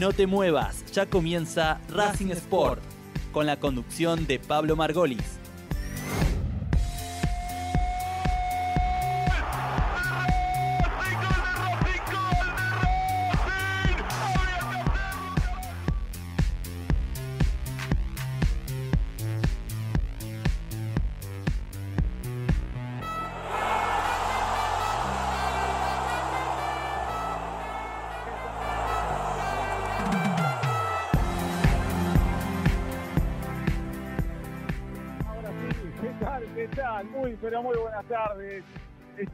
No 0.00 0.14
te 0.14 0.26
muevas, 0.26 0.82
ya 0.94 1.04
comienza 1.04 1.78
Racing 1.90 2.30
Sport 2.30 2.80
con 3.32 3.44
la 3.44 3.60
conducción 3.60 4.26
de 4.26 4.38
Pablo 4.38 4.74
Margolis. 4.74 5.39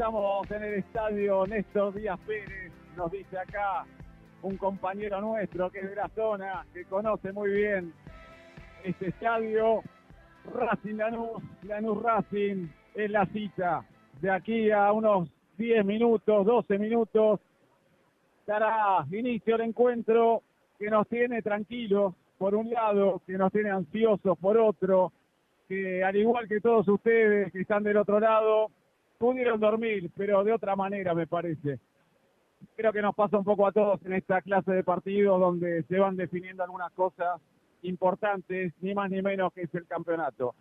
Estamos 0.06 0.48
en 0.52 0.62
el 0.62 0.74
estadio 0.74 1.46
Néstor 1.48 1.92
Díaz 1.92 2.20
Pérez, 2.20 2.70
nos 2.96 3.10
dice 3.10 3.36
acá 3.36 3.84
un 4.40 4.56
compañero 4.56 5.20
nuestro 5.20 5.68
que 5.68 5.80
es 5.80 5.90
de 5.90 5.96
la 5.96 6.08
zona, 6.10 6.64
que 6.72 6.84
conoce 6.84 7.32
muy 7.32 7.50
bien 7.50 7.92
este 8.84 9.08
estadio. 9.08 9.82
Racing 10.54 10.94
Lanús, 10.94 11.42
Lanús 11.64 12.00
Racing 12.00 12.68
es 12.94 13.10
la 13.10 13.26
cita. 13.26 13.84
De 14.20 14.30
aquí 14.30 14.70
a 14.70 14.92
unos 14.92 15.28
10 15.58 15.84
minutos, 15.84 16.46
12 16.46 16.78
minutos, 16.78 17.40
dará 18.46 19.04
inicio 19.10 19.56
el 19.56 19.62
encuentro 19.62 20.44
que 20.78 20.88
nos 20.88 21.08
tiene 21.08 21.42
tranquilos 21.42 22.14
por 22.38 22.54
un 22.54 22.70
lado, 22.70 23.22
que 23.26 23.32
nos 23.32 23.50
tiene 23.50 23.70
ansiosos 23.70 24.38
por 24.38 24.56
otro, 24.56 25.10
que 25.68 26.04
al 26.04 26.14
igual 26.14 26.46
que 26.46 26.60
todos 26.60 26.86
ustedes 26.86 27.50
que 27.50 27.62
están 27.62 27.82
del 27.82 27.96
otro 27.96 28.20
lado, 28.20 28.70
pudieron 29.18 29.60
dormir, 29.60 30.10
pero 30.16 30.44
de 30.44 30.52
otra 30.52 30.76
manera 30.76 31.14
me 31.14 31.26
parece. 31.26 31.78
Creo 32.74 32.92
que 32.92 33.02
nos 33.02 33.14
pasa 33.14 33.38
un 33.38 33.44
poco 33.44 33.66
a 33.66 33.72
todos 33.72 34.04
en 34.04 34.14
esta 34.14 34.40
clase 34.42 34.72
de 34.72 34.84
partidos 34.84 35.40
donde 35.40 35.82
se 35.84 35.98
van 35.98 36.16
definiendo 36.16 36.62
algunas 36.62 36.92
cosas 36.92 37.40
importantes, 37.82 38.72
ni 38.80 38.94
más 38.94 39.10
ni 39.10 39.22
menos 39.22 39.52
que 39.52 39.62
es 39.62 39.74
el 39.74 39.86
campeonato. 39.86 40.54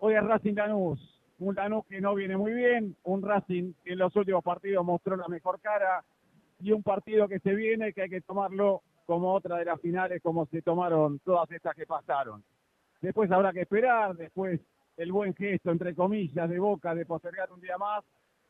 Hoy 0.00 0.14
es 0.14 0.24
Racing 0.24 0.54
Lanús, 0.54 1.22
un 1.38 1.54
Lanús 1.54 1.86
que 1.86 2.00
no 2.00 2.14
viene 2.14 2.36
muy 2.36 2.52
bien, 2.52 2.96
un 3.04 3.22
Racing 3.22 3.72
que 3.84 3.92
en 3.92 3.98
los 3.98 4.14
últimos 4.16 4.42
partidos 4.42 4.84
mostró 4.84 5.16
la 5.16 5.28
mejor 5.28 5.60
cara 5.60 6.04
y 6.60 6.72
un 6.72 6.82
partido 6.82 7.28
que 7.28 7.38
se 7.40 7.54
viene 7.54 7.92
que 7.92 8.02
hay 8.02 8.10
que 8.10 8.20
tomarlo 8.20 8.82
como 9.06 9.32
otra 9.32 9.56
de 9.56 9.64
las 9.64 9.80
finales 9.80 10.20
como 10.22 10.46
se 10.46 10.62
tomaron 10.62 11.18
todas 11.20 11.50
estas 11.50 11.74
que 11.74 11.86
pasaron. 11.86 12.42
Después 13.00 13.30
habrá 13.30 13.52
que 13.52 13.62
esperar, 13.62 14.16
después 14.16 14.60
el 14.98 15.12
buen 15.12 15.32
gesto, 15.34 15.70
entre 15.70 15.94
comillas, 15.94 16.50
de 16.50 16.58
Boca 16.58 16.94
de 16.94 17.06
postergar 17.06 17.50
un 17.52 17.60
día 17.60 17.78
más, 17.78 18.04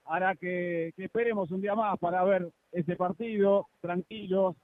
hará 0.06 0.34
que, 0.34 0.94
esperemos 0.96 1.50
un 1.50 1.60
día 1.60 1.74
más 1.74 1.98
para 1.98 2.24
ver 2.24 2.48
ese 2.72 2.96
partido, 2.96 3.66
tranquilos, 3.80 4.56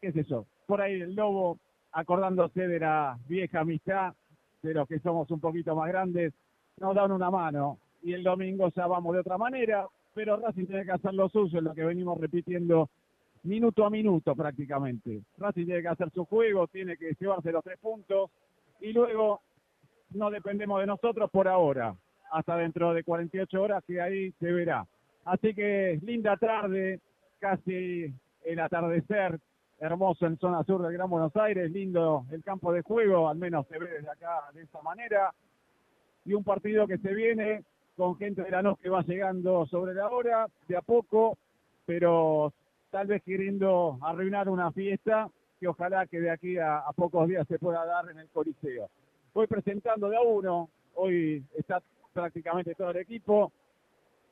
qué 0.00 0.12
sé 0.12 0.24
yo. 0.24 0.44
Por 0.66 0.80
ahí 0.82 1.00
el 1.00 1.14
Lobo, 1.14 1.58
acordándose 1.92 2.68
de 2.68 2.80
la 2.80 3.18
vieja 3.26 3.60
amistad, 3.60 4.14
de 4.62 4.74
los 4.74 4.86
que 4.86 4.98
somos 5.00 5.30
un 5.30 5.40
poquito 5.40 5.74
más 5.74 5.88
grandes, 5.88 6.34
nos 6.78 6.94
dan 6.94 7.10
una 7.10 7.30
mano. 7.30 7.78
Y 8.02 8.12
el 8.12 8.22
domingo 8.22 8.68
ya 8.76 8.86
vamos 8.86 9.14
de 9.14 9.20
otra 9.20 9.38
manera, 9.38 9.88
pero 10.12 10.36
Racing 10.36 10.66
tiene 10.66 10.84
que 10.84 10.92
hacer 10.92 11.14
lo 11.14 11.30
suyo, 11.30 11.62
lo 11.62 11.72
que 11.72 11.84
venimos 11.84 12.20
repitiendo 12.20 12.90
minuto 13.44 13.86
a 13.86 13.90
minuto 13.90 14.34
prácticamente. 14.34 15.22
Racing 15.38 15.64
tiene 15.64 15.80
que 15.80 15.88
hacer 15.88 16.10
su 16.10 16.26
juego, 16.26 16.66
tiene 16.66 16.98
que 16.98 17.14
llevarse 17.18 17.52
los 17.52 17.64
tres 17.64 17.78
puntos, 17.78 18.30
y 18.80 18.92
luego 18.92 19.40
no 20.10 20.30
dependemos 20.30 20.80
de 20.80 20.86
nosotros 20.86 21.30
por 21.30 21.48
ahora, 21.48 21.94
hasta 22.30 22.56
dentro 22.56 22.92
de 22.94 23.04
48 23.04 23.62
horas 23.62 23.84
que 23.86 24.00
ahí 24.00 24.32
se 24.32 24.52
verá. 24.52 24.86
Así 25.24 25.54
que 25.54 25.98
linda 26.02 26.36
tarde, 26.36 27.00
casi 27.38 28.12
el 28.44 28.60
atardecer 28.60 29.38
hermoso 29.78 30.26
en 30.26 30.38
zona 30.38 30.64
sur 30.64 30.82
del 30.82 30.92
Gran 30.92 31.10
Buenos 31.10 31.36
Aires, 31.36 31.70
lindo 31.70 32.24
el 32.30 32.42
campo 32.42 32.72
de 32.72 32.82
juego, 32.82 33.28
al 33.28 33.36
menos 33.36 33.66
se 33.68 33.78
ve 33.78 33.86
desde 33.88 34.10
acá 34.10 34.44
de 34.54 34.62
esa 34.62 34.80
manera, 34.82 35.32
y 36.24 36.32
un 36.32 36.44
partido 36.44 36.86
que 36.86 36.98
se 36.98 37.14
viene 37.14 37.64
con 37.96 38.16
gente 38.16 38.42
de 38.42 38.50
la 38.50 38.62
noche 38.62 38.82
que 38.82 38.88
va 38.88 39.02
llegando 39.02 39.66
sobre 39.66 39.94
la 39.94 40.08
hora, 40.08 40.46
de 40.68 40.76
a 40.76 40.82
poco, 40.82 41.36
pero 41.84 42.52
tal 42.90 43.06
vez 43.06 43.22
queriendo 43.22 43.98
arruinar 44.02 44.48
una 44.48 44.70
fiesta 44.72 45.28
que 45.58 45.68
ojalá 45.68 46.06
que 46.06 46.20
de 46.20 46.30
aquí 46.30 46.58
a, 46.58 46.84
pocos 46.94 47.28
días 47.28 47.46
se 47.48 47.58
pueda 47.58 47.84
dar 47.84 48.10
en 48.10 48.18
el 48.18 48.28
Coliseo. 48.28 48.88
Voy 49.36 49.46
presentando 49.46 50.08
de 50.08 50.16
a 50.16 50.22
uno, 50.22 50.70
hoy 50.94 51.44
está 51.58 51.82
prácticamente 52.14 52.74
todo 52.74 52.88
el 52.92 52.96
equipo, 52.96 53.52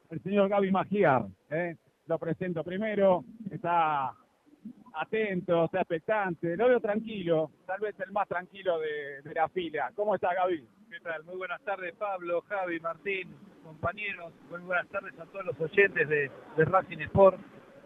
el 0.09 0.22
señor 0.22 0.48
Gaby 0.48 0.70
Magiar, 0.70 1.26
¿eh? 1.50 1.76
lo 2.06 2.19
presento 2.19 2.65
primero, 2.65 3.22
está 3.50 4.15
atento, 4.94 5.66
está 5.66 5.81
expectante, 5.81 6.56
lo 6.56 6.69
veo 6.69 6.81
tranquilo, 6.81 7.50
tal 7.66 7.81
vez 7.81 8.00
el 8.00 8.12
más 8.12 8.26
tranquilo 8.26 8.78
de, 8.78 9.34
la 9.34 9.47
fila. 9.50 9.92
¿Cómo 9.94 10.15
está 10.15 10.32
Gaby? 10.32 10.66
¿Qué 10.91 11.00
tal? 11.00 11.22
Muy 11.25 11.36
buenas 11.36 11.60
tardes 11.65 11.94
Pablo, 11.97 12.41
Javi, 12.48 12.81
Martín, 12.81 13.36
compañeros, 13.62 14.32
muy 14.48 14.60
buenas 14.60 14.88
tardes 14.88 15.12
a 15.21 15.26
todos 15.26 15.44
los 15.44 15.60
oyentes 15.60 16.09
de, 16.09 16.31
de 16.56 16.65
Racing 16.65 17.00
Sport. 17.00 17.38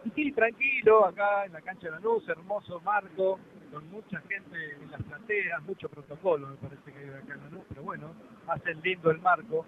Y 0.05 0.09
sí, 0.11 0.31
tranquilo, 0.31 1.03
acá 1.03 1.43
en 1.43 1.51
la 1.51 1.59
cancha 1.59 1.87
de 1.87 1.91
la 1.91 1.99
luz, 1.99 2.29
hermoso 2.29 2.79
marco, 2.79 3.37
con 3.71 3.89
mucha 3.91 4.19
gente 4.21 4.75
en 4.81 4.91
las 4.91 5.01
plateas, 5.03 5.61
mucho 5.63 5.89
protocolo 5.89 6.47
me 6.47 6.55
parece 6.55 6.91
que 6.91 6.99
hay 6.99 7.09
acá 7.09 7.33
en 7.33 7.43
la 7.43 7.49
luz, 7.49 7.63
pero 7.69 7.83
bueno, 7.83 8.13
hacen 8.47 8.81
lindo 8.81 9.11
el 9.11 9.19
marco. 9.19 9.65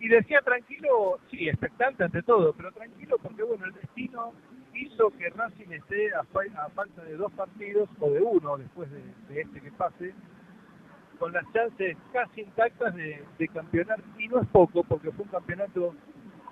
Y 0.00 0.08
decía 0.08 0.40
tranquilo, 0.40 1.20
sí, 1.30 1.48
expectante 1.48 2.02
ante 2.02 2.22
todo, 2.22 2.52
pero 2.54 2.72
tranquilo 2.72 3.16
porque 3.22 3.44
bueno, 3.44 3.66
el 3.66 3.72
destino 3.72 4.32
hizo 4.74 5.10
que 5.10 5.30
Racing 5.30 5.70
esté 5.70 6.12
a, 6.14 6.24
falta 6.24 7.04
de 7.04 7.16
dos 7.16 7.32
partidos, 7.32 7.88
o 8.00 8.10
de 8.10 8.20
uno 8.20 8.56
después 8.56 8.90
de, 8.90 9.40
este 9.40 9.60
que 9.60 9.70
pase, 9.72 10.14
con 11.18 11.32
las 11.32 11.44
chances 11.52 11.96
casi 12.12 12.40
intactas 12.40 12.94
de, 12.96 13.22
de 13.38 13.48
campeonar, 13.48 14.02
y 14.18 14.26
no 14.28 14.40
es 14.40 14.48
poco, 14.48 14.82
porque 14.82 15.12
fue 15.12 15.24
un 15.24 15.30
campeonato 15.30 15.94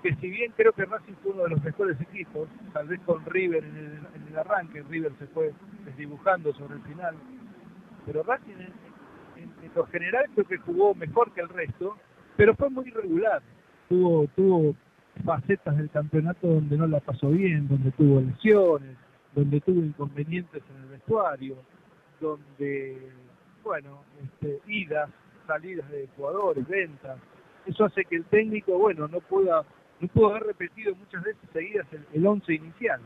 que 0.01 0.15
si 0.15 0.29
bien 0.29 0.51
creo 0.55 0.73
que 0.73 0.85
Racing 0.85 1.13
fue 1.21 1.33
uno 1.33 1.43
de 1.43 1.49
los 1.49 1.63
mejores 1.63 1.99
equipos, 2.01 2.49
tal 2.73 2.87
vez 2.87 2.99
con 3.01 3.23
River 3.25 3.63
en 3.63 4.05
el, 4.27 4.37
arranque, 4.37 4.81
River 4.83 5.11
se 5.19 5.27
fue 5.27 5.51
desdibujando 5.85 6.53
sobre 6.53 6.75
el 6.75 6.81
final, 6.83 7.15
pero 8.05 8.23
Racing 8.23 8.53
en, 8.53 9.71
lo 9.75 9.85
general 9.87 10.25
creo 10.33 10.45
que 10.45 10.57
jugó 10.57 10.93
mejor 10.95 11.31
que 11.33 11.41
el 11.41 11.49
resto, 11.49 11.97
pero 12.35 12.55
fue 12.55 12.69
muy 12.69 12.87
irregular. 12.87 13.41
Tuvo, 13.87 14.27
tuvo 14.35 14.75
facetas 15.23 15.77
del 15.77 15.89
campeonato 15.89 16.47
donde 16.47 16.77
no 16.77 16.87
la 16.87 16.99
pasó 16.99 17.29
bien, 17.29 17.67
donde 17.67 17.91
tuvo 17.91 18.19
lesiones, 18.19 18.97
donde 19.33 19.61
tuvo 19.61 19.81
inconvenientes 19.81 20.61
en 20.75 20.83
el 20.83 20.89
vestuario, 20.89 21.55
donde, 22.19 23.11
bueno, 23.63 24.03
este, 24.23 24.59
idas, 24.67 25.09
salidas 25.47 25.89
de 25.89 26.09
jugadores, 26.17 26.67
ventas. 26.67 27.17
Eso 27.65 27.85
hace 27.85 28.03
que 28.05 28.17
el 28.17 28.25
técnico, 28.25 28.77
bueno, 28.77 29.07
no 29.07 29.19
pueda 29.21 29.63
no 30.01 30.07
pudo 30.07 30.31
haber 30.31 30.43
repetido 30.43 30.95
muchas 30.95 31.23
veces 31.23 31.41
seguidas 31.53 31.85
el, 32.13 32.25
once 32.25 32.53
inicial. 32.53 32.99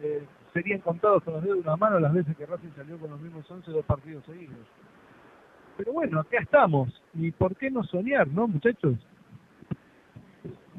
Eh, 0.00 0.24
serían 0.52 0.80
contados 0.80 1.22
con 1.24 1.34
los 1.34 1.42
dedos 1.42 1.56
de 1.56 1.62
una 1.62 1.76
mano 1.76 1.98
las 1.98 2.12
veces 2.12 2.36
que 2.36 2.46
Racing 2.46 2.70
salió 2.76 2.98
con 2.98 3.10
los 3.10 3.20
mismos 3.20 3.50
once 3.50 3.70
dos 3.70 3.84
partidos 3.84 4.24
seguidos. 4.24 4.56
Pero 5.76 5.92
bueno, 5.92 6.20
acá 6.20 6.38
estamos. 6.40 7.02
¿Y 7.14 7.32
por 7.32 7.56
qué 7.56 7.70
no 7.70 7.82
soñar, 7.84 8.28
no, 8.28 8.46
muchachos? 8.46 8.94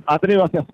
Atrévase 0.06 0.60
a 0.60 0.66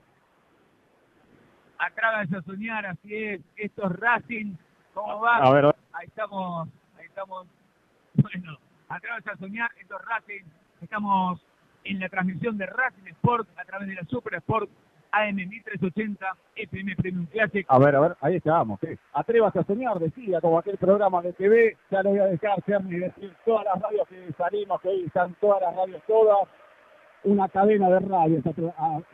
Atrévase 1.80 2.38
a 2.38 2.42
soñar, 2.44 2.86
así 2.86 3.16
es. 3.16 3.42
Esto 3.58 3.86
es 3.88 4.00
Racing. 4.00 4.56
¿Cómo 4.94 5.22
va? 5.22 5.38
A 5.38 5.52
ver, 5.52 5.66
Ahí 5.94 6.08
estamos, 6.08 6.70
ahí 6.98 7.06
estamos. 7.06 7.48
Bueno, 8.14 8.58
atrévase 8.88 9.32
a 9.32 9.38
soñar, 9.38 9.70
esto 9.82 10.00
es 10.00 10.06
Racing. 10.06 10.44
Estamos 10.82 11.44
en 11.84 12.00
la 12.00 12.10
transmisión 12.10 12.58
de 12.58 12.66
Racing 12.66 13.08
Sport 13.08 13.48
a 13.58 13.66
través 13.66 13.88
de 13.88 13.96
la 13.96 14.04
Super 14.06 14.36
Sport 14.36 14.70
AM 15.14 15.36
1380 15.36 16.26
FM 16.56 16.96
Premium 16.96 17.26
Classic. 17.28 17.66
A 17.70 17.78
ver, 17.78 17.96
a 17.96 18.00
ver, 18.00 18.16
ahí 18.20 18.38
estamos. 18.38 18.80
¿sí? 18.82 18.88
Atrévase 19.14 19.60
a 19.60 19.64
soñar, 19.64 20.00
decía, 20.00 20.42
como 20.42 20.58
aquel 20.58 20.78
programa 20.78 21.22
de 21.22 21.34
TV, 21.34 21.78
ya 21.92 22.02
lo 22.02 22.10
voy 22.10 22.20
a 22.20 22.26
dejar 22.26 22.58
y 22.90 22.96
decir 22.98 23.36
todas 23.46 23.66
las 23.66 23.82
radios 23.82 24.08
que 24.08 24.34
salimos, 24.34 24.82
que 24.82 24.90
hoy 24.90 25.04
están 25.06 25.36
todas 25.40 25.62
las 25.62 25.76
radios, 25.76 26.02
todas, 26.08 26.38
una 27.24 27.48
cadena 27.48 27.90
de 27.90 28.00
radios 28.00 28.44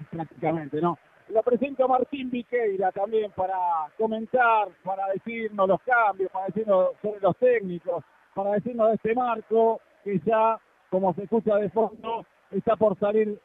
prácticamente, 0.10 0.82
¿no? 0.82 0.98
Lo 1.28 1.44
presento 1.44 1.86
a 1.86 1.88
Martín 1.90 2.32
Viqueira 2.32 2.92
también 2.92 3.32
para 3.32 3.58
comentar, 3.98 4.70
para 4.84 5.08
decirnos 5.10 5.68
los 5.68 5.82
cambios, 5.82 6.32
para 6.32 6.46
decirnos 6.48 6.92
sobre 7.02 7.20
los 7.20 7.38
técnicos, 7.38 8.04
para 8.34 8.52
decirnos 8.54 8.88
de 8.88 8.96
este 8.96 9.14
marco 9.14 9.80
que 10.04 10.18
ya, 10.26 10.58
como 10.90 11.14
se 11.14 11.24
escucha 11.24 11.58
de 11.58 11.70
fondo, 11.70 12.26
está 12.52 12.76
por 12.76 12.98
salir 13.00 13.40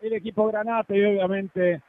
el 0.00 0.12
equipo 0.12 0.46
Granate 0.48 0.96
y 0.96 1.04
obviamente 1.04 1.82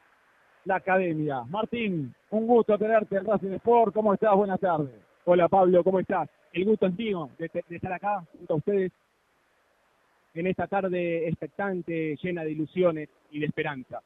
la 0.64 0.76
academia. 0.76 1.42
Martín, 1.48 2.14
un 2.30 2.46
gusto 2.46 2.78
tenerte 2.78 3.16
en 3.16 3.24
Racing 3.24 3.52
Sport. 3.54 3.94
¿Cómo 3.94 4.14
estás? 4.14 4.34
Buenas 4.34 4.60
tardes. 4.60 4.94
Hola 5.24 5.48
Pablo, 5.48 5.84
¿cómo 5.84 6.00
estás? 6.00 6.28
El 6.52 6.64
gusto 6.64 6.86
es 6.86 6.96
mío 6.96 7.30
de, 7.38 7.50
estar 7.68 7.92
acá 7.92 8.24
junto 8.32 8.54
a 8.54 8.56
ustedes 8.56 8.92
en 10.34 10.46
esta 10.46 10.66
tarde 10.66 11.28
expectante, 11.28 12.16
llena 12.22 12.44
de 12.44 12.52
ilusiones 12.52 13.08
y 13.30 13.40
de 13.40 13.46
esperanza. 13.46 14.00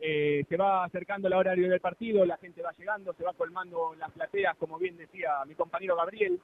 Eh, 0.00 0.44
se 0.48 0.56
va 0.56 0.84
acercando 0.84 1.28
el 1.28 1.34
horario 1.34 1.68
del 1.68 1.80
partido, 1.80 2.24
la 2.24 2.38
gente 2.38 2.62
va 2.62 2.72
llegando, 2.72 3.12
se 3.12 3.24
va 3.24 3.34
colmando 3.34 3.94
las 3.98 4.10
plateas, 4.12 4.56
como 4.56 4.78
bien 4.78 4.96
decía 4.96 5.44
mi 5.46 5.54
compañero 5.54 5.96
Gabriel. 5.96 6.40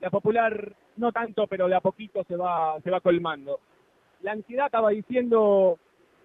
La 0.00 0.10
popular 0.10 0.74
no 0.96 1.12
tanto, 1.12 1.46
pero 1.46 1.68
de 1.68 1.74
a 1.74 1.80
poquito 1.80 2.24
se 2.24 2.36
va, 2.36 2.80
se 2.82 2.90
va 2.90 3.00
colmando. 3.00 3.60
La 4.20 4.32
ansiedad 4.32 4.66
estaba 4.66 4.90
diciendo, 4.90 5.78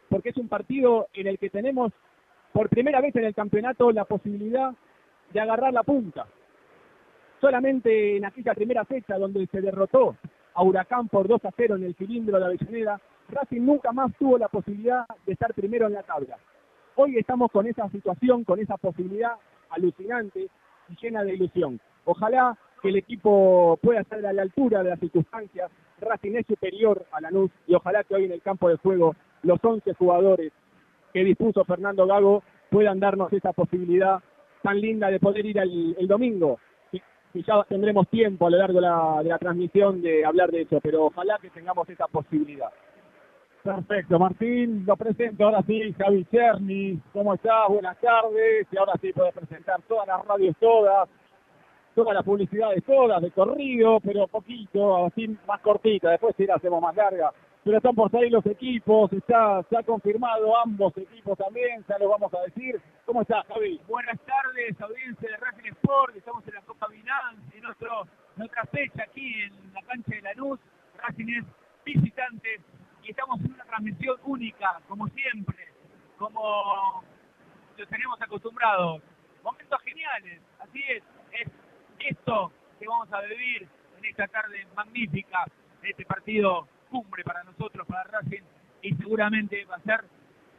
porque 0.10 0.30
es 0.30 0.38
un 0.38 0.48
partido 0.48 1.08
en 1.14 1.28
el 1.28 1.38
que 1.38 1.50
tenemos 1.50 1.92
por 2.54 2.70
primera 2.70 3.02
vez 3.02 3.16
en 3.16 3.26
el 3.26 3.36
campeonato 3.36 3.92
la 3.92 4.06
posibilidad 4.06 4.74
de 5.32 5.40
agarrar 5.40 5.74
la 5.74 5.84
punta. 5.84 6.26
Solamente 7.40 8.18
en 8.18 8.26
aquella 8.26 8.54
primera 8.54 8.86
fecha 8.86 9.18
donde 9.18 9.48
se 9.48 9.62
derrotó 9.62 10.16
a 10.54 10.64
Huracán 10.64 11.08
por 11.08 11.28
2 11.28 11.46
a 11.46 11.52
0 11.56 11.76
en 11.78 11.84
el 11.84 11.96
cilindro 11.96 12.40
de 12.40 12.46
Avellaneda, 12.46 13.00
Racing 13.30 13.62
nunca 13.62 13.92
más 13.92 14.12
tuvo 14.18 14.38
la 14.38 14.50
posibilidad 14.50 15.06
de 15.26 15.34
estar 15.34 15.54
primero 15.54 15.88
en 15.88 15.94
la 15.94 16.04
tabla. 16.04 16.38
Hoy 16.96 17.18
estamos 17.18 17.50
con 17.52 17.66
esa 17.68 17.90
situación, 17.90 18.44
con 18.44 18.60
esa 18.60 18.78
posibilidad 18.78 19.34
alucinante 19.70 20.50
y 20.90 20.96
llena 21.02 21.24
de 21.24 21.34
ilusión. 21.34 21.80
Ojalá 22.06 22.58
que 22.82 22.90
el 22.90 22.98
equipo 22.98 23.80
pueda 23.82 24.02
estar 24.02 24.24
a 24.26 24.34
la 24.34 24.42
altura 24.42 24.84
de 24.84 24.90
las 24.90 25.00
circunstancias. 25.00 25.72
Racing 26.02 26.36
es 26.36 26.46
superior 26.46 27.06
a 27.12 27.22
Lanús 27.22 27.52
y 27.68 27.76
ojalá 27.76 28.04
que 28.04 28.16
hoy 28.16 28.26
en 28.26 28.32
el 28.32 28.42
campo 28.42 28.70
de 28.70 28.78
juego 28.78 29.16
los 29.44 29.60
11 29.64 29.94
jugadores 29.94 30.52
que 31.14 31.24
dispuso 31.24 31.64
Fernando 31.66 32.06
Gago 32.06 32.44
puedan 32.70 33.00
darnos 33.00 33.32
esa 33.34 33.54
posibilidad 33.54 34.20
tan 34.62 34.80
linda 34.80 35.10
de 35.10 35.20
poder 35.20 35.46
ir 35.46 35.58
el 35.58 36.08
domingo. 36.08 36.60
Y, 36.92 37.02
ya 37.44 37.64
tendremos 37.64 38.08
tiempo 38.10 38.48
a 38.48 38.50
lo 38.50 38.58
largo 38.58 38.82
de 38.82 39.30
la, 39.30 39.38
transmisión 39.40 40.02
de 40.02 40.26
hablar 40.26 40.52
de 40.52 40.62
eso, 40.62 40.80
pero 40.82 41.06
ojalá 41.06 41.38
que 41.42 41.50
tengamos 41.50 41.88
esa 41.90 42.08
posibilidad. 42.08 42.70
Perfecto, 43.64 44.18
Martín, 44.18 44.84
lo 44.88 44.98
presento 44.98 45.46
ahora 45.46 45.62
sí, 45.68 45.94
Javi 45.94 46.26
Cerny, 46.32 47.00
¿cómo 47.14 47.36
estás? 47.36 47.68
Buenas 47.70 47.98
tardes, 48.00 48.68
y 48.72 48.78
ahora 48.78 48.94
sí 49.00 49.14
puedes 49.14 49.34
presentar 49.34 49.82
todas 49.84 50.08
las 50.08 50.26
radios, 50.26 50.56
todas, 50.60 51.08
todas 52.02 52.16
las 52.16 52.26
publicidades, 52.26 52.84
todas, 52.84 53.22
de 53.22 53.30
corrido, 53.30 54.00
pero 54.00 54.28
poquito, 54.28 55.06
así 55.06 55.28
más 55.48 55.62
cortita, 55.62 56.10
después 56.10 56.36
sí 56.36 56.48
la 56.48 56.56
hacemos 56.56 56.82
más 56.82 56.96
larga. 56.96 57.32
Pero 57.64 57.78
están 57.78 57.94
por 57.94 58.10
salir 58.10 58.32
los 58.32 58.44
equipos, 58.48 59.14
está, 59.14 59.62
se 59.70 59.78
ha 59.78 59.84
confirmado 59.84 60.58
ambos 60.58 60.98
equipos 60.98 61.38
también, 61.38 61.86
ya 61.88 62.00
lo 62.00 62.10
vamos 62.10 62.34
a 62.34 62.42
decir. 62.42 62.82
¿Cómo 63.06 63.22
estás, 63.22 63.46
Javi? 63.46 63.80
Buenas 63.88 64.20
tardes, 64.22 64.82
audiencia 64.82 65.30
de 65.30 65.38
Racing 65.38 65.70
Sport, 65.74 66.16
estamos 66.16 66.48
en 66.48 66.56
la 66.56 66.62
Copa 66.62 66.88
Binance, 66.88 67.56
en 67.56 67.62
nuestro, 67.62 68.08
nuestra 68.36 68.66
fecha 68.66 69.04
aquí 69.04 69.44
en 69.44 69.54
la 69.72 69.84
cancha 69.84 70.16
de 70.16 70.22
Lanús, 70.24 70.60
Racing 70.98 71.28
es 71.28 71.46
visitante 71.86 72.62
y 73.04 73.12
estamos 73.12 73.40
en 73.42 73.54
una 73.54 73.66
transmisión 73.66 74.18
única, 74.26 74.82
como 74.88 75.08
siempre, 75.10 75.68
como 76.18 77.04
lo 77.78 77.86
tenemos 77.86 78.20
acostumbrados. 78.20 79.04
Momentos 79.44 79.80
geniales, 79.82 80.42
así 80.60 80.84
es, 80.90 81.04
es 81.40 81.48
esto 82.10 82.52
que 82.80 82.88
vamos 82.88 83.12
a 83.14 83.22
vivir 83.22 83.68
en 83.98 84.06
esta 84.06 84.28
tarde 84.28 84.66
magnífica 84.76 85.46
este 85.84 86.06
partido 86.06 86.68
cumbre 86.90 87.24
para 87.24 87.44
nosotros, 87.44 87.86
para 87.88 88.04
Racing, 88.04 88.42
y 88.82 88.96
seguramente 88.96 89.64
va 89.66 89.76
a 89.76 89.82
ser 89.82 90.04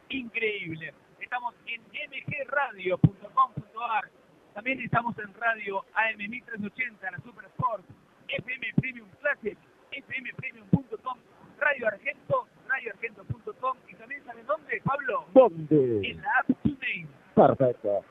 increíble. 0.09 0.93
Estamos 1.19 1.55
en 1.65 1.81
mgradio.com.ar, 1.81 4.09
también 4.53 4.79
estamos 4.81 5.17
en 5.19 5.33
radio 5.35 5.85
AM 5.93 6.17
1380, 6.17 7.11
la 7.11 7.17
Super 7.19 7.45
Sport, 7.45 7.85
FM 8.27 8.73
Premium 8.75 9.07
Classic, 9.21 9.57
fmpremium.com 9.91 11.17
Radio 11.59 11.87
Argento, 11.87 12.47
radioargento.com 12.67 13.77
y 13.87 13.95
también 13.95 14.23
¿saben 14.25 14.45
dónde, 14.45 14.81
Pablo? 14.83 15.25
¿Dónde? 15.33 16.09
En 16.09 16.21
la 16.21 16.29
app 16.39 16.49
TuneIn. 16.61 17.07
Perfecto. 17.35 18.03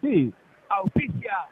Sí. 0.00 0.32
Auspicia 0.70 1.48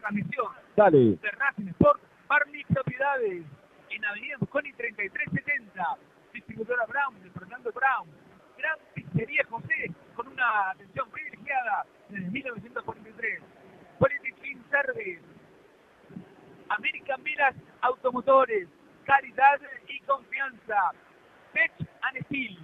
transmisión 0.00 0.52
Dale. 0.76 1.16
de 1.16 1.30
Racing 1.30 1.68
Sport, 1.68 2.00
Barney 2.28 2.64
Propiedades, 2.64 3.44
en 3.90 4.04
Avenida 4.04 4.36
Busconi 4.38 4.72
3370, 4.72 5.96
distribuidora 6.32 6.84
Brown, 6.86 7.22
de 7.22 7.30
Fernando 7.30 7.72
Brown, 7.72 8.08
Gran 8.58 8.78
Pizzería 8.94 9.44
José, 9.48 9.92
con 10.14 10.28
una 10.28 10.70
atención 10.70 11.10
privilegiada 11.10 11.86
desde 12.08 12.30
1943, 12.30 13.42
Quality 13.98 14.32
Clean 14.32 14.64
Service, 14.70 15.22
American 16.68 17.22
Miras 17.22 17.54
Automotores, 17.80 18.68
calidad 19.04 19.60
y 19.88 20.00
confianza. 20.00 20.92
Tech 21.52 21.72
and 22.02 22.24
Steel. 22.26 22.58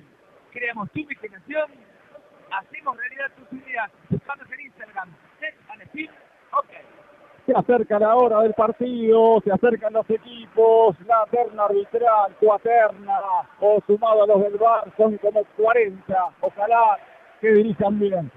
Creamos 0.53 0.91
tu 0.93 1.01
imaginación, 1.01 1.71
hacemos 2.51 2.97
realidad 2.97 3.33
tus 3.37 3.61
ideas. 3.61 3.91
Buscanos 4.11 4.51
en 4.53 4.61
Instagram. 4.61 5.09
Tech 5.41 5.57
and 5.71 5.89
Steel. 5.89 6.11
Ok. 6.53 6.71
Se 7.47 7.53
acerca 7.53 7.99
la 7.99 8.17
hora 8.17 8.41
del 8.41 8.55
partido, 8.55 9.39
se 9.45 9.53
acercan 9.53 9.93
los 9.93 10.09
equipos, 10.09 10.97
la 11.07 11.27
terna 11.31 11.65
arbitral, 11.65 12.35
cuaterna, 12.41 13.21
o 13.61 13.81
sumado 13.87 14.23
a 14.23 14.27
los 14.27 14.43
del 14.45 14.57
bar, 14.57 14.85
son 14.97 15.19
como 15.19 15.45
40. 15.59 16.29
Ojalá 16.41 16.99
que 17.43 17.53
dirijan 17.53 17.99
bien. 17.99 18.31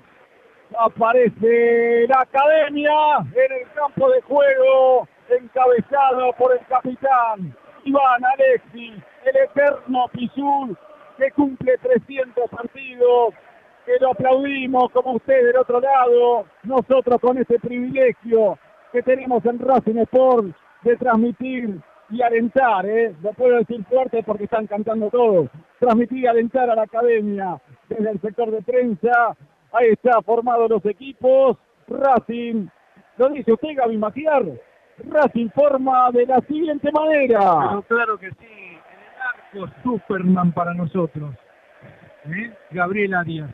Aparece 0.77 2.06
la 2.09 2.19
academia 2.19 2.92
en 3.19 3.62
el 3.62 3.71
campo 3.74 4.09
de 4.09 4.21
juego, 4.24 5.07
encabezado 5.30 6.33
por 6.33 6.51
el 6.51 6.65
capitán 6.68 7.56
Iván 7.86 8.25
Alexis, 8.25 9.01
el 9.24 9.38
eterno 9.38 10.07
Pisul, 10.12 10.77
que 11.18 11.31
cumple 11.31 11.77
300 11.77 12.50
partidos, 12.50 13.33
que 13.86 13.94
lo 14.01 14.12
aplaudimos 14.12 14.92
como 14.92 15.13
usted 15.13 15.45
del 15.45 15.57
otro 15.57 15.80
lado, 15.80 16.45
nosotros 16.63 17.21
con 17.21 17.38
ese 17.38 17.57
privilegio 17.59 18.59
que 18.92 19.01
tenemos 19.01 19.45
en 19.45 19.60
Racing 19.60 19.98
Sport 19.98 20.56
de 20.84 20.95
transmitir 20.98 21.80
y 22.10 22.22
alentar, 22.22 22.86
¿eh? 22.86 23.13
lo 23.22 23.34
puedo 23.34 23.57
decir 23.57 23.84
fuerte 23.86 24.24
porque 24.24 24.45
están 24.45 24.66
cantando 24.68 25.10
todos, 25.10 25.50
transmitir 25.80 26.19
y 26.19 26.28
alentar 26.28 26.69
a 26.69 26.75
la 26.75 26.84
academia 26.84 27.60
desde 27.89 28.12
el 28.12 28.22
sector 28.22 28.50
de 28.50 28.62
prensa, 28.62 29.36
ahí 29.74 29.89
está 29.92 30.22
formado 30.22 30.68
los 30.68 30.86
equipos, 30.86 31.57
Racing, 31.88 32.68
lo 33.18 33.30
dice 33.30 33.54
usted 33.54 33.69
Gaby 33.76 33.97
Maciar, 33.97 34.44
Racing 35.09 35.50
forma 35.50 36.11
de 36.11 36.26
la 36.26 36.40
siguiente 36.42 36.92
manera. 36.92 37.40
Pero 37.40 37.81
claro 37.83 38.18
que 38.18 38.30
sí, 38.31 38.45
en 38.45 39.59
el 39.59 39.66
arco 39.66 39.73
Superman 39.83 40.52
para 40.54 40.73
nosotros. 40.73 41.35
¿Eh? 42.26 42.54
Gabriel 42.71 43.14
Arias. 43.14 43.50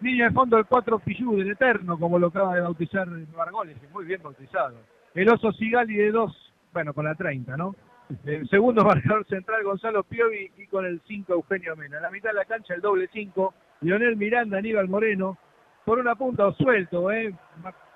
Línea 0.00 0.28
de 0.28 0.32
fondo 0.32 0.58
el 0.58 0.66
4 0.66 1.00
Pillú 1.00 1.36
del 1.36 1.50
Eterno, 1.50 1.98
como 1.98 2.18
lo 2.18 2.28
acaba 2.28 2.54
de 2.54 2.60
bautizar 2.60 3.08
Margoles, 3.36 3.76
muy 3.92 4.04
bien 4.04 4.22
bautizado. 4.22 4.76
El 5.14 5.28
oso 5.28 5.50
Sigali 5.52 5.96
de 5.96 6.12
2, 6.12 6.52
bueno, 6.72 6.94
con 6.94 7.04
la 7.04 7.16
30, 7.16 7.56
¿no? 7.56 7.74
El 8.24 8.48
segundo 8.48 8.84
marcador 8.84 9.26
central 9.26 9.64
Gonzalo 9.64 10.04
Piovi 10.04 10.52
y 10.56 10.66
con 10.66 10.86
el 10.86 11.00
5 11.06 11.32
Eugenio 11.32 11.74
Mena. 11.74 11.96
En 11.96 12.02
la 12.02 12.10
mitad 12.10 12.30
de 12.30 12.36
la 12.36 12.44
cancha 12.44 12.74
el 12.74 12.80
doble 12.80 13.08
5, 13.12 13.54
Lionel 13.80 14.16
Miranda, 14.16 14.58
Aníbal 14.58 14.88
Moreno. 14.88 15.36
Por 15.84 15.98
una 15.98 16.14
punta 16.14 16.46
o 16.46 16.52
suelto, 16.52 17.10
¿eh? 17.10 17.34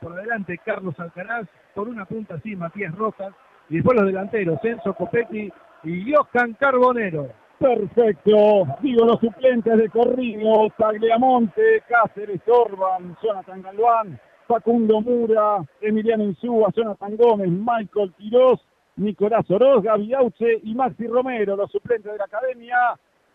Por 0.00 0.14
delante 0.14 0.58
Carlos 0.58 0.98
Alcaraz, 0.98 1.46
por 1.74 1.88
una 1.88 2.06
punta 2.06 2.34
así 2.34 2.56
Matías 2.56 2.94
Rojas. 2.96 3.32
Y 3.68 3.76
después 3.76 3.96
los 3.96 4.06
delanteros, 4.06 4.58
Enzo 4.64 4.94
Copetti 4.94 5.52
y 5.84 6.12
Johan 6.12 6.54
Carbonero. 6.54 7.28
Perfecto. 7.62 8.66
Digo 8.80 9.04
los 9.06 9.20
suplentes 9.20 9.78
de 9.78 9.88
corrido, 9.88 10.68
Tagliamonte, 10.76 11.84
Cáceres, 11.88 12.40
Orban, 12.48 13.16
Jonathan 13.22 13.62
Galván, 13.62 14.20
Facundo 14.48 15.00
Mura, 15.00 15.58
Emiliano 15.80 16.24
Insúa, 16.24 16.70
Jonathan 16.74 17.16
Gómez, 17.16 17.50
Michael 17.50 18.12
Quiroz, 18.18 18.60
Nicolás 18.96 19.48
Oroz, 19.48 19.84
Gaby 19.84 20.12
Auche 20.12 20.60
y 20.64 20.74
Maxi 20.74 21.06
Romero, 21.06 21.54
los 21.54 21.70
suplentes 21.70 22.10
de 22.10 22.18
la 22.18 22.24
academia. 22.24 22.76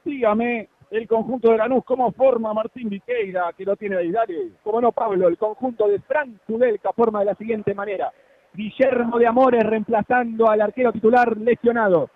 Dígame, 0.04 0.68
el 0.92 1.08
conjunto 1.08 1.52
de 1.52 1.60
Lanús, 1.60 1.86
¿cómo 1.86 2.12
forma 2.12 2.54
Martín 2.54 2.90
Viqueira, 2.90 3.54
que 3.58 3.64
lo 3.64 3.78
tiene 3.78 3.96
ahí? 3.96 4.12
Dale. 4.12 4.50
Como 4.62 4.82
no, 4.82 4.92
Pablo, 4.92 5.30
el 5.30 5.38
conjunto 5.38 5.88
de 5.88 6.00
Frank 6.02 6.40
Tudelca 6.46 6.92
forma 6.92 7.20
de 7.20 7.26
la 7.28 7.36
siguiente 7.36 7.74
manera. 7.74 8.12
Guillermo 8.54 9.20
de 9.20 9.28
Amores 9.28 9.64
reemplazando 9.64 10.50
al 10.50 10.60
arquero 10.60 10.92
titular 10.92 11.38
lesionado. 11.38 12.10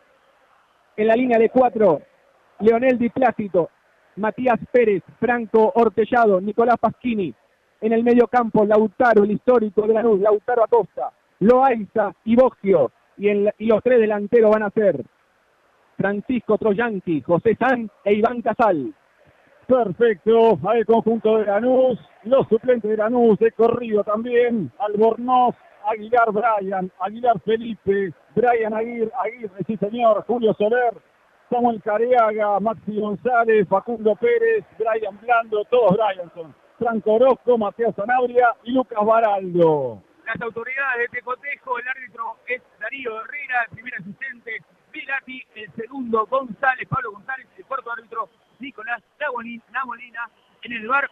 En 0.98 1.08
la 1.08 1.16
línea 1.16 1.40
de 1.40 1.50
cuatro, 1.50 2.02
Leonel 2.60 2.98
Di 2.98 3.10
Plácido, 3.10 3.70
Matías 4.18 4.60
Pérez, 4.72 5.04
Franco 5.20 5.72
Ortellado, 5.76 6.42
Nicolás 6.42 6.76
Pasquini. 6.80 7.34
En 7.80 7.94
el 7.94 8.04
medio 8.04 8.28
campo, 8.28 8.66
Lautaro, 8.66 9.24
el 9.24 9.32
histórico 9.32 9.88
de 9.88 9.94
Lanús, 9.94 10.20
Lautaro 10.20 10.64
Acosta, 10.64 11.12
Loaiza 11.40 12.14
y 12.26 12.36
Bogio. 12.36 12.92
Y, 13.18 13.30
y 13.30 13.66
los 13.68 13.82
tres 13.84 14.00
delanteros 14.00 14.52
van 14.52 14.64
a 14.64 14.70
ser 14.70 15.04
Francisco 15.98 16.58
Troyanqui, 16.58 17.22
José 17.22 17.56
San 17.60 17.90
e 18.04 18.14
Iván 18.14 18.42
Casal. 18.42 18.94
Perfecto, 19.68 20.60
al 20.68 20.86
conjunto 20.86 21.38
de 21.38 21.46
Lanús, 21.46 21.98
los 22.24 22.48
suplentes 22.48 22.90
de 22.90 22.98
Lanús 22.98 23.40
de 23.40 23.52
corrido 23.52 24.04
también, 24.04 24.72
Albornoz, 24.80 25.56
Aguilar 25.86 26.32
Brian, 26.32 26.92
Aguilar 27.00 27.40
Felipe, 27.42 28.14
Brian 28.36 28.74
Aguirre, 28.74 29.12
Aguirre, 29.20 29.64
sí 29.66 29.78
señor, 29.78 30.24
Julio 30.26 30.54
Soler, 30.54 30.94
Samuel 31.50 31.82
Careaga, 31.82 32.60
Maxi 32.60 33.00
González, 33.00 33.68
Facundo 33.68 34.16
Pérez, 34.16 34.66
Brian 34.78 35.20
Blando, 35.22 35.64
todos 35.66 35.98
Brian 35.98 36.32
son. 36.34 36.56
Franco 36.82 37.14
Orozco, 37.14 37.58
Mateo 37.60 37.94
Zanabria 37.94 38.56
y 38.64 38.72
Lucas 38.72 39.06
Baraldo. 39.06 40.02
Las 40.26 40.42
autoridades 40.42 40.98
de 40.98 41.04
este 41.06 41.22
cotejo, 41.22 41.78
el 41.78 41.88
árbitro 41.88 42.38
es 42.48 42.62
Darío 42.80 43.22
Herrera, 43.22 43.66
el 43.70 43.76
primer 43.76 43.94
asistente 43.96 44.64
Vilati, 44.92 45.44
el 45.56 45.72
segundo 45.74 46.26
González, 46.26 46.88
Pablo 46.90 47.12
González, 47.12 47.48
el 47.56 47.66
cuarto 47.66 47.92
árbitro 47.92 48.30
Nicolás 48.60 49.04
Namolina, 49.20 50.30
en 50.64 50.74
el 50.74 50.88
bar 50.88 51.08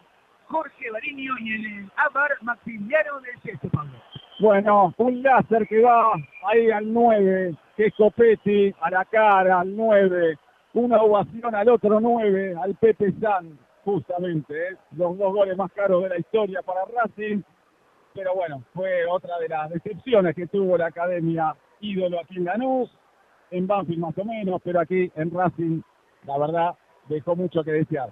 Jorge 0.46 0.90
Bariño 0.90 1.34
y 1.38 1.52
en 1.54 1.64
el 1.64 1.92
ABAR 1.96 2.36
Maximiliano 2.42 3.20
del 3.20 3.40
sexto, 3.42 3.68
Pablo. 3.68 3.92
Bueno, 4.40 4.94
un 4.96 5.22
láser 5.22 5.68
que 5.68 5.82
va 5.82 6.14
ahí 6.46 6.70
al 6.70 6.90
9, 6.90 7.54
que 7.76 7.86
es 7.86 7.94
Copetti, 7.94 8.74
a 8.80 8.90
la 8.90 9.04
cara, 9.04 9.60
al 9.60 9.76
9. 9.76 10.38
Una 10.72 11.02
ovación 11.02 11.54
al 11.54 11.68
otro 11.68 12.00
9, 12.00 12.54
al 12.58 12.74
Pepe 12.76 13.12
San, 13.20 13.58
justamente. 13.84 14.54
¿eh? 14.54 14.76
Los 14.96 15.18
dos 15.18 15.34
goles 15.34 15.58
más 15.58 15.70
caros 15.72 16.04
de 16.04 16.08
la 16.08 16.18
historia 16.18 16.62
para 16.62 16.86
Racing. 16.86 17.42
Pero 18.14 18.34
bueno, 18.34 18.62
fue 18.72 19.04
otra 19.04 19.38
de 19.38 19.48
las 19.48 19.68
decepciones 19.68 20.34
que 20.34 20.46
tuvo 20.46 20.78
la 20.78 20.86
academia 20.86 21.54
ídolo 21.80 22.18
aquí 22.18 22.38
en 22.38 22.44
Lanús, 22.46 22.90
en 23.50 23.66
Banfield 23.66 24.00
más 24.00 24.16
o 24.16 24.24
menos, 24.24 24.62
pero 24.64 24.80
aquí 24.80 25.12
en 25.16 25.30
Racing, 25.32 25.82
la 26.24 26.38
verdad, 26.38 26.74
dejó 27.10 27.36
mucho 27.36 27.62
que 27.62 27.72
desear. 27.72 28.08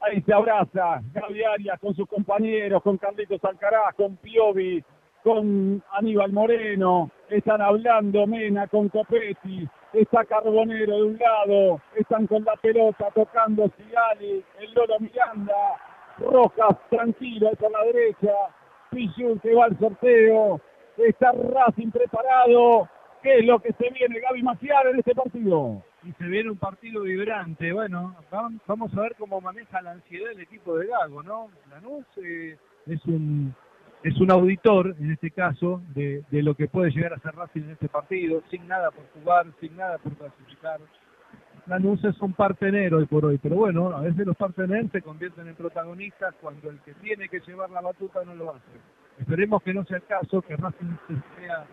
Ahí 0.00 0.22
se 0.22 0.32
abraza 0.32 1.02
Gaby 1.12 1.42
Arias 1.42 1.80
con 1.80 1.92
sus 1.96 2.08
compañeros, 2.08 2.82
con 2.84 2.98
Carlitos 2.98 3.44
Alcaraz, 3.44 3.96
con 3.96 4.16
Piovi, 4.16 4.82
con 5.22 5.82
Aníbal 5.92 6.32
Moreno. 6.32 7.10
Están 7.28 7.60
hablando 7.60 8.26
Mena 8.26 8.66
con 8.66 8.88
Copetti. 8.88 9.68
Está 9.92 10.24
Carbonero 10.24 10.96
de 10.96 11.02
un 11.02 11.18
lado. 11.18 11.80
Están 11.96 12.26
con 12.26 12.44
la 12.44 12.56
pelota 12.56 13.08
tocando 13.14 13.70
Sigali, 13.76 14.44
el 14.60 14.72
Lolo 14.74 14.98
Miranda. 15.00 15.54
Rojas 16.18 16.76
tranquilo 16.90 17.50
por 17.58 17.70
la 17.72 17.84
derecha. 17.84 18.32
Pichul 18.90 19.40
que 19.40 19.54
va 19.54 19.66
al 19.66 19.78
sorteo. 19.78 20.60
Está 20.96 21.32
Racing 21.32 21.90
preparado. 21.90 22.88
¿Qué 23.22 23.38
es 23.38 23.46
lo 23.46 23.60
que 23.60 23.72
se 23.72 23.90
viene 23.90 24.20
Gaby 24.20 24.42
Maciar 24.42 24.86
en 24.88 24.98
este 24.98 25.14
partido? 25.14 25.82
y 26.04 26.12
se 26.14 26.24
viene 26.24 26.50
un 26.50 26.56
partido 26.56 27.02
vibrante. 27.02 27.72
Bueno, 27.72 28.16
vamos 28.66 28.92
a 28.96 29.00
ver 29.02 29.14
cómo 29.16 29.40
maneja 29.40 29.80
la 29.82 29.92
ansiedad 29.92 30.32
el 30.32 30.40
equipo 30.40 30.76
de 30.76 30.88
Gago, 30.88 31.22
¿no? 31.22 31.48
Lanús 31.70 32.04
eh, 32.16 32.56
es 32.86 33.04
un 33.06 33.54
es 34.02 34.20
un 34.20 34.30
auditor, 34.30 34.96
en 34.98 35.12
este 35.12 35.30
caso, 35.30 35.82
de, 35.94 36.22
de, 36.30 36.42
lo 36.42 36.54
que 36.54 36.68
puede 36.68 36.90
llegar 36.90 37.12
a 37.12 37.18
ser 37.20 37.34
Racing 37.34 37.62
en 37.62 37.70
este 37.70 37.88
partido, 37.88 38.42
sin 38.50 38.66
nada 38.66 38.90
por 38.90 39.04
jugar, 39.14 39.46
sin 39.60 39.76
nada 39.76 39.98
por 39.98 40.14
clasificar. 40.14 40.80
Lanús 41.66 42.02
es 42.04 42.20
un 42.20 42.32
partenero 42.32 42.98
hoy 42.98 43.06
por 43.06 43.24
hoy, 43.24 43.38
pero 43.38 43.56
bueno, 43.56 43.94
a 43.94 44.00
veces 44.00 44.26
los 44.26 44.36
parteneros 44.36 44.90
se 44.90 45.02
convierten 45.02 45.46
en 45.46 45.54
protagonistas 45.54 46.34
cuando 46.40 46.70
el 46.70 46.80
que 46.80 46.94
tiene 46.94 47.28
que 47.28 47.40
llevar 47.40 47.70
la 47.70 47.80
batuta 47.80 48.24
no 48.24 48.34
lo 48.34 48.50
hace. 48.50 48.80
Esperemos 49.18 49.62
que 49.62 49.72
no 49.72 49.84
sea 49.84 49.98
el 49.98 50.04
caso, 50.04 50.42
que 50.42 50.56
Racing 50.56 50.96
sea 51.38 51.64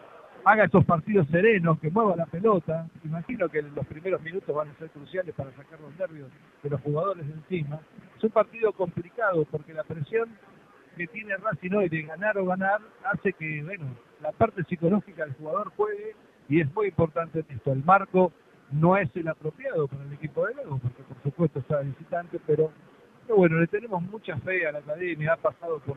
haga 0.45 0.65
esos 0.65 0.86
partidos 0.86 1.27
serenos, 1.29 1.79
que 1.79 1.89
mueva 1.89 2.15
la 2.15 2.25
pelota. 2.25 2.88
Imagino 3.03 3.50
que 3.50 3.62
los 3.62 3.86
primeros 3.88 4.21
minutos 4.21 4.55
van 4.55 4.69
a 4.69 4.74
ser 4.75 4.89
cruciales 4.89 5.33
para 5.36 5.51
sacar 5.51 5.79
los 5.81 5.95
nervios 5.98 6.29
de 6.63 6.69
los 6.69 6.81
jugadores 6.81 7.27
de 7.27 7.33
encima. 7.33 7.79
Es 8.17 8.24
un 8.24 8.31
partido 8.31 8.71
complicado 8.74 9.45
porque 9.51 9.74
la 9.74 9.83
presión 9.83 10.29
que 11.00 11.08
tiene 11.08 11.38
Racing 11.38 11.72
hoy 11.72 11.88
de 11.88 12.01
ganar 12.01 12.38
o 12.38 12.46
ganar 12.46 12.82
hace 13.06 13.32
que, 13.32 13.63
bueno, 13.63 13.86
la 14.22 14.34
parte 14.34 14.65
psicológica 14.65 15.24
del 15.24 15.34
jugador 15.36 15.72
juegue 15.77 16.13
y 16.50 16.60
es 16.60 16.75
muy 16.75 16.88
importante 16.88 17.46
esto. 17.48 17.72
El 17.72 17.86
marco 17.86 18.34
no 18.74 18.98
es 18.98 19.10
el 19.15 19.29
apropiado 19.29 19.88
para 19.88 20.03
el 20.03 20.12
equipo 20.12 20.46
de 20.46 20.56
Luego, 20.56 20.77
porque 20.79 21.03
por 21.03 21.24
supuesto 21.24 21.60
está 21.60 21.79
visitante, 21.79 22.38
pero, 22.46 22.74
pero, 23.25 23.38
bueno, 23.38 23.60
le 23.60 23.68
tenemos 23.68 24.01
mucha 24.03 24.36
fe 24.39 24.68
a 24.68 24.74
la 24.74 24.79
academia, 24.79 25.34
ha 25.34 25.38
pasado 25.38 25.79
por, 25.79 25.96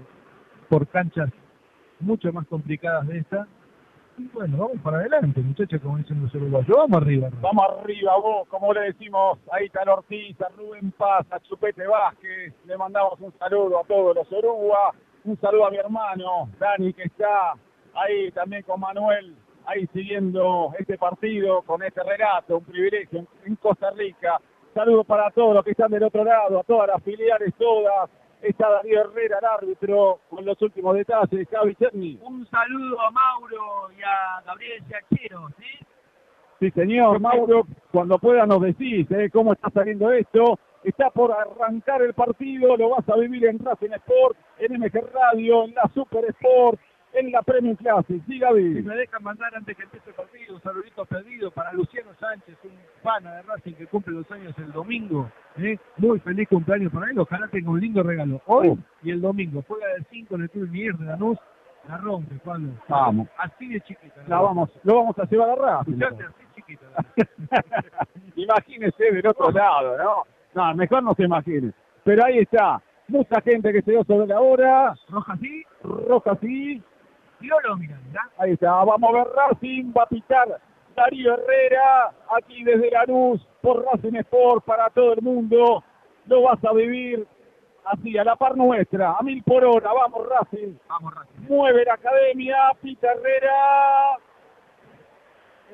por 0.68 0.86
canchas 0.86 1.30
mucho 1.98 2.32
más 2.32 2.46
complicadas 2.46 3.08
de 3.08 3.18
esta 3.18 3.48
bueno, 4.18 4.56
vamos 4.58 4.80
para 4.82 4.98
adelante, 4.98 5.40
muchachos, 5.40 5.80
como 5.80 5.98
dicen 5.98 6.22
los 6.22 6.34
uruguayos. 6.34 6.76
Vamos 6.76 7.02
arriba. 7.02 7.30
Vamos 7.40 7.64
arriba, 7.80 8.16
vos, 8.16 8.48
como 8.48 8.72
le 8.72 8.80
decimos 8.82 9.38
ahí 9.50 9.66
está 9.66 9.82
Ortiz, 9.90 10.40
a 10.40 10.48
Rubén 10.50 10.92
Paz, 10.92 11.26
a 11.30 11.40
Chupete 11.40 11.86
Vázquez. 11.86 12.54
Le 12.66 12.76
mandamos 12.76 13.20
un 13.20 13.32
saludo 13.38 13.80
a 13.80 13.84
todos 13.84 14.14
los 14.14 14.30
Uruguas. 14.30 14.94
Un 15.24 15.38
saludo 15.40 15.66
a 15.66 15.70
mi 15.70 15.76
hermano, 15.76 16.50
Dani, 16.58 16.92
que 16.92 17.04
está 17.04 17.54
ahí 17.94 18.30
también 18.32 18.62
con 18.62 18.80
Manuel, 18.80 19.36
ahí 19.66 19.86
siguiendo 19.92 20.72
este 20.78 20.98
partido, 20.98 21.62
con 21.62 21.82
este 21.82 22.02
relato, 22.02 22.58
un 22.58 22.64
privilegio 22.64 23.26
en 23.44 23.56
Costa 23.56 23.90
Rica. 23.92 24.40
Saludos 24.74 25.06
para 25.06 25.30
todos 25.30 25.54
los 25.54 25.64
que 25.64 25.72
están 25.72 25.90
del 25.90 26.02
otro 26.02 26.24
lado, 26.24 26.58
a 26.58 26.64
todas 26.64 26.88
las 26.88 27.02
filiales, 27.02 27.54
todas 27.56 28.10
Está 28.42 28.68
Darío 28.68 29.02
Herrera, 29.02 29.38
el 29.38 29.44
árbitro, 29.44 30.18
con 30.28 30.44
los 30.44 30.60
últimos 30.60 30.96
detalles. 30.96 31.48
Javi 31.48 31.76
Cherny. 31.76 32.18
Un 32.22 32.44
saludo 32.48 33.00
a 33.00 33.10
Mauro 33.12 33.92
y 33.96 34.02
a 34.02 34.42
Gabriel 34.44 34.82
Chachero, 34.88 35.48
¿sí? 35.58 35.86
Sí, 36.58 36.70
señor. 36.72 37.20
Mauro, 37.20 37.66
cuando 37.92 38.18
pueda 38.18 38.44
nos 38.44 38.62
decís 38.62 39.08
¿eh? 39.12 39.30
cómo 39.32 39.52
está 39.52 39.70
saliendo 39.70 40.10
esto. 40.10 40.58
Está 40.82 41.10
por 41.10 41.30
arrancar 41.30 42.02
el 42.02 42.14
partido, 42.14 42.76
lo 42.76 42.90
vas 42.90 43.08
a 43.08 43.16
vivir 43.16 43.46
en 43.46 43.60
Racing 43.60 43.92
Sport, 43.92 44.36
en 44.58 44.80
MG 44.80 45.12
Radio, 45.12 45.64
en 45.64 45.74
la 45.74 45.88
Super 45.94 46.24
Sport, 46.24 46.80
en 47.12 47.32
la 47.32 47.42
Premium 47.42 47.76
Classic. 47.76 48.22
Sí, 48.26 48.38
Gaby. 48.38 48.76
Si 48.76 48.82
me 48.82 48.96
dejan 48.96 49.22
mandar 49.22 49.54
antes 49.54 49.76
que 49.76 49.82
empiece 49.82 50.10
el 50.10 50.16
partido, 50.16 50.54
un 50.54 50.62
saludito 50.62 51.04
pedido 51.04 51.50
para 51.50 51.72
Luciano 51.72 52.10
Sánchez, 52.18 52.56
un 52.64 52.72
pana 53.02 53.34
de 53.34 53.42
Racing 53.42 53.74
que 53.74 53.86
cumple 53.86 54.14
los 54.14 54.30
años 54.30 54.54
el 54.58 54.72
domingo. 54.72 55.30
¿eh? 55.58 55.78
Muy 55.98 56.18
feliz 56.20 56.48
cumpleaños 56.48 56.92
para 56.92 57.10
él. 57.10 57.18
Ojalá 57.18 57.48
tenga 57.48 57.70
un 57.70 57.80
lindo 57.80 58.02
regalo. 58.02 58.40
Hoy 58.46 58.68
oh. 58.68 58.78
y 59.02 59.10
el 59.10 59.20
domingo. 59.20 59.62
Juega 59.66 59.86
del 59.88 60.06
5 60.10 60.34
en 60.34 60.42
el 60.42 60.50
Club 60.50 60.68
Miguel 60.70 60.96
de 60.98 61.04
Lanús. 61.06 61.38
La 61.88 61.96
rompe, 61.98 62.36
Pablo. 62.44 62.68
Vamos. 62.88 63.28
Así 63.38 63.68
de 63.68 63.80
chiquita. 63.80 64.22
La 64.28 64.40
vamos, 64.40 64.70
lo 64.84 64.96
vamos 64.96 65.18
a 65.18 65.24
llevar 65.24 65.50
a 65.50 65.54
Racing. 65.56 66.00
así 66.02 66.44
chiquita. 66.54 66.86
Imagínese 68.36 69.12
del 69.12 69.26
otro 69.26 69.50
lado, 69.50 69.98
¿no? 69.98 70.22
No, 70.54 70.74
mejor 70.74 71.02
no 71.02 71.14
se 71.14 71.24
imagine. 71.24 71.72
Pero 72.04 72.24
ahí 72.24 72.38
está. 72.38 72.80
Mucha 73.08 73.40
gente 73.40 73.72
que 73.72 73.82
se 73.82 73.90
dio 73.90 74.04
sobre 74.04 74.28
la 74.28 74.40
hora. 74.40 74.94
Roja 75.08 75.36
sí. 75.38 75.64
Roja 75.82 76.38
sí. 76.40 76.82
Miranda. 77.42 78.30
Ahí 78.38 78.52
está, 78.52 78.72
vamos 78.84 79.10
a 79.10 79.12
ver 79.12 79.26
Racing, 79.34 79.92
va 79.96 80.04
a 80.04 80.06
pitar 80.06 80.60
Darío 80.94 81.34
Herrera, 81.34 82.12
aquí 82.36 82.64
desde 82.64 82.90
la 82.90 83.04
luz, 83.04 83.46
por 83.60 83.84
Racing 83.84 84.16
Sport, 84.16 84.64
para 84.64 84.90
todo 84.90 85.14
el 85.14 85.22
mundo. 85.22 85.82
Lo 86.26 86.42
vas 86.42 86.62
a 86.64 86.72
vivir 86.72 87.26
así, 87.84 88.16
a 88.18 88.24
la 88.24 88.36
par 88.36 88.56
nuestra, 88.56 89.16
a 89.18 89.22
mil 89.22 89.42
por 89.42 89.64
hora. 89.64 89.90
Vamos 89.92 90.28
Racing. 90.28 90.74
Vamos 90.88 91.14
Racing. 91.14 91.46
Mueve 91.48 91.84
la 91.84 91.94
academia, 91.94 92.56
pita 92.80 93.12
Herrera. 93.12 94.18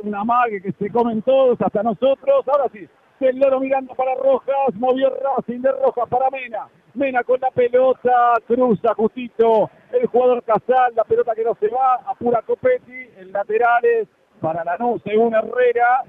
Una 0.02 0.24
mague 0.24 0.62
que 0.62 0.72
se 0.72 0.90
comen 0.90 1.22
todos, 1.22 1.60
hasta 1.60 1.82
nosotros. 1.82 2.46
Ahora 2.46 2.70
sí, 2.72 2.88
el 3.20 3.38
loro 3.38 3.60
mirando 3.60 3.94
para 3.94 4.14
Rojas, 4.14 4.74
movió 4.74 5.10
Racing 5.10 5.60
de 5.60 5.72
Rojas 5.72 6.08
para 6.08 6.30
Mena. 6.30 6.68
Mena 6.98 7.22
con 7.22 7.40
la 7.40 7.50
pelota, 7.50 8.34
cruza 8.46 8.92
justito 8.94 9.70
el 9.92 10.06
jugador 10.08 10.42
Casal, 10.42 10.94
la 10.96 11.04
pelota 11.04 11.34
que 11.34 11.44
no 11.44 11.54
se 11.54 11.68
va, 11.68 11.94
apura 12.06 12.42
Copetti, 12.42 13.08
en 13.16 13.32
laterales 13.32 14.08
para 14.40 14.64
Lanús, 14.64 15.00
según 15.04 15.34
Herrera, 15.34 16.02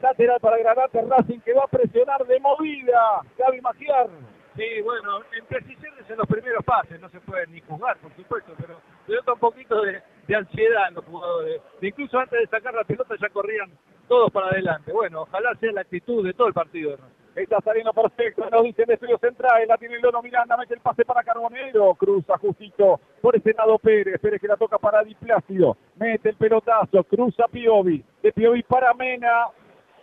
lateral 0.00 0.38
para 0.40 0.58
Granate 0.58 1.02
Racing 1.02 1.40
que 1.40 1.52
va 1.52 1.64
a 1.64 1.68
presionar 1.68 2.24
de 2.24 2.38
movida, 2.40 3.20
Gaby 3.36 3.60
Magiar. 3.60 4.08
Sí, 4.56 4.80
bueno, 4.82 5.20
en 5.36 5.44
precisiones 5.46 6.08
en 6.08 6.16
los 6.16 6.26
primeros 6.26 6.64
pases, 6.64 7.00
no 7.00 7.08
se 7.10 7.20
puede 7.20 7.46
ni 7.48 7.60
jugar, 7.60 7.96
por 7.98 8.14
supuesto, 8.14 8.52
pero 8.60 8.80
se 9.06 9.12
nota 9.14 9.32
un 9.34 9.38
poquito 9.38 9.82
de, 9.82 10.02
ansiedad 10.34 10.88
en 10.88 10.94
los 10.94 11.04
jugadores. 11.04 11.60
Incluso 11.80 12.18
antes 12.18 12.40
de 12.40 12.46
sacar 12.46 12.74
la 12.74 12.84
pelota 12.84 13.14
ya 13.20 13.28
corrían 13.28 13.70
todos 14.08 14.30
para 14.32 14.48
adelante. 14.48 14.92
Bueno, 14.92 15.22
ojalá 15.22 15.54
sea 15.60 15.72
la 15.72 15.82
actitud 15.82 16.24
de 16.24 16.32
todo 16.32 16.48
el 16.48 16.54
partido. 16.54 16.96
Está 17.38 17.60
saliendo 17.60 17.92
perfecto, 17.92 18.50
nos 18.50 18.64
dicen 18.64 18.86
de 18.86 18.94
estudio 18.94 19.16
central, 19.18 19.62
la 19.68 19.76
tiene 19.76 20.00
Lono 20.00 20.20
Miranda, 20.22 20.56
mete 20.56 20.74
el 20.74 20.80
pase 20.80 21.04
para 21.04 21.22
Carbonero, 21.22 21.94
cruza 21.94 22.36
justito 22.36 23.00
por 23.22 23.36
ese 23.36 23.54
lado 23.54 23.78
Pérez, 23.78 24.20
Pérez 24.20 24.40
que 24.40 24.48
la 24.48 24.56
toca 24.56 24.76
para 24.78 25.04
Di 25.04 25.14
Plácido, 25.14 25.76
mete 25.96 26.30
el 26.30 26.36
pelotazo, 26.36 27.04
cruza 27.04 27.46
Piovi, 27.46 28.04
de 28.22 28.32
Piovi 28.32 28.64
para 28.64 28.92
Mena, 28.94 29.46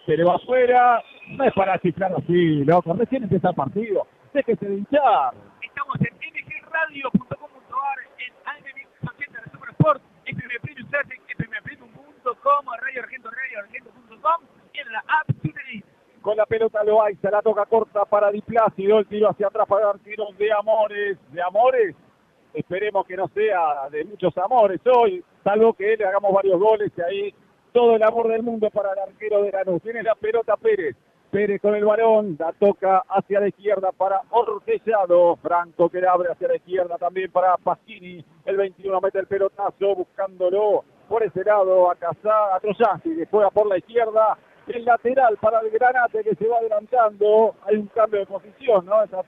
se 0.06 0.15
le 0.15 0.24
va 0.24 0.36
afuera, 0.36 1.04
no 1.27 1.44
es 1.44 1.54
para 1.54 1.77
chiflar 1.80 2.13
así, 2.13 2.63
loco, 2.63 2.94
recién 2.94 3.24
empieza 3.24 3.50
el 3.50 3.56
partido, 3.56 4.08
déjese 4.34 4.65
de 4.65 4.75
hinchar. 4.75 5.34
Estamos 5.62 5.96
en 6.00 6.15
mgradio.com.ar, 6.15 7.98
en 8.18 8.34
AM80 8.46 9.44
de 9.44 9.51
Super 9.51 9.70
Sport, 9.72 10.01
en 10.24 10.38
Premium 10.38 10.89
Classic, 10.89 11.22
en 11.27 11.38
premiumpremium.com, 11.38 12.65
Radio 12.82 13.04
Argento, 13.04 13.30
Radio 13.30 13.60
Argento.com, 13.60 14.48
en 14.74 14.92
la 14.94 15.00
app 15.00 15.27
TuneIn. 15.42 15.95
Con 16.25 16.38
la 16.38 16.48
pelota 16.48 16.84
Loaiza, 16.84 17.29
la 17.29 17.44
toca 17.44 17.67
corta 17.67 18.03
para 18.03 18.32
Di 18.32 18.41
Plácido, 18.41 18.98
el 18.98 19.05
tiro 19.05 19.29
hacia 19.29 19.46
atrás 19.46 19.67
para 19.67 19.94
tiros 20.03 20.36
de 20.39 20.51
Amores, 20.51 21.20
de 21.32 21.39
Amores, 21.39 21.96
Esperemos 22.51 23.05
que 23.05 23.15
no 23.15 23.27
sea 23.27 23.89
de 23.91 24.03
muchos 24.05 24.36
amores 24.39 24.82
hoy, 24.88 25.24
salvo 25.44 25.74
que 25.74 25.96
le 25.96 26.03
hagamos 26.03 26.34
varios 26.34 26.60
goles 26.60 26.91
y 26.98 27.01
ahí 27.01 27.34
todo 27.72 27.96
el 27.96 28.01
amor 28.01 28.29
del 28.29 28.41
mundo 28.41 28.72
para 28.72 28.94
el 28.94 29.00
arquero 29.00 29.44
de 29.44 29.51
Lanús. 29.51 29.84
Tiene 29.84 30.01
la 30.01 30.15
pelota 30.15 30.58
Pérez. 30.58 30.96
Pérez 31.29 31.62
con 31.62 31.75
el 31.75 31.86
balón, 31.86 32.38
la 32.39 32.53
toca 32.53 33.03
hacia 33.08 33.41
la 33.41 33.50
izquierda 33.50 33.91
para 33.91 34.22
Ortellado. 34.32 35.36
Franco 35.36 35.89
que 35.89 36.01
le 36.01 36.08
abre 36.08 36.32
hacia 36.32 36.48
la 36.48 36.55
izquierda 36.55 36.98
también 36.98 37.29
para 37.29 37.55
Pasquini. 37.58 38.25
El 38.46 38.58
21 38.58 39.00
mete 39.00 39.20
el 39.20 39.27
pelotazo 39.27 39.94
buscándolo 39.94 40.86
por 41.08 41.22
ese 41.22 41.44
lado 41.44 41.91
a 41.91 41.96
Casá, 41.96 42.55
a 42.55 42.60
Troyanski 42.62 43.15
que 43.15 43.27
juega 43.27 43.51
por 43.51 43.67
la 43.67 43.77
izquierda. 43.77 44.38
El 44.68 44.84
lateral 44.84 45.38
para 45.38 45.60
el 45.60 45.70
Granate 45.70 46.24
que 46.24 46.36
se 46.36 46.48
va 46.48 46.58
adelantando. 46.58 47.56
Hay 47.66 47.78
un 47.78 47.88
cambio 47.88 48.20
de 48.22 48.26
posición, 48.26 48.86
¿no? 48.86 49.04
Es 49.04 49.14
a 49.14 49.24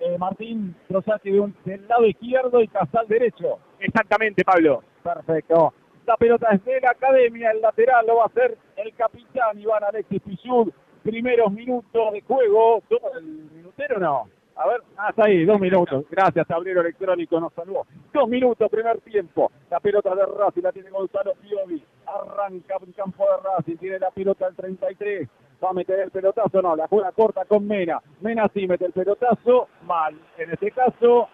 eh, 0.00 0.18
Martín 0.18 0.74
Troyanski 0.88 1.30
del 1.64 1.88
lado 1.88 2.06
izquierdo 2.06 2.60
y 2.60 2.68
Casal 2.68 3.06
derecho. 3.08 3.58
Exactamente, 3.78 4.44
Pablo. 4.44 4.82
Perfecto. 5.02 5.72
La 6.06 6.16
pelota 6.16 6.48
es 6.52 6.64
de 6.64 6.80
la 6.80 6.90
academia, 6.90 7.50
el 7.50 7.60
lateral 7.60 8.06
lo 8.06 8.16
va 8.16 8.24
a 8.24 8.26
hacer 8.26 8.56
el 8.76 8.94
capitán 8.94 9.58
Iván 9.58 9.84
Alexis 9.84 10.22
Pichud. 10.22 10.70
Primeros 11.02 11.52
minutos 11.52 12.12
de 12.12 12.20
juego. 12.22 12.82
¿Todo 12.88 13.18
el 13.18 13.24
minutero 13.24 13.98
no? 13.98 14.28
A 14.56 14.66
ver, 14.66 14.80
hasta 14.96 15.26
ahí, 15.26 15.44
dos 15.44 15.60
minutos. 15.60 16.06
Gracias, 16.10 16.46
tablero 16.46 16.80
electrónico, 16.80 17.38
nos 17.38 17.52
salvó. 17.52 17.86
Dos 18.12 18.26
minutos, 18.26 18.70
primer 18.70 19.00
tiempo. 19.02 19.52
La 19.70 19.80
pelota 19.80 20.14
de 20.14 20.24
Racing 20.24 20.62
la 20.62 20.72
tiene 20.72 20.90
Gonzalo 20.90 21.34
Piovi. 21.34 21.82
Arranca 22.06 22.76
en 22.80 22.92
campo 22.92 23.24
de 23.24 23.48
Racing, 23.48 23.76
tiene 23.76 23.98
la 23.98 24.10
pelota 24.10 24.46
el 24.46 24.56
33. 24.56 25.28
Va 25.62 25.70
a 25.70 25.72
meter 25.74 26.00
el 26.00 26.10
pelotazo, 26.10 26.62
no, 26.62 26.74
la 26.74 26.88
juega 26.88 27.12
corta 27.12 27.44
con 27.44 27.66
Mena. 27.66 28.00
Mena 28.22 28.48
sí 28.54 28.66
mete 28.66 28.86
el 28.86 28.92
pelotazo, 28.92 29.68
mal. 29.84 30.18
En 30.38 30.50
este 30.50 30.70
caso, 30.70 31.28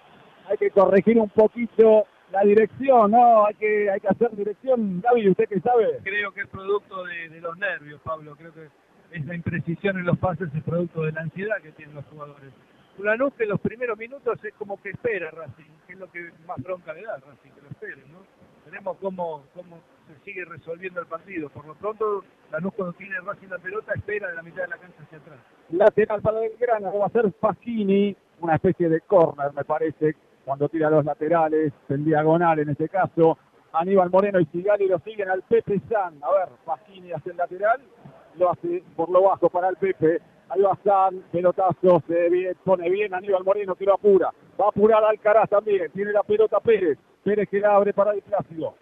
hay 0.49 0.57
que 0.57 0.71
corregir 0.71 1.19
un 1.19 1.29
poquito 1.29 2.07
la 2.33 2.43
dirección, 2.43 3.13
¿no? 3.13 3.47
Hay 3.47 3.55
que, 3.55 3.89
hay 3.89 4.01
que 4.01 4.09
hacer 4.09 4.35
dirección. 4.35 5.01
David, 5.01 5.31
¿usted 5.31 5.49
qué 5.49 5.61
sabe? 5.61 6.01
Creo 6.03 6.33
que 6.33 6.41
es 6.41 6.49
producto 6.49 7.05
de, 7.05 7.29
de 7.29 7.41
los 7.41 7.57
nervios, 7.57 8.01
Pablo. 8.03 8.35
Creo 8.37 8.53
que 8.53 8.69
esa 9.13 9.35
imprecisión 9.35 9.99
en 9.99 10.07
los 10.07 10.19
pases 10.19 10.49
es 10.55 10.63
producto 10.65 11.03
de 11.03 11.13
la 11.13 11.21
ansiedad 11.21 11.57
que 11.63 11.71
tienen 11.73 11.95
los 11.95 12.05
jugadores. 12.07 12.53
Lanús 12.99 13.33
que 13.35 13.45
en 13.45 13.51
los 13.51 13.61
primeros 13.61 13.99
minutos 13.99 14.39
es 14.45 14.55
como 14.55 14.81
que 14.81 14.91
espera 14.91 15.31
Racing, 15.31 15.71
que 15.87 15.95
es 15.95 15.99
lo 15.99 16.11
que 16.11 16.31
más 16.47 16.63
bronca 16.63 16.93
le 16.93 17.03
da 17.03 17.17
Racing, 17.17 17.51
que 17.51 17.63
lo 17.63 17.69
espere, 17.69 18.03
¿no? 18.09 18.19
Veremos 18.67 18.97
cómo, 19.01 19.45
cómo 19.55 19.81
se 20.07 20.25
sigue 20.25 20.45
resolviendo 20.45 21.01
el 21.01 21.07
partido. 21.07 21.49
Por 21.49 21.67
lo 21.67 21.75
pronto, 21.75 22.23
Lanús 22.51 22.75
cuando 22.75 22.93
tiene 22.95 23.19
Racing 23.21 23.49
la 23.49 23.59
pelota 23.59 23.93
espera 23.95 24.29
de 24.29 24.35
la 24.35 24.43
mitad 24.43 24.63
de 24.63 24.69
la 24.69 24.77
cancha 24.77 25.03
hacia 25.03 25.19
atrás. 25.19 25.39
Lateral 25.71 26.21
para 26.21 26.45
el 26.45 26.57
grano 26.59 26.99
va 26.99 27.07
a 27.07 27.11
ser 27.11 27.33
Pasquini, 27.33 28.15
una 28.41 28.57
especie 28.57 28.89
de 28.89 29.01
corner 29.01 29.53
me 29.55 29.65
parece, 29.65 30.15
cuando 30.45 30.69
tira 30.69 30.91
los 30.91 31.05
laterales, 31.05 31.73
en 31.89 32.05
diagonal 32.05 32.59
en 32.59 32.71
este 32.71 32.89
caso. 32.89 33.39
Aníbal 33.73 34.11
Moreno 34.11 34.39
y 34.39 34.45
Sigali 34.47 34.87
lo 34.87 34.99
siguen 34.99 35.31
al 35.31 35.43
Pepe 35.43 35.81
San. 35.89 36.23
A 36.23 36.31
ver, 36.33 36.49
Pasquini 36.65 37.13
hace 37.13 37.31
el 37.31 37.37
lateral, 37.37 37.81
lo 38.37 38.51
hace 38.51 38.83
por 38.95 39.09
lo 39.09 39.23
bajo 39.23 39.49
para 39.49 39.69
el 39.69 39.77
Pepe. 39.77 40.21
Ahí 40.53 40.61
va 40.61 40.79
San, 40.85 41.23
pelotazo, 41.33 42.03
se 42.07 42.55
pone 42.63 42.91
bien 42.91 43.15
Aníbal 43.15 43.43
Moreno 43.43 43.75
que 43.75 43.87
lo 43.87 43.95
apura. 43.95 44.31
Va 44.61 44.67
a 44.67 44.69
apurar 44.69 45.03
Alcaraz 45.03 45.49
también, 45.49 45.91
tiene 45.93 46.13
la 46.13 46.23
pelota 46.23 46.61
Pérez. 46.61 46.99
Pérez 47.25 47.49
que 47.49 47.59
la 47.59 47.75
abre 47.75 47.95
para 47.95 48.13
el. 48.13 48.23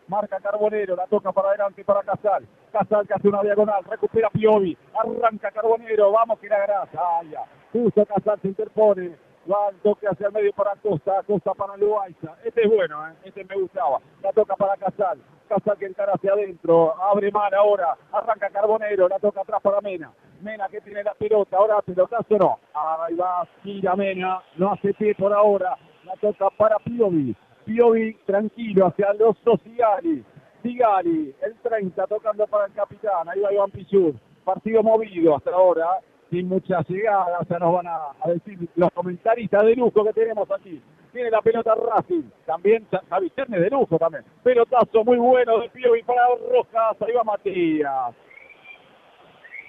Marca 0.09 0.41
Carbonero, 0.41 0.97
la 0.97 1.07
toca 1.07 1.31
para 1.31 1.51
adelante 1.51 1.85
para 1.85 2.03
Casal. 2.03 2.45
Casal 2.73 3.07
que 3.07 3.15
hace 3.15 3.29
una 3.29 3.43
diagonal, 3.43 3.85
recupera 3.85 4.31
Piovi. 4.31 4.77
Arranca 4.99 5.53
Carbonero, 5.53 6.11
vamos 6.11 6.41
que 6.41 6.49
la 6.49 6.59
grasa. 6.59 6.99
Ah, 6.99 7.21
ya. 7.31 7.45
Justo 7.73 8.05
Casal 8.05 8.41
se 8.43 8.49
interpone 8.49 9.17
Va 9.51 9.69
al 9.69 9.77
toque 9.77 10.07
hacia 10.07 10.27
el 10.27 10.33
medio 10.33 10.53
para 10.53 10.75
Costa, 10.77 11.23
Costa 11.27 11.55
para 11.55 11.77
Loaiza. 11.77 12.35
Este 12.45 12.63
es 12.63 12.69
bueno, 12.69 13.09
¿eh? 13.09 13.13
este 13.25 13.45
me 13.45 13.55
gustaba. 13.55 14.01
La 14.23 14.33
toca 14.33 14.57
para 14.57 14.77
Casal. 14.77 15.19
Casal 15.49 15.79
que 15.79 15.87
encara 15.87 16.13
hacia 16.15 16.33
adentro. 16.33 17.01
Abre 17.01 17.31
mal 17.31 17.53
ahora. 17.55 17.97
Arranca 18.13 18.51
Carbonero. 18.51 19.09
La 19.09 19.19
toca 19.19 19.41
atrás 19.41 19.63
para 19.63 19.81
Mena. 19.81 20.13
Mena 20.41 20.69
que 20.69 20.81
tiene 20.81 21.03
la 21.03 21.15
pelota. 21.15 21.57
Ahora 21.57 21.83
pelotazo 21.83 22.37
no. 22.39 22.59
Ahí 22.75 23.15
va, 23.15 23.47
gira 23.63 23.97
Mena. 23.97 24.41
No 24.57 24.73
hace 24.73 24.95
pie 24.95 25.15
por 25.15 25.33
ahora. 25.33 25.77
La 26.05 26.15
toca 26.17 26.51
para 26.51 26.79
Piovi. 26.79 27.35
Piovi 27.65 28.15
tranquilo 28.27 28.87
hacia 28.87 29.13
los 29.15 29.37
Sigali. 29.63 30.25
Sigali, 30.63 31.35
el 31.43 31.55
30 31.63 32.07
tocando 32.07 32.47
para 32.47 32.67
el 32.67 32.73
capitán. 32.73 33.29
Ahí 33.29 33.41
va 33.41 33.53
Iván 33.53 33.71
Pichur. 33.71 34.15
Partido 34.45 34.83
movido 34.83 35.37
hasta 35.37 35.51
ahora 35.51 36.01
sin 36.31 36.49
mucha 36.49 36.81
llegada, 36.89 37.41
ya 37.49 37.59
nos 37.59 37.75
van 37.75 37.89
a, 37.89 38.13
decir 38.27 38.69
los 38.77 38.91
comentaristas 38.93 39.65
de 39.65 39.75
lujo 39.75 40.05
que 40.05 40.13
tenemos 40.13 40.49
aquí. 40.51 40.81
Tiene 41.13 41.31
la 41.31 41.43
pelota 41.43 41.75
Racing, 41.75 42.23
también 42.47 42.87
Javi 43.11 43.33
de 43.37 43.71
lujo 43.71 43.99
también. 43.99 44.25
Pelotazo 44.45 45.05
muy 45.05 45.19
bueno 45.19 45.59
de 45.59 45.67
y 45.67 46.03
para 46.05 46.29
Rojas, 46.29 46.97
ahí 47.01 47.13
va 47.13 47.25
Matías. 47.25 48.15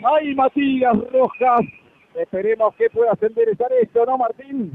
Ahí 0.04 0.34
Matías 0.34 0.98
Rojas, 1.12 1.62
esperemos 2.16 2.74
que 2.76 2.90
pueda 2.90 3.14
enderezar 3.22 3.72
esto, 3.74 4.06
¿no 4.06 4.18
Martín? 4.18 4.72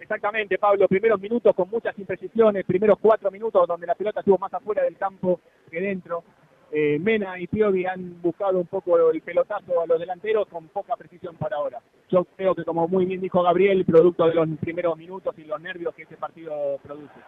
Exactamente, 0.00 0.58
Pablo. 0.58 0.88
Primeros 0.88 1.20
minutos 1.20 1.54
con 1.54 1.70
muchas 1.70 1.96
imprecisiones, 1.98 2.64
primeros 2.64 2.98
cuatro 3.00 3.30
minutos 3.30 3.66
donde 3.68 3.86
la 3.86 3.94
pelota 3.94 4.20
estuvo 4.20 4.36
más 4.38 4.52
afuera 4.52 4.82
del 4.82 4.96
campo 4.96 5.40
que 5.70 5.80
dentro. 5.80 6.24
Eh, 6.72 6.98
Mena 6.98 7.38
y 7.38 7.46
Piovi 7.46 7.86
han 7.86 8.20
buscado 8.20 8.58
un 8.58 8.66
poco 8.66 8.98
el 9.10 9.20
pelotazo 9.20 9.80
a 9.80 9.86
los 9.86 9.98
delanteros 9.98 10.48
con 10.48 10.66
poca 10.68 10.96
precisión 10.96 11.36
para 11.36 11.56
ahora. 11.56 11.78
Yo 12.10 12.24
creo 12.36 12.54
que 12.54 12.64
como 12.64 12.88
muy 12.88 13.06
bien 13.06 13.20
dijo 13.20 13.42
Gabriel, 13.42 13.84
producto 13.84 14.26
de 14.26 14.34
los 14.34 14.48
primeros 14.60 14.96
minutos 14.98 15.38
y 15.38 15.44
los 15.44 15.60
nervios 15.60 15.94
que 15.94 16.02
este 16.02 16.16
partido 16.16 16.52
produce. 16.82 17.20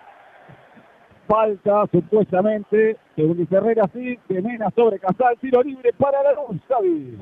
Falta 1.27 1.87
supuestamente, 1.91 2.97
según 3.17 3.37
dice 3.37 3.57
Herrera, 3.57 3.89
sí, 3.93 4.17
de 4.29 4.43
Mena 4.43 4.71
sobre 4.71 5.01
Casal, 5.01 5.37
tiro 5.41 5.61
libre 5.63 5.93
para 5.95 6.23
la 6.23 6.33
luz, 6.33 6.61
Xavi. 6.69 7.19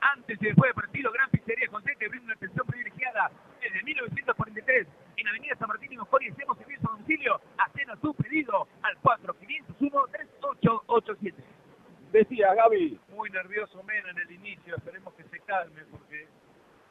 Antes 0.00 0.42
y 0.42 0.44
después 0.44 0.68
del 0.68 0.74
partido, 0.74 1.10
Gran 1.12 1.30
Pizzería 1.30 1.68
José 1.70 1.92
te 1.98 2.08
brinda 2.08 2.26
una 2.26 2.34
atención 2.34 2.66
privilegiada 2.66 3.30
desde 3.62 3.82
1943 3.82 4.86
en 5.16 5.28
Avenida 5.28 5.56
San 5.58 5.68
Martín 5.68 5.92
y 5.92 5.96
Mejor 5.96 6.22
y 6.22 6.28
hacemos 6.28 6.58
servicio 6.58 6.88
a 6.88 6.92
domicilio. 6.92 7.40
Hacen 7.56 7.88
su 8.00 8.14
pedido 8.14 8.68
al 8.82 8.96
4501-3887. 9.00 11.34
Decía 12.12 12.54
Gaby. 12.54 13.00
Muy 13.10 13.30
nervioso 13.30 13.82
Mena 13.84 14.10
en 14.10 14.18
el 14.18 14.30
inicio, 14.32 14.76
esperemos 14.76 15.14
que 15.14 15.24
se 15.24 15.40
calme 15.40 15.80
porque 15.90 16.28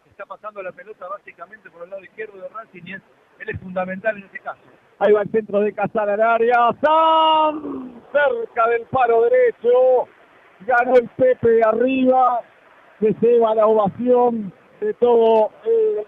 está 0.10 0.26
pasando 0.26 0.64
la 0.64 0.72
pelota 0.72 1.08
básicamente 1.08 1.70
por 1.70 1.84
el 1.84 1.92
lado 1.92 2.04
izquierdo 2.04 2.42
de 2.42 2.50
Racing 2.50 2.82
y 2.86 2.94
él 2.94 3.04
es 3.40 3.60
fundamental 3.60 4.18
en 4.18 4.24
este 4.24 4.40
caso. 4.40 4.62
Ahí 5.02 5.12
va 5.12 5.24
el 5.24 5.32
centro 5.32 5.60
de 5.60 5.74
Casal 5.74 6.10
al 6.10 6.22
área. 6.22 6.70
San 6.82 8.02
cerca 8.12 8.68
del 8.70 8.84
paro 8.84 9.24
derecho. 9.24 10.08
Ganó 10.62 10.96
el 10.96 11.10
Pepe 11.10 11.62
arriba 11.64 12.42
se 13.02 13.14
lleva 13.20 13.56
la 13.56 13.66
ovación 13.66 14.54
de 14.80 14.94
todo 14.94 15.52
eh, 15.66 16.06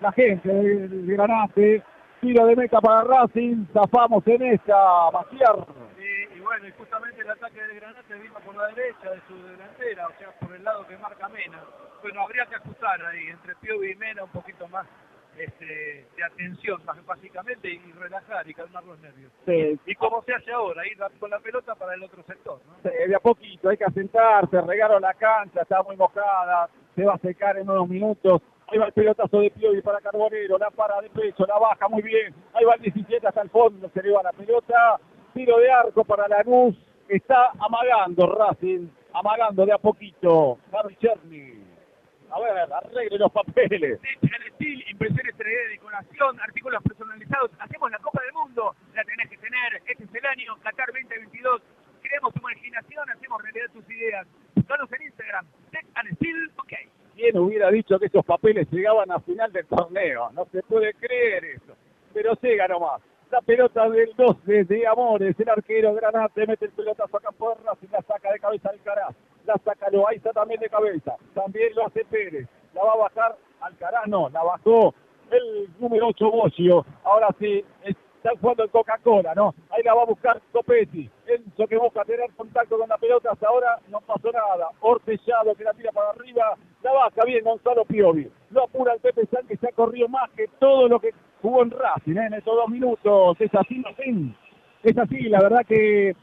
la 0.00 0.10
gente 0.12 0.48
del 0.48 1.06
Granate. 1.06 1.82
Tiro 2.20 2.46
de 2.46 2.56
meta 2.56 2.80
para 2.80 3.02
Racing, 3.02 3.66
zafamos 3.74 4.26
en 4.26 4.42
esta, 4.44 5.10
Maciar. 5.12 5.56
y 6.34 6.40
bueno, 6.40 6.66
y 6.66 6.72
justamente 6.72 7.20
el 7.20 7.30
ataque 7.30 7.60
del 7.60 7.78
Granate 7.78 8.14
vino 8.14 8.34
por 8.46 8.56
la 8.56 8.68
derecha 8.68 9.10
de 9.10 9.20
su 9.28 9.36
delantera, 9.46 10.06
o 10.06 10.12
sea, 10.18 10.30
por 10.40 10.56
el 10.56 10.64
lado 10.64 10.86
que 10.86 10.96
marca 10.96 11.28
Mena. 11.28 11.60
Bueno, 12.00 12.22
habría 12.22 12.46
que 12.46 12.54
ajustar 12.54 13.04
ahí, 13.04 13.26
entre 13.26 13.54
Piovi 13.56 13.92
y 13.92 13.96
Mena 13.96 14.24
un 14.24 14.30
poquito 14.30 14.66
más 14.68 14.86
este, 15.38 16.06
de 16.16 16.24
atención 16.24 16.80
básicamente 17.06 17.68
y 17.68 17.92
relajar 17.92 18.48
y 18.48 18.54
calmar 18.54 18.84
los 18.84 18.98
nervios. 19.00 19.32
Y 19.86 19.94
como 19.94 20.22
se 20.22 20.34
hace 20.34 20.52
ahora, 20.52 20.86
ir 20.86 20.98
con 21.18 21.30
la 21.30 21.38
pelota 21.40 21.74
para 21.74 21.94
el 21.94 22.02
otro 22.02 22.22
sector. 22.24 22.60
¿no? 22.66 22.90
de 22.90 23.14
a 23.14 23.20
poquito, 23.20 23.68
hay 23.68 23.76
que 23.76 23.84
asentarse, 23.84 24.60
regaron 24.60 25.02
la 25.02 25.14
cancha, 25.14 25.62
está 25.62 25.82
muy 25.82 25.96
mojada, 25.96 26.68
se 26.94 27.04
va 27.04 27.14
a 27.14 27.18
secar 27.18 27.56
en 27.58 27.68
unos 27.68 27.88
minutos. 27.88 28.42
Ahí 28.68 28.78
va 28.78 28.86
el 28.86 28.92
pelotazo 28.92 29.40
de 29.40 29.50
Piovi 29.50 29.82
para 29.82 30.00
Carbonero, 30.00 30.56
la 30.58 30.70
para 30.70 31.00
de 31.00 31.10
pecho, 31.10 31.44
la 31.46 31.58
baja 31.58 31.88
muy 31.88 32.02
bien. 32.02 32.34
Ahí 32.54 32.64
va 32.64 32.74
el 32.74 32.80
17 32.80 33.26
hasta 33.26 33.42
el 33.42 33.50
fondo, 33.50 33.90
se 33.92 34.02
le 34.02 34.10
va 34.10 34.22
la 34.22 34.32
pelota. 34.32 34.98
Tiro 35.34 35.58
de 35.58 35.70
arco 35.70 36.04
para 36.04 36.28
Lanús. 36.28 36.76
Está 37.08 37.50
amagando 37.58 38.26
Racing, 38.26 38.88
amagando 39.12 39.66
de 39.66 39.72
a 39.72 39.78
poquito. 39.78 40.58
Harry 40.72 40.96
Cherny. 40.96 41.64
A 42.34 42.40
ver, 42.40 42.72
arregle 42.72 43.16
los 43.16 43.30
papeles. 43.30 44.00
Steel, 44.54 44.84
impresiones 44.90 45.36
3D, 45.36 45.68
decoración, 45.70 46.40
artículos 46.40 46.82
personalizados. 46.82 47.52
Hacemos 47.60 47.88
la 47.92 47.98
Copa 47.98 48.20
del 48.22 48.32
Mundo, 48.32 48.74
la 48.92 49.04
tenés 49.04 49.30
que 49.30 49.38
tener. 49.38 49.80
Este 49.86 50.02
es 50.02 50.14
el 50.14 50.26
año 50.26 50.56
Qatar 50.64 50.88
2022. 50.88 51.62
Creamos 52.02 52.34
tu 52.34 52.40
imaginación, 52.40 53.08
hacemos 53.08 53.40
realidad 53.40 53.66
tus 53.72 53.88
ideas. 53.88 54.26
Buscanos 54.56 54.92
en 54.92 55.02
Instagram, 55.02 55.46
Tech 55.70 55.86
and 55.94 56.16
Steel, 56.16 56.50
ok. 56.56 56.72
¿Quién 57.14 57.38
hubiera 57.38 57.70
dicho 57.70 58.00
que 58.00 58.06
esos 58.06 58.24
papeles 58.24 58.66
llegaban 58.72 59.12
a 59.12 59.20
final 59.20 59.52
del 59.52 59.66
torneo? 59.66 60.30
No 60.32 60.44
se 60.50 60.60
puede 60.64 60.92
creer 60.94 61.44
eso. 61.44 61.76
Pero 62.12 62.34
llega 62.42 62.66
nomás. 62.66 63.00
La 63.34 63.40
pelota 63.40 63.88
del 63.88 64.14
12 64.16 64.62
de 64.62 64.86
Amores, 64.86 65.34
el 65.40 65.48
arquero 65.48 65.92
Granate 65.92 66.46
mete 66.46 66.66
el 66.66 66.70
pelotazo 66.70 67.16
a 67.16 67.20
campo 67.20 67.50
de 67.50 67.84
y 67.84 67.90
la 67.90 68.00
saca 68.02 68.32
de 68.32 68.38
cabeza 68.38 68.70
Alcaraz 68.70 69.16
la 69.44 69.54
saca 69.64 69.90
Loaiza 69.90 70.30
también 70.30 70.60
de 70.60 70.68
cabeza, 70.68 71.16
también 71.34 71.74
lo 71.74 71.84
hace 71.84 72.04
Pérez, 72.04 72.46
la 72.72 72.84
va 72.84 72.92
a 72.92 72.96
bajar 72.96 73.36
Alcaraz, 73.60 74.06
no, 74.06 74.28
la 74.28 74.44
bajó 74.44 74.94
el 75.32 75.68
número 75.80 76.10
8 76.10 76.30
Bocio. 76.30 76.86
Ahora 77.02 77.26
sí, 77.40 77.64
está 77.82 78.30
jugando 78.40 78.62
en 78.62 78.70
Coca-Cola, 78.70 79.34
¿no? 79.34 79.52
Ahí 79.70 79.82
la 79.82 79.94
va 79.94 80.02
a 80.02 80.06
buscar 80.06 80.40
Copetti. 80.52 81.10
Enzo 81.26 81.66
que 81.66 81.76
busca 81.76 82.04
tener 82.04 82.30
contacto 82.36 82.78
con 82.78 82.88
la 82.88 82.98
pelota. 82.98 83.30
Hasta 83.32 83.48
ahora 83.48 83.80
no 83.88 84.00
pasó 84.00 84.30
nada. 84.30 84.68
Ortellado 84.80 85.54
que 85.56 85.64
la 85.64 85.74
tira 85.74 85.90
para 85.90 86.10
arriba. 86.10 86.56
La 86.82 86.92
baja 86.92 87.24
bien 87.26 87.42
Gonzalo 87.42 87.84
Piovi. 87.84 88.30
Lo 88.50 88.64
apura 88.64 88.94
el 88.94 89.00
Pepe 89.00 89.26
San 89.26 89.46
que 89.46 89.56
se 89.56 89.68
ha 89.68 89.72
corrido 89.72 90.08
más 90.08 90.30
que 90.30 90.48
todo 90.58 90.88
lo 90.88 91.00
que 91.00 91.12
jugó 91.44 91.62
en 91.62 91.70
Racing 91.70 92.16
¿eh? 92.16 92.26
en 92.26 92.34
estos 92.34 92.56
dos 92.56 92.68
minutos. 92.70 93.36
Es 93.38 93.54
así, 93.54 93.78
no 93.78 93.90
Es 94.82 94.96
así, 94.96 95.20
la 95.28 95.42
verdad 95.42 95.60
que 95.68 96.16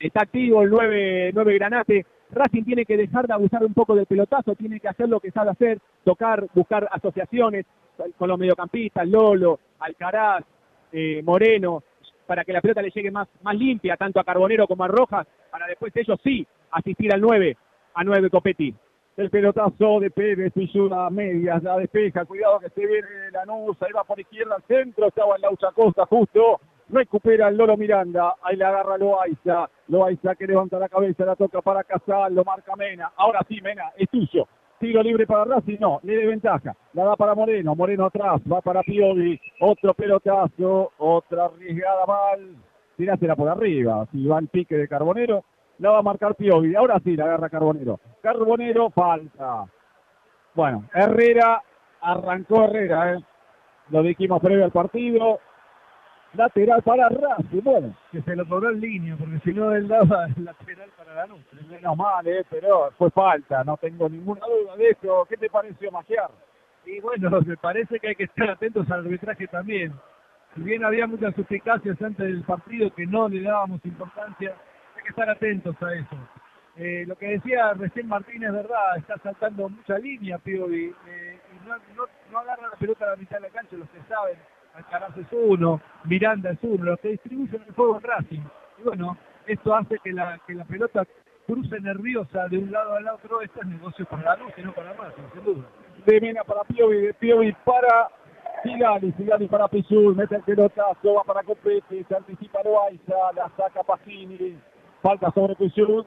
está 0.00 0.22
activo 0.22 0.62
el 0.62 0.70
9, 0.70 1.32
9 1.34 1.54
Granate. 1.54 2.06
Racing 2.30 2.64
tiene 2.64 2.86
que 2.86 2.96
dejar 2.96 3.26
de 3.26 3.34
abusar 3.34 3.62
un 3.64 3.74
poco 3.74 3.94
del 3.94 4.06
pelotazo, 4.06 4.54
tiene 4.54 4.80
que 4.80 4.88
hacer 4.88 5.08
lo 5.08 5.20
que 5.20 5.30
sabe 5.30 5.50
hacer, 5.50 5.78
tocar, 6.04 6.46
buscar 6.54 6.88
asociaciones 6.90 7.66
con 8.16 8.28
los 8.28 8.38
mediocampistas, 8.38 9.06
Lolo, 9.06 9.58
Alcaraz, 9.80 10.44
eh, 10.92 11.22
Moreno, 11.22 11.82
para 12.26 12.44
que 12.44 12.52
la 12.52 12.60
pelota 12.60 12.82
le 12.82 12.90
llegue 12.90 13.10
más, 13.10 13.28
más 13.42 13.56
limpia, 13.56 13.96
tanto 13.96 14.20
a 14.20 14.24
Carbonero 14.24 14.66
como 14.66 14.84
a 14.84 14.88
Rojas, 14.88 15.26
para 15.50 15.66
después 15.66 15.94
ellos 15.96 16.18
sí 16.22 16.46
asistir 16.70 17.12
al 17.12 17.20
9, 17.20 17.56
a 17.94 18.04
9 18.04 18.30
Copetti. 18.30 18.74
El 19.18 19.30
pelotazo 19.30 19.98
de 19.98 20.12
Pérez, 20.12 20.52
Pilluda 20.52 21.10
medias, 21.10 21.60
la 21.64 21.76
despeja, 21.76 22.24
cuidado 22.24 22.60
que 22.60 22.68
se 22.68 22.86
viene 22.86 23.32
la 23.32 23.44
nusa, 23.46 23.84
ahí 23.84 23.92
va 23.92 24.04
por 24.04 24.20
izquierda 24.20 24.54
al 24.54 24.62
centro, 24.62 25.08
estaba 25.08 25.34
en 25.34 25.42
la 25.42 25.50
Ucha 25.50 25.72
Costa 25.72 26.06
justo, 26.06 26.60
recupera 26.88 27.48
el 27.48 27.56
Lolo 27.56 27.76
Miranda, 27.76 28.36
ahí 28.40 28.54
le 28.54 28.64
agarra 28.64 28.96
Loaiza, 28.96 29.68
Loaiza 29.88 30.36
que 30.36 30.46
levanta 30.46 30.78
la 30.78 30.88
cabeza, 30.88 31.24
la 31.24 31.34
toca 31.34 31.60
para 31.62 31.82
Casal, 31.82 32.32
lo 32.32 32.44
marca 32.44 32.76
Mena, 32.76 33.10
ahora 33.16 33.40
sí 33.48 33.60
Mena, 33.60 33.90
es 33.96 34.08
tuyo, 34.08 34.46
tiro 34.78 35.02
libre 35.02 35.26
para 35.26 35.46
Racing, 35.46 35.78
no, 35.80 35.98
le 36.04 36.16
de 36.16 36.24
ventaja, 36.24 36.76
la 36.92 37.04
da 37.04 37.16
para 37.16 37.34
Moreno, 37.34 37.74
Moreno 37.74 38.06
atrás, 38.06 38.40
va 38.42 38.60
para 38.60 38.84
Pioli, 38.84 39.36
otro 39.58 39.94
pelotazo, 39.94 40.92
otra 40.96 41.46
arriesgada 41.46 42.06
mal, 42.06 42.54
tirásela 42.96 43.34
por 43.34 43.48
arriba, 43.48 44.06
si 44.12 44.24
va 44.28 44.38
el 44.38 44.46
pique 44.46 44.76
de 44.76 44.86
Carbonero, 44.86 45.42
la 45.78 45.90
va 45.90 45.98
a 45.98 46.02
marcar 46.02 46.34
Piovi, 46.34 46.74
ahora 46.74 47.00
sí 47.04 47.16
la 47.16 47.24
agarra 47.24 47.48
Carbonero, 47.48 48.00
Carbonero 48.22 48.90
falta, 48.90 49.64
bueno, 50.54 50.84
Herrera, 50.92 51.62
arrancó 52.00 52.64
Herrera, 52.64 53.14
¿eh? 53.14 53.18
lo 53.90 54.02
dijimos 54.02 54.40
previo 54.40 54.64
al 54.64 54.72
partido, 54.72 55.40
lateral 56.34 56.82
para 56.82 57.08
Racing, 57.08 57.62
bueno. 57.62 57.94
Que 58.10 58.22
se 58.22 58.36
lo 58.36 58.46
cobró 58.46 58.70
en 58.70 58.80
línea, 58.80 59.16
porque 59.18 59.38
si 59.44 59.52
no 59.52 59.72
él 59.72 59.88
daba 59.88 60.26
el 60.36 60.44
lateral 60.44 60.90
para 60.96 61.14
la 61.14 61.26
noche. 61.26 61.44
Menos 61.68 61.96
mal, 61.96 62.26
eh, 62.26 62.44
pero 62.50 62.90
fue 62.96 63.10
falta, 63.10 63.64
no 63.64 63.76
tengo 63.76 64.08
ninguna 64.08 64.40
duda 64.46 64.76
de 64.76 64.90
eso. 64.90 65.26
¿Qué 65.28 65.36
te 65.36 65.48
pareció, 65.48 65.90
Magiar? 65.90 66.30
Y 66.86 67.00
bueno, 67.00 67.30
me 67.44 67.56
parece 67.56 67.98
que 68.00 68.08
hay 68.08 68.14
que 68.14 68.24
estar 68.24 68.50
atentos 68.50 68.90
al 68.90 69.00
arbitraje 69.00 69.46
también. 69.48 69.92
Si 70.54 70.62
bien 70.62 70.84
había 70.84 71.06
muchas 71.06 71.34
suspicacias 71.34 72.00
antes 72.00 72.26
del 72.26 72.42
partido 72.42 72.92
que 72.94 73.06
no 73.06 73.28
le 73.28 73.42
dábamos 73.42 73.84
importancia, 73.84 74.54
estar 75.08 75.28
atentos 75.28 75.76
a 75.82 75.94
eso. 75.94 76.16
Eh, 76.76 77.04
lo 77.06 77.16
que 77.16 77.26
decía 77.26 77.72
recién 77.74 78.06
Martínez, 78.06 78.52
verdad, 78.52 78.96
está 78.98 79.18
saltando 79.18 79.68
mucha 79.68 79.98
línea, 79.98 80.38
Piovi, 80.38 80.94
eh, 81.08 81.40
y 81.52 81.68
no, 81.68 81.76
no, 81.96 82.04
no 82.30 82.38
agarra 82.38 82.68
la 82.70 82.76
pelota 82.76 83.04
a 83.04 83.10
la 83.10 83.16
mitad 83.16 83.38
de 83.38 83.42
la 83.42 83.48
cancha, 83.48 83.76
los 83.76 83.90
que 83.90 84.00
saben 84.08 84.38
Alcaraz 84.74 85.16
es 85.16 85.26
uno, 85.32 85.80
Miranda 86.04 86.50
es 86.50 86.58
uno, 86.62 86.84
los 86.84 87.00
que 87.00 87.08
distribuyen 87.08 87.62
el 87.66 87.74
juego 87.74 87.96
en 87.96 88.02
Racing. 88.02 88.42
Y 88.78 88.82
bueno, 88.84 89.16
esto 89.46 89.74
hace 89.74 89.98
que 89.98 90.12
la, 90.12 90.38
que 90.46 90.54
la 90.54 90.64
pelota 90.64 91.04
cruce 91.46 91.80
nerviosa 91.80 92.46
de 92.48 92.58
un 92.58 92.70
lado 92.70 92.94
al 92.94 93.08
otro. 93.08 93.40
Esto 93.40 93.60
es 93.60 93.66
negocio 93.66 94.06
para 94.06 94.22
la 94.22 94.36
luz 94.36 94.52
y 94.56 94.62
no 94.62 94.72
para 94.72 94.92
Racing, 94.92 95.22
sin 95.32 95.44
duda. 95.44 95.64
De 96.06 96.20
Mena 96.20 96.44
para 96.44 96.62
Piovi, 96.62 97.00
de 97.00 97.14
Piovi 97.14 97.52
para 97.64 98.08
Sigali, 98.62 99.12
Sigali 99.12 99.48
para 99.48 99.66
Pichul, 99.66 100.14
mete 100.14 100.36
el 100.36 100.42
pelotazo, 100.42 101.14
va 101.14 101.24
para 101.24 101.42
Copete, 101.42 102.04
se 102.04 102.16
anticipa 102.16 102.62
Loaiza, 102.62 103.32
la 103.34 103.50
saca 103.56 103.82
Pagini, 103.82 104.58
falta 105.08 105.30
sobre 105.30 105.54
Pichul, 105.54 106.04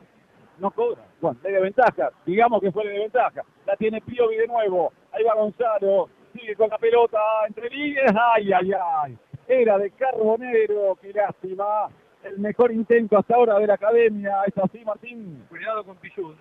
no 0.60 0.70
cobra. 0.70 1.02
Bueno, 1.22 1.40
le 1.44 1.52
de 1.52 1.62
ventaja, 1.62 2.12
digamos 2.24 2.62
que 2.62 2.72
fue 2.72 2.88
de 2.88 3.00
ventaja. 3.00 3.42
La 3.66 3.76
tiene 3.76 4.00
Piovi 4.00 4.36
de 4.36 4.48
nuevo, 4.48 4.94
ahí 5.12 5.24
va 5.24 5.34
Gonzalo, 5.34 6.08
sigue 6.34 6.56
con 6.56 6.70
la 6.70 6.78
pelota 6.78 7.18
entre 7.48 7.68
líneas, 7.70 8.14
ay, 8.36 8.54
ay, 8.54 8.72
ay. 8.74 9.18
Era 9.48 9.80
de 9.80 9.90
Carbonero, 9.92 10.98
qué 11.02 11.14
lástima. 11.14 11.90
El 12.24 12.38
mejor 12.38 12.72
intento 12.72 13.18
hasta 13.18 13.34
ahora 13.34 13.58
de 13.58 13.66
la 13.66 13.74
academia, 13.74 14.44
es 14.46 14.56
así, 14.60 14.86
Martín. 14.86 15.44
Cuidado 15.50 15.84
con 15.84 15.98
Pichud. 15.98 16.36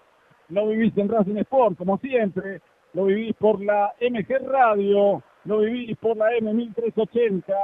No 0.49 0.67
vivís 0.67 0.95
en 0.97 1.09
Racing 1.09 1.37
Sport, 1.37 1.75
como 1.77 1.97
siempre. 1.97 2.61
Lo 2.93 3.05
vivís 3.05 3.35
por 3.37 3.59
la 3.63 3.93
MG 3.99 4.47
Radio, 4.47 5.23
lo 5.45 5.59
vivís 5.59 5.97
por 5.97 6.17
la 6.17 6.29
M1380 6.33 7.55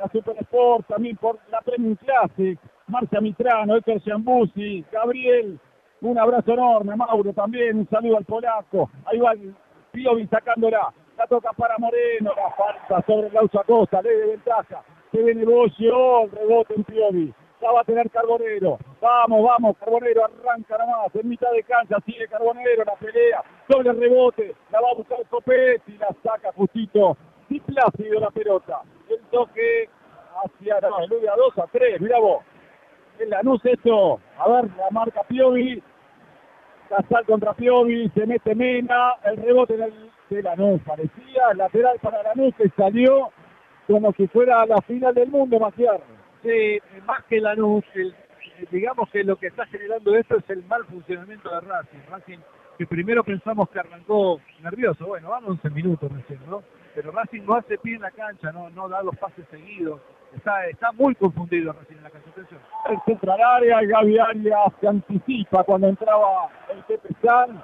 la 0.00 0.08
Super 0.08 0.36
Sport, 0.40 0.86
también 0.86 1.16
por 1.16 1.38
la 1.50 1.60
Premium 1.60 1.94
Classic, 1.96 2.58
Marcia 2.86 3.20
Mitrano, 3.20 3.76
Héctor 3.76 4.00
Giambuzzi, 4.00 4.84
Gabriel, 4.90 5.58
un 6.00 6.18
abrazo 6.18 6.54
enorme, 6.54 6.96
Mauro 6.96 7.32
también, 7.34 7.78
un 7.78 7.88
saludo 7.88 8.16
al 8.16 8.24
polaco, 8.24 8.90
ahí 9.04 9.18
va 9.18 9.32
el 9.32 9.54
Piovi 9.92 10.26
sacándola, 10.28 10.92
la 11.18 11.26
toca 11.26 11.52
para 11.52 11.76
Moreno, 11.78 12.32
la 12.34 12.50
falta 12.52 13.04
sobre 13.06 13.26
el 13.26 13.34
Laucha 13.34 13.62
Costa, 13.64 14.00
ley 14.00 14.16
de 14.16 14.26
ventaja, 14.28 14.82
se 15.12 15.22
viene 15.22 15.44
Bocio, 15.44 16.26
rebote 16.32 16.74
en 16.74 16.84
Piovi, 16.84 17.34
ya 17.60 17.70
va 17.70 17.82
a 17.82 17.84
tener 17.84 18.08
Carbonero, 18.10 18.78
vamos, 19.02 19.44
vamos, 19.44 19.76
Carbonero 19.76 20.24
arranca 20.24 20.78
nomás, 20.78 21.14
en 21.14 21.28
mitad 21.28 21.52
de 21.52 21.62
cancha, 21.64 21.98
sigue 22.06 22.26
Carbonero, 22.28 22.84
la 22.84 22.94
pelea, 22.94 23.44
doble 23.68 23.92
rebote, 23.92 24.54
la 24.72 24.80
va 24.80 24.88
a 24.92 24.96
buscar 24.96 25.18
Copetti, 25.28 25.98
la 25.98 26.08
saca 26.22 26.52
justito, 26.52 27.18
y 27.50 27.60
plácido 27.60 28.20
la 28.20 28.30
pelota, 28.30 28.80
el 29.08 29.20
toque 29.30 29.88
hacia, 30.44 30.80
no, 30.80 30.96
a 30.96 31.36
2 31.36 31.58
a 31.58 31.66
3, 31.66 32.00
mira 32.00 32.18
vos. 32.18 32.44
En 33.18 33.28
Lanús 33.28 33.60
esto, 33.66 34.18
a 34.38 34.48
ver, 34.48 34.70
la 34.76 34.88
marca 34.90 35.22
Piovi, 35.24 35.82
Casal 36.88 37.26
contra 37.26 37.52
Piovi, 37.52 38.08
se 38.10 38.26
mete 38.26 38.54
Mena, 38.54 39.14
el 39.24 39.36
rebote 39.36 39.76
del, 39.76 40.10
de 40.30 40.42
Lanús, 40.42 40.80
parecía 40.86 41.52
lateral 41.54 41.98
para 42.00 42.22
Lanús 42.22 42.54
que 42.54 42.70
salió 42.70 43.30
como 43.86 44.12
si 44.12 44.26
fuera 44.28 44.64
la 44.66 44.80
final 44.82 45.12
del 45.14 45.28
mundo, 45.28 45.58
Maciar. 45.58 46.00
Sí, 46.42 46.78
más 47.04 47.24
que 47.24 47.40
Lanús, 47.40 47.84
el, 47.94 48.14
digamos 48.70 49.10
que 49.10 49.24
lo 49.24 49.36
que 49.36 49.48
está 49.48 49.66
generando 49.66 50.14
esto 50.14 50.38
es 50.38 50.48
el 50.48 50.64
mal 50.64 50.84
funcionamiento 50.84 51.50
de 51.50 51.60
Racing. 51.60 51.98
Racing 52.08 52.38
que 52.80 52.86
primero 52.86 53.22
pensamos 53.22 53.68
que 53.68 53.78
arrancó 53.78 54.40
nervioso, 54.62 55.06
bueno, 55.06 55.28
van 55.28 55.44
11 55.44 55.68
minutos 55.68 56.10
recién, 56.10 56.40
¿no? 56.48 56.62
Pero 56.94 57.12
Racing 57.12 57.42
no 57.42 57.56
hace 57.56 57.76
pie 57.76 57.96
en 57.96 58.00
la 58.00 58.10
cancha, 58.10 58.50
no, 58.52 58.70
no 58.70 58.88
da 58.88 59.02
los 59.02 59.14
pases 59.18 59.44
seguidos. 59.50 60.00
Está, 60.34 60.66
está 60.66 60.90
muy 60.92 61.14
confundido 61.14 61.74
Racing 61.74 61.96
en 61.96 62.02
la 62.04 62.08
cancha. 62.08 62.30
Atención. 62.30 62.58
El 62.88 62.98
central 63.04 63.38
área, 63.38 63.82
Gaby 63.82 64.18
Arias 64.18 64.72
se 64.80 64.88
anticipa 64.88 65.62
cuando 65.64 65.88
entraba 65.88 66.48
el 66.70 66.82
Pepe 66.84 67.10
San. 67.22 67.62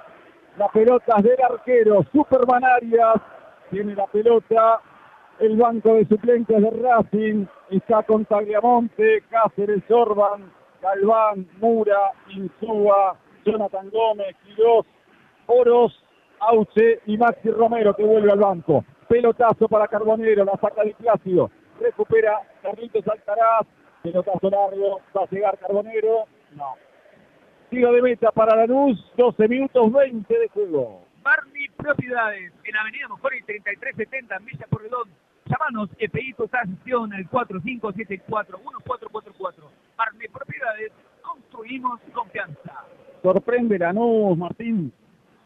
La 0.59 0.69
pelota 0.69 1.15
del 1.23 1.43
arquero, 1.43 2.05
Superman 2.13 2.65
Arias 2.65 3.17
tiene 3.71 3.95
la 3.95 4.07
pelota. 4.09 4.83
El 5.41 5.57
banco 5.57 5.95
de 5.95 6.07
suplentes 6.09 6.61
de 6.61 6.71
Racing 6.73 7.47
está 7.71 8.03
con 8.03 8.27
Tagliamonte, 8.27 9.23
Cáceres, 9.31 9.83
Orban, 9.89 10.53
Galván, 10.83 11.49
Mura, 11.59 12.13
Insúa, 12.29 13.17
Jonathan 13.47 13.89
Gómez, 13.89 14.37
Quirós, 14.45 14.85
Oros, 15.47 16.03
Auche 16.41 17.01
y 17.07 17.17
Maxi 17.17 17.51
Romero 17.51 17.95
que 17.95 18.05
vuelve 18.05 18.33
al 18.33 18.39
banco. 18.39 18.85
Pelotazo 19.09 19.69
para 19.69 19.89
Carbonero, 19.89 20.45
la 20.45 20.59
saca 20.61 20.85
de 20.85 20.95
Plácido. 20.95 21.51
Recupera 21.81 22.43
Carlitos 22.63 23.09
Alcaraz. 23.09 23.67
Pelotazo 24.03 24.51
largo, 24.51 25.01
va 25.17 25.23
a 25.23 25.31
llegar 25.31 25.59
Carbonero. 25.59 26.25
No. 26.55 26.75
Tiro 27.71 27.93
de 27.93 28.03
meta 28.03 28.31
para 28.31 28.55
la 28.57 28.67
luz, 28.67 29.03
12 29.17 29.49
minutos 29.49 29.91
20 29.93 30.39
de 30.39 30.49
juego. 30.49 31.03
Barney 31.23 31.69
Propiedades, 31.77 32.53
en 32.63 32.77
Avenida 32.77 33.09
Mojori 33.09 33.43
3370, 33.43 34.39
Villa 34.39 34.67
Porredón. 34.71 35.09
Llámanos 35.47 35.91
y 35.99 36.09
tu 36.35 36.49
sesión 36.49 37.13
al 37.13 37.29
4574-1444. 37.31 39.55
Barney 39.97 40.29
Propiedades, 40.29 40.93
construimos 41.23 42.01
confianza. 42.13 42.85
Sorprende 43.23 43.79
Lanús, 43.79 44.39
Martín. 44.39 44.93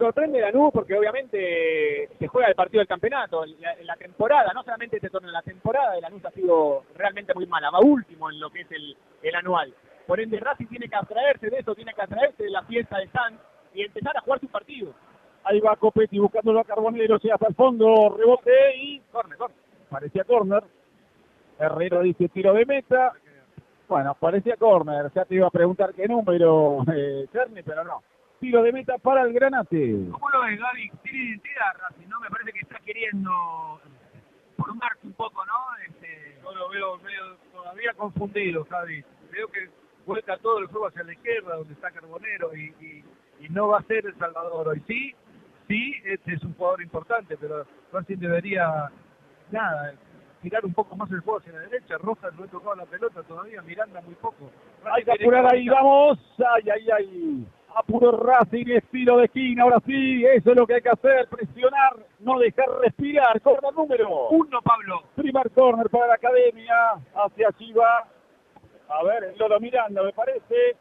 Sorprende 0.00 0.40
Lanús 0.40 0.70
porque 0.72 0.96
obviamente 0.96 2.08
se 2.18 2.26
juega 2.26 2.48
el 2.48 2.54
partido 2.54 2.78
del 2.80 2.88
campeonato. 2.88 3.44
La, 3.82 3.96
temporada, 3.96 4.50
no 4.54 4.62
solamente 4.62 4.96
este 4.96 5.10
torneo, 5.10 5.30
la 5.30 5.42
temporada 5.42 5.92
de 5.92 6.00
Lanús 6.00 6.24
ha 6.24 6.30
sido 6.30 6.84
realmente 6.96 7.34
muy 7.34 7.46
mala. 7.46 7.68
Va 7.68 7.80
último 7.80 8.30
en 8.30 8.40
lo 8.40 8.48
que 8.48 8.62
es 8.62 8.68
el, 8.70 8.96
anual. 9.34 9.74
Por 10.06 10.18
ende, 10.18 10.40
Racing 10.40 10.68
tiene 10.68 10.88
que 10.88 10.96
abstraerse 10.96 11.50
de 11.50 11.58
eso, 11.58 11.74
tiene 11.74 11.92
que 11.92 12.00
abstraerse 12.00 12.44
de 12.44 12.48
la 12.48 12.62
fiesta 12.62 12.96
de 12.96 13.08
San 13.08 13.38
y 13.74 13.82
empezar 13.82 14.16
a 14.16 14.22
jugar 14.22 14.40
su 14.40 14.48
partido. 14.48 14.94
Ahí 15.44 15.60
va 15.60 15.76
Copetti 15.76 16.18
buscándolo 16.18 16.60
a 16.60 16.64
Carbonero, 16.64 17.18
llega 17.18 17.34
hasta 17.34 17.48
el 17.48 17.54
fondo, 17.54 18.16
rebote 18.16 18.76
y 18.76 19.00
corner, 19.12 19.36
corner. 19.36 19.58
Parecía 19.90 20.24
corner. 20.24 20.62
Herrero 21.58 22.00
dice 22.00 22.30
tiro 22.30 22.54
de 22.54 22.64
meta. 22.64 23.12
Bueno, 23.86 24.16
parecía 24.18 24.56
corner. 24.56 25.12
Ya 25.14 25.26
te 25.26 25.34
iba 25.34 25.46
a 25.46 25.50
preguntar 25.50 25.92
qué 25.92 26.08
número, 26.08 26.86
eh, 26.94 27.26
Cherny, 27.30 27.62
pero 27.62 27.84
no. 27.84 28.02
Tiro 28.40 28.62
de 28.62 28.72
meta 28.72 28.96
para 28.98 29.22
el 29.22 29.34
Granate. 29.34 29.96
¿Cómo 30.10 30.30
lo 30.30 30.40
ves, 30.42 30.58
Gaby? 30.58 30.90
Tiene 31.02 31.18
identidad 31.18 31.76
Racing, 31.78 32.08
¿no? 32.08 32.20
Me 32.20 32.30
parece 32.30 32.52
que 32.52 32.60
está 32.60 32.78
queriendo 32.80 33.80
formarse 34.56 35.06
un 35.06 35.12
poco, 35.12 35.44
¿no? 35.44 35.52
Este... 35.86 36.38
Yo 36.42 36.54
lo 36.54 36.68
veo 36.70 36.98
medio 36.98 37.36
todavía 37.52 37.92
confundido, 37.94 38.64
Javi. 38.64 39.04
Veo 39.30 39.46
que 39.48 39.68
vuelca 40.06 40.38
todo 40.38 40.58
el 40.58 40.66
juego 40.66 40.88
hacia 40.88 41.04
la 41.04 41.12
izquierda, 41.12 41.56
donde 41.56 41.74
está 41.74 41.90
Carbonero, 41.90 42.56
y, 42.56 42.74
y, 42.80 43.04
y 43.44 43.48
no 43.50 43.68
va 43.68 43.78
a 43.78 43.82
ser 43.82 44.06
El 44.06 44.18
Salvador 44.18 44.68
hoy. 44.68 44.82
Sí, 44.86 45.14
sí, 45.68 45.94
este 46.04 46.32
es 46.34 46.42
un 46.42 46.54
jugador 46.54 46.80
importante, 46.80 47.36
pero 47.36 47.66
Racing 47.92 48.16
debería, 48.16 48.90
nada, 49.50 49.92
tirar 50.40 50.64
un 50.64 50.72
poco 50.72 50.96
más 50.96 51.10
el 51.10 51.20
juego 51.20 51.40
hacia 51.40 51.52
la 51.52 51.60
derecha. 51.60 51.98
Rojas 51.98 52.32
no 52.34 52.46
he 52.46 52.48
tocado 52.48 52.74
la 52.74 52.86
pelota 52.86 53.22
todavía, 53.22 53.60
Miranda 53.62 54.00
muy 54.00 54.14
poco. 54.14 54.50
Hay 54.90 55.04
que 55.04 55.12
apurar 55.12 55.46
ahí, 55.54 55.68
vamos. 55.68 56.18
Ay, 56.38 56.70
ay, 56.70 56.88
ay. 56.90 57.46
Apuro 57.74 58.12
Racing, 58.12 58.66
estilo 58.68 59.18
de 59.18 59.26
esquina, 59.26 59.62
ahora 59.62 59.78
sí, 59.86 60.24
eso 60.24 60.50
es 60.50 60.56
lo 60.56 60.66
que 60.66 60.74
hay 60.74 60.82
que 60.82 60.90
hacer, 60.90 61.28
presionar, 61.28 61.96
no 62.18 62.38
dejar 62.38 62.68
respirar. 62.80 63.40
Corner 63.40 63.72
número 63.72 64.28
Uno, 64.30 64.60
Pablo. 64.62 65.02
Primer 65.14 65.50
corner 65.52 65.88
para 65.88 66.08
la 66.08 66.14
academia, 66.14 66.74
hacia 67.14 67.48
allí 67.48 67.72
va. 67.72 68.06
A 68.88 69.04
ver, 69.04 69.24
el 69.24 69.38
Lolo 69.38 69.60
Miranda, 69.60 70.02
me 70.02 70.12
parece. 70.12 70.76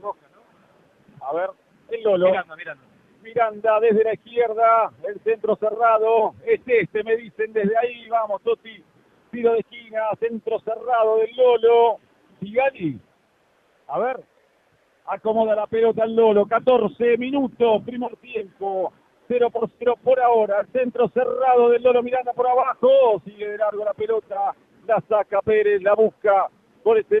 Roja, 0.00 0.26
¿no? 0.34 1.26
A 1.26 1.32
ver, 1.34 1.50
el 1.90 2.02
Lolo. 2.02 2.26
Miranda, 2.26 2.56
Miranda. 2.56 2.84
Miranda 3.22 3.80
desde 3.80 4.04
la 4.04 4.14
izquierda, 4.14 4.92
el 5.06 5.20
centro 5.20 5.56
cerrado, 5.56 6.34
es 6.44 6.60
este, 6.66 7.02
me 7.04 7.16
dicen 7.16 7.52
desde 7.52 7.76
ahí, 7.76 8.08
vamos, 8.08 8.42
Toti, 8.42 8.82
tiro 9.30 9.52
de 9.52 9.60
esquina, 9.60 10.02
centro 10.18 10.58
cerrado 10.60 11.18
del 11.18 11.36
Lolo, 11.36 11.98
Sigali, 12.40 13.00
a 13.88 13.98
ver, 13.98 14.20
acomoda 15.08 15.54
la 15.54 15.66
pelota 15.66 16.04
el 16.04 16.14
Lolo, 16.14 16.46
14 16.46 17.16
minutos, 17.16 17.82
primer 17.84 18.16
tiempo, 18.16 18.92
0 19.28 19.50
por 19.50 19.70
0 19.78 19.94
por 20.02 20.20
ahora, 20.20 20.66
centro 20.72 21.08
cerrado 21.08 21.70
del 21.70 21.82
Lolo 21.82 22.02
Miranda 22.02 22.32
por 22.32 22.48
abajo, 22.48 23.20
sigue 23.24 23.48
de 23.48 23.58
largo 23.58 23.84
la 23.84 23.94
pelota, 23.94 24.54
la 24.86 25.02
saca 25.08 25.40
Pérez, 25.42 25.82
la 25.82 25.94
busca 25.94 26.48
por 26.82 26.98
este 26.98 27.20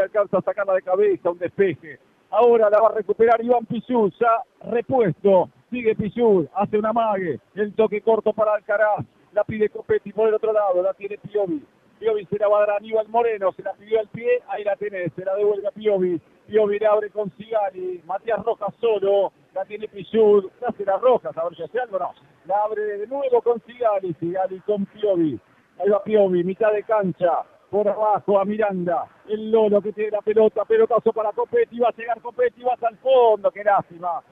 alcanza 0.00 0.38
a 0.38 0.42
sacarla 0.42 0.74
de 0.74 0.82
cabeza, 0.82 1.30
un 1.30 1.38
despeje, 1.38 1.98
Ahora 2.30 2.68
la 2.68 2.80
va 2.80 2.88
a 2.88 2.94
recuperar 2.94 3.44
Iván 3.44 3.64
Pichul, 3.64 4.12
ya 4.18 4.42
repuesto. 4.68 5.50
Sigue 5.70 5.94
Pichul, 5.94 6.48
hace 6.54 6.78
una 6.78 6.92
mague. 6.92 7.38
El 7.54 7.72
toque 7.74 8.00
corto 8.00 8.32
para 8.32 8.54
Alcaraz. 8.54 9.04
La 9.32 9.44
pide 9.44 9.68
Copetti 9.68 10.12
por 10.12 10.28
el 10.28 10.34
otro 10.34 10.52
lado, 10.52 10.82
la 10.82 10.94
tiene 10.94 11.18
Piovi. 11.18 11.62
Piovi 12.00 12.26
se 12.26 12.38
la 12.38 12.48
va 12.48 12.56
a 12.56 12.60
dar 12.60 12.70
a 12.70 12.76
Aníbal 12.76 13.08
Moreno, 13.08 13.52
se 13.52 13.62
la 13.62 13.72
pidió 13.74 14.00
al 14.00 14.08
pie, 14.08 14.42
ahí 14.48 14.64
la 14.64 14.74
tenés, 14.76 15.12
se 15.14 15.24
la 15.24 15.34
devuelve 15.36 15.68
a 15.68 15.70
Piovi. 15.70 16.20
Piovi 16.46 16.78
le 16.78 16.86
abre 16.86 17.10
con 17.10 17.30
Sigali, 17.36 18.02
Matías 18.04 18.42
Rojas 18.44 18.74
solo, 18.80 19.32
la 19.54 19.64
tiene 19.64 19.88
Pichul, 19.88 20.50
se 20.58 20.66
hace 20.66 20.84
las 20.84 21.00
rojas, 21.00 21.36
a 21.36 21.44
ver 21.44 21.56
si 21.56 21.62
hace 21.62 21.80
algo, 21.80 21.98
no. 21.98 22.12
La 22.46 22.62
abre 22.64 22.82
de 22.82 23.06
nuevo 23.06 23.40
con 23.42 23.62
Sigali, 23.66 24.14
Sigali 24.20 24.60
con 24.60 24.84
Piovi. 24.86 25.38
Ahí 25.78 25.88
va 25.88 26.02
Piovi, 26.04 26.44
mitad 26.44 26.72
de 26.72 26.82
cancha, 26.82 27.42
por 27.70 27.88
abajo 27.88 28.38
a 28.38 28.44
Miranda, 28.44 29.06
el 29.28 29.50
Lolo 29.50 29.80
que 29.80 29.92
tiene 29.92 30.12
la 30.12 30.20
pelota, 30.20 30.64
pelotazo 30.64 31.12
para 31.12 31.32
Copetti, 31.32 31.78
va 31.78 31.88
a 31.88 31.96
llegar 31.96 32.20
Copetti, 32.20 32.62
va 32.62 32.74
hasta 32.74 32.88
el 32.88 32.96
fondo, 32.98 33.50
qué 33.50 33.64
lástima. 33.64 34.22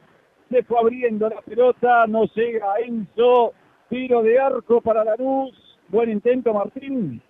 Se 0.51 0.62
fue 0.62 0.79
abriendo 0.79 1.29
la 1.29 1.40
pelota, 1.40 2.07
no 2.07 2.25
llega 2.27 2.79
Enzo, 2.79 3.53
tiro 3.88 4.22
de 4.22 4.38
arco 4.38 4.81
para 4.81 5.03
la 5.03 5.16
luz, 5.16 5.53
buen 5.88 6.11
intento 6.11 6.53
Martín. 6.53 7.22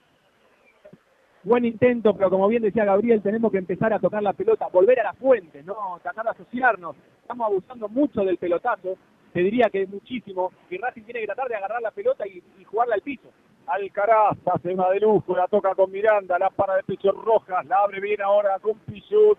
Buen 1.44 1.64
intento, 1.64 2.14
pero 2.14 2.30
como 2.30 2.46
bien 2.46 2.62
decía 2.62 2.84
Gabriel, 2.84 3.20
tenemos 3.20 3.50
que 3.50 3.58
empezar 3.58 3.92
a 3.92 3.98
tocar 3.98 4.22
la 4.22 4.32
pelota, 4.32 4.68
volver 4.72 5.00
a 5.00 5.04
la 5.04 5.12
fuente, 5.14 5.62
no 5.64 5.98
tratar 6.00 6.24
de 6.24 6.30
asociarnos. 6.30 6.94
Estamos 7.20 7.46
abusando 7.46 7.88
mucho 7.88 8.24
del 8.24 8.38
pelotazo, 8.38 8.96
te 9.32 9.40
diría 9.40 9.68
que 9.68 9.86
muchísimo, 9.86 10.52
y 10.70 10.78
Racing 10.78 11.02
tiene 11.02 11.20
que 11.20 11.26
tratar 11.26 11.48
de 11.48 11.56
agarrar 11.56 11.82
la 11.82 11.90
pelota 11.90 12.24
y, 12.28 12.40
y 12.60 12.64
jugarla 12.64 12.94
al 12.94 13.02
piso. 13.02 13.28
Alcaraz 13.66 14.38
hace 14.54 14.72
una 14.72 14.88
de 14.90 15.00
lujo, 15.00 15.36
la 15.36 15.48
toca 15.48 15.74
con 15.74 15.90
Miranda, 15.90 16.38
la 16.38 16.50
para 16.50 16.76
de 16.76 16.84
pecho 16.84 17.10
Rojas, 17.10 17.66
la 17.66 17.78
abre 17.78 18.00
bien 18.00 18.22
ahora 18.22 18.58
con 18.60 18.78
Pichut. 18.78 19.38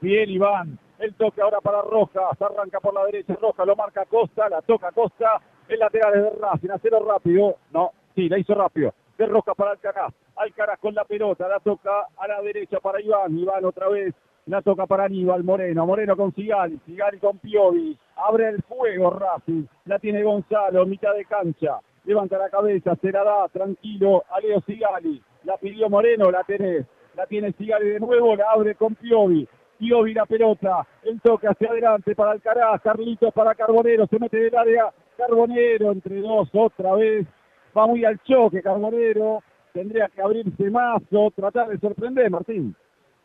Bien 0.00 0.28
Iván, 0.28 0.78
el 0.98 1.14
toque 1.14 1.40
ahora 1.40 1.60
para 1.60 1.82
Rojas, 1.82 2.40
arranca 2.40 2.80
por 2.80 2.94
la 2.94 3.04
derecha 3.06 3.36
Rojas, 3.40 3.66
lo 3.66 3.76
marca 3.76 4.04
Costa, 4.06 4.48
la 4.48 4.60
toca 4.60 4.90
Costa, 4.92 5.40
el 5.68 5.78
lateral 5.78 6.14
es 6.14 6.22
de 6.24 6.30
Racing, 6.40 6.70
hacelo 6.70 7.00
rápido, 7.00 7.56
no, 7.72 7.92
sí, 8.14 8.28
la 8.28 8.38
hizo 8.38 8.54
rápido, 8.54 8.92
de 9.18 9.26
Rojas 9.26 9.54
para 9.56 9.72
Alcaraz, 9.72 10.12
Alcaraz 10.36 10.78
con 10.80 10.94
la 10.94 11.04
pelota, 11.04 11.48
la 11.48 11.60
toca 11.60 12.08
a 12.16 12.28
la 12.28 12.40
derecha 12.42 12.80
para 12.80 13.00
Iván, 13.00 13.38
Iván 13.38 13.64
otra 13.64 13.88
vez, 13.88 14.14
la 14.46 14.60
toca 14.62 14.86
para 14.86 15.04
Aníbal 15.04 15.44
Moreno, 15.44 15.86
Moreno 15.86 16.16
con 16.16 16.34
Sigali, 16.34 16.78
Sigali 16.84 17.18
con 17.18 17.38
Piovi, 17.38 17.96
abre 18.16 18.48
el 18.48 18.62
fuego 18.62 19.10
Racing, 19.10 19.64
la 19.86 19.98
tiene 19.98 20.22
Gonzalo, 20.22 20.84
mitad 20.86 21.14
de 21.14 21.24
cancha, 21.24 21.80
levanta 22.04 22.38
la 22.38 22.50
cabeza, 22.50 22.96
se 22.96 23.10
la 23.10 23.24
da 23.24 23.48
tranquilo 23.48 24.24
a 24.30 24.40
Leo 24.40 24.60
Sigali, 24.62 25.22
la 25.44 25.56
pidió 25.56 25.88
Moreno, 25.88 26.30
la 26.30 26.42
tenés, 26.44 26.84
la 27.16 27.26
tiene 27.26 27.52
Sigali 27.52 27.88
de 27.88 28.00
nuevo, 28.00 28.36
la 28.36 28.50
abre 28.50 28.74
con 28.74 28.94
Piovi, 28.96 29.48
Piovi 29.78 30.12
la 30.12 30.26
pelota, 30.26 30.86
el 31.04 31.20
toque 31.20 31.46
hacia 31.46 31.70
adelante 31.70 32.14
para 32.14 32.32
Alcaraz, 32.32 32.82
Carlitos 32.82 33.32
para 33.32 33.54
Carbonero, 33.54 34.06
se 34.08 34.18
mete 34.18 34.38
del 34.38 34.56
área, 34.56 34.92
Carbonero 35.16 35.92
entre 35.92 36.20
dos 36.20 36.48
otra 36.52 36.94
vez, 36.96 37.26
va 37.76 37.86
muy 37.86 38.04
al 38.04 38.20
choque 38.22 38.62
Carbonero, 38.62 39.42
tendría 39.72 40.08
que 40.08 40.22
abrirse 40.22 40.70
más 40.70 41.02
o 41.12 41.30
tratar 41.30 41.68
de 41.68 41.78
sorprender 41.78 42.30
Martín. 42.30 42.74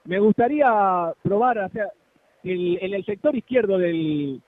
Me 0.06 0.20
gustaría 0.20 1.14
probar, 1.22 1.60
o 1.60 1.70
sea, 1.70 1.88
en 2.44 2.94
el 2.94 3.06
sector 3.06 3.36
izquierdo 3.36 3.78
del, 3.78 4.42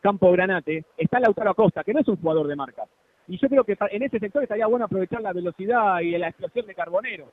campo 0.00 0.32
Granate 0.32 0.84
está 0.96 1.20
Lautaro 1.20 1.50
Acosta, 1.50 1.84
que 1.84 1.94
no 1.94 2.00
es 2.00 2.08
un 2.08 2.16
jugador 2.16 2.46
de 2.48 2.56
marca. 2.56 2.84
Y 3.28 3.38
yo 3.38 3.48
creo 3.48 3.64
que 3.64 3.76
en 3.90 4.02
ese 4.02 4.18
sector 4.18 4.42
estaría 4.42 4.66
bueno 4.66 4.86
aprovechar 4.86 5.20
la 5.20 5.32
velocidad 5.32 6.00
y 6.00 6.16
la 6.16 6.28
explosión 6.28 6.66
de 6.66 6.74
Carbonero. 6.74 7.26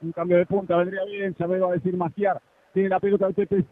Un 0.00 0.12
cambio 0.12 0.38
de 0.38 0.46
punta 0.46 0.76
vendría 0.76 1.04
bien, 1.04 1.34
ya 1.38 1.46
me 1.46 1.58
va 1.58 1.68
a 1.68 1.72
decir 1.72 1.96
Magiar. 1.96 2.40
Tiene 2.72 2.88
la 2.88 3.00
pelota 3.00 3.28
de 3.28 3.34
Pepe 3.34 3.64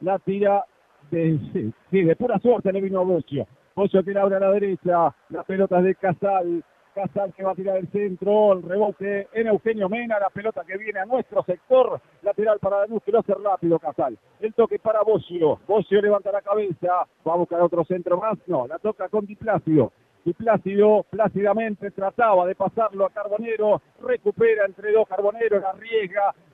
la 0.00 0.18
tira 0.18 0.64
de, 1.10 2.16
pura 2.18 2.38
suerte 2.38 2.72
le 2.72 2.80
vino 2.80 3.00
a. 3.00 3.46
Bocio 3.78 4.02
que 4.02 4.18
abre 4.18 4.34
a 4.34 4.40
la 4.40 4.50
derecha, 4.50 5.14
la 5.28 5.44
pelota 5.44 5.80
de 5.80 5.94
Casal, 5.94 6.64
Casal 6.92 7.32
que 7.32 7.44
va 7.44 7.52
a 7.52 7.54
tirar 7.54 7.76
el 7.76 7.86
centro, 7.92 8.54
el 8.54 8.64
rebote 8.64 9.28
en 9.32 9.46
Eugenio 9.46 9.88
Mena, 9.88 10.18
la 10.18 10.30
pelota 10.30 10.64
que 10.66 10.76
viene 10.76 10.98
a 10.98 11.06
nuestro 11.06 11.44
sector, 11.44 12.00
lateral 12.22 12.58
para 12.58 12.78
Danús, 12.78 13.00
que 13.04 13.12
lo 13.12 13.20
hace 13.20 13.34
rápido 13.34 13.78
Casal. 13.78 14.18
El 14.40 14.52
toque 14.54 14.80
para 14.80 15.02
Bocio, 15.02 15.60
Bocio 15.68 16.02
levanta 16.02 16.32
la 16.32 16.42
cabeza, 16.42 17.06
va 17.24 17.34
a 17.34 17.36
buscar 17.36 17.60
otro 17.60 17.84
centro 17.84 18.18
más, 18.18 18.36
no, 18.48 18.66
la 18.66 18.80
toca 18.80 19.08
con. 19.08 19.28
Y 19.28 19.36
Plácido 20.34 21.04
plácidamente 21.08 21.92
trataba 21.92 22.46
de 22.46 22.56
pasarlo 22.56 23.06
a 23.06 23.10
Carbonero, 23.10 23.80
recupera 24.02 24.66
entre 24.66 24.90
dos 24.90 25.06
Carbonero, 25.06 25.60
la 25.60 25.72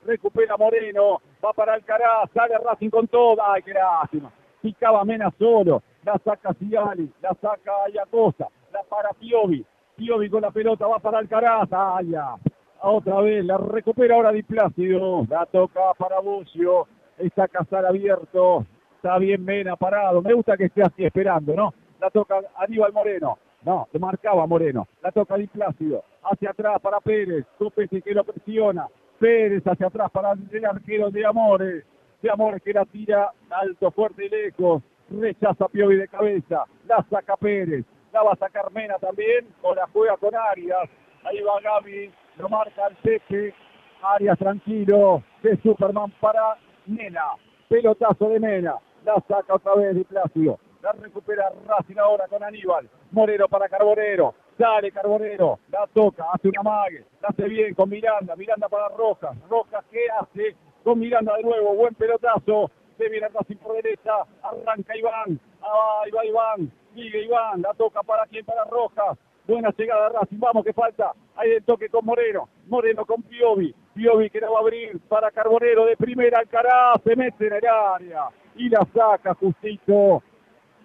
recupera 0.04 0.58
Moreno, 0.58 1.22
va 1.42 1.54
para 1.54 1.72
Alcaraz, 1.72 2.30
sale 2.34 2.58
Racing 2.58 2.90
con 2.90 3.08
toda, 3.08 3.54
ay 3.54 3.62
qué 3.62 3.72
lástima, 3.72 4.30
picaba 4.64 5.04
Mena 5.04 5.30
solo, 5.38 5.82
la 6.04 6.18
saca 6.24 6.54
Ciali, 6.54 7.12
la 7.20 7.36
saca 7.38 7.84
Ayacosa, 7.86 8.48
la 8.72 8.82
para 8.88 9.10
Piovi, 9.10 9.62
Piovi 9.94 10.30
con 10.30 10.40
la 10.40 10.50
pelota 10.50 10.86
va 10.86 10.98
para 11.00 11.18
Alcaraz, 11.18 11.68
ay 11.70 12.08
ya, 12.12 12.36
otra 12.80 13.20
vez, 13.20 13.44
la 13.44 13.58
recupera 13.58 14.14
ahora 14.14 14.32
Di 14.32 14.42
Plácido, 14.42 15.26
la 15.28 15.44
toca 15.44 15.92
para 15.98 16.20
Bucio, 16.20 16.86
está 17.18 17.46
Casal 17.46 17.84
abierto, 17.84 18.64
está 18.96 19.18
bien 19.18 19.44
Mena 19.44 19.76
parado, 19.76 20.22
me 20.22 20.32
gusta 20.32 20.56
que 20.56 20.64
esté 20.64 20.80
así 20.80 21.04
esperando, 21.04 21.54
¿no? 21.54 21.74
La 22.00 22.08
toca 22.08 22.40
Aníbal 22.56 22.94
Moreno, 22.94 23.36
no, 23.66 23.86
le 23.92 23.98
marcaba 23.98 24.46
Moreno. 24.46 24.88
La 25.02 25.10
toca 25.10 25.36
Di 25.36 25.46
Plácido. 25.46 26.04
Hacia 26.22 26.50
atrás 26.50 26.80
para 26.82 27.00
Pérez. 27.00 27.46
Copete 27.58 28.02
que 28.02 28.12
lo 28.12 28.22
presiona. 28.22 28.86
Pérez 29.18 29.62
hacia 29.66 29.86
atrás 29.86 30.10
para 30.10 30.32
el 30.32 30.66
arquero 30.66 31.10
de 31.10 31.24
Amores. 31.24 31.84
De 32.24 32.30
Amores 32.30 32.62
que 32.62 32.72
la 32.72 32.86
tira 32.86 33.30
alto, 33.50 33.90
fuerte 33.90 34.24
y 34.24 34.30
lejos. 34.30 34.82
Rechaza 35.10 35.68
Piovi 35.68 35.96
de 35.96 36.08
cabeza. 36.08 36.64
La 36.86 37.04
saca 37.10 37.36
Pérez. 37.36 37.84
La 38.14 38.22
va 38.22 38.32
a 38.32 38.36
sacar 38.36 38.72
Mena 38.72 38.94
también. 38.98 39.46
O 39.60 39.74
la 39.74 39.86
juega 39.92 40.16
con 40.16 40.34
Arias. 40.34 40.88
Ahí 41.22 41.42
va 41.42 41.60
Gaby. 41.60 42.10
Lo 42.38 42.48
marca 42.48 42.86
el 42.86 42.96
Pepe. 42.96 43.54
Arias 44.02 44.38
tranquilo. 44.38 45.22
De 45.42 45.54
Superman 45.58 46.14
para 46.18 46.56
Mena. 46.86 47.32
Pelotazo 47.68 48.30
de 48.30 48.40
Mena. 48.40 48.76
La 49.04 49.22
saca 49.28 49.56
otra 49.56 49.74
vez 49.74 49.94
Di 49.94 50.04
Plácido. 50.04 50.58
La 50.80 50.92
recupera 50.92 51.52
Racing 51.66 51.98
ahora 51.98 52.26
con 52.28 52.42
Aníbal. 52.42 52.88
Moreno 53.10 53.48
para 53.48 53.68
Carbonero. 53.68 54.34
Sale 54.56 54.90
Carbonero. 54.92 55.58
La 55.70 55.86
toca. 55.92 56.24
Hace 56.32 56.48
una 56.48 56.62
mague. 56.62 57.04
La 57.20 57.28
hace 57.28 57.46
bien 57.50 57.74
con 57.74 57.90
Miranda. 57.90 58.34
Miranda 58.34 58.66
para 58.70 58.88
Rojas. 58.88 59.36
Rojas 59.50 59.84
¿qué 59.90 60.06
hace? 60.18 60.56
Con 60.84 60.98
Miranda 60.98 61.34
de 61.36 61.42
nuevo. 61.42 61.74
Buen 61.74 61.94
pelotazo. 61.94 62.70
Se 62.98 63.08
viene 63.08 63.28
Racing 63.28 63.56
por 63.56 63.74
derecha. 63.74 64.12
Arranca 64.42 64.96
Iván. 64.96 65.40
Ahí 65.62 66.10
va 66.10 66.24
Iván. 66.24 66.70
Sigue 66.94 67.24
Iván. 67.24 67.62
La 67.62 67.72
toca 67.74 68.02
para 68.02 68.26
quién? 68.26 68.44
Para 68.44 68.64
Rojas. 68.64 69.18
Buena 69.48 69.70
llegada 69.76 70.10
Racing. 70.10 70.38
Vamos 70.38 70.64
que 70.64 70.72
falta. 70.74 71.12
Ahí 71.36 71.52
el 71.52 71.64
toque 71.64 71.88
con 71.88 72.04
Moreno. 72.04 72.48
Moreno 72.68 73.06
con 73.06 73.22
Piovi. 73.22 73.74
Piovi 73.94 74.28
que 74.28 74.40
la 74.40 74.50
va 74.50 74.58
a 74.58 74.60
abrir 74.60 75.00
para 75.08 75.30
Carbonero 75.30 75.86
de 75.86 75.96
primera. 75.96 76.38
Alcaraz 76.40 77.00
se 77.02 77.16
mete 77.16 77.46
en 77.46 77.54
el 77.54 77.66
área. 77.66 78.28
Y 78.56 78.68
la 78.68 78.86
saca 78.94 79.34
justito 79.34 80.22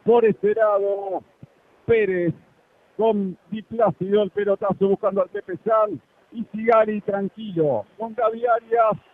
por 0.06 0.26
ese 0.26 0.56
Pérez 1.86 2.34
con 2.98 3.38
Di 3.50 3.62
Plácido 3.64 4.24
el 4.24 4.32
pelotazo 4.32 4.88
buscando 4.88 5.22
al 5.22 5.30
Pepe 5.30 5.58
San 5.64 6.02
y 6.32 6.44
Sigali 6.46 7.02
tranquilo 7.02 7.86
con 7.98 8.14
Gaby 8.14 8.46
Arias. 8.46 9.09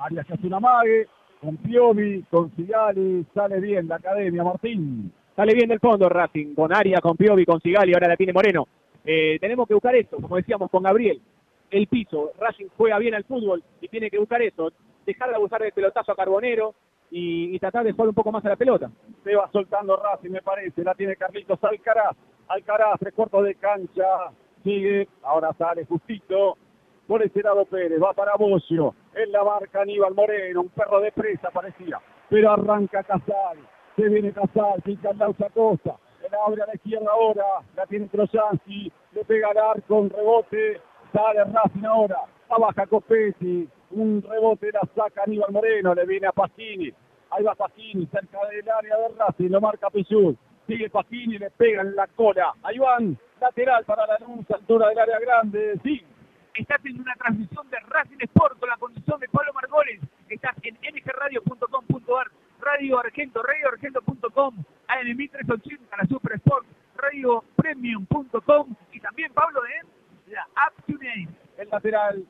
Arias 0.00 0.26
que 0.26 0.34
hace 0.34 0.46
una 0.46 0.60
mague, 0.60 1.08
con 1.40 1.56
Piovi, 1.56 2.24
con 2.30 2.54
Sigali, 2.56 3.24
sale 3.34 3.60
bien 3.60 3.88
la 3.88 3.96
academia, 3.96 4.44
Martín. 4.44 5.12
Sale 5.36 5.54
bien 5.54 5.68
del 5.68 5.80
fondo 5.80 6.08
Racing, 6.08 6.54
con 6.54 6.74
Arias, 6.74 7.00
con 7.00 7.16
Piovi, 7.16 7.44
con 7.44 7.60
Sigali, 7.60 7.94
ahora 7.94 8.08
la 8.08 8.16
tiene 8.16 8.32
Moreno. 8.32 8.66
Eh, 9.04 9.38
tenemos 9.40 9.66
que 9.66 9.74
buscar 9.74 9.94
esto, 9.94 10.16
como 10.16 10.36
decíamos 10.36 10.70
con 10.70 10.82
Gabriel, 10.82 11.20
el 11.70 11.86
piso. 11.86 12.32
Racing 12.38 12.66
juega 12.76 12.98
bien 12.98 13.14
al 13.14 13.24
fútbol 13.24 13.62
y 13.80 13.88
tiene 13.88 14.10
que 14.10 14.18
buscar 14.18 14.42
eso, 14.42 14.72
dejar 15.06 15.30
de 15.30 15.36
abusar 15.36 15.62
del 15.62 15.72
pelotazo 15.72 16.12
a 16.12 16.16
Carbonero, 16.16 16.74
y, 17.10 17.58
tratar 17.58 17.84
de 17.84 17.92
jugar 17.92 18.08
un 18.08 18.14
poco 18.14 18.32
más 18.32 18.44
a 18.44 18.50
la 18.50 18.56
pelota. 18.56 18.90
Se 19.24 19.34
va 19.34 19.50
soltando 19.52 19.96
Racing, 19.96 20.30
me 20.30 20.42
parece. 20.42 20.84
La 20.84 20.94
tiene 20.94 21.16
Carlitos 21.16 21.62
Alcaraz. 21.62 22.16
Alcaraz, 22.48 22.98
tres 23.00 23.14
cuartos 23.14 23.44
de 23.44 23.54
cancha. 23.56 24.30
Sigue, 24.62 25.08
ahora 25.22 25.52
sale 25.58 25.84
justito. 25.86 26.56
Por 27.10 27.24
ese 27.24 27.42
lado 27.42 27.64
Pérez, 27.64 28.00
va 28.00 28.12
para 28.12 28.36
Bocio. 28.36 28.94
En 29.16 29.32
la 29.32 29.42
marca 29.42 29.82
Aníbal 29.82 30.14
Moreno, 30.14 30.60
un 30.60 30.68
perro 30.68 31.00
de 31.00 31.10
presa 31.10 31.50
parecía. 31.50 31.98
Pero 32.28 32.52
arranca 32.52 33.02
Casal. 33.02 33.58
Se 33.96 34.08
viene 34.08 34.32
Casal, 34.32 34.80
pica 34.84 35.12
Lausa 35.14 35.50
Costa. 35.50 35.96
El 36.24 36.32
abre 36.32 36.62
a 36.62 36.66
la 36.66 36.74
izquierda 36.76 37.10
ahora. 37.10 37.44
La 37.74 37.84
tiene 37.86 38.06
Trojanski. 38.06 38.92
Le 39.10 39.24
pega 39.24 39.48
al 39.48 39.58
arco, 39.58 39.96
un 39.96 40.08
rebote. 40.08 40.80
Sale 41.12 41.42
Racing 41.52 41.84
ahora. 41.84 42.18
Abaja 42.48 42.86
Copetti 42.86 43.68
un 43.90 44.22
rebote 44.22 44.70
la 44.70 44.88
saca 44.94 45.24
Aníbal 45.24 45.50
Moreno, 45.50 45.92
le 45.96 46.06
viene 46.06 46.28
a 46.28 46.32
Pasquini. 46.32 46.92
Ahí 47.30 47.42
va 47.42 47.56
Pasquini, 47.56 48.06
cerca 48.06 48.38
del 48.52 48.70
área 48.70 48.96
de 48.96 49.08
Racing, 49.18 49.50
lo 49.50 49.60
marca 49.60 49.90
Pichul. 49.90 50.38
Sigue 50.68 50.88
Pasquini, 50.88 51.38
le 51.38 51.50
pega 51.50 51.82
en 51.82 51.96
la 51.96 52.06
cola. 52.06 52.54
Ahí 52.62 52.78
van, 52.78 53.18
lateral 53.40 53.84
para 53.84 54.06
la 54.06 54.16
luz, 54.18 54.48
altura 54.48 54.90
del 54.90 54.98
área 55.00 55.18
grande. 55.18 55.74
Sí. 55.82 56.06
Estás 56.54 56.84
en 56.84 57.00
una 57.00 57.14
transmisión 57.14 57.68
de 57.70 57.78
Racing 57.80 58.18
Sport 58.20 58.58
con 58.58 58.68
la 58.68 58.76
condición 58.76 59.20
de 59.20 59.28
Pablo 59.28 59.52
Margoles. 59.54 60.00
Estás 60.28 60.54
en 60.62 60.74
mgradio.com.ar, 60.74 62.26
Radio 62.60 62.98
Argento, 62.98 63.42
radioargento.com, 63.42 64.64
AM1380, 64.88 65.78
la 65.96 66.06
Super 66.08 66.32
Sport, 66.36 66.66
radiopremium.com 66.96 68.74
y 68.92 69.00
también 69.00 69.32
Pablo 69.32 69.60
de 69.62 70.32
la 70.32 70.46
App 70.56 70.74
TuneIn. 70.86 71.28
El 71.56 71.68
lateral 71.68 72.24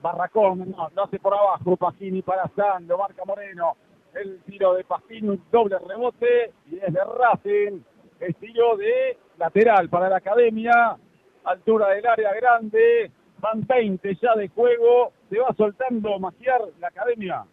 Barracón, 0.00 0.70
no, 0.70 0.90
no 0.94 1.02
hace 1.04 1.18
por 1.18 1.34
abajo, 1.34 1.76
Pasquini 1.76 2.22
para 2.22 2.48
San, 2.56 2.88
lo 2.88 2.98
marca 2.98 3.24
Moreno, 3.24 3.76
el 4.14 4.40
tiro 4.42 4.74
de 4.74 4.84
Pasquini, 4.84 5.28
un 5.28 5.44
doble 5.50 5.78
rebote, 5.78 6.52
y 6.70 6.76
es 6.78 6.92
de 6.92 7.00
Racing, 7.04 7.80
estilo 8.18 8.76
de 8.76 9.16
lateral 9.38 9.88
para 9.88 10.08
la 10.08 10.16
academia, 10.16 10.96
altura 11.44 11.90
del 11.90 12.06
área 12.06 12.34
grande, 12.34 13.10
van 13.40 13.66
20 13.66 14.14
ya 14.16 14.34
de 14.34 14.48
juego, 14.48 15.12
se 15.28 15.38
va 15.38 15.52
soltando 15.56 16.18
Maciar 16.18 16.60
la 16.78 16.88
academia. 16.88 17.44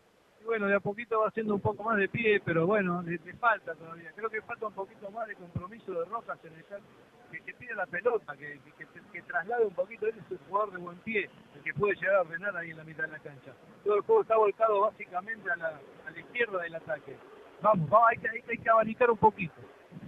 Y 0.41 0.45
bueno, 0.45 0.67
de 0.67 0.76
a 0.76 0.80
poquito 0.80 1.19
va 1.19 1.28
haciendo 1.28 1.56
un 1.56 1.62
poco 1.62 1.84
más 1.84 1.97
de 1.97 2.10
pie, 2.10 2.41
pero 2.43 2.67
bueno, 2.67 3.02
le, 3.02 3.17
falta 3.34 3.73
todavía. 3.76 4.12
Creo 4.15 4.30
que 4.30 4.41
falta 4.41 4.67
un 4.67 4.73
poquito 4.73 5.10
más 5.12 5.28
de 5.28 5.36
compromiso 5.36 5.91
de 5.93 6.06
Rojas 6.06 6.38
en 6.43 6.54
el 6.54 6.63
que, 7.32 7.41
que 7.41 7.54
pide 7.54 7.76
la 7.76 7.86
pelota, 7.86 8.36
que, 8.38 8.60
que, 9.12 9.21
traslade 9.23 9.65
un 9.65 9.73
poquito. 9.73 10.06
Él 10.08 10.15
es 10.17 10.32
un 10.32 10.38
jugador 10.50 10.71
de 10.73 10.80
buen 10.80 10.97
pie, 11.00 11.30
el 11.56 11.63
que 11.63 11.73
puede 11.73 11.95
llegar 11.95 12.15
a 12.15 12.21
ordenar 12.21 12.56
ahí 12.56 12.71
en 12.71 12.78
la 12.78 12.84
mitad 12.84 13.04
de 13.04 13.12
la 13.12 13.19
cancha. 13.19 13.54
Todo 13.84 13.95
el 13.95 14.02
juego 14.02 14.21
está 14.21 14.38
volcado 14.38 14.82
básicamente 14.82 15.52
a 15.52 15.56
la, 15.56 15.67
a 15.67 16.12
la 16.12 16.19
izquierda 16.19 16.62
del 16.62 16.76
ataque. 16.76 17.15
Vamos, 17.62 17.89
vamos 17.89 18.08
hay, 18.12 18.17
que, 18.17 18.30
hay, 18.30 18.58
que 18.58 18.69
abanicar 18.69 19.10
un 19.10 19.17
poquito. 19.17 19.56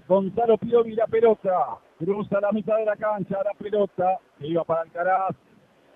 Gonzalo 0.07 0.57
Piovi 0.57 0.93
la 0.95 1.07
pelota, 1.07 1.77
cruza 1.97 2.39
la 2.39 2.51
mitad 2.51 2.77
de 2.77 2.85
la 2.85 2.95
cancha, 2.95 3.37
la 3.43 3.53
pelota, 3.53 4.19
que 4.37 4.47
iba 4.47 4.63
para 4.63 4.81
Alcaraz, 4.81 5.35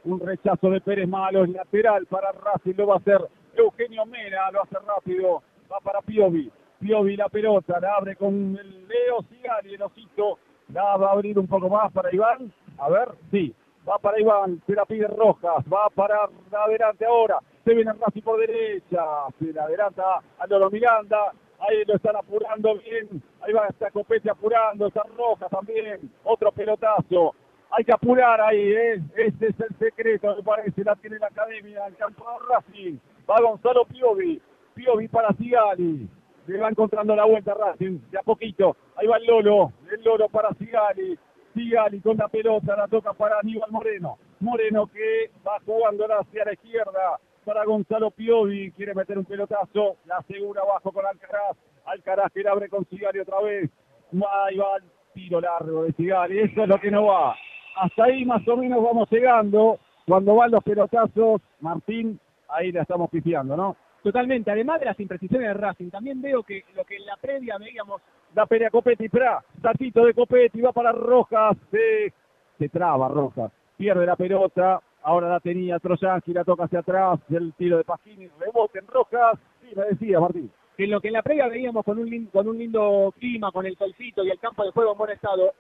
un 0.06 0.20
rechazo 0.20 0.70
de 0.70 0.82
Pérez 0.82 1.08
Malo, 1.08 1.46
lateral 1.46 2.06
para 2.08 2.32
Racing, 2.32 2.74
lo 2.78 2.88
va 2.88 2.96
a 2.96 2.98
hacer 2.98 3.20
Eugenio 3.56 4.06
Mena, 4.06 4.52
lo 4.52 4.64
hace 4.64 4.76
rápido, 4.86 5.42
va 5.72 5.80
para 5.80 6.02
Piovi, 6.02 6.52
Piovi 6.80 7.16
la 7.16 7.30
pelota, 7.30 7.80
la 7.80 7.94
abre 7.94 8.16
con 8.16 8.58
el 8.60 8.88
Leo 8.88 9.22
Sigali, 9.30 9.76
el 9.76 9.82
osito, 9.82 10.38
la 10.74 10.98
va 10.98 11.10
a 11.10 11.12
abrir 11.14 11.38
un 11.40 11.48
poco 11.48 11.70
más 11.70 11.92
para 11.94 12.14
Iván. 12.14 12.52
A 12.78 12.90
ver, 12.90 13.10
sí. 13.32 13.54
Va 13.88 13.98
para 13.98 14.20
Iván, 14.20 14.62
se 14.66 14.74
la 14.74 14.86
pide 14.86 15.08
Rojas, 15.08 15.64
va 15.72 15.90
para 15.94 16.30
adelante 16.52 17.06
ahora. 17.06 17.40
Se 17.64 17.74
viene 17.74 17.92
Racing 17.94 18.22
por 18.22 18.40
derecha, 18.40 19.02
se 19.40 19.54
la 19.54 19.64
adelanta 19.64 20.22
a 20.40 20.48
Lolo 20.48 20.70
Miranda. 20.70 21.34
Ahí 21.60 21.84
lo 21.86 21.96
están 21.96 22.16
apurando 22.16 22.76
bien. 22.80 23.24
Ahí 23.42 23.54
va 23.54 23.68
esta 23.68 23.92
copete 23.92 24.30
apurando, 24.30 24.88
esa 24.88 25.04
roja 25.18 25.48
también. 25.48 26.12
Otro 26.24 26.52
pelotazo. 26.52 27.36
Hay 27.76 27.84
que 27.86 27.92
apurar 27.92 28.40
ahí, 28.40 28.72
¿eh? 28.72 29.02
Ese 29.16 29.48
es 29.48 29.60
el 29.60 29.76
secreto, 29.80 30.36
me 30.36 30.44
parece. 30.44 30.84
La 30.84 30.96
tiene 30.96 31.18
la 31.18 31.26
academia, 31.28 31.88
el 31.88 31.96
campo 31.96 32.24
de 32.24 32.54
Racing. 32.54 32.98
Va 33.28 33.42
Gonzalo 33.42 33.86
Piovi. 33.86 34.40
Piovi 34.76 35.08
para 35.08 35.34
Sigali. 35.34 36.08
Le 36.46 36.60
va 36.60 36.70
encontrando 36.70 37.16
la 37.16 37.26
vuelta 37.26 37.56
Racing, 37.56 38.00
de 38.12 38.20
a 38.20 38.22
poquito. 38.22 38.78
Ahí 38.96 39.08
va 39.08 39.18
el 39.18 39.26
Lolo, 39.26 39.74
el 39.92 40.04
Lolo 40.04 40.30
para 40.30 40.54
Sigali. 40.54 41.18
Sigali 41.56 42.00
con 42.02 42.16
la 42.18 42.28
pelota, 42.28 42.76
la 42.76 42.88
toca 42.88 43.14
para 43.14 43.40
Aníbal 43.40 43.72
Moreno. 43.72 44.20
Moreno 44.40 44.86
que 44.86 45.32
va 45.46 45.60
jugando 45.66 46.06
hacia 46.06 46.46
la 46.46 46.54
izquierda 46.54 47.20
para 47.44 47.66
Gonzalo 47.66 48.12
Piovi. 48.12 48.72
Quiere 48.74 48.94
meter 48.94 49.18
un 49.18 49.26
pelotazo, 49.26 49.98
la 50.06 50.18
asegura 50.18 50.62
abajo 50.62 50.92
con 50.92 51.08
Alcaraz. 51.08 51.58
Alcaraz 51.86 52.32
que 52.32 52.44
le 52.44 52.50
abre 52.50 52.70
con 52.70 52.86
Sigali 52.86 53.20
otra 53.20 53.42
vez. 53.42 53.72
Ahí 54.12 54.58
va 54.58 54.78
tiro 55.16 55.42
largo 55.42 55.86
de 55.86 55.94
Sigali, 55.94 56.40
eso 56.40 56.62
es 56.62 56.70
lo 56.70 56.80
que 56.80 56.92
no 56.92 57.06
va. 57.06 57.36
Hasta 57.76 58.04
ahí 58.06 58.26
más 58.26 58.48
o 58.48 58.58
menos 58.58 58.84
vamos 58.84 59.10
llegando. 59.12 59.80
Cuando 60.06 60.36
van 60.36 60.52
los 60.52 60.64
pelotazos, 60.64 61.42
Martín, 61.62 62.20
ahí 62.50 62.72
la 62.72 62.82
estamos 62.82 63.10
pifiando, 63.10 63.56
¿no? 63.56 63.76
Totalmente, 64.04 64.52
además 64.52 64.82
de 64.82 64.88
las 64.88 65.00
imprecisiones 65.00 65.48
de 65.48 65.54
Racing, 65.54 65.90
también 65.90 66.22
veo 66.22 66.44
que 66.44 66.66
lo 66.76 66.84
que 66.84 66.98
en 66.98 67.06
la 67.06 67.16
previa 67.16 67.58
veíamos 67.58 68.02
La 68.36 68.46
pelea 68.46 68.70
Copetti, 68.70 69.08
pra, 69.08 69.42
tatito 69.62 70.06
de 70.06 70.14
Copetti, 70.14 70.60
va 70.60 70.74
para 70.74 70.92
Rojas, 70.92 71.56
se, 71.72 72.12
se 72.60 72.68
traba 72.68 73.08
Rojas, 73.08 73.50
pierde 73.78 74.06
la 74.06 74.18
pelota, 74.18 74.82
ahora 75.04 75.30
la 75.30 75.40
tenía 75.40 75.80
Troyansky, 75.80 76.34
la 76.34 76.44
toca 76.44 76.66
hacia 76.66 76.80
atrás, 76.80 77.18
el 77.30 77.54
tiro 77.54 77.78
de 77.78 77.86
Pagini, 77.86 78.28
rebote 78.40 78.80
en 78.80 78.88
Rojas, 78.88 79.40
sí, 79.62 79.74
me 79.74 79.86
decía 79.86 80.20
Martín. 80.20 80.52
que 80.76 80.86
lo 80.86 81.00
que 81.00 81.08
en 81.08 81.14
la 81.14 81.22
previa 81.22 81.48
veíamos 81.48 81.86
con 81.86 81.98
un, 81.98 82.26
con 82.26 82.46
un 82.46 82.58
lindo 82.58 83.14
clima, 83.18 83.54
con 83.54 83.66
el 83.66 83.78
solcito 83.78 84.26
y 84.26 84.32
el 84.32 84.40
campo 84.40 84.66
de 84.66 84.72
juego 84.72 84.92
en 84.92 84.98
buen 84.98 85.12
estado, 85.12 85.54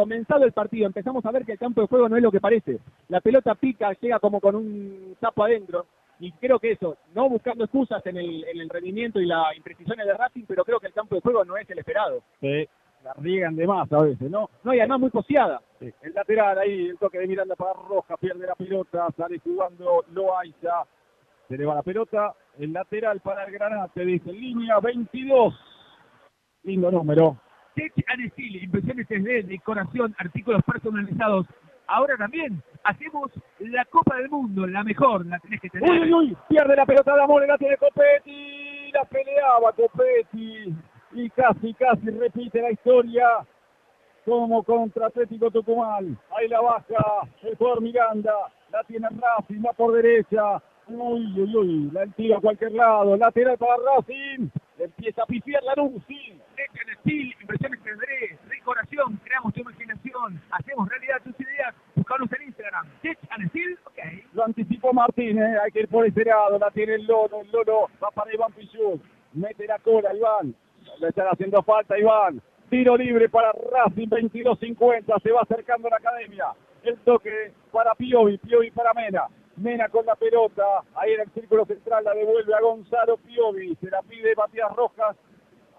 comenzado 0.00 0.46
el 0.46 0.52
partido 0.52 0.86
empezamos 0.86 1.22
a 1.26 1.30
ver 1.30 1.44
que 1.44 1.52
el 1.52 1.58
campo 1.58 1.82
de 1.82 1.86
juego 1.86 2.08
no 2.08 2.16
es 2.16 2.22
lo 2.22 2.32
que 2.32 2.40
parece. 2.40 2.78
La 3.08 3.20
pelota 3.20 3.54
pica, 3.54 3.92
llega 4.00 4.18
como 4.18 4.40
con 4.40 4.54
un 4.54 5.14
tapo 5.20 5.44
adentro, 5.44 5.84
y 6.18 6.32
creo 6.32 6.58
que 6.58 6.72
eso, 6.72 6.96
no 7.14 7.28
buscando 7.28 7.64
excusas 7.64 8.04
en 8.06 8.16
el, 8.16 8.44
en 8.44 8.60
el 8.60 8.70
rendimiento 8.70 9.20
y 9.20 9.26
las 9.26 9.54
imprecisiones 9.54 10.06
de 10.06 10.14
Racing, 10.14 10.44
pero 10.48 10.64
creo 10.64 10.80
que 10.80 10.86
el 10.86 10.94
campo 10.94 11.16
de 11.16 11.20
juego 11.20 11.44
no 11.44 11.54
es 11.58 11.68
el 11.68 11.80
esperado. 11.80 12.22
Sí, 12.40 12.66
la 13.04 13.12
riegan 13.18 13.54
de 13.56 13.66
más 13.66 13.92
a 13.92 14.02
veces, 14.02 14.30
¿no? 14.30 14.48
No, 14.64 14.72
y 14.72 14.80
además 14.80 15.00
muy 15.00 15.10
poseada. 15.10 15.60
Sí, 15.78 15.92
El 16.00 16.14
lateral 16.14 16.58
ahí, 16.58 16.86
el 16.88 16.96
toque 16.96 17.18
de 17.18 17.26
Miranda 17.26 17.54
para 17.56 17.74
Rojas, 17.74 18.16
pierde 18.18 18.46
la 18.46 18.54
pelota, 18.54 19.06
sale 19.18 19.38
jugando 19.40 20.02
Loaiza, 20.12 20.86
se 21.46 21.58
le 21.58 21.66
va 21.66 21.74
la 21.74 21.82
pelota, 21.82 22.34
el 22.58 22.72
lateral 22.72 23.20
para 23.20 23.44
el 23.44 23.52
Granate, 23.52 24.02
dice 24.02 24.32
línea 24.32 24.80
22. 24.80 25.54
Lindo 26.62 26.90
número. 26.90 27.36
Tech 27.74 27.92
and 28.08 28.32
Steel, 28.32 28.62
impresiones 28.62 29.08
3D, 29.08 29.46
decoración, 29.46 30.14
artículos 30.18 30.62
personalizados. 30.64 31.46
Ahora 31.86 32.16
también 32.16 32.62
hacemos 32.84 33.30
la 33.58 33.84
Copa 33.86 34.16
del 34.16 34.30
Mundo, 34.30 34.66
la 34.66 34.84
mejor, 34.84 35.26
la 35.26 35.38
tenés 35.40 35.60
que 35.60 35.70
tener. 35.70 35.90
Uy, 35.90 36.00
uy, 36.00 36.14
uy, 36.14 36.36
pierde 36.48 36.76
la 36.76 36.86
pelota 36.86 37.14
de 37.14 37.22
Amore, 37.22 37.46
la 37.46 37.58
tiene 37.58 37.76
Copetti, 37.76 38.92
la 38.92 39.04
peleaba 39.04 39.72
Copetti 39.72 40.74
y 41.12 41.30
casi, 41.30 41.74
casi 41.74 42.10
repite 42.10 42.62
la 42.62 42.70
historia 42.70 43.26
como 44.24 44.62
contra 44.62 45.08
Atlético 45.08 45.50
Tucumán. 45.50 46.16
Ahí 46.36 46.48
la 46.48 46.60
baja 46.60 47.28
el 47.42 47.56
jugador 47.56 47.82
Miranda, 47.82 48.32
la 48.70 48.84
tiene 48.84 49.08
Racing, 49.08 49.62
va 49.66 49.72
por 49.72 49.94
derecha. 49.94 50.62
Uy, 50.86 51.40
uy, 51.40 51.56
uy, 51.56 51.90
la 51.92 52.06
tira 52.06 52.38
a 52.38 52.40
cualquier 52.40 52.72
lado, 52.72 53.16
lateral 53.16 53.56
para 53.58 53.76
Racing, 53.76 54.48
empieza 54.78 55.22
a 55.22 55.26
pifiar 55.26 55.62
la 55.62 55.74
luz, 55.76 56.02
Steel, 57.00 57.34
impresiones 57.40 57.80
3D, 57.80 58.38
decoración, 58.48 59.20
creamos 59.24 59.54
tu 59.54 59.60
imaginación, 59.60 60.40
hacemos 60.50 60.88
realidad 60.88 61.16
tus 61.24 61.38
ideas. 61.40 61.74
Buscanos 61.94 62.28
en 62.32 62.42
Instagram. 62.48 62.86
Tech 63.02 63.18
and 63.30 63.48
Steel, 63.48 63.78
ok. 63.84 63.98
Lo 64.34 64.44
anticipó 64.44 64.92
Martínez, 64.92 65.58
hay 65.62 65.70
que 65.72 65.80
ir 65.80 65.88
por 65.88 66.06
ese 66.06 66.24
lado, 66.24 66.58
la 66.58 66.70
tiene 66.70 66.94
el 66.94 67.06
Lolo, 67.06 67.42
el 67.42 67.50
Lolo 67.50 67.88
va 68.02 68.10
para 68.10 68.32
Iván 68.32 68.52
Pichut, 68.52 69.02
mete 69.32 69.66
la 69.66 69.78
cola 69.78 70.14
Iván, 70.14 70.54
le 70.98 71.08
están 71.08 71.26
haciendo 71.30 71.62
falta 71.62 71.98
Iván, 71.98 72.40
tiro 72.68 72.96
libre 72.96 73.28
para 73.28 73.52
Racing 73.52 74.08
22-50, 74.08 75.22
se 75.22 75.32
va 75.32 75.40
acercando 75.42 75.88
la 75.88 75.96
academia, 75.96 76.46
el 76.82 76.98
toque 76.98 77.52
para 77.72 77.94
Piovi, 77.94 78.38
Piovi 78.38 78.70
para 78.70 78.94
Mena, 78.94 79.26
Mena 79.56 79.88
con 79.88 80.06
la 80.06 80.14
pelota, 80.14 80.64
ahí 80.94 81.12
en 81.12 81.20
el 81.20 81.30
círculo 81.32 81.64
central 81.66 82.04
la 82.04 82.14
devuelve 82.14 82.54
a 82.54 82.60
Gonzalo 82.60 83.16
Piovi, 83.18 83.76
se 83.76 83.90
la 83.90 84.02
pide 84.02 84.34
Matías 84.34 84.74
Rojas, 84.74 85.16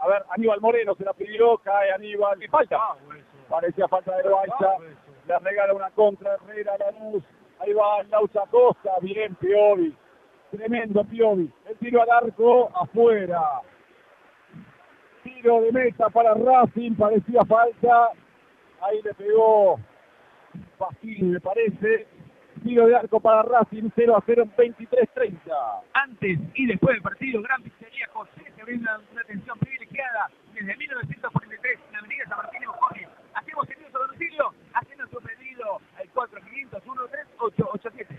a 0.01 0.07
ver, 0.07 0.23
Aníbal 0.31 0.59
Moreno 0.61 0.95
se 0.95 1.05
la 1.05 1.13
pidió, 1.13 1.59
cae 1.59 1.91
Aníbal, 1.91 2.41
y 2.41 2.47
falta, 2.47 2.79
parecía 3.47 3.87
falta 3.87 4.17
de 4.17 4.23
Loaiza, 4.23 4.77
le 5.27 5.39
regala 5.39 5.75
una 5.75 5.91
contra 5.91 6.33
Herrera 6.33 6.75
Lanús. 6.79 7.23
Ahí 7.59 7.71
va 7.73 8.01
Laucha 8.09 8.41
Costa, 8.49 8.93
bien 9.01 9.35
Piovi. 9.35 9.95
Tremendo 10.49 11.03
Piovi. 11.03 11.51
El 11.69 11.77
tiro 11.77 12.01
al 12.01 12.09
arco 12.09 12.71
afuera. 12.75 13.61
Tiro 15.23 15.61
de 15.61 15.71
meta 15.71 16.09
para 16.09 16.33
Racing, 16.33 16.95
parecía 16.95 17.45
falta. 17.45 18.09
Ahí 18.81 18.99
le 19.03 19.13
pegó 19.13 19.79
Pastini, 20.79 21.33
me 21.33 21.39
parece. 21.39 22.07
Tiro 22.63 22.87
de 22.87 22.95
arco 22.95 23.19
para 23.19 23.43
Racing, 23.43 23.89
0 23.93 24.17
a 24.17 24.23
0 24.25 24.43
en 24.43 24.55
23-30. 24.55 25.81
Antes 25.93 26.39
y 26.55 26.65
después 26.65 26.95
del 26.95 27.03
partido, 27.03 27.41
Gran 27.43 27.61
Pizzería 27.61 28.07
José 28.11 28.50
brinda 28.63 28.99
una 29.11 29.21
atención 29.21 29.57
privilegiada 29.59 30.29
desde 30.53 30.75
1943 30.75 31.79
en 31.87 31.93
la 31.93 31.99
avenida 31.99 32.25
San 32.27 32.37
Martín 32.37 32.59
de 32.61 32.67
Bojones. 32.67 33.07
Hacemos 33.33 33.67
servicios 33.67 33.95
a 33.95 33.99
domicilio, 33.99 34.53
haciendo 34.73 35.07
su 35.07 35.21
pedido 35.21 35.79
al 35.97 36.13
45013887. 36.13 38.17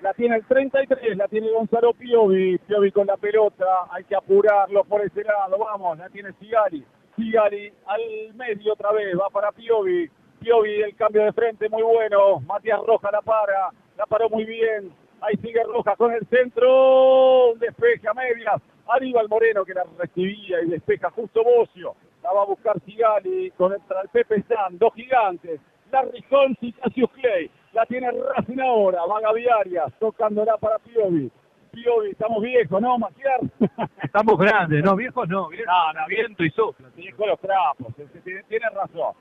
La 0.00 0.14
tiene 0.14 0.36
el 0.36 0.44
33, 0.44 1.16
la 1.16 1.28
tiene 1.28 1.52
Gonzalo 1.52 1.92
Piovi. 1.92 2.58
Piovi 2.58 2.90
con 2.90 3.06
la 3.06 3.16
pelota, 3.16 3.86
hay 3.90 4.02
que 4.04 4.16
apurarlo 4.16 4.82
por 4.84 5.00
ese 5.00 5.22
lado. 5.22 5.58
Vamos, 5.58 5.98
la 5.98 6.10
tiene 6.10 6.32
Sigali. 6.40 6.84
Sigali 7.14 7.72
al 7.86 8.34
medio 8.34 8.72
otra 8.72 8.90
vez, 8.92 9.16
va 9.16 9.30
para 9.30 9.52
Piovi. 9.52 10.10
Piovi, 10.40 10.82
el 10.82 10.96
cambio 10.96 11.22
de 11.24 11.32
frente 11.32 11.68
muy 11.68 11.82
bueno. 11.82 12.40
Matías 12.40 12.80
Roja 12.84 13.12
la 13.12 13.22
para, 13.22 13.70
la 13.96 14.06
paró 14.06 14.28
muy 14.28 14.44
bien. 14.44 14.92
Ahí 15.20 15.36
sigue 15.36 15.62
Roja 15.62 15.94
con 15.94 16.12
el 16.12 16.26
centro. 16.26 17.52
Un 17.52 17.60
despeje 17.60 18.08
a 18.08 18.14
medias. 18.14 18.60
Aníbal 18.88 19.28
Moreno 19.28 19.64
que 19.64 19.74
la 19.74 19.84
recibía 19.98 20.62
y 20.62 20.66
despeja 20.70 21.10
justo 21.10 21.42
Bocio. 21.44 21.94
La 22.22 22.32
va 22.32 22.42
a 22.42 22.46
buscar 22.46 22.78
Sigali 22.84 23.50
contra 23.52 24.00
el 24.02 24.08
Pepe 24.08 24.42
San. 24.42 24.78
Dos 24.78 24.94
gigantes. 24.94 25.60
Larry 25.90 26.24
Holmes 26.30 26.56
y 26.60 26.72
Cassius 26.72 27.10
Clay. 27.12 27.50
La 27.72 27.84
tiene 27.86 28.10
Racing 28.10 28.60
ahora. 28.60 29.04
Va 29.06 29.20
Gaby 29.20 29.46
Arias 29.48 29.92
tocándola 29.98 30.56
para 30.58 30.78
Piovi. 30.78 31.30
Piovi, 31.72 32.10
estamos 32.10 32.42
viejos, 32.42 32.80
¿no, 32.82 32.98
Maciar? 32.98 33.40
Estamos 34.02 34.38
grandes, 34.38 34.84
¿no? 34.84 34.94
Viejos 34.94 35.26
no, 35.28 35.48
no, 35.50 35.92
no, 35.94 36.06
viento 36.06 36.44
y 36.44 36.50
sopla. 36.50 36.88
Viejo 36.94 37.26
los 37.26 37.40
trapos. 37.40 37.94
Tiene, 37.96 38.10
tiene- 38.22 38.42
tiene 38.44 38.68
razón. 38.70 39.14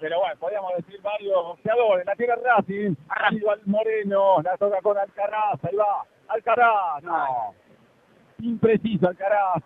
Pero 0.00 0.18
bueno, 0.20 0.34
podríamos 0.38 0.72
decir 0.76 1.00
varios 1.00 1.34
boxeadores. 1.34 2.04
La 2.04 2.14
tiene 2.14 2.34
Racing. 2.36 2.94
Aníbal 3.08 3.60
Moreno. 3.64 4.42
La 4.42 4.56
toca 4.58 4.80
con 4.82 4.98
Alcaraz. 4.98 5.64
Ahí 5.64 5.76
va. 5.76 6.04
Alcaraz. 6.28 7.02
No. 7.04 7.54
Impreciso 8.44 9.08
Alcaraz. 9.08 9.62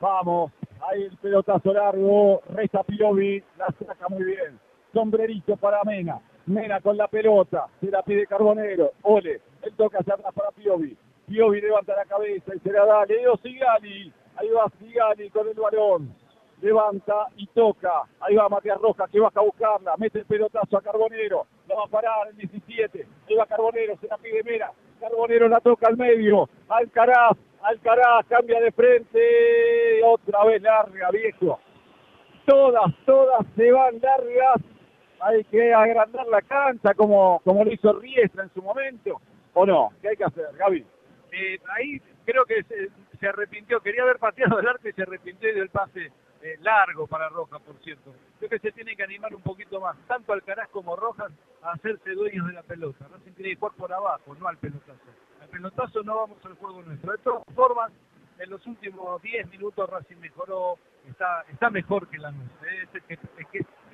Vamos. 0.00 0.50
Ahí 0.88 1.02
el 1.02 1.16
pelotazo 1.18 1.72
largo. 1.72 2.40
Resta 2.50 2.82
Piovi. 2.82 3.42
La 3.58 3.66
saca 3.66 4.08
muy 4.08 4.24
bien. 4.24 4.58
Sombrerito 4.92 5.56
para 5.56 5.82
Mena. 5.84 6.18
Mena 6.46 6.80
con 6.80 6.96
la 6.96 7.08
pelota. 7.08 7.66
Se 7.80 7.90
la 7.90 8.02
pide 8.02 8.26
Carbonero. 8.26 8.92
Ole. 9.02 9.42
Él 9.62 9.72
toca 9.76 9.98
hacia 9.98 10.14
atrás 10.14 10.32
para 10.34 10.50
Piovi. 10.52 10.96
Piovi 11.26 11.60
levanta 11.60 11.94
la 11.94 12.06
cabeza 12.06 12.54
y 12.54 12.58
se 12.60 12.72
la 12.72 12.86
da. 12.86 13.04
Leo 13.04 13.36
Sigali. 13.36 14.12
Ahí 14.36 14.48
va 14.48 14.70
Sigali 14.78 15.28
con 15.28 15.48
el 15.48 15.54
balón. 15.54 16.14
Levanta 16.62 17.28
y 17.36 17.46
toca. 17.48 18.04
Ahí 18.20 18.34
va 18.34 18.48
Matías 18.48 18.80
Rojas 18.80 19.10
que 19.10 19.20
baja 19.20 19.40
a 19.40 19.42
buscarla. 19.42 19.94
Mete 19.98 20.20
el 20.20 20.24
pelotazo 20.24 20.78
a 20.78 20.82
Carbonero. 20.82 21.46
La 21.68 21.74
va 21.76 21.84
a 21.84 21.88
parar 21.88 22.28
el 22.28 22.36
17. 22.36 23.06
Ahí 23.28 23.34
va 23.34 23.44
Carbonero. 23.44 23.98
Se 24.00 24.06
la 24.06 24.16
pide 24.16 24.42
Mena. 24.42 24.70
Carbonero 25.00 25.48
la 25.48 25.60
toca 25.60 25.88
al 25.88 25.98
medio. 25.98 26.48
Alcaraz. 26.68 27.36
Alcaraz 27.66 28.26
cambia 28.28 28.60
de 28.60 28.70
frente. 28.72 30.00
Otra 30.04 30.44
vez 30.44 30.62
larga, 30.62 31.10
viejo. 31.10 31.58
Todas, 32.46 32.94
todas 33.04 33.44
se 33.56 33.72
van 33.72 34.00
largas. 34.00 34.62
Hay 35.20 35.42
que 35.44 35.74
agrandar 35.74 36.26
la 36.28 36.42
cancha 36.42 36.94
como, 36.94 37.40
como 37.44 37.64
lo 37.64 37.72
hizo 37.72 37.92
Riestra 37.94 38.44
en 38.44 38.54
su 38.54 38.62
momento. 38.62 39.20
¿O 39.54 39.66
no? 39.66 39.90
¿Qué 40.00 40.10
hay 40.10 40.16
que 40.16 40.24
hacer, 40.24 40.46
Gaby? 40.56 40.84
Eh, 41.32 41.58
ahí 41.76 42.00
creo 42.24 42.44
que 42.44 42.62
se, 42.64 42.88
se 43.18 43.26
arrepintió, 43.26 43.80
quería 43.80 44.02
haber 44.02 44.18
pateado 44.18 44.60
el 44.60 44.68
arco 44.68 44.88
y 44.88 44.92
se 44.92 45.02
arrepintió 45.02 45.52
del 45.54 45.68
pase 45.70 46.12
eh, 46.42 46.58
largo 46.60 47.06
para 47.06 47.28
Rojas, 47.28 47.60
por 47.62 47.76
cierto. 47.82 48.14
Creo 48.38 48.50
que 48.50 48.58
se 48.58 48.72
tiene 48.72 48.94
que 48.94 49.02
animar 49.02 49.34
un 49.34 49.42
poquito 49.42 49.80
más, 49.80 49.96
tanto 50.06 50.32
Alcaraz 50.32 50.68
como 50.70 50.94
Rojas, 50.94 51.32
a 51.62 51.72
hacerse 51.72 52.10
dueños 52.12 52.46
de 52.46 52.52
la 52.52 52.62
pelota. 52.62 53.06
Racing 53.10 53.32
tiene 53.32 53.50
que 53.50 53.56
jugar 53.56 53.74
por 53.76 53.92
abajo, 53.92 54.34
no 54.38 54.46
al 54.46 54.56
pelotazo. 54.58 55.25
Pelotazo 55.46 56.02
no 56.02 56.16
vamos 56.16 56.38
al 56.44 56.54
juego 56.54 56.82
nuestro. 56.82 57.12
De 57.12 57.18
todas 57.18 57.42
formas, 57.54 57.92
en 58.38 58.50
los 58.50 58.66
últimos 58.66 59.22
10 59.22 59.48
minutos 59.50 59.88
Racing 59.88 60.16
mejoró, 60.16 60.76
está, 61.08 61.44
está 61.50 61.70
mejor 61.70 62.08
que 62.08 62.18
la 62.18 62.30
nuestra. 62.32 62.68
Es 62.74 62.88
el 62.94 63.02
que, 63.02 63.14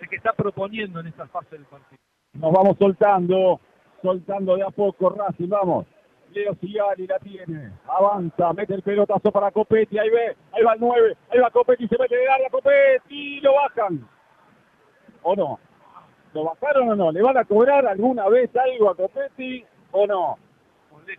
el 0.00 0.08
que- 0.08 0.16
está 0.16 0.32
proponiendo 0.32 1.00
en 1.00 1.06
esta 1.06 1.26
fase 1.28 1.56
del 1.56 1.64
partido. 1.64 1.98
Nos 2.34 2.52
vamos 2.52 2.76
soltando, 2.78 3.60
soltando 4.02 4.56
de 4.56 4.62
a 4.64 4.70
poco 4.70 5.10
Racing, 5.10 5.48
vamos. 5.48 5.86
Leo 6.32 6.54
Sigali 6.54 7.06
la 7.06 7.18
tiene, 7.18 7.72
avanza, 7.86 8.52
mete 8.54 8.72
el 8.74 8.82
pelotazo 8.82 9.30
para 9.30 9.50
Copetti, 9.50 9.98
ahí 9.98 10.08
ve, 10.08 10.34
ahí 10.52 10.62
va 10.64 10.72
el 10.72 10.80
9, 10.80 11.16
ahí 11.30 11.38
va 11.38 11.50
Copetti, 11.50 11.86
se 11.86 11.98
mete 11.98 12.14
en 12.16 12.22
el 12.22 12.28
área 12.30 12.48
Copetti, 12.48 13.40
lo 13.40 13.52
bajan. 13.54 14.08
¿O 15.22 15.36
no? 15.36 15.58
¿Lo 16.32 16.44
bajaron 16.44 16.88
o 16.90 16.96
no? 16.96 17.12
¿Le 17.12 17.22
van 17.22 17.36
a 17.36 17.44
cobrar 17.44 17.86
alguna 17.86 18.28
vez 18.30 18.50
algo 18.56 18.90
a 18.90 18.96
Copetti 18.96 19.62
o 19.90 20.06
no? 20.06 20.38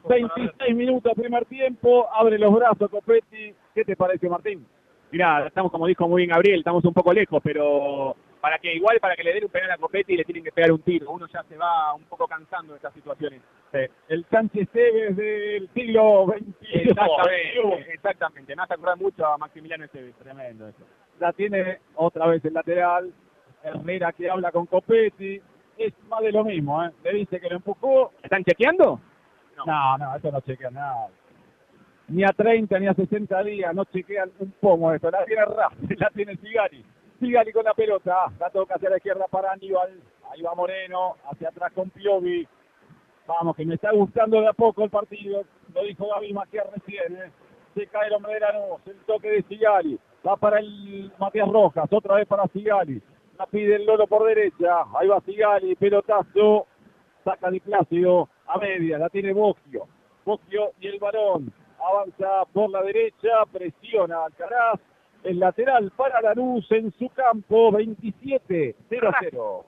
26 0.07 0.75
minutos 0.75 1.13
primer 1.15 1.45
tiempo, 1.45 2.07
abre 2.13 2.37
los 2.37 2.53
brazos 2.53 2.89
Copetti. 2.89 3.53
¿Qué 3.73 3.85
te 3.85 3.95
parece 3.95 4.29
Martín? 4.29 4.65
Mirá, 5.11 5.47
estamos 5.47 5.71
como 5.71 5.87
dijo 5.87 6.07
muy 6.07 6.21
bien 6.21 6.31
Gabriel, 6.31 6.59
estamos 6.59 6.83
un 6.85 6.93
poco 6.93 7.13
lejos, 7.13 7.39
pero 7.43 8.15
para 8.41 8.57
que 8.57 8.75
igual 8.75 8.99
para 8.99 9.15
que 9.15 9.23
le 9.23 9.33
den 9.33 9.45
un 9.45 9.49
penal 9.51 9.71
a 9.71 9.77
Copetti 9.77 10.17
le 10.17 10.25
tienen 10.25 10.43
que 10.43 10.51
pegar 10.51 10.71
un 10.71 10.81
tiro. 10.81 11.11
Uno 11.11 11.27
ya 11.27 11.43
se 11.43 11.55
va 11.55 11.93
un 11.93 12.03
poco 12.05 12.27
cansando 12.27 12.73
de 12.73 12.77
estas 12.77 12.93
situaciones. 12.93 13.41
El 14.07 14.25
Sánchez 14.29 14.63
Esteves 14.63 15.15
del 15.15 15.69
siglo 15.73 16.25
XXI. 16.27 16.55
Exactamente, 16.73 17.93
exactamente. 17.93 18.55
Me 18.55 18.63
hace 18.63 18.73
acordar 18.73 18.97
mucho 18.97 19.25
a 19.25 19.37
Maximiliano 19.37 19.85
Esteves. 19.85 20.15
Tremendo 20.15 20.67
eso. 20.67 20.83
La 21.19 21.31
tiene 21.31 21.79
otra 21.95 22.27
vez 22.27 22.43
el 22.43 22.53
lateral. 22.53 23.13
Herrera 23.63 24.11
que 24.11 24.29
habla 24.29 24.51
con 24.51 24.65
Copetti. 24.65 25.41
Es 25.77 25.93
más 26.09 26.21
de 26.21 26.31
lo 26.31 26.43
mismo, 26.43 26.83
¿eh? 26.83 26.91
Le 27.03 27.13
dice 27.13 27.39
que 27.39 27.49
lo 27.49 27.55
empujó. 27.55 28.11
¿Están 28.21 28.43
chequeando? 28.43 28.99
No, 29.65 29.97
no, 29.97 30.15
eso 30.15 30.31
no 30.31 30.41
chequea 30.41 30.71
nada. 30.71 31.07
Ni 32.07 32.23
a 32.23 32.29
30 32.29 32.79
ni 32.79 32.87
a 32.87 32.93
60 32.93 33.43
días 33.43 33.73
no 33.73 33.85
chequean 33.85 34.31
un 34.39 34.51
pomo 34.59 34.91
esto. 34.93 35.09
La 35.09 35.25
tiene 35.25 35.45
Rafa, 35.45 35.75
la 35.97 36.09
tiene 36.09 36.35
Sigari. 36.37 36.83
Sigali 37.19 37.53
con 37.53 37.63
la 37.63 37.73
pelota, 37.73 38.31
la 38.39 38.49
toca 38.49 38.75
hacia 38.75 38.89
la 38.89 38.97
izquierda 38.97 39.25
para 39.29 39.53
Aníbal, 39.53 40.01
ahí 40.29 40.41
va 40.41 40.55
Moreno, 40.55 41.15
hacia 41.31 41.49
atrás 41.49 41.71
con 41.73 41.89
Piovi. 41.89 42.45
Vamos, 43.25 43.55
que 43.55 43.65
me 43.65 43.75
está 43.75 43.91
gustando 43.91 44.41
de 44.41 44.47
a 44.49 44.53
poco 44.53 44.83
el 44.83 44.89
partido, 44.89 45.43
lo 45.73 45.83
dijo 45.83 46.07
Gaby 46.09 46.33
Matías 46.33 46.67
recién. 46.73 47.15
¿eh? 47.15 47.31
Se 47.75 47.87
cae 47.87 48.07
el 48.07 48.13
hombre 48.13 48.33
de 48.33 48.39
Lanús, 48.41 48.81
el 48.85 48.97
toque 49.05 49.29
de 49.29 49.43
Sigali, 49.43 49.97
va 50.27 50.35
para 50.35 50.59
el 50.59 51.11
Matías 51.17 51.47
Rojas, 51.47 51.87
otra 51.91 52.15
vez 52.15 52.27
para 52.27 52.47
Sigali. 52.47 53.01
La 53.39 53.45
pide 53.45 53.77
el 53.77 53.85
Lolo 53.85 54.05
por 54.05 54.27
derecha, 54.27 54.83
ahí 54.99 55.07
va 55.07 55.21
Sigali, 55.21 55.75
pelotazo, 55.75 56.67
saca 57.23 57.49
Di 57.49 57.59
Plácido 57.59 58.29
a 58.47 58.57
media, 58.57 58.97
la 58.97 59.09
tiene 59.09 59.33
Bocchio. 59.33 59.87
Bocchio 60.25 60.71
y 60.79 60.87
el 60.87 60.99
balón, 60.99 61.51
avanza 61.79 62.45
por 62.53 62.69
la 62.69 62.81
derecha, 62.83 63.45
presiona 63.51 64.25
Alcaraz, 64.25 64.79
el 65.23 65.39
lateral 65.39 65.91
para 65.95 66.21
la 66.21 66.33
luz 66.33 66.69
en 66.71 66.91
su 66.93 67.09
campo, 67.09 67.71
27-0-0. 67.71 69.65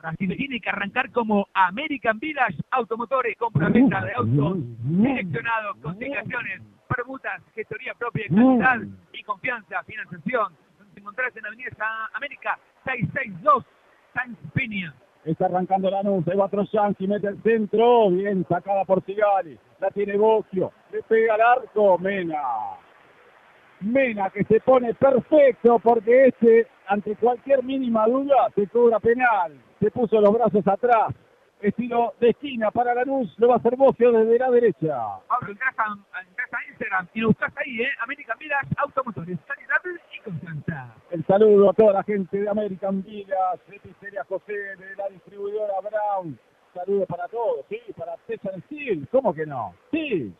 Racing 0.00 0.36
tiene 0.36 0.60
que 0.60 0.68
arrancar 0.68 1.10
como 1.10 1.48
American 1.54 2.18
Village 2.18 2.58
Automotores, 2.70 3.36
compra-venta 3.38 4.04
de 4.04 4.12
autos 4.12 4.58
seleccionados, 5.02 5.76
consignaciones, 5.82 6.60
permutas, 6.88 7.42
gestoría 7.54 7.94
propia, 7.94 8.26
calidad 8.28 8.80
y 9.12 9.22
confianza, 9.22 9.82
financiación. 9.84 10.52
Encontrás 10.94 11.34
en 11.36 11.42
la 11.42 11.48
Avenida 11.48 12.10
América 12.14 12.58
662, 12.84 13.64
San 14.14 14.36
Peña. 14.52 14.94
Está 15.26 15.46
arrancando 15.46 15.90
la 15.90 16.04
luz, 16.04 16.24
ahí 16.28 16.36
va 16.36 16.48
y 17.00 17.06
mete 17.08 17.26
el 17.26 17.42
centro, 17.42 18.10
bien 18.10 18.46
sacada 18.48 18.84
por 18.84 19.04
Sigali, 19.04 19.58
la 19.80 19.90
tiene 19.90 20.16
Bocchio, 20.16 20.70
le 20.92 21.02
pega 21.02 21.34
al 21.34 21.40
arco, 21.40 21.98
Mena. 21.98 22.40
Mena 23.80 24.30
que 24.30 24.44
se 24.44 24.60
pone 24.60 24.94
perfecto 24.94 25.80
porque 25.80 26.28
este, 26.28 26.68
ante 26.86 27.16
cualquier 27.16 27.64
mínima 27.64 28.06
duda, 28.06 28.50
se 28.54 28.68
cobra 28.68 29.00
penal. 29.00 29.52
Se 29.80 29.90
puso 29.90 30.20
los 30.20 30.32
brazos 30.32 30.66
atrás. 30.66 31.12
Estilo 31.68 32.14
de 32.20 32.30
esquina 32.30 32.70
para 32.70 32.94
la 32.94 33.04
luz, 33.04 33.34
lo 33.38 33.48
va 33.48 33.54
a 33.54 33.58
hacer 33.58 33.76
Bocio 33.76 34.12
desde 34.12 34.38
la 34.38 34.50
derecha. 34.50 34.96
Pablo, 35.28 35.52
entras 35.52 35.74
a, 35.78 35.92
a 36.12 36.68
Instagram 36.70 37.08
y 37.14 37.20
lo 37.20 37.28
buscas 37.28 37.52
ahí, 37.56 37.82
¿eh? 37.82 37.88
American 38.00 38.38
Villas 38.38 38.66
Automotores, 38.76 39.38
calidad 39.46 40.00
y 40.14 40.20
confianza. 40.20 40.94
El 41.10 41.24
saludo 41.26 41.70
a 41.70 41.72
toda 41.72 41.92
la 41.94 42.02
gente 42.02 42.40
de 42.40 42.48
American 42.48 43.02
Villas, 43.02 43.60
de 43.68 43.80
Pizzería 43.80 44.24
José, 44.24 44.52
de 44.52 44.96
la 44.96 45.08
distribuidora 45.08 45.74
Brown. 45.80 46.38
Saludo 46.74 47.06
para 47.06 47.26
todos, 47.28 47.64
¿sí? 47.68 47.80
Para 47.96 48.16
César 48.26 48.60
Steel, 48.66 49.08
¿cómo 49.10 49.32
que 49.34 49.46
no? 49.46 49.74
Sí. 49.90 50.34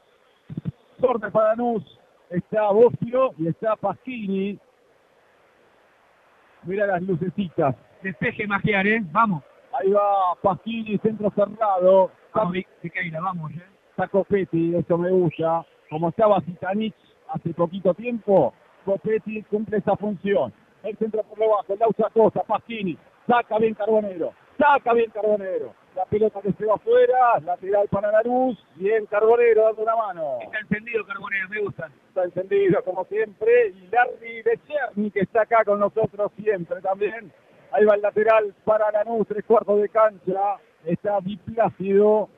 Sorte 1.00 1.30
para 1.30 1.50
Lanús, 1.50 1.98
está 2.30 2.70
Boschio 2.70 3.32
y 3.38 3.48
está 3.48 3.76
Pasquini. 3.76 4.58
Mira 6.64 6.86
las 6.86 7.02
lucecitas. 7.02 7.74
Despeje 8.02 8.46
magiar, 8.46 8.86
¿eh? 8.86 9.00
Vamos. 9.12 9.42
Ahí 9.78 9.90
va 9.90 10.34
Pasquini, 10.42 10.98
centro 10.98 11.30
cerrado. 11.30 12.10
Vamos, 12.32 12.54
vamos, 13.22 13.50
¿eh? 13.52 13.62
Está 13.90 14.08
Copetti, 14.08 14.74
esto 14.74 14.98
me 14.98 15.10
gusta. 15.10 15.64
Como 15.90 16.08
estaba 16.08 16.40
Zitanich 16.42 16.94
hace 17.28 17.54
poquito 17.54 17.94
tiempo, 17.94 18.52
Copetti 18.84 19.42
cumple 19.44 19.78
esa 19.78 19.96
función. 19.96 20.52
El 20.82 20.96
centro 20.98 21.22
por 21.24 21.38
lo 21.38 21.50
bajo, 21.50 21.72
el 21.72 21.78
Lausa 21.78 22.10
Costa, 22.12 22.42
Pasquini, 22.42 22.96
saca 23.26 23.58
bien 23.58 23.74
Carbonero, 23.74 24.32
saca 24.58 24.92
bien 24.92 25.10
Carbonero 25.10 25.74
la 25.96 26.04
pelota 26.04 26.42
que 26.42 26.52
se 26.52 26.66
va 26.66 26.74
afuera, 26.74 27.40
lateral 27.40 27.88
para 27.88 28.12
la 28.12 28.22
luz, 28.22 28.58
bien 28.74 29.06
Carbonero 29.06 29.64
dando 29.64 29.82
una 29.82 29.96
mano. 29.96 30.38
Está 30.42 30.58
encendido 30.58 31.06
Carbonero, 31.06 31.48
me 31.48 31.60
gusta. 31.62 31.90
Está 32.08 32.24
encendido 32.24 32.84
como 32.84 33.04
siempre, 33.06 33.68
y 33.68 33.88
Larry 33.88 34.42
Becherni 34.42 35.10
que 35.10 35.20
está 35.20 35.42
acá 35.42 35.64
con 35.64 35.80
nosotros 35.80 36.30
siempre 36.36 36.82
también. 36.82 37.32
Ahí 37.72 37.84
va 37.84 37.94
el 37.94 38.02
lateral 38.02 38.54
para 38.64 38.90
Lanús, 38.90 39.26
tres 39.26 39.44
cuartos 39.44 39.80
de 39.80 39.88
cancha, 39.88 40.56
está 40.84 41.18
Biplácido, 41.20 42.28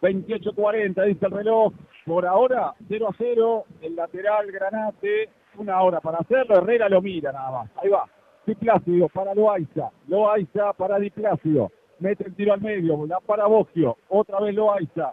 28-40 0.00 1.04
dice 1.04 1.26
el 1.26 1.32
reloj, 1.32 1.72
por 2.06 2.24
ahora 2.26 2.72
0 2.88 3.08
a 3.08 3.14
0, 3.18 3.64
el 3.82 3.96
lateral 3.96 4.50
Granate, 4.50 5.28
una 5.58 5.82
hora 5.82 6.00
para 6.00 6.18
hacerlo, 6.18 6.56
Herrera 6.56 6.88
lo 6.88 7.02
mira 7.02 7.32
nada 7.32 7.50
más, 7.50 7.70
ahí 7.76 7.88
va, 7.90 8.06
Diplácido 8.46 9.08
para 9.08 9.34
Loaiza, 9.34 9.90
Loaiza 10.06 10.72
para 10.74 10.98
Diplácido, 10.98 11.70
mete 11.98 12.26
el 12.26 12.34
tiro 12.34 12.54
al 12.54 12.60
medio, 12.60 13.04
la 13.06 13.20
para 13.20 13.46
Bogio, 13.46 13.96
otra 14.08 14.40
vez 14.40 14.54
Loaiza, 14.54 15.12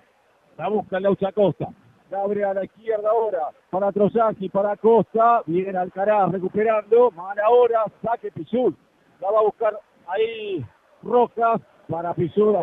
la 0.58 0.70
busca 0.70 1.00
Laucha 1.00 1.32
Costa, 1.34 1.68
la 2.10 2.22
abre 2.22 2.46
a 2.46 2.54
la 2.54 2.64
izquierda 2.64 3.10
ahora, 3.10 3.50
para 3.70 3.92
Troyaki, 3.92 4.48
para 4.50 4.78
Costa, 4.78 5.42
viene 5.46 5.78
Alcaraz 5.78 6.32
recuperando, 6.32 7.12
mala 7.12 7.50
hora, 7.50 7.84
saque 8.02 8.32
Pichul, 8.32 8.74
la 9.20 9.32
va 9.32 9.40
a 9.40 9.44
buscar 9.44 9.80
ahí 10.08 10.66
Rojas, 11.04 11.62
para 11.90 12.14
Pichul, 12.14 12.56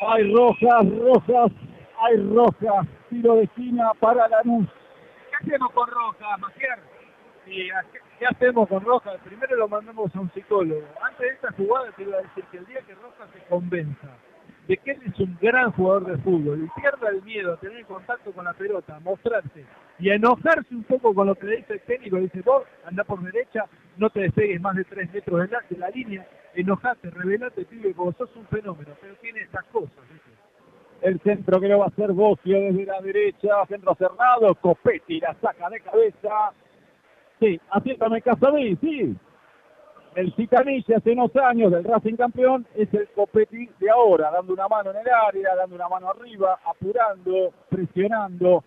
hay 0.00 0.32
Rojas, 0.32 0.86
Rojas, 0.98 1.52
hay 2.00 2.16
Rojas, 2.32 2.86
tiro 3.10 3.34
de 3.36 3.44
esquina 3.44 3.92
para 4.00 4.28
Lanús. 4.28 4.68
¿Qué 5.30 5.36
hacemos 5.36 5.72
con 5.72 5.88
Rojas, 5.88 6.38
Macier? 6.40 6.78
Sí, 7.44 7.68
¿Qué 8.18 8.26
hacemos 8.26 8.68
con 8.68 8.84
Rojas? 8.84 9.18
Primero 9.24 9.56
lo 9.56 9.68
mandamos 9.68 10.14
a 10.14 10.20
un 10.20 10.30
psicólogo. 10.32 10.82
Antes 11.02 11.20
de 11.20 11.28
esta 11.28 11.52
jugada 11.52 11.90
te 11.92 12.02
iba 12.02 12.18
a 12.18 12.22
decir 12.22 12.44
que 12.50 12.58
el 12.58 12.66
día 12.66 12.80
que 12.82 12.94
Rojas 12.94 13.28
se 13.32 13.40
convenza 13.48 14.08
de 14.68 14.76
que 14.76 14.90
él 14.90 15.00
es 15.06 15.18
un 15.18 15.36
gran 15.40 15.72
jugador 15.72 16.04
de 16.06 16.18
fútbol 16.18 16.62
y 16.62 16.80
pierda 16.80 17.08
el 17.08 17.22
miedo 17.22 17.54
a 17.54 17.56
tener 17.56 17.84
contacto 17.86 18.32
con 18.32 18.44
la 18.44 18.52
pelota, 18.52 19.00
mostrarse 19.00 19.64
y 19.98 20.10
enojarse 20.10 20.74
un 20.74 20.84
poco 20.84 21.14
con 21.14 21.26
lo 21.26 21.34
que 21.34 21.46
le 21.46 21.56
dice 21.56 21.72
el 21.74 21.80
técnico, 21.80 22.16
le 22.16 22.22
dice 22.22 22.42
vos 22.42 22.64
anda 22.84 23.02
por 23.04 23.22
derecha, 23.22 23.64
no 23.98 24.10
te 24.10 24.20
despegues 24.20 24.60
más 24.60 24.76
de 24.76 24.84
tres 24.84 25.12
metros 25.12 25.40
de 25.40 25.48
la, 25.48 25.62
de 25.68 25.78
la 25.78 25.90
línea, 25.90 26.26
enojate, 26.54 27.10
revelate, 27.10 27.64
pibe, 27.64 27.92
vos 27.92 28.16
sos 28.16 28.34
un 28.36 28.46
fenómeno, 28.46 28.92
pero 29.00 29.14
tiene 29.16 29.40
estas 29.40 29.64
cosas. 29.66 29.92
El 31.02 31.20
centro 31.20 31.60
que 31.60 31.68
lo 31.68 31.78
va 31.78 31.84
a 31.84 31.88
hacer 31.88 32.12
Bocio 32.12 32.58
desde 32.58 32.86
la 32.86 33.00
derecha, 33.00 33.66
centro 33.68 33.94
cerrado, 33.94 34.54
Copetti 34.56 35.20
la 35.20 35.34
saca 35.40 35.70
de 35.70 35.80
cabeza, 35.80 36.52
Sí, 37.40 37.60
acéptame 37.70 38.20
Casaví, 38.20 38.76
sí. 38.76 39.16
El 40.14 40.34
Citanilla 40.34 40.96
hace 40.96 41.12
unos 41.12 41.34
años 41.36 41.70
del 41.70 41.84
Racing 41.84 42.16
campeón 42.16 42.66
es 42.74 42.92
el 42.92 43.08
Copetti 43.10 43.68
de 43.78 43.90
ahora, 43.90 44.30
dando 44.32 44.52
una 44.52 44.66
mano 44.66 44.90
en 44.90 44.96
el 44.96 45.08
área, 45.08 45.54
dando 45.54 45.76
una 45.76 45.88
mano 45.88 46.10
arriba, 46.10 46.58
apurando, 46.64 47.52
presionando. 47.68 48.64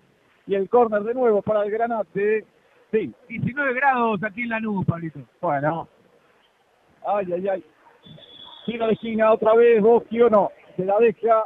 Y 0.48 0.56
el 0.56 0.70
córner 0.70 1.04
de 1.04 1.14
nuevo 1.14 1.42
para 1.42 1.64
el 1.64 1.72
Granate. 1.72 2.46
Sí. 2.92 3.14
19 3.30 3.74
grados 3.74 4.24
aquí 4.24 4.44
en 4.44 4.50
la 4.50 4.60
nube, 4.60 4.86
Pablito. 4.86 5.20
Bueno. 5.40 5.88
Ay, 7.08 7.32
ay, 7.34 7.48
ay. 7.48 7.66
Tiro 8.66 8.86
de 8.88 8.94
esquina 8.94 9.32
otra 9.32 9.54
vez, 9.56 9.82
Bosquio 9.82 10.30
no. 10.30 10.52
Se 10.76 10.86
la 10.86 10.98
deja 11.00 11.44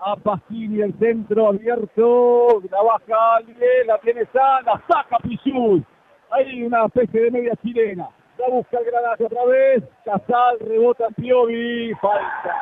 a 0.00 0.16
Pasquini, 0.16 0.82
el 0.82 0.98
centro 0.98 1.48
abierto. 1.48 2.62
La 2.70 2.82
baja 2.82 3.40
la 3.86 3.98
tiene 3.98 4.26
sana, 4.26 4.82
saca 4.88 5.18
Pichul. 5.18 5.84
Hay 6.30 6.62
una 6.62 6.86
especie 6.86 7.22
de 7.22 7.30
media 7.30 7.52
chilena. 7.62 8.08
La 8.38 8.48
busca 8.48 8.78
el 8.78 8.84
Granate 8.84 9.24
otra 9.24 9.44
vez. 9.46 9.84
Casal, 10.04 10.58
rebota 10.60 11.08
Piovi. 11.16 11.94
Falta. 11.94 12.54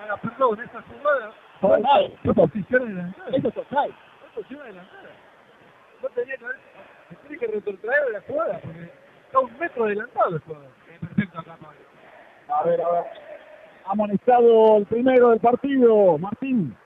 Ahora, 0.00 0.16
perdón, 0.16 0.60
esa 0.60 0.82
jugada. 0.82 1.32
Falta. 1.60 1.88
¿Qué 2.22 2.34
posición 2.34 2.82
adelantada? 2.82 3.36
Eso 3.36 3.48
es. 3.48 3.54
¿Qué 3.54 4.34
posición 4.34 4.60
adelantada? 4.62 5.10
No 6.02 6.08
tenía 6.10 6.36
que 6.36 6.44
haber. 6.44 6.77
Tiene 7.08 7.38
que 7.38 7.46
retrotraer 7.46 8.10
la 8.12 8.20
jugada 8.22 8.60
porque 8.62 8.90
está 9.26 9.38
un 9.38 9.58
metro 9.58 9.84
adelantado 9.84 10.36
el 10.36 10.40
jugador. 10.40 10.68
Perfecto 11.00 11.38
acá, 11.38 11.58
A 12.48 12.64
ver, 12.64 12.80
a 12.80 12.90
ver. 12.90 13.04
Amonestado 13.86 14.76
el 14.78 14.86
primero 14.86 15.30
del 15.30 15.40
partido, 15.40 16.18
Martín. 16.18 16.76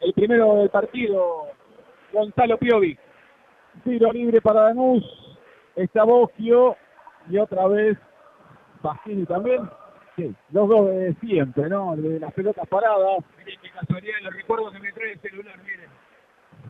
El 0.00 0.12
primero 0.12 0.56
del 0.56 0.70
partido, 0.70 1.48
Gonzalo 2.12 2.58
Piovi. 2.58 2.96
Tiro 3.84 4.12
libre 4.12 4.40
para 4.40 4.62
Danús 4.62 5.04
está 5.82 6.04
Bogio 6.04 6.76
y 7.28 7.38
otra 7.38 7.66
vez 7.68 7.96
Pasquini 8.82 9.24
también. 9.26 9.68
Sí, 10.16 10.34
los 10.50 10.68
dos 10.68 10.88
de 10.88 11.14
siempre, 11.20 11.68
¿no? 11.68 11.94
De 11.96 12.18
las 12.18 12.32
pelotas 12.32 12.66
paradas. 12.68 13.24
Miren 13.38 13.60
qué 13.62 13.70
casualidad, 13.70 14.16
los 14.22 14.34
recuerdos 14.34 14.72
que 14.72 14.78
me 14.80 14.92
trae 14.92 15.12
el 15.12 15.20
celular, 15.20 15.58
miren. 15.64 15.90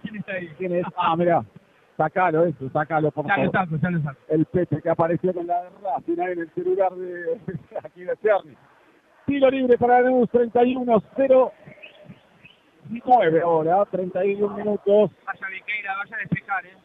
¿Quién 0.03 0.16
está 0.16 0.32
ahí? 0.32 0.49
¿Quién 0.59 0.76
es? 0.76 0.84
Ah, 0.97 1.16
mirá. 1.16 1.45
Sacalo 1.99 2.46
eso, 2.46 2.70
sacalo 2.70 3.11
por 3.11 3.26
Ya 3.26 3.36
lo 3.36 3.51
favor. 3.53 3.68
saco, 3.70 3.82
ya 3.82 3.90
lo 3.90 4.01
saco. 4.03 4.18
El 4.28 4.44
Pepe 4.46 4.80
que 4.80 4.88
apareció 4.88 5.34
con 5.34 5.46
la 5.46 5.68
Racing 5.82 6.18
en 6.20 6.38
el 6.38 6.51
celular 6.55 6.92
de 6.94 7.40
aquí 7.84 8.05
de 8.05 8.16
Cerny. 8.22 8.57
Tiro 9.26 9.51
libre 9.51 9.76
para 9.76 10.01
Lanús, 10.01 10.30
31 10.30 11.03
0 11.16 11.53
9 13.05 13.40
ahora, 13.42 13.84
31 13.90 14.57
minutos. 14.57 15.11
Vaya 15.26 15.46
Viqueira, 15.53 15.94
vaya 15.99 16.16
a 16.16 16.18
despejar, 16.20 16.66
¿eh? 16.66 16.76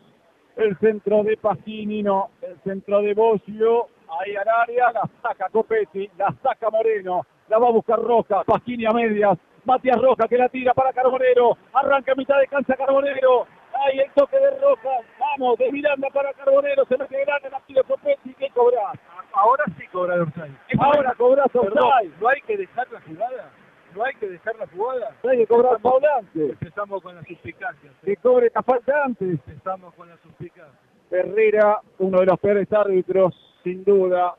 El 0.58 0.78
centro 0.80 1.24
de 1.24 1.38
Pacini, 1.38 2.04
no. 2.04 2.30
El 2.42 2.60
centro 2.64 3.02
de 3.02 3.14
Boggio. 3.14 3.88
Ahí 4.20 4.36
al 4.36 4.48
área. 4.48 4.92
La 4.92 5.10
saca 5.22 5.48
Copetti. 5.52 6.10
La 6.18 6.34
saca 6.44 6.70
Moreno. 6.70 7.26
La 7.50 7.58
va 7.58 7.70
a 7.70 7.72
buscar 7.72 8.00
Roja. 8.00 8.44
Pacini 8.44 8.86
a 8.86 8.92
medias. 8.92 9.38
Matías 9.66 9.98
Roja 10.00 10.28
que 10.28 10.38
la 10.38 10.50
tira 10.50 10.74
para 10.74 10.92
Carbonero. 10.94 11.58
Arranca 11.74 12.12
a 12.12 12.16
mitad 12.16 12.38
de 12.40 12.48
cancha 12.48 12.76
Carbonero. 12.76 13.48
Ahí 13.74 14.00
el 14.00 14.12
toque 14.14 14.38
de 14.38 14.52
Roja. 14.60 14.90
Vamos, 15.20 15.58
de 15.58 15.72
Miranda 15.72 16.08
para 16.10 16.34
Carbonero. 16.34 16.86
Se 16.86 16.98
mete 16.98 17.26
grande 17.26 17.50
la 17.50 17.60
tira 17.62 17.84
Copetti. 17.84 18.34
¿Qué 18.36 18.50
cobras? 18.50 18.98
Ahora 19.34 19.64
sí 19.78 19.88
cobrar 19.88 20.22
offside. 20.22 20.56
Ahora 20.80 21.14
Perdón, 21.18 21.40
offside. 21.44 22.12
¿no 22.20 22.28
hay 22.30 22.42
que 22.42 22.58
dejar 22.58 22.88
la 22.92 23.02
jugada? 23.02 23.52
¿No 23.96 24.04
hay 24.04 24.16
que 24.16 24.30
dejar 24.30 24.56
la 24.56 24.68
jugada? 24.68 25.16
Hay 25.30 25.38
que 25.38 25.48
cobrar 25.48 25.80
falta 25.82 26.08
antes. 26.18 26.50
Empezamos 26.52 27.02
con 27.02 27.16
las 27.16 27.28
suspicacias. 27.28 27.94
Que 28.04 28.16
cobre 28.18 28.52
la 28.54 28.64
falta 28.64 29.04
antes. 29.06 29.30
Empezamos 29.30 29.94
con 29.96 30.10
las 30.10 30.20
suspicacias. 30.22 30.78
Herrera, 31.12 31.80
uno 32.00 32.20
de 32.20 32.26
los 32.26 32.40
peores 32.40 32.72
árbitros, 32.74 33.36
sin 33.64 33.84
duda. 33.84 34.36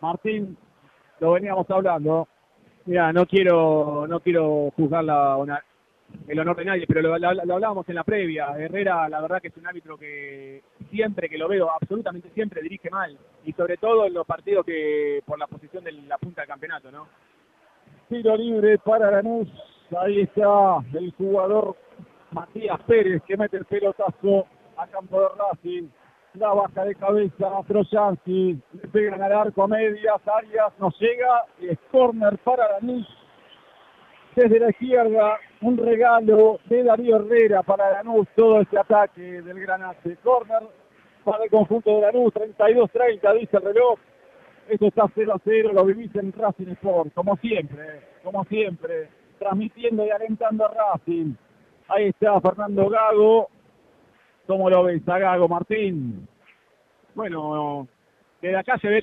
Martín, 0.00 0.56
lo 1.20 1.32
veníamos 1.32 1.70
hablando. 1.70 2.26
Mira, 2.86 3.12
no 3.12 3.26
quiero, 3.26 4.06
no 4.08 4.20
quiero 4.20 4.72
juzgar 4.74 5.04
la, 5.04 5.36
el 6.28 6.38
honor 6.38 6.56
de 6.56 6.64
nadie, 6.64 6.86
pero 6.86 7.02
lo, 7.02 7.18
lo- 7.18 7.54
hablábamos 7.54 7.88
en 7.88 7.94
la 7.96 8.04
previa. 8.04 8.48
Herrera, 8.58 9.08
la 9.08 9.20
verdad 9.20 9.40
que 9.40 9.48
es 9.48 9.56
un 9.56 9.66
árbitro 9.66 9.96
que 9.98 10.62
siempre 10.90 11.28
que 11.28 11.38
lo 11.38 11.48
veo, 11.48 11.70
absolutamente 11.70 12.30
siempre 12.30 12.62
dirige 12.62 12.90
mal. 12.90 13.16
Y 13.44 13.52
sobre 13.52 13.76
todo 13.76 14.06
en 14.06 14.14
los 14.14 14.26
partidos 14.26 14.64
que 14.64 15.20
por 15.26 15.38
la 15.38 15.46
posición 15.46 15.82
de 15.84 15.92
la 15.92 16.18
punta 16.18 16.42
del 16.42 16.48
campeonato, 16.48 16.90
¿no? 16.90 17.08
Tiro 18.08 18.36
libre 18.36 18.78
para 18.78 19.10
Lanús. 19.10 19.48
Ahí 19.98 20.20
está 20.20 20.78
el 20.94 21.12
jugador 21.18 21.76
Matías 22.32 22.80
Pérez 22.86 23.22
que 23.26 23.36
mete 23.36 23.56
el 23.56 23.64
pelotazo 23.64 24.46
a 24.76 24.86
campo 24.86 25.20
de 25.20 25.28
Racing. 25.36 25.88
La 26.34 26.52
baja 26.54 26.84
de 26.84 26.94
cabeza 26.94 27.58
a 27.58 27.62
Trojanski. 27.64 28.56
Le 28.72 28.88
pegan 28.88 29.20
al 29.20 29.32
arco 29.32 29.64
a 29.64 29.68
medias. 29.68 30.20
Arias 30.28 30.72
no 30.78 30.90
llega. 31.00 31.44
Es 31.60 31.78
corner 31.90 32.38
para 32.38 32.70
Lanús. 32.80 33.06
Desde 34.36 34.60
la 34.60 34.70
izquierda, 34.70 35.38
un 35.62 35.76
regalo 35.76 36.60
de 36.66 36.84
Darío 36.84 37.16
Herrera 37.16 37.62
para 37.62 37.90
Lanús. 37.92 38.26
Todo 38.34 38.60
este 38.60 38.78
ataque 38.78 39.42
del 39.42 39.60
Granate. 39.60 40.16
Corner 40.22 40.62
para 41.24 41.44
el 41.44 41.50
conjunto 41.50 41.96
de 41.96 42.00
Lanús. 42.02 42.32
32-30, 42.32 43.38
dice 43.38 43.56
el 43.56 43.62
reloj. 43.62 43.98
Esto 44.68 44.86
está 44.86 45.04
0 45.12 45.32
a 45.34 45.40
0, 45.42 45.70
lo 45.72 45.84
vivís 45.84 46.14
en 46.14 46.32
Racing 46.32 46.68
Sport, 46.68 47.12
como 47.12 47.36
siempre, 47.38 48.02
como 48.22 48.44
siempre, 48.44 49.08
transmitiendo 49.36 50.06
y 50.06 50.10
alentando 50.10 50.64
a 50.64 50.68
Racing. 50.68 51.34
Ahí 51.88 52.08
está 52.08 52.40
Fernando 52.40 52.88
Gago. 52.88 53.48
¿Cómo 54.46 54.70
lo 54.70 54.84
ves 54.84 55.02
a 55.08 55.18
Gago, 55.18 55.48
Martín? 55.48 56.28
Bueno, 57.16 57.88
desde 58.40 58.56
acá 58.56 58.78
se 58.78 58.88
ve 58.88 59.02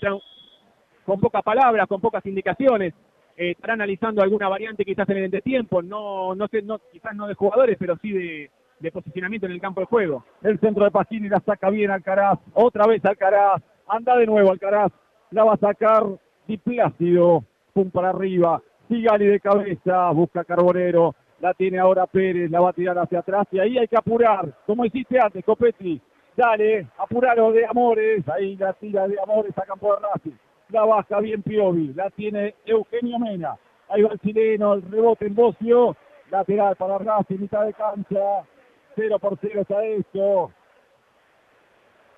con 1.06 1.20
pocas 1.20 1.44
palabras, 1.44 1.86
con 1.88 2.00
pocas 2.00 2.26
indicaciones. 2.26 2.94
Eh, 3.40 3.52
estará 3.52 3.74
analizando 3.74 4.24
alguna 4.24 4.50
variante 4.50 4.84
quizás 4.84 5.08
en 5.10 5.18
el 5.18 5.26
entretiempo, 5.26 5.84
no, 5.84 6.34
no 6.34 6.48
sé, 6.48 6.64
no, 6.64 6.80
quizás 6.92 7.16
no 7.16 7.28
de 7.28 7.36
jugadores, 7.36 7.78
pero 7.80 7.96
sí 8.02 8.12
de, 8.12 8.50
posicionamiento 8.92 9.46
en 9.46 9.52
el 9.52 9.62
campo 9.62 9.80
de 9.80 9.86
juego. 9.86 10.26
El 10.42 10.60
centro 10.60 10.84
de 10.84 10.92
Pacini 10.92 11.30
la 11.30 11.40
saca 11.42 11.70
bien 11.70 11.92
Alcaraz. 11.92 12.40
Otra 12.54 12.88
vez 12.88 13.06
Alcaraz. 13.06 13.62
Anda 13.88 14.16
de 14.18 14.26
nuevo 14.26 14.52
Alcaraz. 14.52 14.92
La 15.32 15.44
va 15.44 15.54
a 15.54 15.58
sacar 15.58 16.04
Di 16.48 16.58
Plácido. 16.58 17.44
Pum 17.74 17.92
para 17.92 18.10
arriba. 18.10 18.62
Sigali 18.88 19.28
de 19.28 19.40
cabeza. 19.40 20.10
Busca 20.12 20.44
Carbonero. 20.44 21.16
La 21.42 21.54
tiene 21.54 21.80
ahora 21.80 22.08
Pérez. 22.08 22.50
La 22.50 22.62
va 22.62 22.70
a 22.70 22.74
tirar 22.74 22.98
hacia 22.98 23.20
atrás. 23.20 23.48
Y 23.52 23.60
ahí 23.60 23.78
hay 23.78 23.88
que 23.88 23.98
apurar. 23.98 24.54
Como 24.66 24.86
hiciste 24.86 25.20
antes, 25.20 25.44
Copetti. 25.44 26.00
Dale. 26.36 26.88
Apuralo 26.98 27.52
de 27.52 27.66
Amores. 27.66 28.28
Ahí 28.30 28.56
la 28.56 28.74
tira 28.74 29.08
de 29.08 29.18
Amores 29.22 29.58
a 29.58 29.64
campo 29.64 29.94
de 29.96 30.02
Racing. 30.02 30.47
La 30.70 30.86
baja 30.86 31.20
bien 31.20 31.42
Piovi. 31.44 31.94
La 31.94 32.10
tiene 32.10 32.56
Eugenio 32.66 33.20
Mena. 33.20 33.58
Ahí 33.90 34.02
va 34.02 34.14
el 34.14 34.20
chileno. 34.20 34.74
El 34.74 34.82
rebote 34.84 35.28
en 35.28 35.36
Bocio. 35.36 35.96
Lateral 36.30 36.76
para 36.76 36.98
Racing. 36.98 37.40
Mitad 37.40 37.66
de 37.66 37.74
cancha. 37.74 38.44
0 38.96 39.20
por 39.20 39.38
0 39.40 39.62
está 39.62 39.84
esto. 39.86 40.52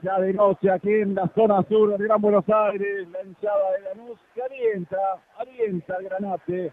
Ya 0.02 0.18
de 0.18 0.34
noche 0.34 0.72
aquí 0.72 0.94
en 0.94 1.14
la 1.14 1.28
zona 1.36 1.62
sur 1.68 1.98
de 1.98 2.06
Gran 2.06 2.22
Buenos 2.22 2.46
Aires, 2.48 3.06
la 3.10 3.22
hinchada 3.22 3.72
de 3.74 3.82
Lanús 3.82 4.18
que 4.34 4.42
alienta, 4.42 4.98
alienta 5.38 5.98
el 5.98 6.06
granate. 6.06 6.72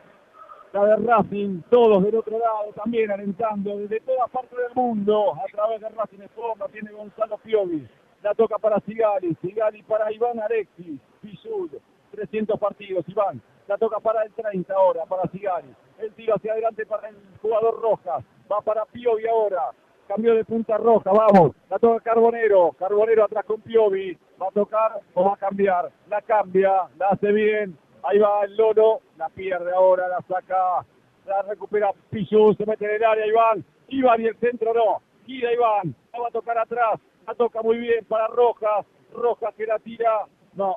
La 0.73 0.85
de 0.85 0.97
Racing, 0.97 1.63
todos 1.69 2.05
del 2.05 2.15
otro 2.15 2.39
lado 2.39 2.73
también 2.77 3.11
alentando 3.11 3.79
desde 3.79 3.99
todas 4.01 4.31
partes 4.31 4.57
del 4.57 4.75
mundo 4.77 5.35
a 5.35 5.45
través 5.51 5.81
de 5.81 5.89
Racing 5.89 6.21
Sport, 6.21 6.71
tiene 6.71 6.93
Gonzalo 6.93 7.37
Piovi. 7.39 7.89
La 8.23 8.35
toca 8.35 8.59
para 8.59 8.81
Sigali, 8.81 9.37
Sigali 9.41 9.83
para 9.83 10.13
Iván 10.13 10.41
Alexis, 10.41 11.01
Pichud, 11.21 11.71
300 12.13 12.59
partidos, 12.59 13.05
Iván. 13.09 13.41
La 13.69 13.79
toca 13.79 14.01
para 14.01 14.23
el 14.23 14.33
30 14.33 14.73
ahora, 14.73 15.05
para 15.07 15.31
Sigali. 15.31 15.69
El 15.99 16.13
tiro 16.15 16.35
hacia 16.35 16.53
adelante 16.53 16.87
para 16.87 17.09
el 17.09 17.17
jugador 17.41 17.81
Rojas. 17.81 18.25
Va 18.51 18.61
para 18.61 18.85
Piovi 18.87 19.27
ahora. 19.27 19.71
Cambio 20.07 20.35
de 20.37 20.45
punta 20.45 20.77
roja, 20.77 21.11
vamos. 21.11 21.57
La 21.69 21.79
toca 21.79 22.01
Carbonero. 22.01 22.73
Carbonero 22.79 23.25
atrás 23.25 23.45
con 23.45 23.61
Piovi. 23.61 24.17
¿Va 24.41 24.49
a 24.49 24.53
tocar 24.53 25.01
o 25.15 25.25
va 25.25 25.35
a 25.35 25.37
cambiar? 25.37 25.91
La 26.09 26.23
cambia, 26.23 26.89
la 26.97 27.09
hace 27.09 27.33
bien. 27.33 27.77
Ahí 28.05 28.19
va 28.19 28.45
el 28.45 28.57
Lolo. 28.57 29.01
La 29.17 29.29
pierde 29.29 29.73
ahora, 29.73 30.07
la 30.07 30.21
saca. 30.29 30.87
La 31.27 31.43
recupera 31.43 31.91
Pichu, 32.11 32.55
se 32.55 32.65
mete 32.67 32.85
en 32.85 32.95
el 32.95 33.05
área 33.05 33.27
Iván. 33.27 33.65
Iván 33.89 34.21
y 34.21 34.27
el 34.27 34.37
centro 34.37 34.73
no. 34.73 35.03
Gira 35.27 35.53
Iván. 35.53 35.95
La 36.13 36.21
va 36.21 36.29
a 36.29 36.31
tocar 36.31 36.57
atrás. 36.57 37.01
La 37.27 37.35
toca 37.35 37.63
muy 37.63 37.79
bien 37.79 38.05
para 38.07 38.29
Rojas. 38.29 38.87
Rojas 39.13 39.55
que 39.55 39.67
la 39.67 39.79
tira. 39.79 40.27
No. 40.55 40.77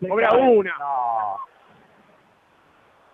se 0.00 0.08
Cobra 0.08 0.32
una. 0.32 0.74
No. 0.78 1.50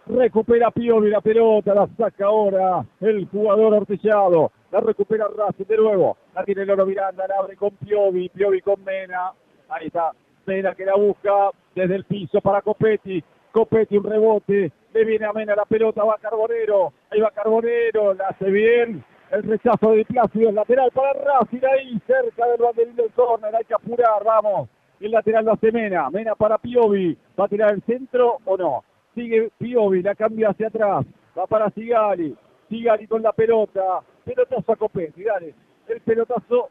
Recupera 0.09 0.71
Piovi 0.71 1.11
la 1.11 1.21
pelota, 1.21 1.75
la 1.75 1.89
saca 1.99 2.27
ahora 2.27 2.85
el 3.01 3.27
jugador 3.29 3.75
Ortellado. 3.75 4.53
La 4.71 4.81
recupera 4.81 5.27
Racing 5.27 5.65
de 5.65 5.77
nuevo. 5.77 6.17
La 6.33 6.45
tiene 6.45 6.65
Loro 6.65 6.87
Miranda, 6.87 7.27
la 7.27 7.37
abre 7.41 7.57
con 7.57 7.71
Piovi, 7.71 8.29
Piovi 8.29 8.61
con 8.61 8.85
Mena. 8.85 9.33
Ahí 9.69 9.89
está, 9.89 10.13
Mena 10.47 10.77
que 10.77 10.85
la 10.85 10.95
busca 10.95 11.51
desde 11.75 11.97
el 11.97 12.05
piso 12.05 12.41
para 12.41 12.63
Copetti. 12.63 13.23
Copetti 13.51 13.97
un 13.97 14.05
rebote, 14.05 14.71
le 14.95 15.05
viene 15.05 15.27
a 15.27 15.33
Mena 15.33 15.57
la 15.57 15.65
pelota, 15.65 16.05
va 16.05 16.19
Carbonero. 16.19 16.93
Ahí 17.11 17.21
va 17.21 17.33
Carbonero, 17.33 18.15
la 18.15 18.29
hace 18.29 18.49
bien. 18.49 19.05
El 19.31 19.43
rechazo 19.43 19.91
de 19.91 20.05
Plácido, 20.05 20.49
el 20.51 20.55
lateral 20.55 20.91
para 20.93 21.13
Racing 21.13 21.65
ahí 21.65 22.01
cerca 22.07 22.47
del 22.47 22.61
banderín 22.61 22.95
del 22.95 23.11
córner. 23.13 23.55
Hay 23.55 23.65
que 23.65 23.75
apurar, 23.75 24.23
vamos. 24.25 24.69
El 25.01 25.11
lateral 25.11 25.45
lo 25.45 25.53
hace 25.53 25.73
Mena. 25.73 26.09
Mena 26.11 26.35
para 26.35 26.59
Piovi. 26.59 27.19
¿Va 27.39 27.47
a 27.47 27.49
tirar 27.49 27.73
el 27.73 27.83
centro 27.83 28.39
o 28.45 28.57
no? 28.57 28.85
Sigue 29.15 29.51
Piovi, 29.59 30.03
la 30.03 30.15
cambia 30.15 30.51
hacia 30.51 30.69
atrás. 30.69 31.05
Va 31.37 31.47
para 31.47 31.71
Sigali. 31.71 32.37
Sigali 32.69 33.07
con 33.07 33.23
la 33.23 33.33
pelota. 33.33 34.01
Pelotazo 34.25 34.73
a 34.73 34.77
Copetti, 34.77 35.25
dale. 35.25 35.55
El 35.89 36.01
pelotazo 36.01 36.69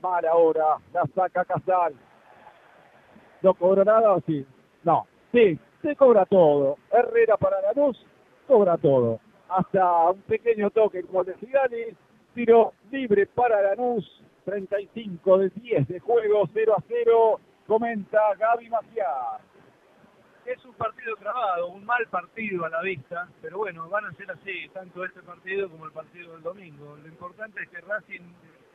mal 0.00 0.24
ahora. 0.26 0.78
La 0.92 1.02
saca 1.14 1.44
Casal. 1.44 1.94
¿No 3.42 3.54
cobró 3.54 3.84
nada 3.84 4.12
o 4.12 4.20
sí? 4.22 4.44
No. 4.82 5.06
Sí, 5.32 5.58
se 5.82 5.94
cobra 5.94 6.24
todo. 6.24 6.78
Herrera 6.90 7.36
para 7.36 7.60
la 7.60 7.72
luz, 7.74 7.98
cobra 8.46 8.76
todo. 8.78 9.20
Hasta 9.48 10.10
un 10.10 10.20
pequeño 10.22 10.70
toque 10.70 11.02
como 11.04 11.22
el 11.22 11.26
de. 11.26 11.96
Tiro 12.34 12.72
libre 12.90 13.26
para 13.26 13.62
Lanús. 13.62 14.22
35 14.44 15.38
de 15.38 15.50
10 15.50 15.88
de 15.88 16.00
juego, 16.00 16.48
0 16.52 16.74
a 16.78 16.82
0. 16.88 17.40
Comenta 17.66 18.34
Gaby 18.38 18.70
Maciá. 18.70 19.38
Es 20.46 20.64
un 20.64 20.72
partido 20.72 21.14
trabado, 21.16 21.68
un 21.68 21.84
mal 21.84 22.06
partido 22.06 22.64
a 22.64 22.70
la 22.70 22.80
vista, 22.80 23.28
pero 23.42 23.58
bueno, 23.58 23.86
van 23.90 24.06
a 24.06 24.12
ser 24.12 24.30
así, 24.30 24.66
tanto 24.72 25.04
este 25.04 25.20
partido 25.20 25.68
como 25.68 25.84
el 25.84 25.92
partido 25.92 26.32
del 26.32 26.42
domingo. 26.42 26.96
Lo 26.96 27.06
importante 27.06 27.62
es 27.62 27.68
que 27.68 27.82
Racing 27.82 28.22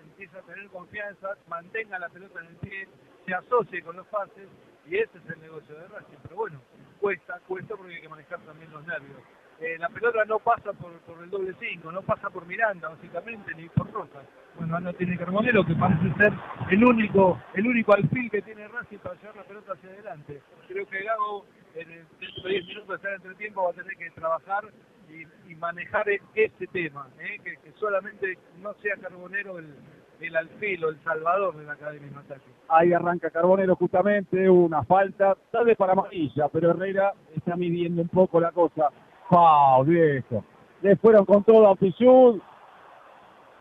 empiece 0.04 0.38
a 0.38 0.42
tener 0.44 0.68
confianza, 0.68 1.30
mantenga 1.48 1.98
la 1.98 2.10
pelota 2.10 2.42
en 2.42 2.48
el 2.48 2.56
pie, 2.58 2.88
se 3.26 3.34
asocie 3.34 3.82
con 3.82 3.98
los 3.98 4.06
pases, 4.06 4.48
y 4.86 4.98
ese 4.98 5.18
es 5.18 5.30
el 5.36 5.42
negocio 5.42 5.74
de 5.74 5.88
Racing. 5.88 6.18
Pero 6.22 6.36
bueno, 6.36 6.62
cuesta, 7.02 7.40
cuesta 7.48 7.76
porque 7.76 7.96
hay 7.96 8.02
que 8.02 8.10
manejar 8.10 8.40
también 8.42 8.72
los 8.72 8.86
nervios. 8.86 9.18
Eh, 9.64 9.78
la 9.80 9.88
pelota 9.88 10.26
no 10.26 10.40
pasa 10.40 10.74
por, 10.74 10.92
por 11.08 11.24
el 11.24 11.30
doble 11.30 11.56
5, 11.58 11.90
no 11.90 12.02
pasa 12.02 12.30
por 12.30 12.46
Miranda, 12.46 12.90
básicamente, 12.90 13.54
ni 13.56 13.70
por 13.70 13.90
Rojas. 13.94 14.26
Bueno, 14.58 14.76
ahora 14.76 14.92
tiene 14.92 15.18
Carbonero, 15.18 15.66
que 15.66 15.74
parece 15.74 16.14
ser 16.16 16.34
el 16.70 16.84
único, 16.84 17.42
el 17.54 17.68
único 17.68 17.94
alfil 17.94 18.30
que 18.30 18.42
tiene 18.42 18.68
Racing 18.68 18.98
para 18.98 19.16
llevar 19.16 19.38
la 19.38 19.44
pelota 19.44 19.72
hacia 19.72 19.90
adelante. 19.90 20.42
Creo 20.68 20.86
que 20.86 21.04
Gago 21.04 21.46
en 21.76 21.92
el 21.92 22.06
dentro 22.20 22.44
de 22.44 22.50
10 22.50 22.66
minutos 22.66 22.90
de 22.90 22.96
estar 22.96 23.14
entre 23.14 23.36
tiempo 23.36 23.64
va 23.64 23.70
a 23.70 23.74
tener 23.74 23.96
que 23.96 24.10
trabajar 24.12 24.66
y, 25.10 25.56
manejar 25.56 26.10
e- 26.10 26.22
ese 26.36 26.68
tema, 26.68 27.08
¿eh? 27.20 27.40
que, 27.42 27.58
solamente 27.80 28.38
no 28.62 28.74
sea 28.82 28.98
Carbonero 28.98 29.60
el, 29.60 29.74
el 30.20 30.36
alfilo, 30.36 30.90
el 30.90 31.02
salvador 31.04 31.56
de 31.56 31.64
la 31.64 31.74
Academia 31.74 32.10
en 32.10 32.18
ataque. 32.18 32.52
Ahí 32.68 32.92
arranca 32.92 33.30
Carbonero 33.30 33.78
justamente, 33.78 34.50
una 34.50 34.84
falta, 34.84 35.38
tal 35.52 35.66
vez 35.66 35.78
para 35.78 35.94
amarilla, 35.94 36.50
pero 36.50 36.72
Herrera 36.72 37.14
está 37.34 37.56
midiendo 37.56 38.02
un 38.02 38.10
poco 38.10 38.42
la 38.42 38.52
cosa. 38.52 38.90
¡Pau, 39.34 39.84
viejo! 39.84 40.46
Le 40.84 40.96
fueron 40.98 41.26
con 41.26 41.44
todo 41.44 41.68
a 41.68 41.76
Pichud. 41.76 42.40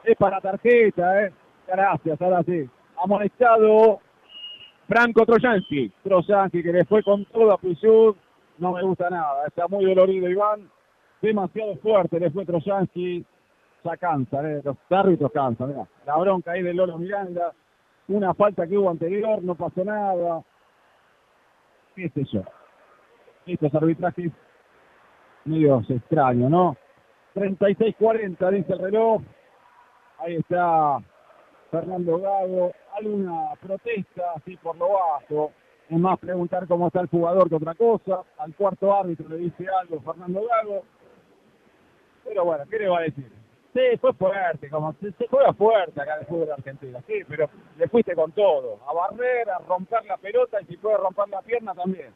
Es 0.05 0.15
para 0.19 0.39
tarjeta, 0.39 1.25
¿eh? 1.25 1.33
Gracias, 1.67 2.21
ahora 2.21 2.43
sí. 2.43 2.69
Amonestado 3.03 3.99
Franco 4.87 5.25
Trojansky. 5.25 5.91
Trojansky 6.05 6.63
que 6.63 6.73
le 6.75 6.85
fue 6.85 7.03
con 7.03 7.25
todo 7.25 7.51
a 7.51 7.57
Pichud. 7.57 8.15
No 8.59 8.73
me 8.73 8.83
gusta 8.83 9.09
nada, 9.09 9.47
está 9.47 9.67
muy 9.67 9.87
dolorido 9.87 10.29
Iván. 10.29 10.71
Demasiado 11.23 11.77
fuerte 11.77 12.21
le 12.21 12.31
fue 12.31 12.45
Trojansky. 12.45 13.25
Ya 13.83 13.97
cansa, 13.97 14.43
¿eh? 14.43 14.61
los 14.63 14.77
árbitros 14.91 15.33
cansan. 15.33 15.69
Mira. 15.69 15.89
La 16.05 16.19
bronca 16.19 16.53
ahí 16.53 16.61
de 16.61 16.75
Lolo 16.75 16.99
Miranda. 16.99 17.51
Una 18.09 18.35
falta 18.35 18.67
que 18.67 18.77
hubo 18.77 18.91
anterior, 18.91 19.43
no 19.43 19.55
pasó 19.55 19.83
nada. 19.83 20.43
¿Qué 21.97 22.11
sé 22.11 22.25
yo? 22.31 22.43
Estos 23.47 23.75
arbitrajes 23.75 24.33
medios 25.45 25.89
extraños, 25.91 26.51
¿no? 26.51 26.77
36-40, 27.35 28.51
dice 28.51 28.73
el 28.73 28.79
reloj. 28.79 29.23
Ahí 30.19 30.37
está 30.37 30.99
Fernando 31.71 32.19
Gago. 32.19 32.73
Alguna 32.97 33.55
protesta, 33.61 34.33
así 34.37 34.57
por 34.59 34.77
lo 34.77 34.91
bajo. 34.91 35.53
Es 35.89 35.99
más 35.99 36.19
preguntar 36.19 36.67
cómo 36.69 36.87
está 36.87 37.01
el 37.01 37.09
jugador 37.09 37.49
que 37.49 37.57
otra 37.57 37.75
cosa. 37.75 38.23
Al 38.39 38.55
cuarto 38.55 38.95
árbitro 38.95 39.29
le 39.29 39.37
dice 39.39 39.67
algo 39.81 40.01
Fernando 40.01 40.43
Gago. 40.47 40.83
Pero 42.25 42.45
bueno, 42.45 42.65
¿qué 42.71 42.79
le 42.79 42.89
va 42.89 42.99
a 42.99 43.03
decir? 43.03 43.31
Sí, 43.73 43.81
fue 44.03 44.13
fuerte, 44.13 44.69
como 44.69 44.93
se, 45.01 45.13
se 45.13 45.27
juega 45.29 45.55
fuerte 45.55 45.99
acá 45.99 46.17
en 46.17 46.21
el 46.21 46.27
fútbol 46.27 46.53
argentino, 46.53 46.99
sí, 47.07 47.23
pero 47.27 47.49
le 47.79 47.89
fuiste 47.89 48.15
con 48.15 48.31
todo. 48.33 48.79
A 48.87 48.93
barrer, 48.93 49.49
a 49.49 49.59
romper 49.61 50.05
la 50.05 50.19
pelota 50.19 50.61
y 50.61 50.67
si 50.67 50.77
puede 50.77 50.99
romper 50.99 51.31
la 51.31 51.41
pierna 51.41 51.75
también. 51.75 52.13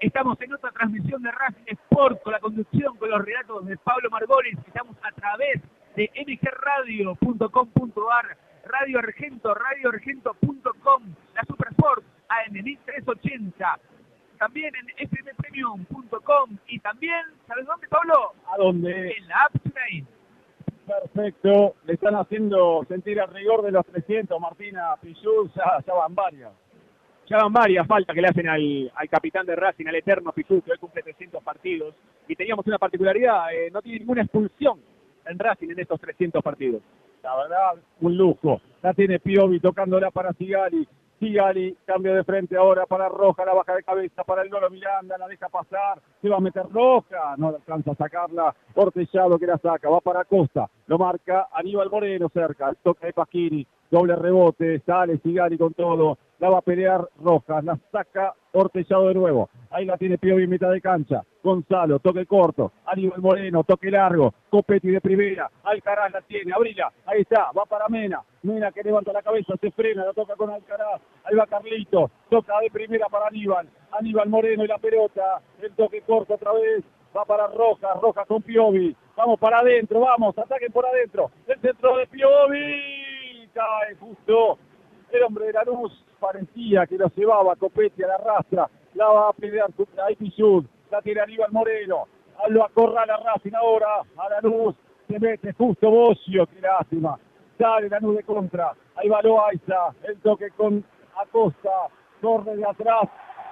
Estamos 0.00 0.40
en 0.42 0.52
otra 0.52 0.70
transmisión 0.72 1.22
de 1.22 1.30
Racing 1.30 1.64
Sport 1.66 2.22
con 2.22 2.32
la 2.32 2.40
conducción, 2.40 2.96
con 2.98 3.08
los 3.08 3.24
relatos 3.24 3.64
de 3.64 3.78
Pablo 3.78 4.10
Margolis. 4.10 4.58
Estamos 4.66 4.94
a 5.02 5.10
través 5.12 5.62
de 5.94 6.10
mgradio.com.ar, 6.26 8.36
Radio 8.66 8.98
Argento, 8.98 9.54
radioargento.com, 9.54 11.02
la 11.34 11.42
Super 11.46 11.68
Sport 11.70 12.04
AM 12.28 12.52
1380. 12.52 13.78
También 14.38 14.74
en 14.76 14.86
fmpremium.com 15.08 16.58
y 16.66 16.78
también, 16.80 17.24
¿sabes 17.48 17.64
dónde, 17.64 17.88
Pablo? 17.88 18.34
¿A 18.52 18.58
dónde? 18.58 19.14
En 19.16 19.28
la 19.28 19.44
App 19.44 19.54
Train. 19.72 20.06
Perfecto. 20.86 21.74
Le 21.86 21.94
están 21.94 22.16
haciendo 22.16 22.84
sentir 22.86 23.18
el 23.18 23.28
rigor 23.28 23.62
de 23.62 23.72
los 23.72 23.86
300, 23.86 24.38
Martina 24.40 24.94
ya, 25.02 25.82
ya 25.86 25.94
van 25.94 26.14
varias. 26.14 26.52
Ya 27.28 27.38
van 27.38 27.52
varias 27.52 27.86
faltas 27.86 28.14
que 28.14 28.22
le 28.22 28.28
hacen 28.28 28.48
al, 28.48 28.92
al 28.94 29.08
capitán 29.08 29.44
de 29.46 29.56
Racing, 29.56 29.86
al 29.86 29.96
eterno 29.96 30.32
Pichú, 30.32 30.62
que 30.62 30.70
hoy 30.70 30.78
cumple 30.78 31.02
300 31.02 31.42
partidos. 31.42 31.94
Y 32.28 32.36
teníamos 32.36 32.64
una 32.66 32.78
particularidad, 32.78 33.52
eh, 33.52 33.70
no 33.72 33.82
tiene 33.82 33.98
ninguna 33.98 34.22
expulsión 34.22 34.78
en 35.26 35.38
Racing 35.38 35.70
en 35.70 35.80
estos 35.80 36.00
300 36.00 36.42
partidos. 36.42 36.82
La 37.22 37.36
verdad, 37.36 37.82
un 38.00 38.16
lujo. 38.16 38.60
La 38.82 38.94
tiene 38.94 39.18
Piovi 39.18 39.58
tocándola 39.58 40.12
para 40.12 40.32
Sigali. 40.34 40.86
Sigali, 41.18 41.76
cambio 41.86 42.14
de 42.14 42.24
frente 42.24 42.56
ahora 42.56 42.84
para 42.84 43.08
Roja, 43.08 43.44
la 43.44 43.54
baja 43.54 43.74
de 43.74 43.82
cabeza 43.82 44.22
para 44.22 44.42
el 44.42 44.50
Lolo 44.50 44.68
Miranda, 44.68 45.16
la 45.16 45.26
deja 45.26 45.48
pasar, 45.48 45.98
se 46.20 46.28
va 46.28 46.36
a 46.36 46.40
meter 46.40 46.64
Roja, 46.70 47.34
no 47.38 47.48
alcanza 47.48 47.92
a 47.92 47.94
sacarla, 47.94 48.54
Ortellado 48.74 49.38
que 49.38 49.46
la 49.46 49.56
saca, 49.56 49.88
va 49.88 50.00
para 50.00 50.26
Costa, 50.26 50.68
lo 50.86 50.98
marca 50.98 51.48
Aníbal 51.52 51.88
Moreno 51.90 52.28
cerca, 52.28 52.74
toca 52.82 53.06
de 53.06 53.14
Pasquini, 53.14 53.66
doble 53.90 54.16
rebote, 54.16 54.80
sale 54.80 55.18
Sigali 55.18 55.58
con 55.58 55.74
todo, 55.74 56.18
la 56.38 56.50
va 56.50 56.58
a 56.58 56.62
pelear 56.62 57.08
Rojas, 57.22 57.64
la 57.64 57.78
saca 57.90 58.34
Ortellado 58.52 59.08
de 59.08 59.14
nuevo, 59.14 59.50
ahí 59.70 59.84
la 59.84 59.98
tiene 59.98 60.16
Piovi 60.16 60.44
en 60.44 60.50
mitad 60.50 60.70
de 60.70 60.80
cancha, 60.80 61.22
Gonzalo, 61.42 61.98
toque 61.98 62.24
corto, 62.24 62.72
Aníbal 62.86 63.20
Moreno, 63.20 63.64
toque 63.64 63.90
largo, 63.90 64.32
Copetti 64.48 64.88
de 64.88 65.00
primera, 65.00 65.50
Alcaraz 65.62 66.12
la 66.12 66.22
tiene, 66.22 66.52
abrila, 66.54 66.90
ahí 67.04 67.20
está, 67.20 67.50
va 67.56 67.64
para 67.66 67.88
Mena, 67.88 68.22
Mena 68.42 68.72
que 68.72 68.82
levanta 68.82 69.12
la 69.12 69.22
cabeza, 69.22 69.54
se 69.60 69.70
frena, 69.70 70.06
la 70.06 70.12
toca 70.14 70.36
con 70.36 70.50
Alcaraz, 70.50 71.02
ahí 71.24 71.36
va 71.36 71.46
Carlito, 71.46 72.10
toca 72.30 72.58
de 72.60 72.70
primera 72.70 73.06
para 73.10 73.26
Aníbal, 73.26 73.68
Aníbal 73.92 74.28
Moreno 74.28 74.64
y 74.64 74.68
la 74.68 74.78
pelota, 74.78 75.40
el 75.60 75.72
toque 75.72 76.00
corto 76.00 76.34
otra 76.34 76.52
vez, 76.52 76.82
va 77.14 77.24
para 77.24 77.46
Rojas, 77.48 78.00
Rojas 78.00 78.26
con 78.26 78.42
Piovi, 78.42 78.96
vamos 79.16 79.38
para 79.38 79.58
adentro, 79.58 80.00
vamos, 80.00 80.36
ataquen 80.38 80.72
por 80.72 80.86
adentro, 80.86 81.30
el 81.46 81.60
centro 81.60 81.96
de 81.98 82.06
Piovi, 82.06 83.05
cae 83.56 83.94
justo, 83.96 84.58
el 85.10 85.22
hombre 85.22 85.46
de 85.46 85.54
la 85.54 85.64
luz 85.64 85.90
parecía 86.20 86.86
que 86.86 86.98
lo 86.98 87.08
llevaba 87.08 87.56
Copetti 87.56 88.02
a 88.02 88.08
la 88.08 88.18
rastra, 88.18 88.68
la 88.94 89.06
va 89.08 89.28
a 89.30 89.32
pelear 89.32 89.70
ahí 90.06 90.14
Pichud, 90.14 90.64
la 90.90 91.00
tiene 91.00 91.22
Aníbal 91.22 91.52
Moreno, 91.52 92.06
lo 92.48 92.64
acorrala 92.64 93.16
Racing 93.16 93.54
ahora, 93.54 94.02
a 94.18 94.28
la 94.28 94.40
luz, 94.42 94.74
se 95.08 95.18
mete 95.18 95.54
justo 95.54 95.90
Bocio, 95.90 96.46
qué 96.46 96.60
lástima, 96.60 97.18
sale 97.58 97.88
la 97.88 97.98
luz 98.00 98.18
de 98.18 98.24
contra, 98.24 98.74
ahí 98.96 99.08
va 99.08 99.22
Loaiza, 99.22 99.94
el 100.02 100.20
toque 100.20 100.50
con 100.50 100.84
Acosta, 101.16 101.88
corre 102.20 102.56
de 102.56 102.64
atrás, 102.66 103.08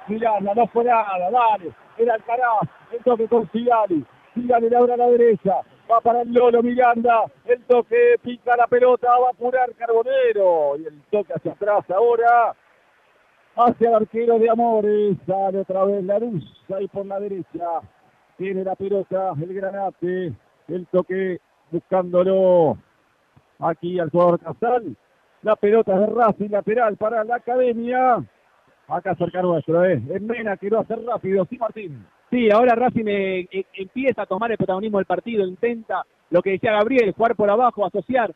Miranda, 0.06 0.54
no 0.54 0.66
fue 0.66 0.84
nada, 0.84 1.30
dale, 1.30 1.72
era 1.96 2.14
Alcaraz, 2.14 2.68
el 2.92 3.02
toque 3.02 3.26
con 3.26 3.50
Sigali, 3.50 4.04
Sigali 4.34 4.68
le 4.68 4.76
abre 4.76 4.92
a 4.92 4.96
la 4.98 5.08
derecha, 5.08 5.62
va 5.90 6.00
para 6.00 6.22
el 6.22 6.32
Lolo 6.32 6.62
Miranda, 6.62 7.24
el 7.44 7.62
toque 7.64 8.16
pica 8.22 8.56
la 8.56 8.66
pelota, 8.66 9.08
va 9.18 9.28
a 9.28 9.30
apurar 9.30 9.74
Carbonero, 9.74 10.76
y 10.78 10.86
el 10.86 11.00
toque 11.10 11.32
hacia 11.32 11.52
atrás 11.52 11.90
ahora, 11.90 12.54
hacia 13.56 13.88
el 13.88 13.94
arquero 13.94 14.38
de 14.38 14.50
Amores, 14.50 15.16
sale 15.26 15.60
otra 15.60 15.84
vez 15.84 16.04
la 16.04 16.18
luz, 16.18 16.44
ahí 16.74 16.88
por 16.88 17.06
la 17.06 17.20
derecha, 17.20 17.80
tiene 18.36 18.64
la 18.64 18.74
pelota, 18.74 19.32
el 19.40 19.54
granate, 19.54 20.32
el 20.68 20.86
toque 20.86 21.38
buscándolo 21.70 22.78
aquí 23.58 23.98
al 23.98 24.10
jugador 24.10 24.40
Casal, 24.40 24.96
la 25.42 25.56
pelota 25.56 25.98
de 25.98 26.06
Racing 26.06 26.50
lateral 26.50 26.96
para 26.96 27.22
la 27.24 27.36
academia, 27.36 28.24
acá 28.88 29.14
cerca 29.16 29.42
nuestro, 29.42 29.84
eh, 29.84 30.02
es 30.10 30.22
Mena 30.22 30.56
que 30.56 30.70
lo 30.70 30.80
hace 30.80 30.96
rápido, 30.96 31.44
sí 31.50 31.58
Martín. 31.58 32.06
Sí, 32.34 32.50
ahora 32.50 32.74
Racing 32.74 33.06
eh, 33.06 33.48
eh, 33.48 33.64
empieza 33.74 34.22
a 34.22 34.26
tomar 34.26 34.50
el 34.50 34.56
protagonismo 34.56 34.98
del 34.98 35.06
partido, 35.06 35.46
intenta 35.46 36.04
lo 36.30 36.42
que 36.42 36.50
decía 36.50 36.72
Gabriel, 36.72 37.12
jugar 37.12 37.36
por 37.36 37.48
abajo, 37.48 37.86
asociar. 37.86 38.34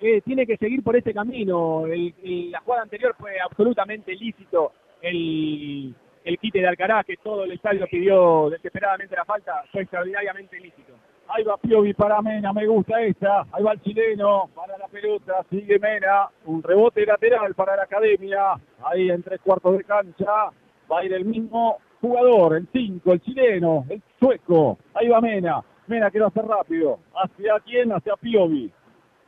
Eh, 0.00 0.22
tiene 0.22 0.44
que 0.44 0.56
seguir 0.56 0.82
por 0.82 0.96
ese 0.96 1.14
camino. 1.14 1.84
La 1.86 2.60
jugada 2.62 2.82
anterior 2.82 3.14
fue 3.16 3.38
absolutamente 3.38 4.12
lícito. 4.16 4.72
El, 5.00 5.94
el 6.24 6.38
quite 6.38 6.58
de 6.58 6.66
Alcaraz, 6.66 7.06
que 7.06 7.16
todo 7.18 7.44
el 7.44 7.52
estadio 7.52 7.86
pidió 7.88 8.50
desesperadamente 8.50 9.14
la 9.14 9.24
falta, 9.24 9.62
fue 9.70 9.82
extraordinariamente 9.82 10.58
lícito. 10.58 10.94
Ahí 11.28 11.44
va 11.44 11.56
Piovi 11.58 11.94
para 11.94 12.20
Mena, 12.22 12.52
me 12.52 12.66
gusta 12.66 13.00
esta. 13.02 13.46
Ahí 13.52 13.62
va 13.62 13.74
el 13.74 13.82
chileno, 13.82 14.50
para 14.52 14.76
la 14.76 14.88
pelota, 14.88 15.44
sigue 15.48 15.78
Mena. 15.78 16.28
Un 16.46 16.60
rebote 16.60 17.06
lateral 17.06 17.54
para 17.54 17.76
la 17.76 17.84
academia. 17.84 18.54
Ahí 18.82 19.10
en 19.10 19.22
tres 19.22 19.40
cuartos 19.42 19.78
de 19.78 19.84
cancha. 19.84 20.50
Va 20.90 20.98
a 20.98 21.04
ir 21.04 21.12
el 21.12 21.24
mismo 21.24 21.78
jugador, 22.02 22.56
el 22.56 22.68
5, 22.70 23.12
el 23.12 23.20
chileno, 23.20 23.86
el 23.88 24.02
sueco. 24.18 24.76
Ahí 24.92 25.08
va 25.08 25.20
Mena. 25.20 25.62
Mena 25.86 26.10
que 26.10 26.18
lo 26.18 26.26
hace 26.26 26.42
rápido. 26.42 26.98
¿Hacia 27.14 27.60
quién? 27.60 27.92
Hacia 27.92 28.16
Piovi. 28.16 28.70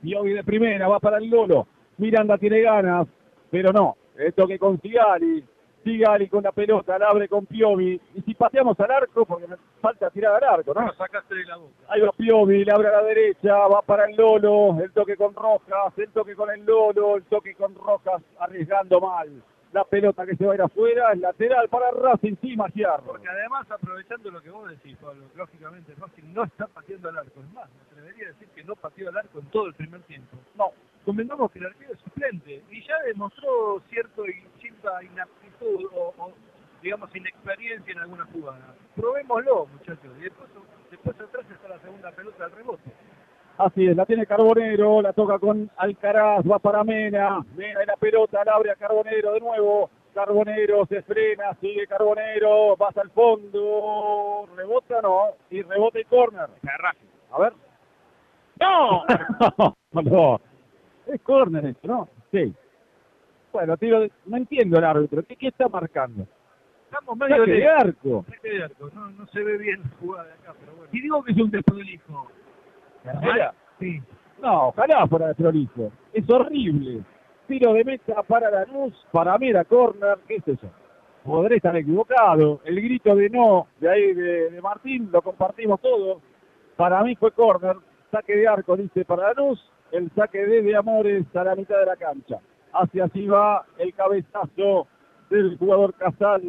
Piovi 0.03 0.33
de 0.33 0.45
primera, 0.45 0.89
va 0.89 0.99
para 0.99 1.19
el 1.19 1.31
Lolo. 1.31 1.67
Miranda 1.97 2.37
tiene 2.37 2.61
ganas, 2.61 3.07
pero 3.51 3.73
no. 3.73 3.97
El 4.17 4.35
toque 4.35 4.59
con 4.59 4.81
Sigali. 4.81 5.45
Sigali 5.85 6.29
con 6.29 6.43
la 6.43 6.51
pelota, 6.51 6.99
la 6.99 7.09
abre 7.09 7.29
con 7.29 7.47
Piovi. 7.47 8.01
Y 8.15 8.23
si 8.23 8.35
pateamos 8.35 8.79
al 8.81 8.91
arco, 8.91 9.25
porque 9.25 9.47
me 9.47 9.57
falta 9.81 10.11
tirar 10.11 10.43
al 10.43 10.61
arco, 10.61 10.73
¿no? 10.75 10.87
Lo 10.87 10.95
sacaste 10.95 11.35
de 11.35 11.45
la 11.45 11.57
boca. 11.57 11.73
Ahí 11.89 12.01
va 12.01 12.11
Piovi, 12.13 12.65
le 12.65 12.73
abre 12.73 12.89
a 12.89 12.93
la 12.93 13.03
derecha, 13.03 13.55
va 13.69 13.83
para 13.83 14.07
el 14.07 14.17
Lolo, 14.17 14.83
el 14.83 14.91
toque 14.93 15.17
con 15.17 15.35
Rojas, 15.35 15.97
el 15.99 16.09
toque 16.09 16.35
con 16.35 16.51
el 16.51 16.65
Lolo, 16.65 17.17
el 17.17 17.25
toque 17.25 17.55
con 17.55 17.75
Rojas, 17.75 18.23
arriesgando 18.39 19.01
mal. 19.01 19.31
La 19.75 19.83
pelota 19.83 20.25
que 20.25 20.37
se 20.37 20.47
va 20.47 20.53
a 20.53 20.55
ir 20.55 20.63
afuera 20.63 21.13
es 21.13 21.19
lateral 21.19 21.69
para 21.69 21.91
Racing, 21.91 22.37
sí, 22.41 22.57
Magiarro. 22.57 23.07
Porque 23.07 23.29
además, 23.29 23.69
aprovechando 23.69 24.31
lo 24.31 24.41
que 24.41 24.49
vos 24.49 24.71
decís, 24.71 24.97
Pablo, 24.99 25.25
lógicamente 25.35 25.93
Racing 25.99 26.33
no 26.33 26.45
está 26.45 26.69
pateando 26.69 27.09
al 27.09 27.19
arco. 27.19 27.41
Es 27.41 27.53
más, 27.53 27.69
me 27.75 27.83
atrevería 27.83 28.27
a 28.27 28.33
decir 28.35 28.47
que 28.55 28.63
no 28.63 28.77
pateó 28.77 29.09
al 29.09 29.17
arco 29.17 29.41
en 29.41 29.47
todo 29.47 29.67
el 29.67 29.75
primer 29.75 30.01
tiempo. 30.03 30.37
No, 30.57 30.71
Convengamos 31.05 31.51
que 31.51 31.59
el 31.59 31.67
arquero 31.67 31.93
es 31.93 31.99
suplente 31.99 32.63
y 32.71 32.87
ya 32.87 32.95
demostró 33.05 33.83
cierto, 33.91 34.23
cierta 34.61 35.03
inaptitud 35.03 35.91
o, 35.93 36.15
o, 36.19 36.33
digamos, 36.81 37.15
inexperiencia 37.17 37.93
en 37.93 37.99
alguna 37.99 38.27
jugada. 38.27 38.77
Probémoslo, 38.95 39.67
muchachos. 39.67 40.13
Y 40.21 40.23
después, 40.23 40.49
después 40.91 41.21
atrás 41.21 41.45
está 41.51 41.69
la 41.69 41.81
segunda 41.81 42.13
pelota 42.13 42.45
del 42.45 42.57
rebote. 42.57 42.91
Así 43.57 43.87
es, 43.87 43.97
la 43.97 44.05
tiene 44.05 44.27
Carbonero, 44.27 45.01
la 45.01 45.13
toca 45.13 45.39
con 45.39 45.71
Alcaraz, 45.77 46.45
va 46.51 46.59
para 46.59 46.83
Mena, 46.83 47.41
Mena 47.57 47.83
y 47.85 47.87
la 47.87 47.97
pelota, 47.97 48.45
la 48.45 48.53
abre 48.55 48.73
a 48.73 48.75
Carbonero 48.75 49.33
de 49.33 49.41
nuevo, 49.41 49.91
Carbonero 50.13 50.85
se 50.87 51.03
frena, 51.03 51.55
sigue 51.61 51.87
Carbonero, 51.87 52.75
pasa 52.77 53.01
al 53.03 53.11
fondo, 53.11 54.49
rebota 54.57 55.01
no, 55.03 55.27
y 55.51 55.63
rebota 55.63 56.01
y 56.01 56.05
corner. 56.05 56.49
A 57.31 57.39
ver. 57.39 57.53
¡No! 58.61 59.05
no, 59.93 60.41
Es 61.07 61.21
córner 61.23 61.67
esto, 61.67 61.89
¿no? 61.89 62.09
Sí. 62.33 62.53
Bueno, 63.53 63.77
tiro 63.77 64.01
de- 64.01 64.11
no 64.27 64.37
entiendo 64.37 64.79
el 64.79 64.85
árbitro. 64.85 65.23
¿Qué, 65.25 65.37
qué 65.37 65.49
está 65.49 65.69
marcando? 65.69 66.27
Estamos 66.85 67.17
medio 67.17 67.45
de 67.45 67.53
de 67.53 67.69
arco. 67.69 68.25
saque 68.29 68.49
de 68.51 68.65
arco. 68.65 68.91
No, 68.95 69.11
no 69.11 69.27
se 69.29 69.43
ve 69.43 69.59
bien 69.59 69.81
la 69.83 69.91
jugada 70.01 70.25
de 70.29 70.33
acá, 70.35 70.55
pero 70.59 70.73
bueno. 70.77 70.91
Si 70.93 71.01
digo 71.01 71.23
que 71.25 71.33
es 71.33 71.39
un 71.39 71.51
desprolijo. 71.51 72.29
Sí. 73.79 74.01
No, 74.41 74.69
ojalá 74.69 75.07
fuera 75.07 75.29
de 75.29 75.35
prolijo. 75.35 75.91
Es 76.13 76.29
horrible. 76.29 77.03
Tiro 77.47 77.75
de 77.75 77.85
meta 77.85 78.23
para 78.23 78.51
la 78.51 78.65
luz, 78.65 78.95
para 79.13 79.37
mí 79.37 79.51
era 79.51 79.65
corner, 79.65 80.19
qué 80.27 80.37
es 80.37 80.49
eso. 80.49 80.67
Podré 81.25 81.57
estar 81.57 81.77
equivocado. 81.77 82.61
El 82.65 82.81
grito 82.81 83.15
de 83.15 83.29
no 83.29 83.67
de 83.81 83.91
ahí 83.91 84.15
de, 84.15 84.61
Martín 84.63 85.11
lo 85.13 85.23
compartimos 85.23 85.81
todos. 85.81 86.23
Para 86.77 87.03
mí 87.03 87.15
fue 87.17 87.33
corner. 87.33 87.77
Saque 88.11 88.37
de 88.37 88.49
arco, 88.49 88.77
dice 88.77 89.05
para 89.05 89.29
la 89.29 89.33
luz. 89.35 89.61
El 89.93 90.11
saque 90.15 90.39
de, 90.39 90.63
de 90.63 90.77
Amores 90.77 91.25
a 91.35 91.45
la 91.45 91.55
mitad 91.55 91.79
de 91.79 91.87
la 91.87 91.97
cancha. 91.97 92.39
Hacia 92.73 93.05
así 93.05 93.27
va 93.27 93.65
el 93.79 93.95
cabezazo 93.95 94.87
del 95.31 95.57
jugador 95.59 95.95
Casal. 95.95 96.43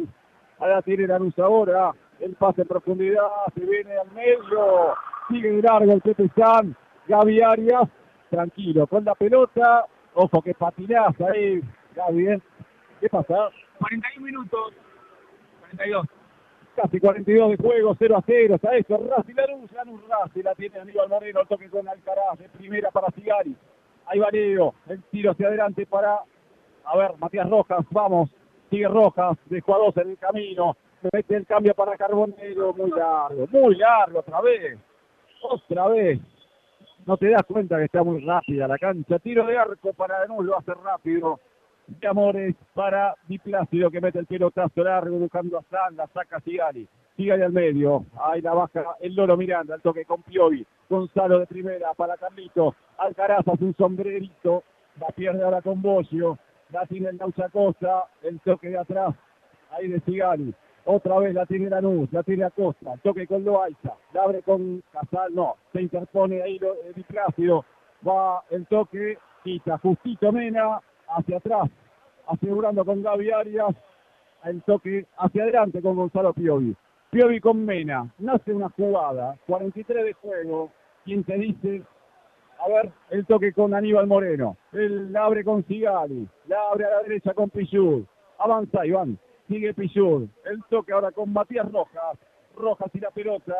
Ahora 0.58 0.82
tiene 0.82 1.06
la 1.06 1.18
luz 1.18 1.38
ahora. 1.38 1.92
El 2.20 2.34
pase 2.34 2.62
en 2.62 2.68
profundidad. 2.68 3.28
Se 3.54 3.60
viene 3.60 3.96
al 3.96 4.10
medio. 4.12 4.94
Sigue 5.28 5.50
de 5.50 5.62
largo 5.62 5.92
el 5.92 6.00
Pepe 6.00 6.30
San. 6.36 6.76
Gaby 7.08 7.40
Arias. 7.40 7.88
Tranquilo. 8.30 8.86
Con 8.86 9.04
la 9.04 9.14
pelota. 9.14 9.86
Ojo 10.14 10.42
que 10.42 10.54
patinás 10.54 11.20
ahí. 11.20 11.60
Gaby. 11.94 12.28
¿eh? 12.28 12.40
¿Qué 13.00 13.08
pasa? 13.08 13.50
41 13.78 14.26
minutos. 14.26 14.72
42. 15.60 16.06
Casi 16.76 17.00
42 17.00 17.50
de 17.50 17.56
juego, 17.56 17.96
0 17.98 18.16
a 18.16 18.22
0. 18.24 18.54
Está 18.54 18.76
eso. 18.76 18.98
Racing 18.98 19.34
Lanús, 19.34 19.72
Lanús 19.72 20.00
Racing. 20.08 20.42
La 20.42 20.54
tiene 20.54 20.78
Aníbal 20.78 21.08
Moreno. 21.08 21.40
El 21.40 21.48
toque 21.48 21.70
con 21.70 21.88
Alcaraz. 21.88 22.38
De 22.38 22.48
primera 22.50 22.90
para 22.90 23.08
Cigari. 23.12 23.56
Ahí 24.06 24.18
va 24.18 24.28
Leo. 24.30 24.74
El 24.88 25.02
tiro 25.04 25.32
hacia 25.32 25.48
adelante 25.48 25.86
para. 25.86 26.20
A 26.84 26.96
ver, 26.96 27.12
Matías 27.18 27.48
Rojas. 27.48 27.84
Vamos. 27.90 28.30
Sigue 28.70 28.86
Rojas. 28.88 29.36
Dejó 29.46 29.74
a 29.74 29.78
dos 29.78 29.96
en 29.96 30.10
el 30.10 30.18
camino. 30.18 30.76
Mete 31.12 31.36
el 31.36 31.46
cambio 31.46 31.74
para 31.74 31.96
Carbonero. 31.96 32.72
Muy 32.74 32.90
largo. 32.90 33.46
Muy 33.50 33.76
largo 33.76 34.20
otra 34.20 34.40
vez. 34.40 34.78
Otra 35.42 35.88
vez. 35.88 36.20
No 37.06 37.16
te 37.16 37.30
das 37.30 37.44
cuenta 37.44 37.78
que 37.78 37.84
está 37.84 38.02
muy 38.02 38.24
rápida 38.24 38.66
la 38.66 38.78
cancha. 38.78 39.18
Tiro 39.18 39.46
de 39.46 39.56
arco 39.56 39.92
para 39.92 40.20
Lanús. 40.20 40.44
Lo 40.44 40.58
hace 40.58 40.74
rápido. 40.74 41.38
de 41.86 42.08
Amores 42.08 42.54
para 42.74 43.14
Di 43.28 43.38
Plácido 43.38 43.90
que 43.90 44.00
mete 44.00 44.18
el 44.18 44.26
pelotazo 44.26 44.82
largo 44.82 45.18
buscando 45.18 45.58
a 45.58 45.62
San, 45.70 45.96
la 45.96 46.06
saca 46.08 46.40
Sigali. 46.40 46.88
Sigali 47.16 47.42
al 47.42 47.52
medio, 47.52 48.04
ahí 48.20 48.42
la 48.42 48.52
baja 48.52 48.96
el 49.00 49.14
Loro 49.14 49.36
Miranda, 49.36 49.76
el 49.76 49.82
toque 49.82 50.04
con 50.04 50.22
Piovi. 50.22 50.66
Gonzalo 50.88 51.38
de 51.38 51.46
primera 51.46 51.94
para 51.94 52.16
Carlito. 52.16 52.74
Alcaraz 52.98 53.46
hace 53.46 53.64
un 53.64 53.74
sombrerito, 53.76 54.64
la 55.00 55.08
pierde 55.08 55.42
ahora 55.44 55.62
con 55.62 55.80
Bocio. 55.80 56.38
La 56.70 56.84
tiene 56.86 57.10
el 57.10 57.18
Costa, 57.52 58.06
el 58.22 58.40
toque 58.40 58.68
de 58.68 58.78
atrás, 58.78 59.14
ahí 59.70 59.88
de 59.88 60.00
Sigali. 60.00 60.52
Otra 60.88 61.18
vez 61.18 61.34
la 61.34 61.44
tiene 61.46 61.68
Lanús, 61.68 62.12
la 62.12 62.22
tiene 62.22 62.44
Acosta, 62.44 62.94
toque 63.02 63.26
con 63.26 63.42
Loaiza, 63.44 63.94
la 64.12 64.22
abre 64.22 64.42
con 64.42 64.84
Casal, 64.92 65.34
no, 65.34 65.56
se 65.72 65.82
interpone 65.82 66.40
ahí 66.40 66.60
lo, 66.60 66.74
eh, 66.74 66.92
Di 66.94 67.02
Plácido. 67.02 67.64
Va 68.06 68.44
el 68.50 68.68
toque, 68.68 69.18
quita 69.42 69.78
justito 69.78 70.30
Mena, 70.30 70.80
hacia 71.08 71.38
atrás, 71.38 71.68
asegurando 72.28 72.84
con 72.84 73.02
Gaby 73.02 73.30
Arias, 73.32 73.74
el 74.44 74.62
toque 74.62 75.06
hacia 75.16 75.42
adelante 75.42 75.82
con 75.82 75.96
Gonzalo 75.96 76.32
Piovi. 76.32 76.76
Piovi 77.10 77.40
con 77.40 77.64
Mena, 77.64 78.08
nace 78.18 78.52
una 78.52 78.68
jugada, 78.68 79.36
43 79.48 80.04
de 80.04 80.12
juego, 80.12 80.70
quien 81.04 81.24
te 81.24 81.36
dice, 81.36 81.82
a 82.64 82.68
ver, 82.68 82.92
el 83.10 83.26
toque 83.26 83.52
con 83.52 83.74
Aníbal 83.74 84.06
Moreno, 84.06 84.56
él 84.72 85.12
la 85.12 85.24
abre 85.24 85.42
con 85.42 85.66
Sigali, 85.66 86.28
la 86.46 86.58
abre 86.70 86.84
a 86.84 86.90
la 86.90 87.02
derecha 87.02 87.34
con 87.34 87.50
Pichud, 87.50 88.04
avanza 88.38 88.86
Iván, 88.86 89.18
sigue 89.48 89.74
Pichud, 89.74 90.28
el 90.44 90.62
toque 90.68 90.92
ahora 90.92 91.10
con 91.12 91.32
Matías 91.32 91.70
Rojas, 91.70 92.18
Rojas 92.56 92.90
y 92.94 93.00
la 93.00 93.10
pelota, 93.10 93.54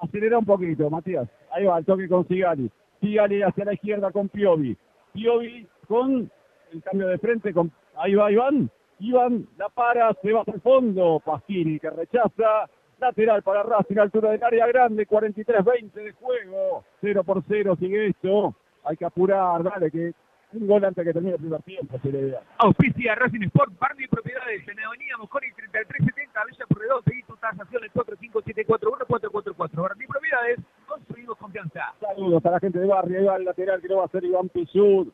acelera 0.00 0.38
un 0.38 0.44
poquito 0.44 0.90
Matías, 0.90 1.28
ahí 1.50 1.64
va 1.64 1.78
el 1.78 1.84
toque 1.84 2.08
con 2.08 2.26
Sigali, 2.28 2.70
Sigali 3.00 3.42
hacia 3.42 3.64
la 3.64 3.74
izquierda 3.74 4.10
con 4.10 4.28
Piovi, 4.28 4.76
Piovi 5.12 5.66
con 5.88 6.30
el 6.72 6.82
cambio 6.82 7.08
de 7.08 7.18
frente, 7.18 7.52
con 7.52 7.70
ahí 7.96 8.14
va 8.14 8.30
Iván, 8.30 8.70
Iván 8.98 9.46
la 9.58 9.68
para, 9.68 10.12
se 10.22 10.32
va 10.32 10.42
al 10.46 10.60
fondo, 10.60 11.20
Pasquini 11.24 11.78
que 11.78 11.90
rechaza, 11.90 12.68
lateral 12.98 13.42
para 13.42 13.62
Racing, 13.62 13.98
altura 13.98 14.30
del 14.30 14.42
área 14.42 14.66
grande, 14.66 15.06
43-20 15.06 15.92
de 15.92 16.12
juego, 16.12 16.84
0 17.00 17.24
por 17.24 17.42
0 17.46 17.76
sigue 17.78 18.08
esto, 18.08 18.54
hay 18.84 18.96
que 18.96 19.04
apurar, 19.04 19.62
dale 19.62 19.90
que 19.90 20.12
un 20.52 20.66
gol 20.66 20.84
antes 20.84 21.04
que 21.04 21.12
termine 21.12 21.34
el 21.34 21.40
primer 21.40 21.62
tiempo, 21.62 21.98
se 21.98 22.10
le 22.10 22.24
vea. 22.26 22.40
Auspicia 22.58 23.14
Racing 23.14 23.42
Sport, 23.42 23.78
Barney 23.78 24.06
Propiedades, 24.06 24.66
en 24.68 24.80
Avenida 24.80 25.16
Mosconi 25.18 25.48
3370, 25.52 26.40
Villa 26.48 26.64
Corredor, 26.68 27.02
pedí 27.04 27.22
tu 27.24 27.36
tasación 27.36 27.82
al 27.82 27.92
45741-444. 27.92 29.82
Barney 29.82 30.06
Propiedades, 30.06 30.60
construimos 30.86 31.36
confianza. 31.36 31.94
Saludos 32.00 32.46
a 32.46 32.50
la 32.50 32.60
gente 32.60 32.78
de 32.78 32.86
Barrio, 32.86 33.18
ahí 33.18 33.24
va 33.26 33.36
el 33.36 33.44
lateral 33.44 33.80
que 33.80 33.88
lo 33.88 33.96
va 33.96 34.02
a 34.02 34.06
hacer 34.06 34.24
Iván 34.24 34.48
Pichud. 34.48 35.08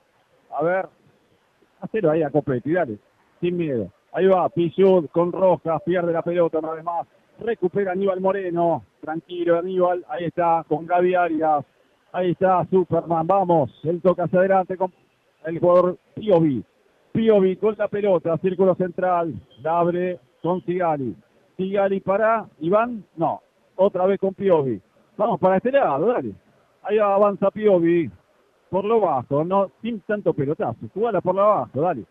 A 0.54 0.62
ver, 0.62 0.86
hacelo 1.80 2.10
ahí 2.10 2.22
a 2.22 2.30
Copetti, 2.30 2.72
dale, 2.72 2.98
sin 3.40 3.56
miedo. 3.56 3.90
Ahí 4.12 4.26
va, 4.26 4.48
Pichud 4.50 5.06
con 5.10 5.32
Rojas, 5.32 5.82
pierde 5.84 6.12
la 6.12 6.22
pelota 6.22 6.58
una 6.58 6.72
vez 6.72 6.84
más. 6.84 7.06
Recupera 7.40 7.92
Aníbal 7.92 8.20
Moreno, 8.20 8.84
tranquilo 9.00 9.58
Aníbal, 9.58 10.04
ahí 10.08 10.26
está, 10.26 10.64
con 10.68 10.86
Gaby 10.86 11.14
Arias. 11.14 11.64
Ahí 12.12 12.32
está 12.32 12.62
Superman, 12.66 13.26
vamos, 13.26 13.70
él 13.84 14.02
toca 14.02 14.24
hacia 14.24 14.40
adelante 14.40 14.76
con 14.76 14.92
el 15.44 15.58
jugador 15.58 15.98
Piovi. 16.14 16.64
Piovi 17.12 17.56
con 17.56 17.74
la 17.76 17.88
pelota, 17.88 18.36
círculo 18.38 18.74
central, 18.74 19.34
la 19.60 19.80
abre 19.80 20.18
con 20.42 20.64
Sigali. 20.64 21.14
Sigali 21.56 22.00
para 22.00 22.46
Iván, 22.60 23.04
no, 23.16 23.42
otra 23.76 24.06
vez 24.06 24.18
con 24.18 24.34
Piovi. 24.34 24.80
Vamos 25.16 25.38
para 25.38 25.58
este 25.58 25.72
lado, 25.72 26.06
dale. 26.06 26.32
Ahí 26.82 26.98
avanza 26.98 27.50
Piovi 27.50 28.10
por 28.70 28.86
lo 28.86 29.00
bajo, 29.00 29.44
no 29.44 29.70
sin 29.82 30.00
tanto 30.00 30.32
pelotazo. 30.32 30.78
Jugala 30.94 31.20
por 31.20 31.34
lo 31.34 31.46
bajo, 31.46 31.80
dale. 31.80 32.04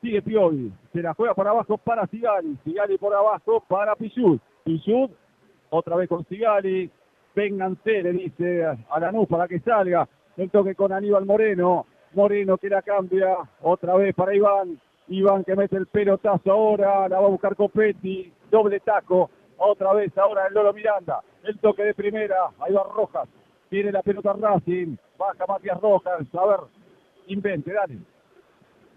Sigue 0.00 0.22
Piovi, 0.22 0.72
se 0.92 1.02
la 1.02 1.14
juega 1.14 1.34
por 1.34 1.48
abajo 1.48 1.76
para 1.78 2.06
Sigali. 2.06 2.56
Sigali 2.64 2.96
por 2.98 3.12
abajo 3.12 3.64
para 3.66 3.96
Pichud. 3.96 4.38
Pichud, 4.62 5.10
otra 5.70 5.96
vez 5.96 6.08
con 6.08 6.24
Sigali. 6.26 6.90
Vénganse, 7.34 8.02
le 8.02 8.12
dice 8.12 8.64
a 8.64 9.00
Lanús 9.00 9.26
para 9.26 9.48
que 9.48 9.58
salga. 9.58 10.08
El 10.36 10.50
toque 10.50 10.76
con 10.76 10.92
Aníbal 10.92 11.26
Moreno. 11.26 11.86
Moreno 12.14 12.56
que 12.58 12.68
la 12.68 12.82
cambia. 12.82 13.36
Otra 13.62 13.94
vez 13.96 14.14
para 14.14 14.34
Iván. 14.34 14.80
Iván 15.08 15.44
que 15.44 15.56
mete 15.56 15.76
el 15.76 15.86
pelotazo 15.86 16.50
ahora. 16.50 17.08
La 17.08 17.20
va 17.20 17.26
a 17.26 17.30
buscar 17.30 17.56
Copetti. 17.56 18.32
Doble 18.50 18.80
taco. 18.80 19.30
Otra 19.58 19.92
vez 19.92 20.16
ahora 20.18 20.46
el 20.46 20.54
Lolo 20.54 20.72
Miranda. 20.72 21.20
El 21.42 21.58
toque 21.58 21.84
de 21.84 21.94
primera. 21.94 22.50
Ahí 22.60 22.72
va 22.72 22.84
Rojas. 22.84 23.28
Tiene 23.68 23.92
la 23.92 24.02
pelota 24.02 24.32
Racing. 24.32 24.96
Baja 25.18 25.44
Matías 25.46 25.80
Rojas. 25.80 26.22
A 26.34 26.46
ver. 26.46 26.60
Invente, 27.26 27.72
dale. 27.72 27.98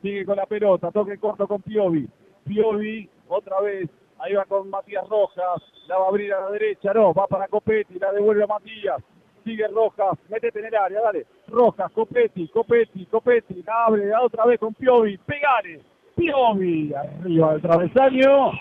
Sigue 0.01 0.25
con 0.25 0.37
la 0.37 0.45
pelota. 0.45 0.91
Toque 0.91 1.17
corto 1.17 1.47
con 1.47 1.61
Piovi. 1.61 2.07
Piovi. 2.45 3.09
Otra 3.27 3.61
vez. 3.61 3.89
Ahí 4.19 4.33
va 4.33 4.45
con 4.45 4.69
Matías 4.69 5.07
Rojas. 5.09 5.61
La 5.87 5.97
va 5.97 6.05
a 6.05 6.09
abrir 6.09 6.33
a 6.33 6.41
la 6.41 6.51
derecha. 6.51 6.93
No. 6.93 7.13
Va 7.13 7.27
para 7.27 7.47
Copetti. 7.47 7.99
La 7.99 8.11
devuelve 8.11 8.43
a 8.43 8.47
Matías. 8.47 9.01
Sigue 9.43 9.67
Rojas. 9.67 10.17
Métete 10.29 10.59
en 10.59 10.65
el 10.65 10.75
área. 10.75 11.01
Dale. 11.01 11.25
Rojas. 11.47 11.91
Copetti. 11.91 12.47
Copetti. 12.49 13.05
Copetti. 13.05 13.63
Abre 13.67 14.15
otra 14.15 14.45
vez 14.45 14.59
con 14.59 14.73
Piovi. 14.73 15.17
Pegale. 15.17 15.81
Piovi. 16.15 16.93
Arriba 16.93 17.53
del 17.53 17.61
travesaño. 17.61 18.51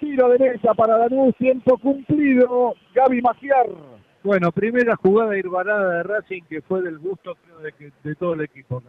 Tiro 0.00 0.28
derecha 0.30 0.74
para 0.74 0.98
Danús. 0.98 1.34
Tiempo 1.36 1.78
cumplido. 1.78 2.74
Gaby 2.94 3.22
Magiar. 3.22 3.66
Bueno, 4.22 4.52
primera 4.52 4.94
jugada 4.96 5.36
irbanada 5.36 5.96
de 5.96 6.02
Racing 6.04 6.42
que 6.48 6.62
fue 6.62 6.80
del 6.82 6.98
gusto 6.98 7.34
creo 7.44 7.58
de, 7.58 7.72
que, 7.72 7.90
de 8.04 8.14
todo 8.14 8.34
el 8.34 8.42
equipo. 8.42 8.82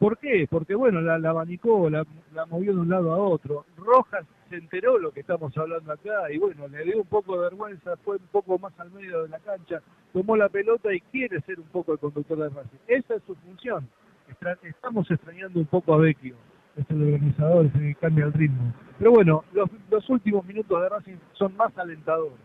¿Por 0.00 0.16
qué? 0.18 0.46
Porque 0.50 0.74
bueno, 0.74 1.00
la, 1.02 1.18
la 1.18 1.30
abanicó, 1.30 1.88
la, 1.90 2.04
la 2.34 2.46
movió 2.46 2.72
de 2.74 2.80
un 2.80 2.88
lado 2.88 3.12
a 3.12 3.18
otro. 3.18 3.66
Rojas 3.76 4.24
se 4.48 4.56
enteró 4.56 4.98
lo 4.98 5.12
que 5.12 5.20
estamos 5.20 5.56
hablando 5.58 5.92
acá 5.92 6.32
y 6.32 6.38
bueno, 6.38 6.66
le 6.68 6.82
dio 6.84 6.96
un 7.02 7.06
poco 7.06 7.34
de 7.36 7.42
vergüenza, 7.50 7.96
fue 7.98 8.16
un 8.16 8.26
poco 8.32 8.58
más 8.58 8.72
al 8.80 8.90
medio 8.92 9.22
de 9.24 9.28
la 9.28 9.38
cancha, 9.40 9.80
tomó 10.12 10.36
la 10.36 10.48
pelota 10.48 10.92
y 10.92 11.00
quiere 11.02 11.40
ser 11.42 11.60
un 11.60 11.66
poco 11.66 11.92
el 11.92 11.98
conductor 11.98 12.38
de 12.38 12.48
Racing. 12.48 12.78
Esa 12.88 13.14
es 13.16 13.22
su 13.26 13.34
función. 13.36 13.86
Estra- 14.28 14.58
estamos 14.62 15.08
extrañando 15.10 15.60
un 15.60 15.66
poco 15.66 15.92
a 15.92 15.98
Vecchio, 15.98 16.34
es 16.76 16.90
el 16.90 17.02
organizador, 17.02 17.66
es 17.66 17.72
que 17.72 17.94
cambia 17.96 18.24
el 18.24 18.32
ritmo. 18.32 18.72
Pero 18.98 19.10
bueno, 19.12 19.44
los, 19.52 19.68
los 19.90 20.08
últimos 20.08 20.44
minutos 20.46 20.80
de 20.82 20.88
Racing 20.88 21.16
son 21.34 21.54
más 21.56 21.76
alentadores. 21.76 22.38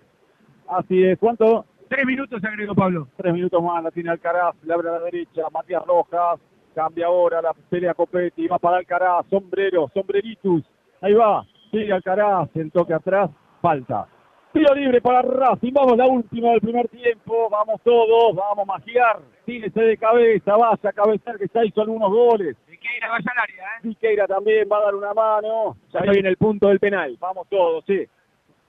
Así 0.67 1.03
es. 1.05 1.17
¿Cuánto? 1.19 1.65
Tres 1.87 2.05
minutos 2.05 2.43
agregó 2.43 2.75
Pablo. 2.75 3.07
Tres 3.15 3.33
minutos 3.33 3.63
más, 3.63 3.81
la 3.83 3.91
tiene 3.91 4.09
Alcaraz, 4.09 4.55
le 4.63 4.73
abre 4.73 4.89
a 4.89 4.93
la 4.93 4.99
derecha, 5.01 5.43
Matías 5.53 5.85
Rojas, 5.85 6.39
cambia 6.75 7.07
ahora, 7.07 7.41
la 7.41 7.53
pelea 7.53 7.93
Copetti, 7.93 8.47
va 8.47 8.59
para 8.59 8.77
Alcaraz, 8.77 9.25
sombrero, 9.29 9.89
sombreritus, 9.93 10.63
ahí 11.01 11.13
va, 11.13 11.45
sigue 11.71 11.93
Alcaraz, 11.93 12.49
el 12.55 12.71
toque 12.71 12.93
atrás, 12.93 13.31
falta. 13.61 14.07
Tiro 14.51 14.73
libre 14.73 15.01
para 15.01 15.21
Racing, 15.21 15.73
vamos 15.73 15.97
la 15.97 16.05
última 16.05 16.51
del 16.51 16.61
primer 16.61 16.87
tiempo, 16.87 17.49
vamos 17.49 17.81
todos, 17.83 18.35
vamos 18.35 18.59
a 18.59 18.65
magiar, 18.65 19.19
tírese 19.45 19.81
de 19.81 19.97
cabeza, 19.97 20.55
vaya 20.55 20.89
a 20.89 20.93
cabezar 20.93 21.37
que 21.37 21.47
ya 21.53 21.65
hizo 21.65 21.81
algunos 21.81 22.09
goles. 22.09 22.55
Siqueira 22.69 23.09
vaya 23.09 23.31
al 23.31 23.39
área, 23.43 23.63
¿eh? 23.63 23.81
Siqueira 23.81 24.27
también 24.27 24.67
va 24.71 24.77
a 24.77 24.83
dar 24.83 24.95
una 24.95 25.13
mano. 25.13 25.75
Ya 25.91 25.99
en 25.99 26.25
el 26.25 26.37
punto 26.37 26.69
del 26.69 26.79
penal. 26.79 27.17
Vamos 27.19 27.47
todos, 27.49 27.83
sí. 27.85 28.05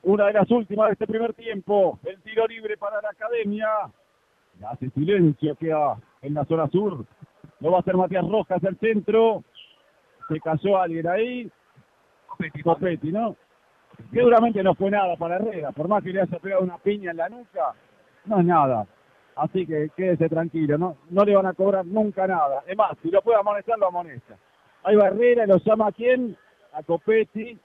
Una 0.02 0.26
de 0.26 0.32
las 0.32 0.50
últimas 0.50 0.88
de 0.88 0.92
este 0.94 1.06
primer 1.06 1.34
tiempo. 1.34 2.00
El 2.04 2.20
tiro 2.22 2.46
libre 2.48 2.76
para 2.76 3.00
la 3.00 3.10
academia. 3.10 3.68
Hace 4.68 4.90
silencio, 4.90 5.54
queda 5.54 5.98
en 6.22 6.34
la 6.34 6.44
zona 6.46 6.66
sur. 6.68 7.04
Lo 7.60 7.70
va 7.70 7.78
a 7.78 7.80
hacer 7.80 7.96
Matías 7.96 8.28
Rojas 8.28 8.62
al 8.64 8.78
centro. 8.78 9.44
Se 10.28 10.40
cayó 10.40 10.78
alguien 10.78 11.06
ahí. 11.08 11.50
Copetti. 12.26 12.62
Copetti, 12.62 13.12
¿no? 13.12 13.36
Seguramente 14.12 14.62
no 14.62 14.74
fue 14.74 14.90
nada 14.90 15.16
para 15.16 15.36
Herrera. 15.36 15.72
Por 15.72 15.88
más 15.88 16.02
que 16.02 16.10
le 16.10 16.20
haya 16.20 16.38
pegado 16.38 16.62
una 16.62 16.78
piña 16.78 17.12
en 17.12 17.16
la 17.16 17.28
nuca, 17.28 17.74
no 18.26 18.40
es 18.40 18.44
nada. 18.44 18.86
Así 19.36 19.66
que 19.66 19.90
quédese 19.96 20.28
tranquilo, 20.28 20.78
¿no? 20.78 20.96
No 21.10 21.24
le 21.24 21.34
van 21.34 21.46
a 21.46 21.54
cobrar 21.54 21.84
nunca 21.84 22.26
nada. 22.26 22.62
Es 22.66 22.76
más, 22.76 22.92
si 23.02 23.10
lo 23.10 23.22
puede 23.22 23.38
amonestar, 23.38 23.78
lo 23.78 23.88
amonesta. 23.88 24.36
Ahí 24.82 24.96
va 24.96 25.08
Herrera 25.08 25.44
y 25.44 25.48
lo 25.48 25.58
llama 25.58 25.88
a 25.88 25.92
quién? 25.92 26.36
A 26.72 26.82
Copetti. 26.82 27.58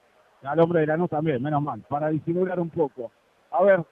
Al 0.44 0.60
hombre 0.60 0.82
de 0.82 0.88
Lanús 0.88 1.10
también, 1.10 1.42
menos 1.42 1.62
mal, 1.62 1.82
para 1.88 2.10
disimular 2.10 2.60
un 2.60 2.70
poco. 2.70 3.12
A 3.52 3.64
ver, 3.64 3.84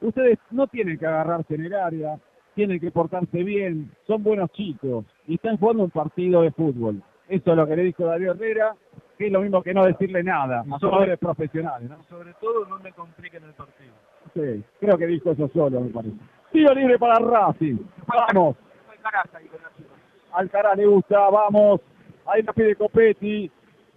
ustedes 0.00 0.38
no 0.50 0.66
tienen 0.66 0.98
que 0.98 1.06
agarrarse 1.06 1.54
en 1.54 1.64
el 1.64 1.74
área, 1.74 2.18
tienen 2.58 2.80
que 2.80 2.90
portarse 2.90 3.44
bien, 3.44 3.88
son 4.04 4.24
buenos 4.24 4.50
chicos 4.50 5.04
y 5.28 5.36
están 5.36 5.58
jugando 5.58 5.84
un 5.84 5.90
partido 5.90 6.42
de 6.42 6.50
fútbol. 6.50 7.00
Eso 7.28 7.52
es 7.52 7.56
lo 7.56 7.68
que 7.68 7.76
le 7.76 7.84
dijo 7.84 8.04
Darío 8.04 8.32
Herrera, 8.32 8.74
que 9.16 9.26
es 9.28 9.32
lo 9.32 9.42
mismo 9.42 9.62
que 9.62 9.72
no 9.72 9.84
decirle 9.84 10.24
nada 10.24 10.64
a 10.68 10.78
jugadores 10.80 11.20
profesionales, 11.20 11.88
¿no? 11.88 12.02
Sobre 12.08 12.34
todo 12.40 12.66
no 12.66 12.80
me 12.80 12.90
compliquen 12.90 13.44
el 13.44 13.52
partido. 13.52 13.92
Sí, 14.34 14.64
creo 14.80 14.98
que 14.98 15.06
dijo 15.06 15.30
eso 15.30 15.48
solo, 15.54 15.80
me 15.80 15.90
parece. 15.90 16.16
Tiro 16.50 16.74
libre 16.74 16.98
para 16.98 17.20
Racing. 17.20 17.76
Vamos. 18.08 18.56
Alcaraz 20.32 20.76
le 20.76 20.86
gusta, 20.86 21.30
vamos. 21.30 21.80
Ahí 22.26 22.42
la 22.42 22.52
pide 22.52 22.74
Copetti. 22.74 23.48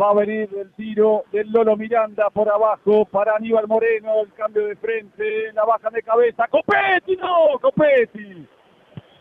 Va 0.02 0.10
a 0.10 0.14
venir 0.16 0.50
el 0.58 0.74
tiro 0.74 1.26
del 1.32 1.52
Lolo 1.52 1.78
Miranda 1.78 2.32
por 2.32 2.50
abajo 2.50 3.06
para 3.06 3.36
Aníbal 3.36 3.68
Moreno. 3.68 4.22
El 4.22 4.34
cambio 4.34 4.66
de 4.66 4.76
frente, 4.76 5.54
la 5.54 5.64
baja 5.64 5.92
de 5.92 6.02
cabeza. 6.02 6.48
¡Copetti! 6.48 7.18
¡No! 7.18 7.60
¡Copetti! 7.62 8.48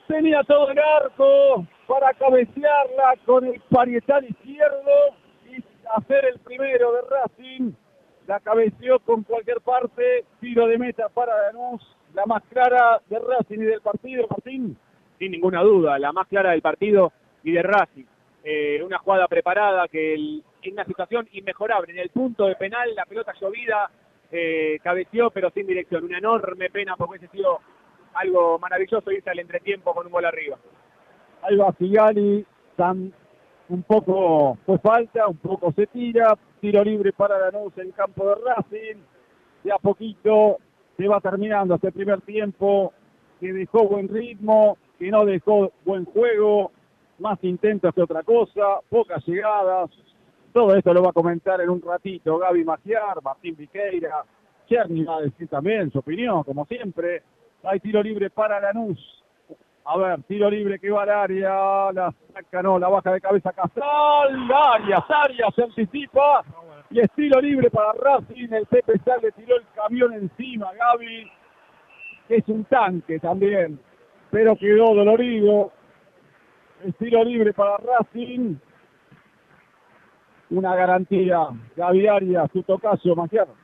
Tenía 0.09 0.43
todo 0.45 0.71
el 0.71 0.79
arco 0.79 1.67
para 1.87 2.15
cabecearla 2.15 3.15
con 3.27 3.45
el 3.45 3.61
parietal 3.69 4.25
izquierdo 4.25 4.91
y 5.51 5.63
hacer 5.95 6.25
el 6.25 6.39
primero 6.39 6.93
de 6.93 7.01
Racing. 7.11 7.73
La 8.27 8.41
cabeció 8.41 9.01
con 9.01 9.23
cualquier 9.25 9.61
parte. 9.61 10.25
Tiro 10.41 10.67
de 10.67 10.79
meta 10.79 11.11
para 11.11 11.53
Lanús. 11.53 11.83
La 12.15 12.25
más 12.25 12.43
clara 12.45 13.03
de 13.11 13.19
Racing 13.19 13.59
y 13.59 13.67
del 13.67 13.83
partido, 13.83 14.27
Martín. 14.31 14.79
Sin 15.19 15.33
ninguna 15.33 15.63
duda, 15.63 15.99
la 15.99 16.11
más 16.13 16.27
clara 16.27 16.53
del 16.53 16.63
partido 16.63 17.13
y 17.45 17.53
de 17.53 17.63
Racing. 17.63 18.07
Eh, 18.43 18.83
una 18.83 18.99
jugada 18.99 19.29
preparada 19.29 19.87
que 19.89 20.15
el- 20.15 20.43
en 20.63 20.73
una 20.73 20.85
situación 20.85 21.29
inmejorable. 21.33 21.93
En 21.93 21.99
el 21.99 22.09
punto 22.09 22.47
de 22.47 22.57
penal, 22.57 22.95
la 22.95 23.05
pelota 23.05 23.33
llovida, 23.41 23.91
eh, 24.31 24.79
cabeció 24.83 25.31
pero 25.31 25.51
sin 25.51 25.67
dirección. 25.67 26.05
Una 26.05 26.19
enorme 26.19 26.71
pena 26.71 26.97
porque 26.97 27.19
hubiese 27.19 27.37
sido 27.37 27.61
algo 28.15 28.59
maravilloso 28.59 29.11
irse 29.11 29.31
al 29.31 29.39
entretiempo 29.39 29.93
con 29.95 30.07
un 30.07 30.13
gol 30.13 30.25
arriba. 30.25 30.57
Va 31.59 31.73
Figali, 31.73 32.45
tan 32.77 33.13
un 33.69 33.83
poco 33.85 34.59
fue 34.67 34.79
falta, 34.79 35.29
un 35.29 35.37
poco 35.37 35.73
se 35.73 35.87
tira, 35.87 36.37
tiro 36.61 36.83
libre 36.83 37.13
para 37.13 37.39
Lanús 37.39 37.77
en 37.79 37.93
campo 37.93 38.27
de 38.27 38.35
Racing, 38.45 39.01
de 39.63 39.73
a 39.73 39.79
poquito 39.79 40.59
se 40.97 41.07
va 41.07 41.21
terminando 41.21 41.77
este 41.77 41.93
primer 41.93 42.21
tiempo, 42.23 42.93
que 43.39 43.53
dejó 43.53 43.87
buen 43.87 44.09
ritmo, 44.09 44.77
que 44.99 45.11
no 45.11 45.25
dejó 45.25 45.73
buen 45.85 46.05
juego, 46.05 46.73
más 47.21 47.39
intentos 47.45 47.95
que 47.95 48.03
otra 48.03 48.23
cosa, 48.23 48.81
pocas 48.89 49.25
llegadas, 49.27 49.91
todo 50.53 50.75
esto 50.75 50.93
lo 50.93 51.03
va 51.03 51.11
a 51.11 51.15
comentar 51.15 51.61
en 51.61 51.71
un 51.71 51.81
ratito 51.81 52.39
Gaby 52.39 52.65
Magiar, 52.65 53.23
Martín 53.23 53.55
Viqueira, 53.57 54.25
Cherny 54.69 55.05
va 55.05 55.17
a 55.17 55.21
decir 55.23 55.49
también 55.49 55.91
su 55.91 55.99
opinión, 55.99 56.43
como 56.43 56.65
siempre, 56.67 57.23
hay 57.63 57.81
tiro 57.81 58.03
libre 58.03 58.31
para 58.31 58.61
Lanús, 58.61 58.99
a 59.85 59.97
ver, 59.97 60.23
tiro 60.25 60.51
libre 60.51 60.79
que 60.79 60.91
va 60.91 61.03
al 61.03 61.11
área, 61.11 61.93
la 61.93 62.15
saca, 62.33 62.63
no, 62.63 62.79
la 62.79 62.89
baja 62.89 63.13
de 63.13 63.21
cabeza 63.21 63.53
Castral, 63.53 64.51
Arias, 64.53 65.05
Arias 65.09 65.55
se 65.55 65.63
anticipa, 65.63 66.43
y 66.91 67.01
es 67.01 67.11
tiro 67.13 67.41
libre 67.41 67.71
para 67.71 67.93
Racing, 67.93 68.53
el 68.53 68.67
Pepe 68.67 68.99
Sal 69.05 69.21
le 69.23 69.33
tiró 69.33 69.57
el 69.57 69.65
camión 69.75 70.13
encima, 70.13 70.73
Gaby, 70.73 71.31
es 72.29 72.49
un 72.49 72.65
tanque 72.65 73.19
también, 73.19 73.79
pero 74.31 74.57
quedó 74.57 74.95
dolorido, 74.95 75.73
el 76.85 76.95
tiro 76.95 77.25
libre 77.25 77.53
para 77.53 77.77
Racing, 77.79 78.57
una 80.51 80.75
garantía, 80.75 81.49
Gaby 81.77 82.09
Arias, 82.09 82.51
su 82.53 82.63
tocayo, 82.63 83.15
Maciano. 83.15 83.55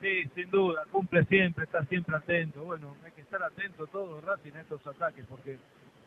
Sí, 0.00 0.24
sin 0.34 0.50
duda, 0.50 0.84
cumple 0.92 1.24
siempre, 1.24 1.64
está 1.64 1.84
siempre 1.86 2.16
atento. 2.16 2.62
Bueno, 2.62 2.94
hay 3.04 3.12
que 3.12 3.22
estar 3.22 3.42
atento 3.42 3.86
todo 3.88 4.20
Racing 4.20 4.52
a 4.52 4.60
estos 4.60 4.86
ataques, 4.86 5.24
porque 5.28 5.58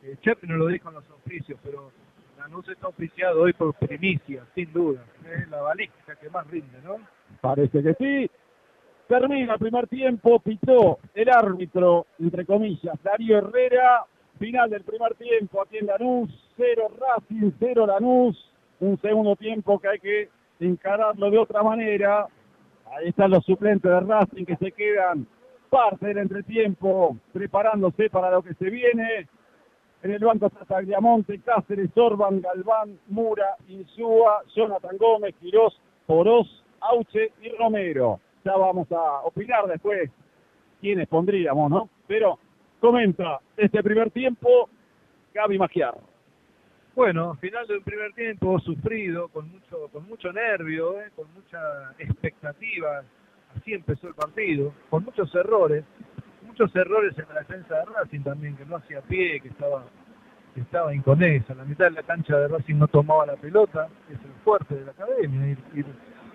eh, 0.03 0.15
Chepe 0.21 0.47
no 0.47 0.55
lo 0.55 0.67
dijo 0.67 0.89
en 0.89 0.95
los 0.95 1.09
oficios, 1.09 1.59
pero 1.63 1.91
Lanús 2.37 2.67
está 2.69 2.87
oficiado 2.87 3.41
hoy 3.41 3.53
por 3.53 3.73
primicia, 3.75 4.45
sin 4.55 4.71
duda. 4.71 5.03
Es 5.29 5.47
la 5.49 5.61
balística 5.61 6.15
que 6.15 6.29
más 6.29 6.47
rinde, 6.47 6.81
¿no? 6.83 6.97
Parece 7.41 7.83
que 7.83 7.93
sí. 7.95 8.31
Termina 9.07 9.53
el 9.53 9.59
primer 9.59 9.87
tiempo, 9.87 10.39
pitó 10.39 10.99
el 11.13 11.29
árbitro, 11.29 12.07
entre 12.17 12.45
comillas, 12.45 12.95
Darío 13.03 13.39
Herrera. 13.39 14.05
Final 14.41 14.71
del 14.71 14.83
primer 14.83 15.13
tiempo 15.13 15.61
aquí 15.61 15.77
en 15.77 15.85
Lanús, 15.85 16.31
cero 16.57 16.89
Racing, 16.97 17.51
cero 17.59 17.85
Lanús. 17.85 18.35
Un 18.79 18.99
segundo 18.99 19.35
tiempo 19.35 19.77
que 19.77 19.87
hay 19.87 19.99
que 19.99 20.29
encararlo 20.59 21.29
de 21.29 21.37
otra 21.37 21.61
manera. 21.61 22.25
Ahí 22.91 23.09
están 23.09 23.29
los 23.29 23.45
suplentes 23.45 23.91
de 23.91 23.99
Racing 23.99 24.45
que 24.45 24.55
se 24.55 24.71
quedan 24.71 25.27
parte 25.69 26.07
del 26.07 26.17
entretiempo 26.17 27.17
preparándose 27.31 28.09
para 28.09 28.31
lo 28.31 28.41
que 28.41 28.55
se 28.55 28.71
viene. 28.71 29.27
En 30.01 30.09
el 30.09 30.25
banco 30.25 30.47
está 30.47 30.65
Tagliamonte, 30.65 31.39
Cáceres, 31.41 31.95
Orban, 31.95 32.41
Galván, 32.41 32.97
Mura, 33.09 33.57
Insúa, 33.67 34.41
Jonathan 34.55 34.97
Gómez, 34.97 35.35
Quirós, 35.39 35.79
Porós, 36.07 36.47
Auche 36.79 37.31
y 37.43 37.49
Romero. 37.49 38.19
Ya 38.43 38.57
vamos 38.57 38.91
a 38.91 39.21
opinar 39.21 39.67
después 39.67 40.09
quiénes 40.79 41.07
pondríamos, 41.07 41.69
¿no? 41.69 41.89
Pero 42.07 42.39
comenta 42.81 43.39
este 43.55 43.81
primer 43.81 44.11
tiempo 44.11 44.67
Gaby 45.33 45.57
Magiar. 45.57 45.95
Bueno, 46.93 47.35
final 47.35 47.65
del 47.67 47.81
primer 47.83 48.11
tiempo 48.13 48.59
sufrido, 48.59 49.29
con 49.29 49.49
mucho, 49.49 49.87
con 49.93 50.05
mucho 50.09 50.33
nervio, 50.33 50.99
¿eh? 50.99 51.11
con 51.15 51.31
mucha 51.33 51.93
expectativa. 51.97 53.03
Así 53.55 53.73
empezó 53.73 54.09
el 54.09 54.15
partido, 54.15 54.73
con 54.89 55.05
muchos 55.05 55.33
errores, 55.35 55.85
muchos 56.45 56.75
errores 56.75 57.17
en 57.17 57.33
la 57.33 57.41
defensa 57.41 57.75
de 57.75 57.85
Racing 57.85 58.21
también, 58.21 58.57
que 58.57 58.65
no 58.65 58.77
hacía 58.77 58.99
pie, 59.01 59.39
que 59.39 59.49
estaba, 59.49 59.85
que 60.53 60.61
estaba 60.61 60.93
inconesa. 60.93 61.53
La 61.53 61.63
mitad 61.63 61.85
de 61.85 61.91
la 61.91 62.03
cancha 62.03 62.37
de 62.37 62.47
Racing 62.47 62.75
no 62.75 62.87
tomaba 62.87 63.25
la 63.25 63.35
pelota, 63.35 63.87
es 64.09 64.19
el 64.19 64.33
fuerte 64.43 64.75
de 64.75 64.85
la 64.85 64.91
academia, 64.91 65.47
ir, 65.47 65.59
ir 65.75 65.85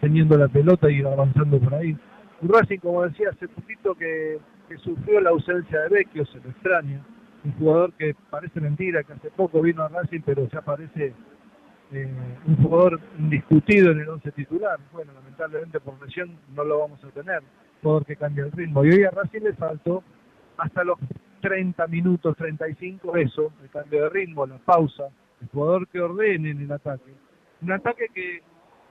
teniendo 0.00 0.38
la 0.38 0.48
pelota 0.48 0.90
y 0.90 1.00
ir 1.00 1.06
avanzando 1.06 1.58
por 1.58 1.74
ahí. 1.74 1.96
Racing, 2.42 2.78
como 2.78 3.02
decía 3.02 3.30
hace 3.30 3.48
poquito, 3.48 3.94
que, 3.94 4.38
que 4.68 4.76
sufrió 4.78 5.20
la 5.20 5.30
ausencia 5.30 5.80
de 5.82 5.88
Vecchio, 5.88 6.26
se 6.26 6.40
lo 6.40 6.50
extraña 6.50 7.04
un 7.46 7.52
jugador 7.52 7.92
que 7.94 8.14
parece 8.30 8.60
mentira, 8.60 9.04
que 9.04 9.12
hace 9.12 9.30
poco 9.30 9.62
vino 9.62 9.82
a 9.82 9.88
Racing, 9.88 10.20
pero 10.24 10.48
ya 10.48 10.62
parece 10.62 11.14
eh, 11.92 12.14
un 12.46 12.56
jugador 12.56 13.00
indiscutido 13.18 13.92
en 13.92 14.00
el 14.00 14.08
once 14.08 14.32
titular. 14.32 14.78
Bueno, 14.92 15.12
lamentablemente 15.12 15.78
por 15.80 16.00
lesión 16.02 16.36
no 16.54 16.64
lo 16.64 16.80
vamos 16.80 17.02
a 17.04 17.08
tener, 17.10 17.42
jugador 17.82 18.04
que 18.04 18.16
cambia 18.16 18.44
el 18.44 18.52
ritmo. 18.52 18.84
Y 18.84 18.90
hoy 18.90 19.04
a 19.04 19.10
Racing 19.10 19.42
le 19.42 19.52
faltó 19.54 20.02
hasta 20.58 20.82
los 20.82 20.98
30 21.40 21.86
minutos, 21.86 22.36
35, 22.36 23.16
eso, 23.16 23.52
el 23.62 23.70
cambio 23.70 24.02
de 24.04 24.08
ritmo, 24.10 24.46
la 24.46 24.58
pausa, 24.58 25.04
el 25.40 25.48
jugador 25.48 25.86
que 25.88 26.00
ordene 26.00 26.50
en 26.50 26.62
el 26.62 26.72
ataque. 26.72 27.12
Un 27.62 27.72
ataque 27.72 28.06
que 28.12 28.42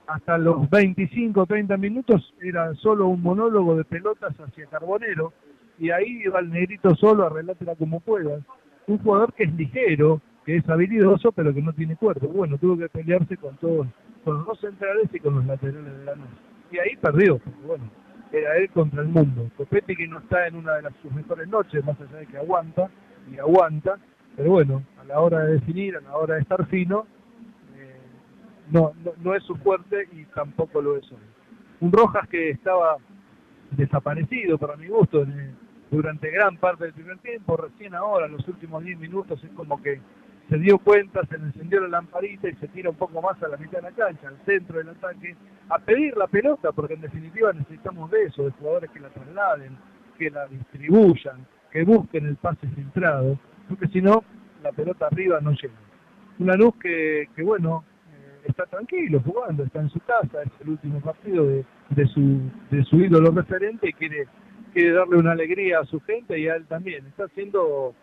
hasta 0.06 0.38
los 0.38 0.70
25, 0.70 1.44
30 1.46 1.76
minutos 1.76 2.32
era 2.40 2.72
solo 2.76 3.08
un 3.08 3.22
monólogo 3.22 3.76
de 3.76 3.84
pelotas 3.84 4.34
hacia 4.40 4.66
Carbonero, 4.66 5.32
y 5.78 5.90
ahí 5.90 6.22
iba 6.24 6.40
el 6.40 6.50
negrito 6.50 6.94
solo 6.94 7.26
a 7.26 7.28
relátela 7.28 7.74
como 7.74 8.00
pueda. 8.00 8.40
Un 8.86 8.98
jugador 8.98 9.32
que 9.32 9.44
es 9.44 9.54
ligero, 9.54 10.20
que 10.44 10.56
es 10.56 10.68
habilidoso, 10.68 11.32
pero 11.32 11.52
que 11.52 11.60
no 11.60 11.72
tiene 11.72 11.96
cuerpo. 11.96 12.28
Bueno, 12.28 12.56
tuvo 12.58 12.78
que 12.78 12.88
pelearse 12.88 13.36
con 13.36 13.56
todos, 13.56 13.86
con 14.24 14.44
los 14.44 14.60
centrales 14.60 15.08
y 15.12 15.20
con 15.20 15.34
los 15.34 15.46
laterales 15.46 15.98
de 15.98 16.04
la 16.04 16.14
noche. 16.14 16.32
Y 16.70 16.78
ahí 16.78 16.96
perdió, 16.96 17.38
porque 17.38 17.66
bueno, 17.66 17.90
era 18.32 18.56
él 18.56 18.70
contra 18.70 19.02
el 19.02 19.08
mundo. 19.08 19.50
Copetti 19.56 19.96
que 19.96 20.06
no 20.06 20.18
está 20.18 20.46
en 20.46 20.56
una 20.56 20.74
de 20.74 20.82
las, 20.82 20.94
sus 21.02 21.12
mejores 21.12 21.48
noches, 21.48 21.84
más 21.84 22.00
allá 22.00 22.18
de 22.18 22.26
que 22.26 22.38
aguanta, 22.38 22.88
y 23.30 23.38
aguanta, 23.38 23.98
pero 24.36 24.50
bueno, 24.50 24.82
a 25.00 25.04
la 25.04 25.20
hora 25.20 25.44
de 25.44 25.54
definir, 25.54 25.96
a 25.96 26.00
la 26.00 26.16
hora 26.16 26.34
de 26.36 26.42
estar 26.42 26.64
fino, 26.66 27.06
eh, 27.76 27.96
no, 28.70 28.92
no, 29.04 29.12
no 29.22 29.34
es 29.34 29.42
su 29.42 29.56
fuerte 29.56 30.08
y 30.12 30.24
tampoco 30.26 30.80
lo 30.80 30.96
es 30.96 31.10
hoy. 31.10 31.18
Un 31.80 31.92
Rojas 31.92 32.28
que 32.28 32.50
estaba 32.50 32.96
desaparecido 33.72 34.58
para 34.58 34.76
mi 34.76 34.88
gusto 34.88 35.24
durante 35.90 36.30
gran 36.30 36.56
parte 36.56 36.84
del 36.84 36.92
primer 36.94 37.18
tiempo, 37.18 37.56
recién 37.56 37.94
ahora, 37.94 38.26
los 38.28 38.46
últimos 38.48 38.84
10 38.84 38.98
minutos, 38.98 39.42
es 39.42 39.50
como 39.52 39.80
que 39.82 40.00
se 40.48 40.58
dio 40.58 40.78
cuenta, 40.78 41.26
se 41.26 41.38
le 41.38 41.46
encendió 41.46 41.80
la 41.80 41.88
lamparita 41.88 42.48
y 42.48 42.54
se 42.56 42.68
tira 42.68 42.90
un 42.90 42.96
poco 42.96 43.20
más 43.20 43.40
a 43.42 43.48
la 43.48 43.56
mitad 43.56 43.78
de 43.78 43.90
la 43.90 43.92
cancha, 43.92 44.28
al 44.28 44.38
centro 44.44 44.78
del 44.78 44.90
ataque, 44.90 45.34
a 45.68 45.78
pedir 45.78 46.16
la 46.16 46.28
pelota, 46.28 46.72
porque 46.72 46.94
en 46.94 47.00
definitiva 47.00 47.52
necesitamos 47.52 48.10
de 48.10 48.24
eso, 48.24 48.44
de 48.44 48.50
jugadores 48.52 48.90
que 48.90 49.00
la 49.00 49.08
trasladen, 49.08 49.76
que 50.18 50.30
la 50.30 50.46
distribuyan, 50.46 51.46
que 51.72 51.84
busquen 51.84 52.26
el 52.26 52.36
pase 52.36 52.68
centrado, 52.74 53.38
porque 53.68 53.88
si 53.88 54.00
no, 54.00 54.22
la 54.62 54.72
pelota 54.72 55.06
arriba 55.06 55.40
no 55.40 55.52
llega. 55.52 55.74
Una 56.38 56.54
luz 56.54 56.74
que, 56.80 57.28
que 57.34 57.42
bueno, 57.42 57.84
eh, 58.12 58.42
está 58.48 58.66
tranquilo 58.66 59.20
jugando, 59.20 59.64
está 59.64 59.80
en 59.80 59.90
su 59.90 60.00
casa, 60.00 60.42
es 60.42 60.52
el 60.60 60.70
último 60.70 61.00
partido 61.00 61.44
de, 61.44 61.64
de, 61.90 62.06
su, 62.06 62.40
de 62.70 62.84
su 62.84 62.96
ídolo 62.96 63.30
referente 63.30 63.88
y 63.88 63.92
quiere, 63.92 64.28
quiere 64.76 64.92
darle 64.92 65.16
una 65.16 65.32
alegría 65.32 65.80
a 65.80 65.86
su 65.86 66.00
gente 66.00 66.38
y 66.38 66.48
a 66.48 66.56
él 66.56 66.66
también. 66.66 67.06
Está 67.06 67.24
haciendo 67.24 67.94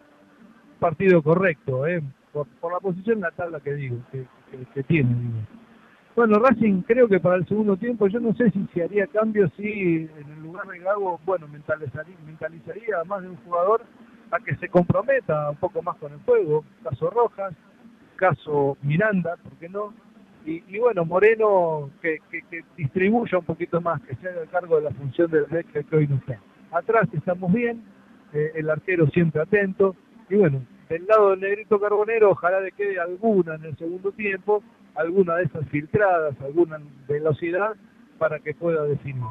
partido 0.79 1.21
correcto, 1.21 1.85
¿eh? 1.85 2.01
por, 2.31 2.47
la 2.63 2.79
posición 2.79 3.17
en 3.17 3.21
la 3.21 3.31
tabla 3.31 3.59
que 3.59 3.75
digo, 3.75 3.97
que, 4.11 4.83
tiene. 4.85 5.15
Bueno, 6.15 6.39
Racing 6.39 6.81
creo 6.81 7.07
que 7.07 7.19
para 7.19 7.35
el 7.35 7.47
segundo 7.47 7.77
tiempo, 7.77 8.07
yo 8.07 8.19
no 8.19 8.33
sé 8.33 8.49
si 8.49 8.67
se 8.73 8.81
haría 8.81 9.05
cambio, 9.05 9.51
si 9.55 10.09
en 10.17 10.31
el 10.35 10.41
lugar 10.41 10.65
de 10.65 10.79
Gago, 10.79 11.19
bueno, 11.25 11.47
mentalizaría, 11.47 12.15
mentalizaría 12.25 13.01
a 13.01 13.03
más 13.03 13.21
de 13.21 13.29
un 13.29 13.37
jugador 13.37 13.83
a 14.31 14.39
que 14.39 14.55
se 14.55 14.67
comprometa 14.67 15.51
un 15.51 15.57
poco 15.57 15.83
más 15.83 15.95
con 15.97 16.11
el 16.11 16.19
juego, 16.21 16.65
caso 16.83 17.11
Rojas, 17.11 17.53
caso 18.15 18.77
Miranda, 18.81 19.37
¿por 19.37 19.53
qué 19.59 19.69
no? 19.69 19.93
Y, 20.43 20.79
bueno, 20.79 21.05
Moreno 21.05 21.91
que, 22.01 22.17
distribuya 22.75 23.37
un 23.37 23.45
poquito 23.45 23.79
más, 23.79 24.01
que 24.01 24.15
se 24.15 24.27
haga 24.27 24.45
cargo 24.47 24.77
de 24.77 24.81
la 24.85 24.91
función 24.91 25.29
del 25.29 25.45
que 25.45 25.95
hoy 25.95 26.07
no 26.07 26.15
está. 26.15 26.39
Atrás 26.73 27.07
estamos 27.13 27.53
bien, 27.53 27.83
eh, 28.33 28.51
el 28.55 28.69
arquero 28.69 29.07
siempre 29.07 29.41
atento, 29.41 29.95
y 30.29 30.35
bueno, 30.35 30.65
del 30.89 31.05
lado 31.05 31.31
del 31.31 31.41
negrito 31.41 31.79
carbonero 31.79 32.31
ojalá 32.31 32.59
le 32.61 32.71
quede 32.71 32.99
alguna 32.99 33.55
en 33.55 33.65
el 33.65 33.77
segundo 33.77 34.11
tiempo, 34.11 34.63
alguna 34.95 35.35
de 35.35 35.43
esas 35.43 35.67
filtradas, 35.69 36.39
alguna 36.41 36.79
velocidad 37.07 37.75
para 38.17 38.39
que 38.39 38.53
pueda 38.53 38.83
definir. 38.85 39.23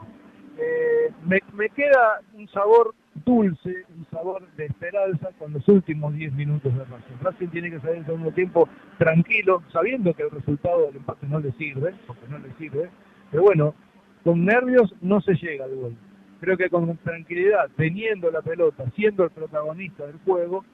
Eh, 0.59 1.13
me, 1.27 1.41
me, 1.55 1.69
queda 1.71 2.21
un 2.35 2.47
sabor 2.49 2.95
dulce, 3.25 3.85
un 3.97 4.07
sabor 4.11 4.47
de 4.57 4.67
esperanza 4.67 5.31
con 5.39 5.53
los 5.53 5.67
últimos 5.69 6.15
10 6.15 6.35
minutos 6.35 6.73
de 6.73 6.85
Racing. 6.85 7.23
Racing 7.23 7.49
tiene 7.49 7.71
que 7.71 7.81
salir 7.81 7.97
en 7.97 8.07
segundo 8.07 8.31
tiempo 8.33 8.69
tranquilo, 8.99 9.63
sabiendo 9.73 10.15
que 10.15 10.25
el 10.25 10.31
resultado 10.31 10.87
del 10.87 10.97
empate 10.97 11.27
no 11.27 11.41
le 11.41 11.53
sirve, 11.53 11.95
porque 12.07 12.29
no 12.29 12.39
le 12.39 12.53
sirve, 12.55 12.91
pero 13.31 13.43
bueno, 13.43 13.75
con 14.23 14.45
nervios 14.45 14.95
no 15.01 15.21
se 15.21 15.35
llega 15.35 15.65
al 15.65 15.75
gol. 15.75 15.97
Creo 16.43 16.57
que 16.57 16.69
con 16.69 16.97
tranquilidad, 16.99 17.71
teniendo 17.77 18.29
la 18.29 18.43
pelota, 18.43 18.85
siendo 18.97 19.23
el 19.23 19.31
protagonista 19.31 20.05
del 20.05 20.19
juego, 20.25 20.65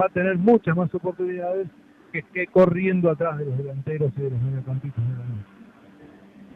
va 0.00 0.06
a 0.06 0.08
tener 0.08 0.38
muchas 0.38 0.74
más 0.74 0.92
oportunidades 0.94 1.68
que, 2.10 2.22
que 2.22 2.46
corriendo 2.46 3.10
atrás 3.10 3.36
de 3.36 3.44
los 3.44 3.58
delanteros 3.58 4.10
y 4.16 4.22
de 4.22 4.30
los 4.30 4.40
mediocampistas 4.40 5.04
de 5.04 5.16
la 5.16 5.24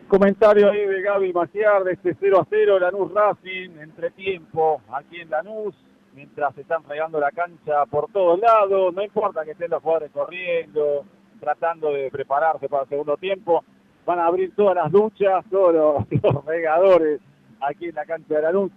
Comentario 0.09 0.71
ahí 0.71 0.87
de 0.87 1.03
Gaby 1.03 1.35
Maciar 1.35 1.85
de 1.85 1.93
este 1.93 2.17
0 2.19 2.41
a 2.41 2.47
0, 2.49 2.79
Lanús 2.79 3.13
Racing, 3.13 3.79
entretiempo 3.79 4.81
aquí 4.91 5.21
en 5.21 5.29
Lanús, 5.29 5.75
mientras 6.15 6.55
se 6.55 6.63
están 6.63 6.83
regando 6.89 7.21
la 7.21 7.31
cancha 7.31 7.85
por 7.91 8.11
todos 8.11 8.41
lados, 8.41 8.95
no 8.95 9.03
importa 9.03 9.45
que 9.45 9.51
estén 9.51 9.71
los 9.71 9.83
jugadores 9.83 10.11
corriendo, 10.13 11.05
tratando 11.41 11.93
de 11.93 12.11
prepararse 12.11 12.71
para 12.71 12.85
el 12.85 12.89
segundo 12.89 13.19
tiempo, 13.19 13.65
van 14.07 14.19
a 14.19 14.27
abrir 14.27 14.55
todas 14.57 14.77
las 14.77 14.91
duchas, 14.91 15.45
todos 15.51 15.75
los, 15.75 16.45
regadores 16.47 17.21
aquí 17.67 17.87
en 17.87 17.95
la 17.95 18.05
cancha 18.05 18.35
de 18.35 18.43
Lanús. 18.43 18.73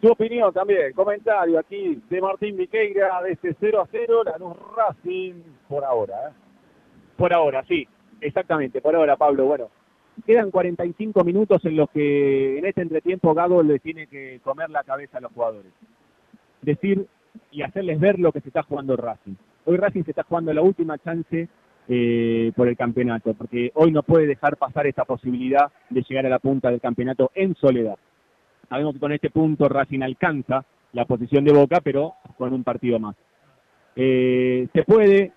Su 0.00 0.12
opinión 0.12 0.52
también, 0.52 0.92
comentario 0.92 1.58
aquí 1.58 2.00
de 2.08 2.20
Martín 2.20 2.56
Viqueira 2.56 3.20
de 3.22 3.32
este 3.32 3.56
0 3.58 3.82
a 3.82 3.88
0, 3.90 4.24
Lanús 4.24 4.56
Racing 4.76 5.42
por 5.68 5.84
ahora. 5.84 6.28
¿eh? 6.28 6.32
Por 7.16 7.32
ahora, 7.32 7.64
sí, 7.66 7.86
exactamente, 8.20 8.80
por 8.80 8.94
ahora, 8.94 9.16
Pablo. 9.16 9.46
Bueno, 9.46 9.70
Quedan 10.26 10.50
45 10.50 11.24
minutos 11.24 11.64
en 11.64 11.76
los 11.76 11.90
que 11.90 12.58
en 12.58 12.66
este 12.66 12.82
entretiempo 12.82 13.34
Gago 13.34 13.62
le 13.62 13.78
tiene 13.78 14.06
que 14.06 14.40
comer 14.42 14.70
la 14.70 14.82
cabeza 14.82 15.18
a 15.18 15.20
los 15.20 15.32
jugadores. 15.32 15.72
Decir 16.62 17.06
y 17.50 17.62
hacerles 17.62 18.00
ver 18.00 18.18
lo 18.18 18.32
que 18.32 18.40
se 18.40 18.48
está 18.48 18.62
jugando 18.62 18.96
Racing. 18.96 19.34
Hoy 19.64 19.76
Racing 19.76 20.02
se 20.04 20.10
está 20.10 20.24
jugando 20.24 20.52
la 20.52 20.62
última 20.62 20.98
chance 20.98 21.48
eh, 21.88 22.52
por 22.54 22.68
el 22.68 22.76
campeonato, 22.76 23.32
porque 23.34 23.72
hoy 23.74 23.90
no 23.90 24.02
puede 24.02 24.26
dejar 24.26 24.56
pasar 24.58 24.86
esta 24.86 25.04
posibilidad 25.04 25.72
de 25.88 26.02
llegar 26.02 26.26
a 26.26 26.28
la 26.28 26.38
punta 26.38 26.70
del 26.70 26.80
campeonato 26.80 27.30
en 27.34 27.54
soledad. 27.54 27.96
Sabemos 28.68 28.94
que 28.94 29.00
con 29.00 29.12
este 29.12 29.30
punto 29.30 29.68
Racing 29.68 30.02
alcanza 30.02 30.64
la 30.92 31.06
posición 31.06 31.44
de 31.44 31.52
Boca, 31.52 31.80
pero 31.82 32.14
con 32.36 32.52
un 32.52 32.62
partido 32.62 32.98
más. 32.98 33.16
Eh, 33.96 34.68
se 34.72 34.82
puede, 34.84 35.32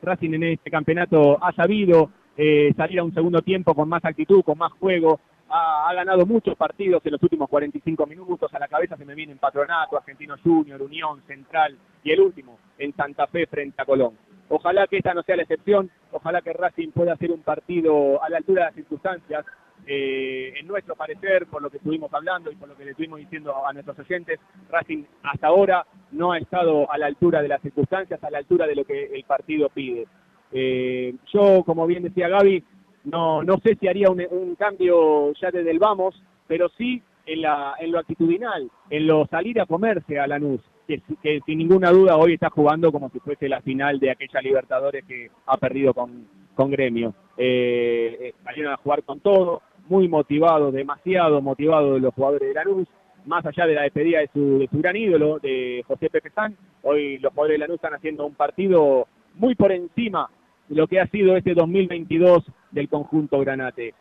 Racing 0.00 0.34
en 0.34 0.44
este 0.44 0.70
campeonato 0.70 1.42
ha 1.42 1.52
sabido 1.52 2.10
eh, 2.36 2.72
salir 2.76 3.00
a 3.00 3.04
un 3.04 3.12
segundo 3.12 3.42
tiempo 3.42 3.74
con 3.74 3.88
más 3.88 4.04
actitud, 4.04 4.42
con 4.42 4.58
más 4.58 4.72
juego. 4.74 5.20
Ha, 5.52 5.92
ganado 5.92 6.24
muchos 6.24 6.56
partidos 6.56 7.04
en 7.04 7.12
los 7.12 7.22
últimos 7.24 7.48
45 7.48 8.06
minutos. 8.06 8.54
A 8.54 8.58
la 8.60 8.68
cabeza 8.68 8.96
se 8.96 9.04
me 9.04 9.16
viene 9.16 9.32
en 9.32 9.38
Patronato, 9.38 9.98
Argentino 9.98 10.36
Junior, 10.42 10.80
Unión, 10.80 11.20
Central 11.26 11.76
y 12.04 12.12
el 12.12 12.20
último 12.20 12.58
en 12.78 12.94
Santa 12.94 13.26
Fe 13.26 13.46
frente 13.46 13.82
a 13.82 13.84
Colón. 13.84 14.29
Ojalá 14.50 14.88
que 14.88 14.98
esta 14.98 15.14
no 15.14 15.22
sea 15.22 15.36
la 15.36 15.42
excepción. 15.42 15.90
Ojalá 16.10 16.42
que 16.42 16.52
Racing 16.52 16.90
pueda 16.90 17.12
hacer 17.12 17.30
un 17.30 17.42
partido 17.42 18.22
a 18.22 18.28
la 18.28 18.38
altura 18.38 18.62
de 18.62 18.66
las 18.66 18.74
circunstancias. 18.74 19.46
Eh, 19.86 20.52
en 20.58 20.66
nuestro 20.66 20.94
parecer, 20.94 21.46
por 21.46 21.62
lo 21.62 21.70
que 21.70 21.78
estuvimos 21.78 22.12
hablando 22.12 22.50
y 22.50 22.56
por 22.56 22.68
lo 22.68 22.76
que 22.76 22.84
le 22.84 22.90
estuvimos 22.90 23.20
diciendo 23.20 23.66
a 23.66 23.72
nuestros 23.72 23.98
oyentes, 23.98 24.38
Racing 24.68 25.04
hasta 25.22 25.46
ahora 25.46 25.86
no 26.10 26.32
ha 26.32 26.38
estado 26.38 26.90
a 26.90 26.98
la 26.98 27.06
altura 27.06 27.40
de 27.40 27.48
las 27.48 27.62
circunstancias, 27.62 28.22
a 28.22 28.30
la 28.30 28.38
altura 28.38 28.66
de 28.66 28.74
lo 28.74 28.84
que 28.84 29.04
el 29.04 29.24
partido 29.24 29.68
pide. 29.70 30.06
Eh, 30.52 31.14
yo, 31.32 31.62
como 31.64 31.86
bien 31.86 32.02
decía 32.02 32.28
Gaby, 32.28 32.62
no, 33.04 33.42
no 33.42 33.56
sé 33.64 33.76
si 33.76 33.88
haría 33.88 34.10
un, 34.10 34.54
cambio 34.56 35.32
ya 35.34 35.50
desde 35.50 35.70
el 35.70 35.78
vamos, 35.78 36.20
pero 36.46 36.68
sí 36.76 37.02
en, 37.24 37.42
la, 37.42 37.74
en 37.78 37.92
lo 37.92 38.00
actitudinal, 38.00 38.68
en 38.90 39.06
lo 39.06 39.26
salir 39.26 39.60
a 39.60 39.66
comerse 39.66 40.18
a 40.18 40.26
Lanús, 40.26 40.60
que, 40.98 41.14
que 41.22 41.40
sin 41.46 41.58
ninguna 41.58 41.90
duda 41.90 42.16
hoy 42.16 42.34
está 42.34 42.50
jugando 42.50 42.90
como 42.90 43.10
si 43.10 43.20
fuese 43.20 43.48
la 43.48 43.60
final 43.60 44.00
de 44.00 44.10
aquella 44.10 44.40
Libertadores 44.40 45.04
que 45.04 45.30
ha 45.46 45.56
perdido 45.56 45.94
con, 45.94 46.26
con 46.54 46.70
Gremio. 46.70 47.14
Eh, 47.36 48.18
eh 48.20 48.34
salieron 48.42 48.72
a 48.72 48.76
jugar 48.78 49.04
con 49.04 49.20
todo, 49.20 49.62
muy 49.88 50.08
motivados, 50.08 50.72
demasiado 50.72 51.40
motivados 51.40 51.94
de 51.94 52.00
los 52.00 52.14
jugadores 52.14 52.48
de 52.48 52.54
Lanús, 52.54 52.88
más 53.26 53.44
allá 53.46 53.66
de 53.66 53.74
la 53.74 53.82
despedida 53.82 54.20
de 54.20 54.30
su, 54.32 54.58
de 54.58 54.68
su 54.68 54.78
gran 54.78 54.96
ídolo, 54.96 55.38
de 55.38 55.84
José 55.86 56.10
Pepe 56.10 56.30
San, 56.30 56.56
hoy 56.82 57.18
los 57.18 57.32
jugadores 57.32 57.54
de 57.54 57.58
Lanús 57.58 57.76
están 57.76 57.94
haciendo 57.94 58.26
un 58.26 58.34
partido 58.34 59.06
muy 59.34 59.54
por 59.54 59.70
encima 59.70 60.28
lo 60.70 60.86
que 60.86 61.00
ha 61.00 61.06
sido 61.06 61.36
este 61.36 61.54
2022 61.54 62.44
del 62.70 62.88
conjunto 62.88 63.38
Granate. 63.40 63.94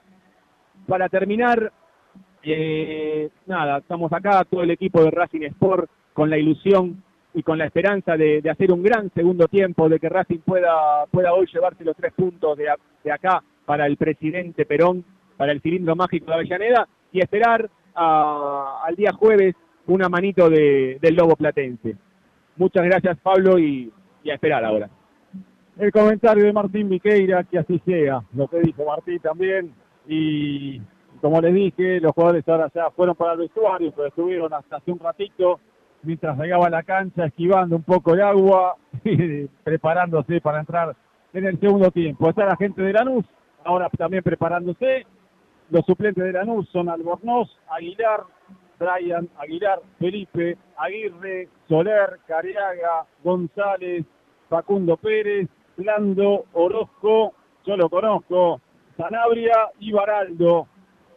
Para 0.88 1.10
terminar, 1.10 1.72
eh, 2.44 3.30
nada, 3.46 3.80
estamos 3.80 4.12
acá, 4.14 4.44
todo 4.46 4.64
el 4.64 4.72
equipo 4.72 5.04
de 5.04 5.12
Racing 5.12 5.42
Sport, 5.42 5.90
con 6.14 6.30
la 6.30 6.38
ilusión 6.38 7.04
y 7.34 7.44
con 7.44 7.58
la 7.58 7.66
esperanza 7.66 8.18
de, 8.18 8.42
hacer 8.50 8.72
un 8.72 8.84
gran 8.84 9.12
segundo 9.14 9.48
tiempo, 9.48 9.88
de 9.88 10.00
que 10.00 10.10
Racing 10.10 10.40
pueda, 10.40 11.06
pueda 11.12 11.34
hoy 11.34 11.48
llevarse 11.52 11.84
los 11.84 11.96
tres 11.96 12.14
puntos 12.14 12.58
de, 12.58 12.68
de 13.04 13.12
acá 13.12 13.44
para 13.66 13.86
el 13.86 13.98
presidente 13.98 14.66
Perón, 14.66 15.06
para 15.38 15.52
el 15.52 15.62
cilindro 15.62 15.96
mágico 15.96 16.28
de 16.28 16.34
Avellaneda, 16.34 16.88
y 17.12 17.20
esperar 17.20 17.70
al 17.94 18.96
día 18.96 19.12
jueves 19.14 19.56
una 19.88 20.10
manito 20.10 20.50
de, 20.50 20.98
del 21.02 21.16
Lobo 21.16 21.36
Platense. 21.36 21.96
Muchas 22.58 22.84
gracias 22.84 23.18
Pablo 23.20 23.58
y 23.58 23.92
a 24.30 24.34
esperar 24.34 24.64
ahora 24.64 24.90
el 25.80 25.92
comentario 25.94 26.44
de 26.44 26.54
Martín 26.54 26.90
Viqueira, 26.90 27.46
que 27.46 27.58
así 27.58 27.82
sea, 27.86 28.22
lo 28.34 28.48
que 28.48 28.60
dijo 28.60 28.84
Martín 28.84 29.20
también, 29.20 29.74
y 30.08 30.80
como 31.22 31.40
les 31.40 31.54
dije, 31.54 32.02
los 32.02 32.12
jugadores 32.12 32.48
ahora 32.50 32.70
ya 32.76 32.92
fueron 32.92 33.16
para 33.16 33.34
el 33.34 33.40
vestuario, 33.40 33.92
pero 33.96 34.10
estuvieron 34.10 34.54
hasta 34.54 34.76
hace 34.76 34.92
un 34.92 35.00
ratito, 35.00 35.60
mientras 36.04 36.38
llegaba 36.38 36.70
la 36.70 36.84
cancha, 36.84 37.26
esquivando 37.26 37.76
un 37.76 37.84
poco 37.84 38.14
el 38.14 38.22
agua, 38.22 38.76
preparándose 39.64 40.42
para 40.42 40.60
entrar 40.60 40.96
en 41.34 41.46
el 41.46 41.60
segundo 41.60 41.92
tiempo. 41.92 42.30
Está 42.30 42.46
la 42.46 42.56
gente 42.56 42.82
de 42.82 42.94
Lanús, 42.94 43.26
ahora 43.64 43.90
también 43.98 44.24
preparándose, 44.24 45.06
los 45.70 45.86
suplentes 45.86 46.24
de 46.24 46.34
Lanús 46.34 46.68
son 46.70 46.90
Albornoz, 46.90 47.50
Aguilar, 47.70 48.24
Brian, 48.80 49.30
Aguilar, 49.38 49.82
Felipe, 50.00 50.58
Aguirre, 50.78 51.50
Soler, 51.68 52.20
Cariaga, 52.28 53.06
González, 53.24 54.06
Facundo 54.48 54.98
Pérez, 54.98 55.48
Lando, 55.78 56.46
Orozco, 56.54 57.34
yo 57.66 57.78
lo 57.78 57.90
conozco, 57.90 58.62
Sanabria 58.98 59.70
y 59.80 59.92
Baraldo. 59.92 60.68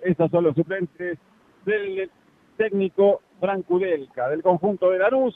Esos 0.02 0.30
son 0.30 0.44
los 0.44 0.54
suplentes 0.54 1.18
del 1.64 2.10
técnico 2.56 3.22
Franco 3.42 3.80
Delca, 3.80 4.28
del 4.28 4.40
conjunto 4.40 4.90
de 4.90 5.00
Lanús. 5.00 5.34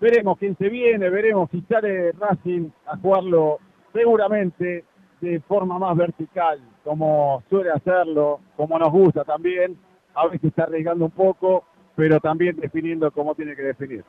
Veremos 0.00 0.38
quién 0.38 0.56
se 0.56 0.70
viene, 0.70 1.10
veremos 1.10 1.50
si 1.50 1.60
sale 1.68 2.12
Racing 2.12 2.70
a 2.86 2.96
jugarlo 2.96 3.58
seguramente 3.92 4.86
de 5.20 5.40
forma 5.40 5.78
más 5.78 5.94
vertical, 5.98 6.58
como 6.82 7.42
suele 7.50 7.72
hacerlo, 7.72 8.40
como 8.56 8.78
nos 8.78 8.90
gusta 8.90 9.22
también, 9.24 9.76
a 10.14 10.28
veces 10.28 10.44
está 10.44 10.62
arriesgando 10.62 11.04
un 11.04 11.10
poco, 11.10 11.64
pero 11.94 12.20
también 12.20 12.56
definiendo 12.56 13.10
cómo 13.10 13.34
tiene 13.34 13.54
que 13.54 13.64
definir. 13.64 14.02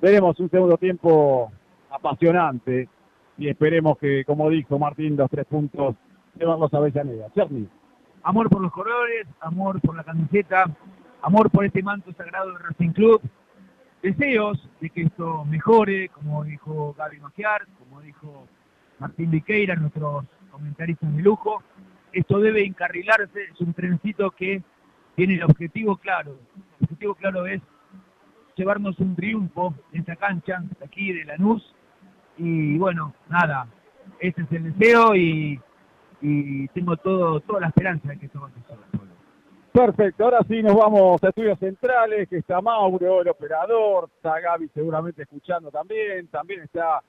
Veremos 0.00 0.40
un 0.40 0.48
segundo 0.48 0.78
tiempo 0.78 1.52
apasionante 1.90 2.88
y 3.36 3.48
esperemos 3.50 3.98
que, 3.98 4.24
como 4.24 4.48
dijo 4.48 4.78
Martín, 4.78 5.18
los 5.18 5.30
tres 5.30 5.44
puntos 5.44 5.96
llevarlos 6.38 6.72
a 6.72 6.78
Avellaneda. 6.78 7.28
Cherny. 7.34 7.68
Amor 8.22 8.48
por 8.48 8.62
los 8.62 8.72
colores, 8.72 9.26
amor 9.40 9.82
por 9.82 9.96
la 9.96 10.02
camiseta, 10.02 10.64
amor 11.24 11.50
por 11.50 11.64
este 11.64 11.82
manto 11.82 12.12
sagrado 12.12 12.52
del 12.52 12.60
Racing 12.60 12.90
Club. 12.90 13.20
Deseos 14.02 14.68
de 14.80 14.90
que 14.90 15.02
esto 15.02 15.44
mejore, 15.46 16.10
como 16.10 16.44
dijo 16.44 16.94
Gaby 16.98 17.18
Magiar, 17.20 17.66
como 17.78 18.02
dijo 18.02 18.46
Martín 18.98 19.30
Viqueira, 19.30 19.74
nuestros 19.76 20.26
comentaristas 20.50 21.14
de 21.16 21.22
lujo. 21.22 21.62
Esto 22.12 22.38
debe 22.38 22.64
encarrilarse, 22.64 23.44
es 23.52 23.60
un 23.60 23.72
trencito 23.72 24.30
que 24.30 24.62
tiene 25.16 25.34
el 25.34 25.44
objetivo 25.44 25.96
claro. 25.96 26.38
El 26.78 26.84
objetivo 26.84 27.14
claro 27.14 27.46
es 27.46 27.62
llevarnos 28.56 28.98
un 28.98 29.16
triunfo 29.16 29.74
en 29.92 30.00
esta 30.00 30.16
cancha, 30.16 30.62
aquí 30.84 31.12
de 31.12 31.24
Lanús. 31.24 31.74
Y 32.36 32.76
bueno, 32.76 33.14
nada, 33.30 33.66
ese 34.20 34.42
es 34.42 34.52
el 34.52 34.74
deseo 34.74 35.16
y, 35.16 35.58
tengo 36.74 36.96
todo, 36.98 37.40
toda 37.40 37.60
la 37.60 37.68
esperanza 37.68 38.08
de 38.08 38.18
que 38.18 38.26
esto 38.26 38.40
va 38.40 38.48
a 38.48 38.50
suceder. 38.50 39.13
Perfecto, 39.74 40.22
ahora 40.22 40.38
sí 40.46 40.62
nos 40.62 40.76
vamos 40.76 41.20
a 41.24 41.30
estudios 41.30 41.58
centrales, 41.58 42.28
que 42.28 42.36
está 42.36 42.60
Mauro, 42.60 43.22
el 43.22 43.28
operador, 43.28 44.08
está 44.14 44.38
Gaby 44.38 44.68
seguramente 44.68 45.22
escuchando 45.22 45.68
también, 45.72 46.28
también 46.28 46.60
está 46.60 47.02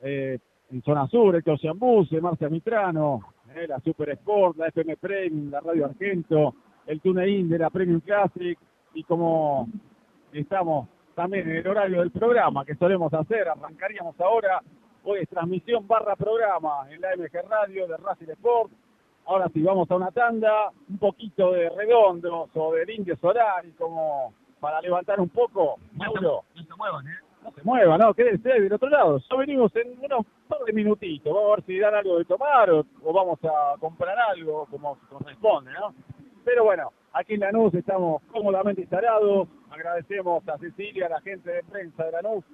eh, 0.00 0.38
en 0.70 0.82
zona 0.82 1.06
sur, 1.08 1.36
Héctor 1.36 1.60
Ciambuse, 1.60 2.18
Marcia 2.22 2.48
Mitrano, 2.48 3.20
eh, 3.54 3.66
la 3.68 3.78
Super 3.80 4.08
Sport, 4.08 4.56
la 4.56 4.68
FM 4.68 4.96
Premium, 4.96 5.50
la 5.50 5.60
Radio 5.60 5.84
Argento, 5.84 6.54
el 6.86 6.98
TuneIn 7.02 7.46
de 7.46 7.58
la 7.58 7.68
Premium 7.68 8.00
Classic, 8.00 8.58
y 8.94 9.04
como 9.04 9.68
estamos 10.32 10.88
también 11.14 11.46
en 11.50 11.56
el 11.56 11.68
horario 11.68 12.00
del 12.00 12.10
programa 12.10 12.64
que 12.64 12.74
solemos 12.76 13.12
hacer, 13.12 13.50
arrancaríamos 13.50 14.18
ahora, 14.18 14.62
hoy 15.04 15.18
es 15.20 15.28
transmisión 15.28 15.86
barra 15.86 16.16
programa 16.16 16.90
en 16.90 17.02
la 17.02 17.14
MG 17.14 17.46
Radio 17.50 17.86
de 17.86 17.98
Racing 17.98 18.30
Sport, 18.30 18.72
Ahora 19.28 19.50
sí, 19.52 19.60
vamos 19.60 19.90
a 19.90 19.96
una 19.96 20.10
tanda, 20.10 20.72
un 20.88 20.96
poquito 20.96 21.52
de 21.52 21.68
redondos 21.68 22.48
o 22.54 22.72
de 22.72 22.94
Indio 22.94 23.14
Solar 23.18 23.66
y 23.66 23.72
como 23.72 24.32
para 24.58 24.80
levantar 24.80 25.20
un 25.20 25.28
poco. 25.28 25.76
Mauro. 25.92 26.44
No 26.54 26.64
se 26.64 26.74
muevan, 26.74 27.06
¿eh? 27.06 27.18
No 27.44 27.50
se 27.52 27.62
muevan, 27.62 28.00
no, 28.00 28.14
quédense 28.14 28.48
del 28.48 28.72
otro 28.72 28.88
lado. 28.88 29.18
Ya 29.18 29.36
venimos 29.36 29.76
en 29.76 30.02
unos 30.02 30.24
par 30.48 30.60
de 30.64 30.72
minutitos. 30.72 31.30
Vamos 31.30 31.52
a 31.52 31.56
ver 31.56 31.64
si 31.66 31.78
dan 31.78 31.94
algo 31.94 32.16
de 32.16 32.24
tomar 32.24 32.70
o, 32.70 32.86
vamos 33.12 33.38
a 33.44 33.78
comprar 33.78 34.18
algo 34.18 34.64
como 34.70 34.96
corresponde, 35.10 35.72
¿no? 35.72 35.92
Pero 36.42 36.64
bueno, 36.64 36.90
aquí 37.12 37.34
en 37.34 37.40
Lanús 37.40 37.74
estamos 37.74 38.22
cómodamente 38.32 38.80
instalados. 38.80 39.46
Agradecemos 39.68 40.48
a 40.48 40.56
Cecilia, 40.56 41.04
a 41.04 41.10
la 41.10 41.20
gente 41.20 41.50
de 41.50 41.62
prensa 41.64 42.04
de 42.04 42.12
Lanús, 42.12 42.44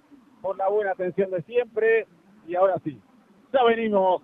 por 0.42 0.58
la 0.58 0.68
buena 0.68 0.90
atención 0.90 1.30
de 1.30 1.40
siempre. 1.42 2.08
Y 2.48 2.56
ahora 2.56 2.80
sí, 2.82 3.00
ya 3.52 3.62
venimos 3.62 4.22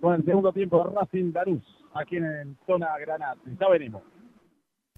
con 0.00 0.14
el 0.14 0.24
segundo 0.24 0.52
tiempo 0.52 0.84
de 0.84 0.94
Racing 0.94 1.32
Lanús 1.34 1.78
aquí 1.94 2.16
en 2.16 2.58
zona 2.66 2.98
Granada. 2.98 3.36
Ya 3.60 3.68
venimos. 3.68 4.02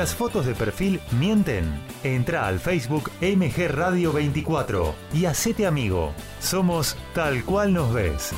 Las 0.00 0.14
fotos 0.14 0.46
de 0.46 0.54
perfil 0.54 0.98
mienten. 1.10 1.78
Entra 2.02 2.46
al 2.46 2.58
Facebook 2.58 3.10
MG 3.20 3.68
Radio 3.68 4.14
24 4.14 4.94
y 5.12 5.26
hacete 5.26 5.66
amigo. 5.66 6.14
Somos 6.38 6.96
tal 7.14 7.44
cual 7.44 7.74
nos 7.74 7.92
ves. 7.92 8.32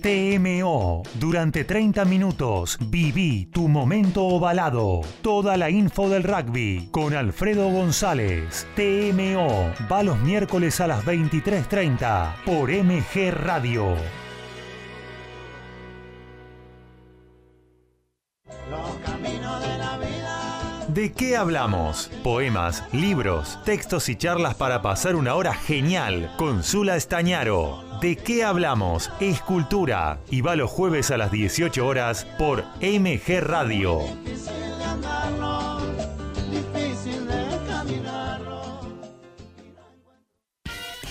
TMO. 0.00 1.02
Durante 1.20 1.64
30 1.64 2.06
minutos 2.06 2.78
viví 2.80 3.44
tu 3.52 3.68
momento 3.68 4.24
ovalado. 4.24 5.02
Toda 5.20 5.58
la 5.58 5.68
info 5.68 6.08
del 6.08 6.22
rugby 6.22 6.88
con 6.90 7.12
Alfredo 7.12 7.68
González. 7.68 8.66
TMO. 8.76 9.74
Va 9.92 10.02
los 10.02 10.18
miércoles 10.20 10.80
a 10.80 10.86
las 10.86 11.04
23.30 11.04 12.36
por 12.46 12.70
MG 12.70 13.30
Radio. 13.30 14.23
¿De 20.88 21.12
qué 21.12 21.36
hablamos? 21.36 22.08
Poemas, 22.22 22.84
libros, 22.92 23.58
textos 23.64 24.08
y 24.08 24.16
charlas 24.16 24.54
para 24.54 24.80
pasar 24.80 25.16
una 25.16 25.34
hora 25.34 25.52
genial 25.52 26.32
con 26.36 26.62
Zula 26.62 26.94
Estañaro. 26.94 27.82
¿De 28.00 28.16
qué 28.16 28.44
hablamos? 28.44 29.10
Escultura. 29.18 30.18
Y 30.30 30.40
va 30.40 30.54
los 30.54 30.70
jueves 30.70 31.10
a 31.10 31.16
las 31.16 31.32
18 31.32 31.84
horas 31.84 32.26
por 32.38 32.64
MG 32.80 33.40
Radio. 33.40 34.02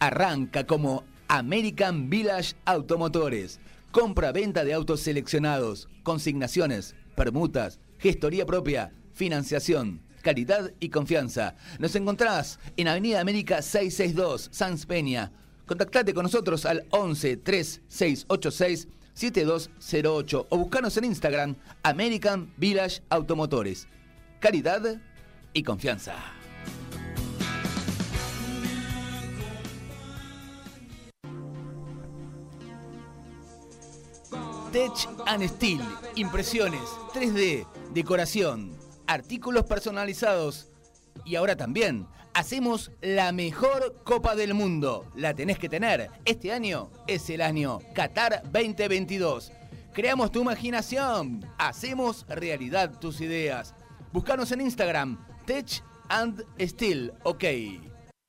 Arranca. 0.00 0.66
como 0.66 1.04
American 1.28 2.10
Village 2.10 2.56
Automotores. 2.64 3.60
Compra-venta 3.92 4.64
de 4.64 4.74
autos 4.74 5.00
seleccionados, 5.00 5.88
consignaciones, 6.02 6.96
permutas, 7.14 7.78
gestoría 7.98 8.44
propia, 8.46 8.92
financiación, 9.12 10.00
calidad 10.22 10.72
y 10.80 10.88
confianza. 10.90 11.54
Nos 11.78 11.94
encontrás 11.96 12.58
en 12.76 12.88
Avenida 12.88 13.20
América 13.20 13.62
662, 13.62 14.48
Sans 14.52 14.86
Peña. 14.86 15.32
Contactate 15.66 16.14
con 16.14 16.24
nosotros 16.24 16.66
al 16.66 16.84
11 16.90 17.36
3686 17.36 18.88
7208 19.20 20.46
o 20.48 20.56
buscanos 20.56 20.96
en 20.96 21.04
Instagram 21.04 21.56
American 21.82 22.54
Village 22.56 23.02
Automotores. 23.10 23.86
Caridad 24.40 24.98
y 25.52 25.62
confianza. 25.62 26.14
Tech 34.72 34.92
and 35.26 35.46
Steel, 35.48 35.82
impresiones, 36.14 36.80
3D, 37.12 37.66
decoración, 37.92 38.74
artículos 39.06 39.66
personalizados 39.66 40.70
y 41.26 41.34
ahora 41.34 41.56
también 41.56 42.06
hacemos 42.40 42.90
la 43.02 43.32
mejor 43.32 43.96
Copa 44.02 44.34
del 44.34 44.54
Mundo. 44.54 45.04
La 45.14 45.34
tenés 45.34 45.58
que 45.58 45.68
tener. 45.68 46.08
Este 46.24 46.52
año 46.52 46.90
es 47.06 47.28
el 47.28 47.42
año 47.42 47.80
Qatar 47.94 48.42
2022. 48.44 49.52
Creamos 49.92 50.32
tu 50.32 50.40
imaginación. 50.40 51.44
Hacemos 51.58 52.24
realidad 52.28 52.98
tus 52.98 53.20
ideas. 53.20 53.74
Búscanos 54.10 54.52
en 54.52 54.62
Instagram, 54.62 55.22
Tech 55.44 55.84
and 56.08 56.42
Steel, 56.58 57.12
ok. 57.24 57.44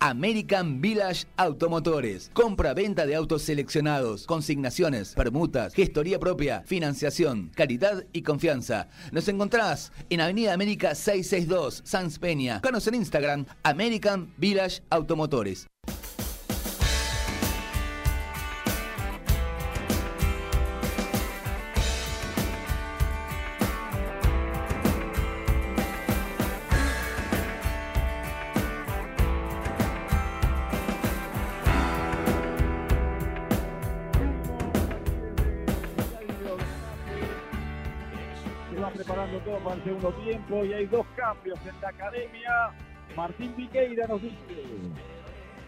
American 0.02 0.82
Village 0.82 1.26
Automotores. 1.38 2.32
Compra-venta 2.34 3.06
de 3.06 3.15
autos 3.15 3.44
seleccionados, 3.44 4.26
consignaciones, 4.26 5.14
permutas, 5.14 5.76
gestoría 5.76 6.19
propia, 6.19 6.64
financiación, 6.65 7.52
calidad 7.53 8.03
y 8.11 8.23
confianza. 8.23 8.90
Nos 9.11 9.28
encontrás 9.28 9.91
en 10.10 10.22
Avenida 10.22 10.53
América 10.53 10.95
662, 10.95 11.84
Sans 11.86 12.18
Peña. 12.18 12.56
Búscanos 12.56 12.88
en 12.88 12.95
Instagram, 12.95 13.45
American 13.61 14.34
Village 14.38 14.82
Automotores. 14.90 15.68
Y 40.65 40.73
hay 40.73 40.86
dos 40.86 41.06
cambios 41.15 41.60
en 41.65 41.82
la 41.82 41.90
academia. 41.90 42.52
Martín 43.15 43.53
Viqueira 43.56 44.07
nos 44.07 44.22
dice. 44.22 44.36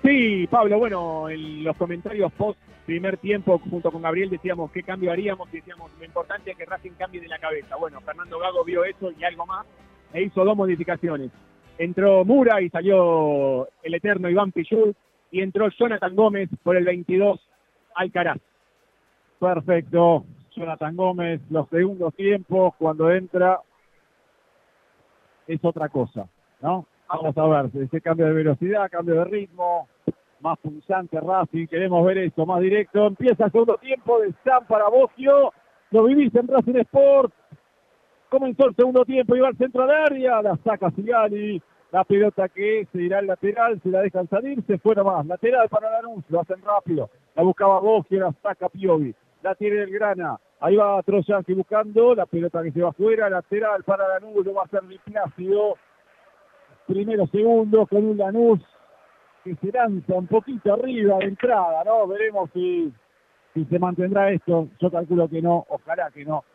Sí, 0.03 0.47
Pablo, 0.47 0.77
bueno, 0.79 1.29
en 1.29 1.63
los 1.63 1.77
comentarios 1.77 2.31
post 2.33 2.59
primer 2.85 3.17
tiempo 3.17 3.57
junto 3.59 3.91
con 3.91 4.01
Gabriel 4.01 4.29
decíamos 4.29 4.69
qué 4.71 4.83
cambio 4.83 5.11
haríamos 5.11 5.47
y 5.53 5.57
decíamos 5.57 5.89
lo 5.97 6.05
importante 6.05 6.51
es 6.51 6.57
que 6.57 6.65
Racing 6.65 6.91
cambie 6.97 7.21
de 7.21 7.29
la 7.29 7.39
cabeza. 7.39 7.77
Bueno, 7.77 8.01
Fernando 8.01 8.37
Gago 8.39 8.65
vio 8.65 8.83
eso 8.83 9.11
y 9.17 9.23
algo 9.23 9.45
más 9.45 9.65
e 10.13 10.23
hizo 10.23 10.43
dos 10.43 10.57
modificaciones. 10.57 11.31
Entró 11.77 12.25
Mura 12.25 12.61
y 12.61 12.69
salió 12.69 13.67
el 13.81 13.93
eterno 13.93 14.29
Iván 14.29 14.51
Pichul 14.51 14.95
y 15.31 15.41
entró 15.41 15.69
Jonathan 15.69 16.15
Gómez 16.15 16.49
por 16.61 16.75
el 16.75 16.83
22 16.83 17.39
Alcaraz. 17.95 18.39
Perfecto. 19.39 20.25
Jonathan 20.55 20.95
Gómez, 20.95 21.41
los 21.49 21.67
segundos 21.69 22.13
tiempos, 22.13 22.75
cuando 22.77 23.11
entra, 23.11 23.59
es 25.47 25.63
otra 25.63 25.89
cosa, 25.89 26.27
¿no? 26.61 26.85
Vamos 27.07 27.37
a 27.37 27.47
ver, 27.47 27.83
ese 27.83 28.01
cambio 28.01 28.25
de 28.25 28.33
velocidad, 28.33 28.89
cambio 28.89 29.15
de 29.15 29.25
ritmo, 29.25 29.87
más 30.39 30.57
pulsante 30.59 31.19
Racing, 31.19 31.67
queremos 31.67 32.05
ver 32.05 32.17
esto, 32.17 32.45
más 32.45 32.61
directo. 32.61 33.07
Empieza 33.07 33.45
el 33.45 33.51
segundo 33.51 33.77
tiempo 33.77 34.19
de 34.19 34.33
San 34.43 34.65
para 34.65 34.89
Bogio, 34.89 35.53
lo 35.91 36.03
vivís 36.05 36.33
en 36.35 36.47
Racing 36.47 36.75
Sport. 36.75 37.33
Comenzó 38.29 38.67
el 38.67 38.75
segundo 38.75 39.05
tiempo, 39.05 39.35
iba 39.35 39.47
al 39.47 39.57
centro 39.57 39.85
del 39.85 39.95
área, 39.95 40.41
la 40.41 40.57
saca 40.63 40.89
Sigali, 40.91 41.61
la 41.91 42.03
pelota 42.03 42.49
que 42.49 42.87
se 42.91 43.01
irá 43.01 43.19
al 43.19 43.27
lateral, 43.27 43.79
se 43.83 43.89
la 43.89 44.01
dejan 44.01 44.27
salir, 44.27 44.63
se 44.65 44.79
fue 44.79 44.95
nomás. 44.95 45.25
Lateral 45.27 45.69
para 45.69 45.91
Lanús, 45.91 46.23
lo 46.29 46.41
hacen 46.41 46.61
rápido. 46.63 47.09
La 47.35 47.43
buscaba 47.43 47.79
Bogio, 47.79 48.19
la 48.19 48.33
saca 48.41 48.69
Piovi 48.69 49.13
la 49.43 49.55
tiene 49.55 49.81
el 49.81 49.91
Grana. 49.91 50.39
Ahí 50.63 50.77
va 50.77 51.03
Troyanski 51.03 51.55
buscando, 51.55 52.15
la 52.15 52.25
pelota 52.25 52.63
que 52.63 52.71
se 52.71 52.81
va 52.81 52.91
afuera, 52.91 53.29
lateral 53.29 53.83
para 53.83 54.07
Lanús, 54.07 54.45
lo 54.45 54.53
va 54.53 54.61
a 54.61 54.63
hacer 54.63 54.79
Plácido. 55.03 55.75
Primero, 56.87 57.27
segundo, 57.27 57.85
con 57.85 58.05
un 58.05 58.17
Lanús 58.17 58.61
que 59.43 59.55
se 59.55 59.73
lanza 59.73 60.13
un 60.13 60.27
poquito 60.27 60.73
arriba 60.73 61.17
de 61.17 61.25
entrada, 61.25 61.83
¿no? 61.83 62.07
Veremos 62.07 62.49
si, 62.53 62.93
si 63.53 63.65
se 63.65 63.77
mantendrá 63.77 64.31
esto. 64.31 64.69
Yo 64.79 64.89
calculo 64.89 65.27
que 65.27 65.41
no, 65.41 65.65
ojalá 65.67 66.09
que 66.11 66.23
no. 66.23 66.45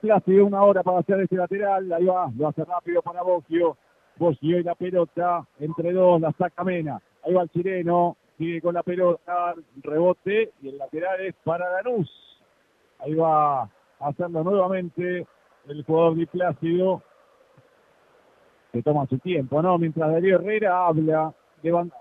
Plácido 0.00 0.46
una 0.46 0.62
hora 0.62 0.82
para 0.82 1.00
hacer 1.00 1.20
este 1.20 1.36
lateral, 1.36 1.92
ahí 1.92 2.06
va, 2.06 2.30
lo 2.38 2.48
hace 2.48 2.64
rápido 2.64 3.02
para 3.02 3.22
Bocchio. 3.22 3.76
Bocchio 4.16 4.58
y 4.58 4.62
la 4.62 4.74
pelota, 4.74 5.46
entre 5.58 5.92
dos, 5.92 6.18
la 6.18 6.32
saca 6.32 6.64
Mena. 6.64 6.98
Ahí 7.26 7.34
va 7.34 7.42
el 7.42 7.50
chileno, 7.50 8.16
sigue 8.38 8.62
con 8.62 8.72
la 8.72 8.82
pelota, 8.82 9.54
rebote 9.82 10.52
y 10.62 10.70
el 10.70 10.78
lateral 10.78 11.20
es 11.20 11.34
para 11.44 11.70
Lanús. 11.72 12.29
Ahí 13.02 13.14
va 13.14 13.68
hacerlo 14.00 14.42
nuevamente 14.42 15.26
el 15.68 15.84
jugador 15.84 16.16
Di 16.16 16.26
Plácido. 16.26 17.02
Se 18.72 18.82
toma 18.82 19.06
su 19.06 19.18
tiempo, 19.18 19.60
¿no? 19.62 19.78
Mientras 19.78 20.10
Darío 20.10 20.36
Herrera 20.36 20.86
habla, 20.86 21.34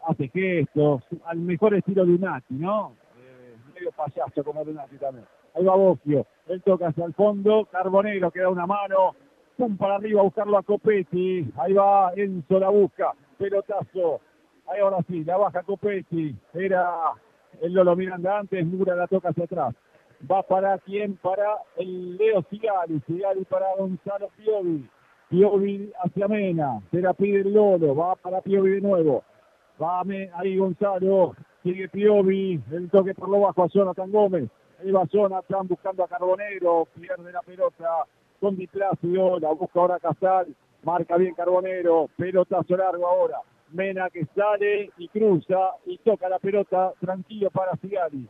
hace 0.08 0.28
gestos, 0.30 1.04
al 1.26 1.40
mejor 1.40 1.74
estilo 1.74 2.06
de 2.06 2.14
Unati, 2.14 2.54
¿no? 2.54 2.96
Eh, 3.18 3.56
medio 3.74 3.92
payaso 3.92 4.44
como 4.44 4.62
Unati 4.62 4.98
también. 4.98 5.26
Ahí 5.56 5.66
va 5.66 5.76
Bocchio, 5.76 6.28
él 6.48 6.62
toca 6.62 6.88
hacia 6.88 7.06
el 7.06 7.14
fondo, 7.16 7.68
Carbonero 7.72 8.30
que 8.30 8.40
da 8.40 8.50
una 8.50 8.68
mano, 8.68 9.16
pum 9.58 9.78
para 9.78 9.96
arriba 9.96 10.22
a 10.22 10.24
buscarlo 10.24 10.58
a 10.58 10.64
Copetti, 10.64 11.52
ahí 11.58 11.74
va 11.74 12.14
Enzo 12.16 12.60
la 12.60 12.70
busca, 12.70 13.14
pelotazo, 13.38 14.22
ahí 14.68 14.80
ahora 14.80 15.00
sí, 15.08 15.24
la 15.24 15.38
baja 15.38 15.64
Copetti, 15.64 16.36
era 16.54 17.14
el 17.62 17.74
Lolo 17.74 17.96
Miranda 17.96 18.38
antes, 18.38 18.64
Mura 18.66 18.96
la 18.96 19.08
toca 19.08 19.30
hacia 19.30 19.46
atrás. 19.46 19.74
Va 20.30 20.44
para 20.44 20.78
quién? 20.80 21.16
Para 21.18 21.60
el 21.78 22.18
Leo 22.18 22.44
Sigali, 22.50 23.00
Sigali 23.08 23.46
para 23.46 23.76
Gonzalo 23.78 24.30
Piovi. 24.36 24.90
Piovi 25.30 25.92
hacia 26.04 26.28
Mena, 26.28 26.82
se 26.92 27.02
la 27.02 27.14
pide 27.14 27.42
el 27.42 27.54
Lolo, 27.54 27.96
va 27.96 28.16
para 28.16 28.42
Piovi 28.42 28.72
de 28.72 28.82
nuevo. 28.82 29.24
Va 29.82 30.02
ahí 30.34 30.58
Gonzalo, 30.58 31.36
sigue 31.64 31.88
Piovi, 31.88 32.60
el 32.72 32.90
toque 32.90 33.14
por 33.14 33.30
lo 33.30 33.40
bajo 33.40 33.64
a 33.64 33.68
Jonathan 33.68 34.12
Gómez. 34.12 34.50
Ahí 34.82 34.92
va 34.92 35.06
Jonathan 35.06 35.68
buscando 35.68 36.04
a 36.04 36.08
Carbonero, 36.08 36.88
pierde 36.96 37.32
la 37.32 37.42
pelota 37.42 38.06
con 38.42 38.58
Di 38.58 38.70
la 38.74 38.92
busca 39.54 39.80
ahora 39.80 40.00
Casal, 40.00 40.48
marca 40.84 41.16
bien 41.16 41.34
Carbonero, 41.34 42.10
pelotazo 42.18 42.76
largo 42.76 43.08
ahora. 43.08 43.40
Mena 43.72 44.10
que 44.10 44.26
sale 44.36 44.90
y 44.98 45.08
cruza 45.08 45.76
y 45.86 45.98
toca 46.00 46.28
la 46.28 46.40
pelota 46.40 46.94
tranquilo 47.00 47.50
para 47.52 47.76
Sigali. 47.78 48.28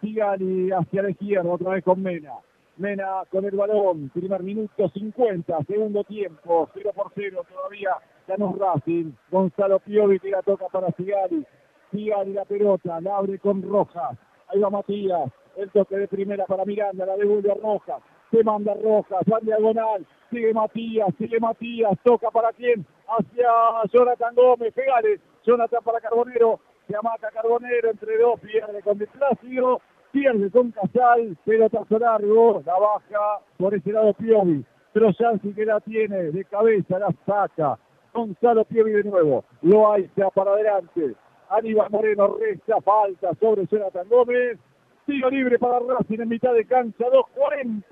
Sigali 0.00 0.70
hacia 0.70 1.02
la 1.02 1.10
izquierda, 1.10 1.50
otra 1.50 1.70
vez 1.70 1.84
con 1.84 2.02
Mena. 2.02 2.34
Mena 2.76 3.22
con 3.30 3.44
el 3.44 3.56
balón, 3.56 4.10
primer 4.10 4.42
minuto 4.42 4.88
50, 4.88 5.64
segundo 5.64 6.04
tiempo, 6.04 6.68
0 6.72 6.90
por 6.94 7.10
0 7.14 7.44
todavía 7.52 7.90
ganó 8.26 8.54
Racing. 8.56 9.12
Gonzalo 9.30 9.80
Piovi 9.80 10.20
que 10.20 10.30
la 10.30 10.42
toca 10.42 10.66
para 10.68 10.92
Sigali. 10.92 11.44
Sigali 11.90 12.32
la 12.32 12.44
pelota, 12.44 13.00
la 13.00 13.16
abre 13.16 13.38
con 13.38 13.62
Rojas. 13.62 14.16
Ahí 14.48 14.60
va 14.60 14.70
Matías, 14.70 15.30
el 15.56 15.70
toque 15.70 15.96
de 15.96 16.08
primera 16.08 16.46
para 16.46 16.64
Miranda, 16.64 17.04
la 17.04 17.16
devuelve 17.16 17.50
a 17.50 17.54
Rojas. 17.54 18.00
Se 18.30 18.44
manda 18.44 18.74
Rojas, 18.74 19.22
va 19.30 19.40
diagonal, 19.40 20.06
sigue 20.30 20.54
Matías, 20.54 21.08
sigue 21.18 21.40
Matías, 21.40 21.98
toca 22.04 22.30
para 22.30 22.52
quién, 22.52 22.86
hacia 23.08 23.50
Jonathan 23.92 24.34
Gómez, 24.34 24.72
pegale, 24.72 25.20
Jonathan 25.44 25.82
para 25.82 26.00
Carbonero, 26.00 26.60
se 26.88 26.96
amaca 26.96 27.30
Carbonero 27.30 27.90
entre 27.90 28.16
dos, 28.18 28.40
pierde 28.40 28.82
con 28.82 28.98
Desplácido, 28.98 29.80
pierde 30.10 30.50
con 30.50 30.70
Casal, 30.70 31.36
pelotazo 31.44 31.98
largo, 31.98 32.62
la 32.64 32.78
baja 32.78 33.40
por 33.58 33.74
ese 33.74 33.92
lado 33.92 34.14
Piovi, 34.14 34.64
Troyansi 34.94 35.52
que 35.52 35.66
la 35.66 35.80
tiene, 35.80 36.30
de 36.32 36.44
cabeza 36.46 36.98
la 36.98 37.14
saca, 37.26 37.78
Gonzalo 38.14 38.64
Piovi 38.64 38.92
de 38.92 39.04
nuevo, 39.04 39.44
lo 39.62 39.94
sea 40.14 40.30
para 40.30 40.52
adelante, 40.52 41.14
Aníbal 41.50 41.90
Moreno 41.90 42.36
resta, 42.38 42.80
falta 42.80 43.34
sobre 43.34 43.66
Jonathan 43.66 44.08
Gómez, 44.08 44.58
tiro 45.04 45.30
libre 45.30 45.58
para 45.58 45.80
Racing 45.80 46.20
en 46.20 46.28
mitad 46.28 46.54
de 46.54 46.64
cancha, 46.64 47.04
2.40, 47.04 47.84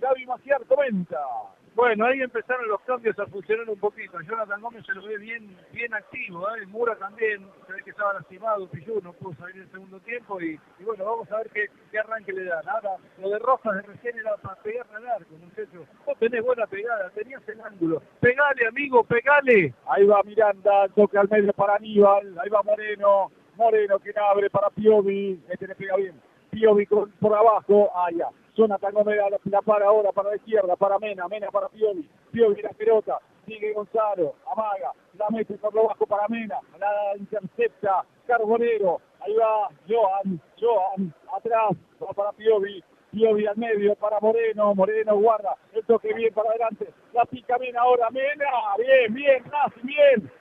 Gaby 0.00 0.26
Maciar 0.26 0.64
comenta. 0.66 1.18
Bueno, 1.78 2.06
ahí 2.06 2.20
empezaron 2.20 2.66
los 2.66 2.80
cambios 2.80 3.16
a 3.20 3.26
funcionar 3.26 3.70
un 3.70 3.78
poquito. 3.78 4.20
Jonathan 4.22 4.60
Gómez 4.60 4.84
se 4.84 4.94
lo 4.94 5.06
ve 5.06 5.16
bien, 5.18 5.56
bien 5.70 5.94
activo, 5.94 6.44
¿eh? 6.48 6.66
Mura 6.66 6.96
también, 6.96 7.46
se 7.68 7.72
ve 7.72 7.84
que 7.84 7.90
estaba 7.90 8.14
lastimado, 8.14 8.66
Pillú 8.66 9.00
no 9.00 9.12
pudo 9.12 9.32
salir 9.36 9.54
en 9.54 9.62
el 9.62 9.70
segundo 9.70 10.00
tiempo 10.00 10.40
y, 10.40 10.58
bueno, 10.80 11.04
vamos 11.04 11.30
a 11.30 11.36
ver 11.36 11.48
qué, 11.50 11.66
qué, 11.92 12.00
arranque 12.00 12.32
le 12.32 12.46
dan. 12.46 12.68
Ahora, 12.68 12.96
lo 13.22 13.30
de 13.30 13.38
Rojas 13.38 13.76
de 13.76 13.82
recién 13.82 14.18
era 14.18 14.36
para 14.38 14.56
pegarle 14.56 14.96
al 14.96 15.06
arco, 15.06 15.36
muchachos. 15.40 15.86
Vos 16.04 16.18
tenés 16.18 16.42
buena 16.44 16.66
pegada, 16.66 17.10
tenías 17.10 17.48
el 17.48 17.60
ángulo. 17.60 18.02
Pegale, 18.18 18.66
amigo, 18.66 19.04
pegale. 19.04 19.72
Ahí 19.86 20.04
va 20.04 20.20
Miranda, 20.24 20.88
toque 20.96 21.16
al 21.16 21.28
medio 21.28 21.52
para 21.52 21.76
Aníbal, 21.76 22.36
ahí 22.40 22.48
va 22.48 22.60
Moreno, 22.64 23.30
Moreno 23.54 24.00
que 24.00 24.12
abre 24.18 24.50
para 24.50 24.68
Piovi, 24.70 25.40
este 25.48 25.68
le 25.68 25.76
pega 25.76 25.94
bien. 25.94 26.20
Piovi 26.50 26.86
por 26.86 27.34
abajo, 27.36 27.88
allá. 27.96 28.26
Ah, 28.26 28.47
Jonathan 28.58 28.92
Gómez 28.92 29.20
la, 29.44 29.62
para 29.62 29.86
ahora 29.86 30.10
para 30.10 30.30
la 30.30 30.36
izquierda, 30.36 30.74
para 30.74 30.98
Mena, 30.98 31.28
Mena 31.28 31.48
para 31.48 31.68
Piovi, 31.68 32.08
Piovi 32.32 32.60
la 32.60 32.70
pelota, 32.70 33.20
sigue 33.46 33.72
Gonzalo, 33.72 34.34
amaga, 34.50 34.90
la 35.16 35.30
mete 35.30 35.54
por 35.58 35.72
lo 35.72 35.86
bajo 35.86 36.04
para 36.06 36.26
Mena, 36.26 36.58
la 36.76 37.16
intercepta 37.16 38.04
Carbonero, 38.26 39.00
ahí 39.20 39.32
va 39.34 39.68
Joan, 39.88 40.40
Joan, 40.60 41.14
atrás, 41.36 41.70
para 42.16 42.32
Piovi, 42.32 42.82
Piovi 43.12 43.46
al 43.46 43.56
medio 43.56 43.94
para 43.94 44.18
Moreno, 44.18 44.74
Moreno 44.74 45.16
guarda, 45.16 45.54
el 45.72 45.84
toque 45.84 46.12
bien 46.12 46.34
para 46.34 46.50
adelante, 46.50 46.88
la 47.12 47.24
pica 47.26 47.58
Mena 47.58 47.82
ahora, 47.82 48.10
Mena, 48.10 48.50
bien, 48.76 49.14
bien, 49.14 49.44
casi 49.44 49.86
bien, 49.86 50.32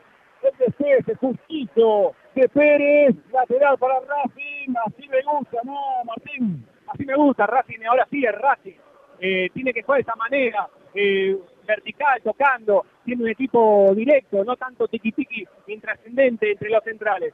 el 0.42 0.58
despeje, 0.58 1.14
justito, 1.18 2.16
de 2.34 2.50
Pérez, 2.50 3.16
lateral 3.32 3.78
para 3.78 4.00
Racing, 4.00 4.74
así 4.88 5.08
me 5.08 5.22
gusta, 5.22 5.60
¿no, 5.64 6.04
Martín? 6.04 6.68
Así 6.88 7.06
me 7.06 7.16
gusta 7.16 7.46
Racing, 7.46 7.84
ahora 7.88 8.08
sí 8.10 8.24
es 8.24 8.34
Racing. 8.34 8.78
Eh, 9.20 9.50
tiene 9.54 9.74
que 9.74 9.84
jugar 9.84 9.98
de 9.98 10.02
esa 10.04 10.16
manera, 10.16 10.68
eh, 10.94 11.38
vertical, 11.66 12.22
tocando, 12.24 12.86
tiene 13.04 13.24
un 13.24 13.30
equipo 13.30 13.92
directo, 13.96 14.44
no 14.44 14.56
tanto 14.56 14.88
tiki-tiki 14.88 15.48
intrascendente 15.68 16.52
entre 16.52 16.70
los 16.70 16.84
centrales. 16.84 17.34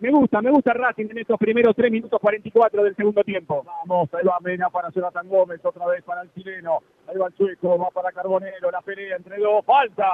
Me 0.00 0.10
gusta, 0.10 0.40
me 0.40 0.50
gusta 0.50 0.72
Racing 0.72 1.08
en 1.10 1.18
estos 1.18 1.38
primeros 1.38 1.74
3 1.74 1.90
minutos 1.90 2.20
44 2.20 2.84
del 2.84 2.94
segundo 2.94 3.24
tiempo. 3.24 3.64
Vamos, 3.64 4.08
ahí 4.14 4.24
va 4.24 4.38
Mena 4.40 4.70
para 4.70 4.90
Jonathan 4.90 5.28
Gómez, 5.28 5.60
otra 5.64 5.86
vez 5.86 6.04
para 6.04 6.22
el 6.22 6.32
chileno. 6.32 6.78
Ahí 7.08 7.16
va 7.16 7.26
el 7.26 7.34
sueco, 7.34 7.76
va 7.76 7.90
para 7.90 8.12
Carbonero, 8.12 8.70
la 8.70 8.80
pelea 8.80 9.16
entre 9.16 9.38
dos, 9.38 9.64
falta, 9.64 10.06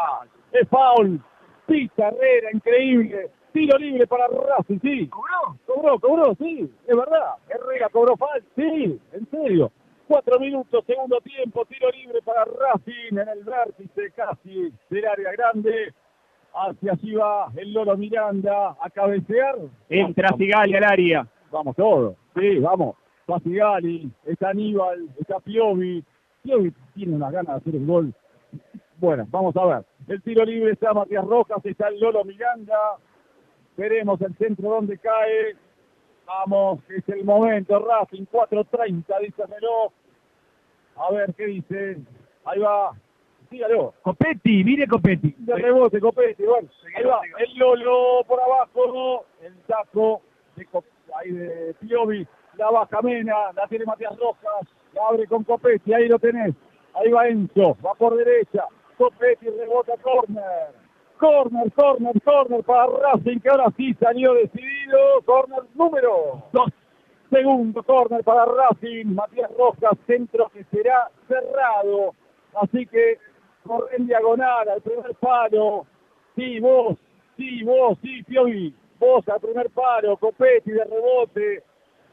es 0.52 0.66
foul, 0.68 1.20
pista 1.66 2.08
Herrera, 2.08 2.50
increíble. 2.52 3.30
Tiro 3.54 3.78
libre 3.78 4.04
para 4.08 4.26
Racing, 4.26 4.80
sí. 4.80 5.06
¿Cobró? 5.06 5.56
Cobró, 5.64 6.00
cobró, 6.00 6.34
sí, 6.34 6.68
es 6.88 6.96
verdad. 6.96 7.36
Herrera 7.48 7.88
cobró 7.88 8.16
falta, 8.16 8.44
sí, 8.56 9.00
en 9.12 9.30
serio. 9.30 9.70
Cuatro 10.08 10.40
minutos, 10.40 10.84
segundo 10.84 11.20
tiempo, 11.20 11.64
tiro 11.66 11.88
libre 11.92 12.20
para 12.22 12.44
Racing 12.46 13.16
en 13.16 13.28
el 13.28 13.44
vértice 13.44 14.10
casi 14.16 14.72
del 14.90 15.06
área 15.06 15.30
grande. 15.30 15.94
Hacia 16.52 16.92
allí 16.92 17.14
va 17.14 17.52
el 17.56 17.72
Lolo 17.72 17.96
Miranda 17.96 18.76
a 18.80 18.90
cabecear. 18.90 19.56
Entra 19.88 20.36
Sigali 20.36 20.74
al 20.74 20.84
área. 20.84 21.26
Vamos 21.52 21.76
todos, 21.76 22.16
sí, 22.34 22.58
vamos. 22.58 22.96
Va 23.30 23.38
Sigali, 23.38 24.10
está 24.24 24.48
Aníbal, 24.48 25.10
está 25.20 25.38
Piovi. 25.38 26.02
Piovi 26.42 26.72
tiene 26.92 27.14
una 27.14 27.30
gana 27.30 27.52
de 27.52 27.58
hacer 27.58 27.76
el 27.76 27.86
gol. 27.86 28.12
Bueno, 28.96 29.28
vamos 29.30 29.56
a 29.56 29.64
ver. 29.64 29.84
El 30.08 30.20
tiro 30.22 30.44
libre 30.44 30.72
está 30.72 30.92
Matías 30.92 31.24
Rojas, 31.24 31.64
está 31.64 31.86
el 31.86 32.00
Lolo 32.00 32.24
Miranda. 32.24 32.98
Veremos 33.76 34.20
el 34.20 34.36
centro 34.36 34.70
donde 34.70 34.98
cae. 34.98 35.56
Vamos, 36.26 36.80
es 36.88 37.08
el 37.08 37.24
momento. 37.24 37.78
Racing 37.78 38.24
4.30, 38.32 39.20
dice 39.20 39.42
el 39.42 39.48
reloj. 39.48 39.92
A 40.96 41.12
ver 41.12 41.34
qué 41.34 41.46
dice. 41.46 41.98
Ahí 42.44 42.60
va. 42.60 42.92
Dígalo. 43.50 43.94
Copetti, 44.02 44.64
mire 44.64 44.86
Copetti. 44.86 45.34
De 45.38 45.54
rebote, 45.54 46.00
Copetti. 46.00 46.44
Bueno, 46.44 46.68
ahí 46.96 47.04
va. 47.04 47.20
El 47.38 47.58
Lolo 47.58 48.24
por 48.26 48.40
abajo. 48.40 49.26
El 49.42 49.54
taco 49.66 50.22
de, 50.56 50.66
ahí 51.16 51.30
de 51.32 51.74
Piovi. 51.80 52.26
La 52.56 52.70
baja 52.70 53.02
Mena. 53.02 53.52
La 53.54 53.66
tiene 53.66 53.84
Matías 53.84 54.16
Rojas. 54.16 54.68
La 54.94 55.08
abre 55.08 55.26
con 55.26 55.44
Copetti. 55.44 55.92
Ahí 55.92 56.08
lo 56.08 56.18
tenés. 56.18 56.54
Ahí 56.94 57.10
va 57.10 57.28
Enzo. 57.28 57.76
Va 57.84 57.94
por 57.94 58.16
derecha. 58.16 58.64
Copetti 58.96 59.50
rebota 59.50 59.94
corner. 60.00 60.83
Corner, 61.18 61.72
corner, 61.72 62.20
corner 62.22 62.64
para 62.64 62.86
Racing, 62.86 63.38
que 63.38 63.48
ahora 63.48 63.66
sí 63.76 63.94
salió 63.94 64.34
decidido. 64.34 64.98
Corner 65.24 65.62
número 65.74 66.42
2. 66.52 66.70
Segundo 67.30 67.82
corner 67.82 68.24
para 68.24 68.44
Racing. 68.44 69.14
Matías 69.14 69.50
Rojas, 69.56 69.92
centro 70.06 70.50
que 70.52 70.64
será 70.64 71.08
cerrado. 71.28 72.14
Así 72.60 72.86
que 72.86 73.18
corre 73.64 73.96
en 73.96 74.06
diagonal 74.06 74.68
al 74.68 74.82
primer 74.82 75.14
palo. 75.16 75.86
Sí, 76.36 76.58
vos, 76.60 76.96
sí, 77.36 77.62
vos, 77.62 77.96
sí, 78.02 78.22
Piovi. 78.24 78.74
Vos 78.98 79.28
al 79.28 79.40
primer 79.40 79.70
palo, 79.70 80.16
Copetti 80.16 80.72
de 80.72 80.84
rebote. 80.84 81.62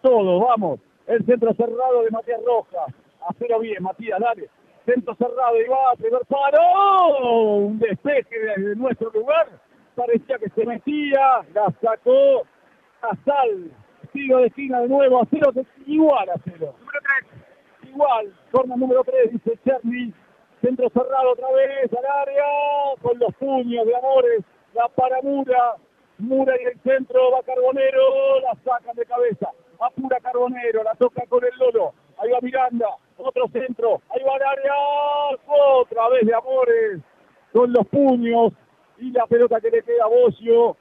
Todo, 0.02 0.40
vamos. 0.40 0.80
El 1.08 1.26
centro 1.26 1.54
cerrado 1.54 2.04
de 2.04 2.12
Matías 2.12 2.42
Rojas. 2.46 2.94
Hacelo 3.28 3.60
bien, 3.60 3.84
Matías, 3.84 4.20
dale 4.20 4.50
centro 4.86 5.16
cerrado 5.16 5.62
y 5.62 5.68
va, 5.68 5.94
primer 5.98 6.22
paro, 6.28 7.58
un 7.58 7.80
despeje 7.80 8.40
de, 8.40 8.76
nuestro 8.76 9.10
lugar, 9.12 9.48
parecía 9.96 10.38
que 10.38 10.50
se 10.50 10.66
metía, 10.66 11.42
la 11.54 11.74
sacó 11.82 12.44
Casal, 13.00 13.72
tiro 14.14 14.40
de 14.40 14.48
esquina 14.48 14.82
de 14.82 14.88
nuevo 14.88 15.22
a 15.22 15.28
cero, 15.30 15.52
igual 15.86 16.30
a 16.30 16.36
cero. 16.44 16.76
Número 16.80 17.00
3. 17.82 17.90
Igual, 17.92 18.34
forma 18.52 18.76
número 18.76 19.04
3, 19.04 19.32
dice 19.32 19.58
Cherny. 19.66 20.14
Centro 20.62 20.90
cerrado 20.90 21.32
otra 21.32 21.52
vez 21.54 21.92
al 21.92 22.06
área, 22.06 22.46
con 23.02 23.18
los 23.18 23.34
puños 23.36 23.86
de 23.86 23.96
Amores, 23.96 24.44
la 24.74 24.88
para 24.90 25.20
Mura, 25.24 25.76
Mura 26.20 26.54
y 26.62 26.66
el 26.66 26.80
centro, 26.82 27.32
va 27.32 27.42
Carbonero, 27.42 28.40
la 28.42 28.54
sacan 28.64 28.96
de 28.96 29.06
cabeza, 29.06 29.50
apura 29.80 30.20
Carbonero, 30.20 30.84
la 30.84 30.94
toca 30.94 31.24
con 31.28 31.44
el 31.44 31.58
Lolo, 31.58 31.94
ahí 32.22 32.32
va 32.32 32.40
Miranda, 32.42 32.88
otro 33.18 33.48
centro, 33.50 34.02
ahí 34.10 34.22
va 34.24 34.36
área, 34.36 34.74
otra 35.48 36.10
vez 36.10 36.26
de 36.26 36.34
Amores, 36.34 37.02
con 37.52 37.72
los 37.74 37.88
puños, 37.88 38.54
y 38.98 39.12
la 39.12 39.26
pelota 39.26 39.60
que 39.60 39.72
le 39.72 39.82
queda 39.82 40.06
a 40.06 40.08
Bocio, 40.08 40.78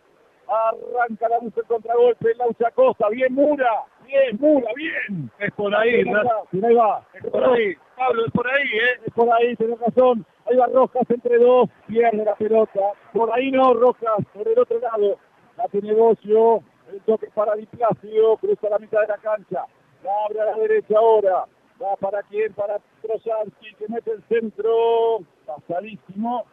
arranca 0.46 1.28
la 1.28 1.38
luz 1.38 1.56
el 1.56 1.64
contragolpe, 1.64 2.34
Laucha 2.34 2.70
Costa, 2.72 3.08
bien 3.08 3.34
Mura, 3.34 3.84
bien 4.04 4.36
Mura, 4.38 4.70
bien. 4.74 5.30
Es 5.38 5.52
por 5.52 5.74
ahí, 5.74 5.94
Ahí 5.94 6.04
ahí 6.04 6.74
va, 6.74 7.06
Es 7.14 7.30
por 7.30 7.44
ahí. 7.44 7.74
Pablo, 7.96 8.26
es 8.26 8.32
por 8.32 8.48
ahí, 8.48 8.66
¿eh? 8.66 9.00
es 9.06 9.14
por 9.14 9.32
ahí, 9.32 9.56
tenés 9.56 9.78
razón. 9.78 10.26
Ahí 10.46 10.56
va 10.56 10.66
Rojas 10.66 11.08
entre 11.08 11.38
dos, 11.38 11.68
pierde 11.86 12.24
la 12.24 12.34
pelota. 12.34 12.80
Por 13.12 13.32
ahí 13.32 13.50
no, 13.50 13.74
Rojas, 13.74 14.24
por 14.32 14.48
el 14.48 14.58
otro 14.58 14.78
lado. 14.80 15.18
La 15.56 15.64
tiene 15.68 15.94
Bocio, 15.94 16.62
el 16.90 17.00
toque 17.02 17.28
para 17.34 17.54
Di 17.54 17.66
Plácido, 17.66 18.36
cruza 18.38 18.68
la 18.68 18.78
mitad 18.78 19.00
de 19.02 19.08
la 19.08 19.18
cancha. 19.18 19.64
La 20.04 20.24
abre 20.24 20.40
a 20.40 20.44
la 20.46 20.56
derecha 20.56 20.96
ahora. 20.96 21.44
Va 21.82 21.96
para 21.96 22.22
quién, 22.24 22.52
para 22.52 22.78
Trojansky, 23.02 23.74
que 23.74 23.88
mete 23.88 24.12
el 24.12 24.22
centro. 24.28 25.20
Pasadísimo. 25.46 26.44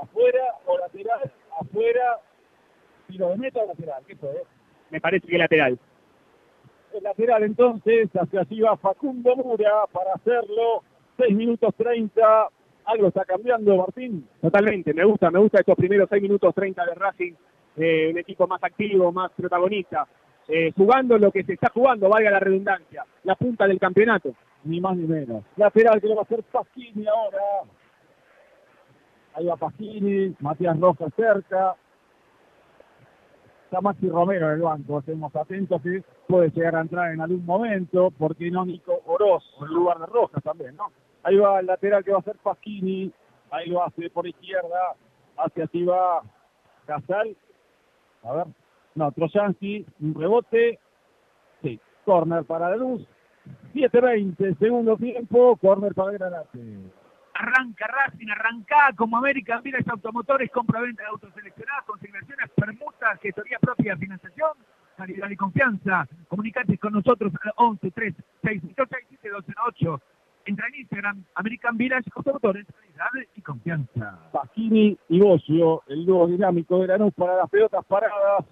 Afuera 0.00 0.54
o 0.66 0.78
lateral, 0.78 1.32
afuera. 1.60 2.20
Tiro 3.08 3.28
de 3.30 3.36
meta 3.36 3.60
o 3.60 3.66
lateral, 3.66 4.02
¿qué 4.06 4.16
fue? 4.16 4.44
Me 4.90 5.00
parece 5.00 5.26
que 5.26 5.38
lateral. 5.38 5.78
El 6.92 7.02
lateral 7.02 7.42
entonces, 7.44 8.08
hacia 8.14 8.40
allí 8.40 8.60
va 8.60 8.76
Facundo 8.76 9.36
Mura 9.36 9.86
para 9.92 10.14
hacerlo. 10.14 10.82
6 11.18 11.36
minutos 11.36 11.74
30. 11.76 12.48
Algo 12.84 13.08
está 13.08 13.24
cambiando, 13.24 13.76
Martín. 13.76 14.26
Totalmente, 14.40 14.94
me 14.94 15.04
gusta, 15.04 15.30
me 15.30 15.38
gusta 15.38 15.60
estos 15.60 15.76
primeros 15.76 16.08
6 16.08 16.22
minutos 16.22 16.54
30 16.54 16.84
de 16.86 16.94
Racing, 16.94 17.32
eh, 17.76 18.08
un 18.10 18.18
equipo 18.18 18.46
más 18.46 18.62
activo, 18.64 19.12
más 19.12 19.30
protagonista, 19.32 20.08
eh, 20.50 20.72
jugando 20.76 21.16
lo 21.16 21.30
que 21.30 21.44
se 21.44 21.52
está 21.52 21.70
jugando, 21.72 22.08
valga 22.08 22.30
la 22.30 22.40
redundancia, 22.40 23.04
la 23.22 23.36
punta 23.36 23.66
del 23.66 23.78
campeonato. 23.78 24.34
Ni 24.64 24.80
más 24.80 24.96
ni 24.96 25.06
menos. 25.06 25.44
Lateral 25.56 26.00
que 26.00 26.08
lo 26.08 26.16
va 26.16 26.22
a 26.22 26.24
hacer 26.24 26.42
Pasquini 26.42 27.06
ahora. 27.06 27.40
Ahí 29.34 29.46
va 29.46 29.56
Pasquini, 29.56 30.34
Matías 30.40 30.78
Rojas 30.78 31.12
cerca. 31.16 31.76
Está 33.64 33.80
Maxi 33.80 34.08
Romero 34.08 34.48
en 34.48 34.54
el 34.54 34.62
banco, 34.62 34.98
estemos 34.98 35.34
atentos 35.36 35.80
que 35.80 36.02
puede 36.26 36.50
llegar 36.50 36.74
a 36.74 36.80
entrar 36.80 37.12
en 37.12 37.20
algún 37.20 37.46
momento, 37.46 38.10
porque 38.18 38.50
no 38.50 38.64
Nico 38.64 39.00
Oroz, 39.06 39.44
en 39.60 39.68
lugar 39.68 40.00
de 40.00 40.06
Rojas 40.06 40.42
también, 40.42 40.74
¿no? 40.74 40.90
Ahí 41.22 41.36
va 41.36 41.60
el 41.60 41.66
lateral 41.66 42.02
que 42.02 42.10
va 42.10 42.18
a 42.18 42.22
ser 42.22 42.36
Pasquini, 42.38 43.12
ahí 43.52 43.68
lo 43.68 43.84
hace 43.84 44.10
por 44.10 44.26
izquierda, 44.26 44.96
hacia 45.36 45.64
así 45.64 45.84
va 45.84 46.22
Casal. 46.84 47.36
A 48.24 48.32
ver, 48.32 48.46
no, 48.94 49.12
Trojansky, 49.12 49.86
un 50.00 50.14
rebote, 50.14 50.78
sí, 51.62 51.80
corner 52.04 52.44
para 52.44 52.70
la 52.70 52.76
luz. 52.76 53.06
7-20, 53.74 54.58
segundo 54.58 54.96
tiempo, 54.96 55.56
corner 55.56 55.94
para 55.94 56.12
Granate. 56.12 56.58
Arranca 57.34 57.86
Racing, 57.86 58.28
arranca 58.28 58.92
como 58.96 59.16
América, 59.16 59.60
Miras 59.64 59.86
Automotores, 59.88 60.50
compra-venta 60.50 61.02
de 61.04 61.08
autos 61.08 61.32
seleccionados, 61.34 61.84
consignaciones, 61.86 62.50
permutas, 62.54 63.18
gestoría 63.20 63.58
propia, 63.58 63.96
financiación, 63.96 64.50
calidad 64.96 65.30
y 65.30 65.36
confianza. 65.36 66.06
Comunicate 66.28 66.76
con 66.76 66.92
nosotros 66.92 67.32
al 67.42 67.52
11 67.56 67.90
3 67.92 68.14
6 68.42 68.62
7 68.76 69.30
8. 69.66 70.00
Entra 70.46 70.66
en 70.68 70.74
Instagram, 70.74 71.24
American 71.34 71.76
Village 71.78 72.10
Automotores, 72.14 72.66
calidad 72.66 73.28
y 73.34 73.40
confianza. 73.40 74.18
Pasquini 74.32 74.98
y 75.08 75.20
Bocio, 75.20 75.82
el 75.86 76.04
dúo 76.04 76.26
dinámico 76.26 76.78
de 76.80 76.88
Lanús 76.88 77.14
para 77.14 77.36
las 77.36 77.48
pelotas 77.48 77.84
paradas. 77.86 78.44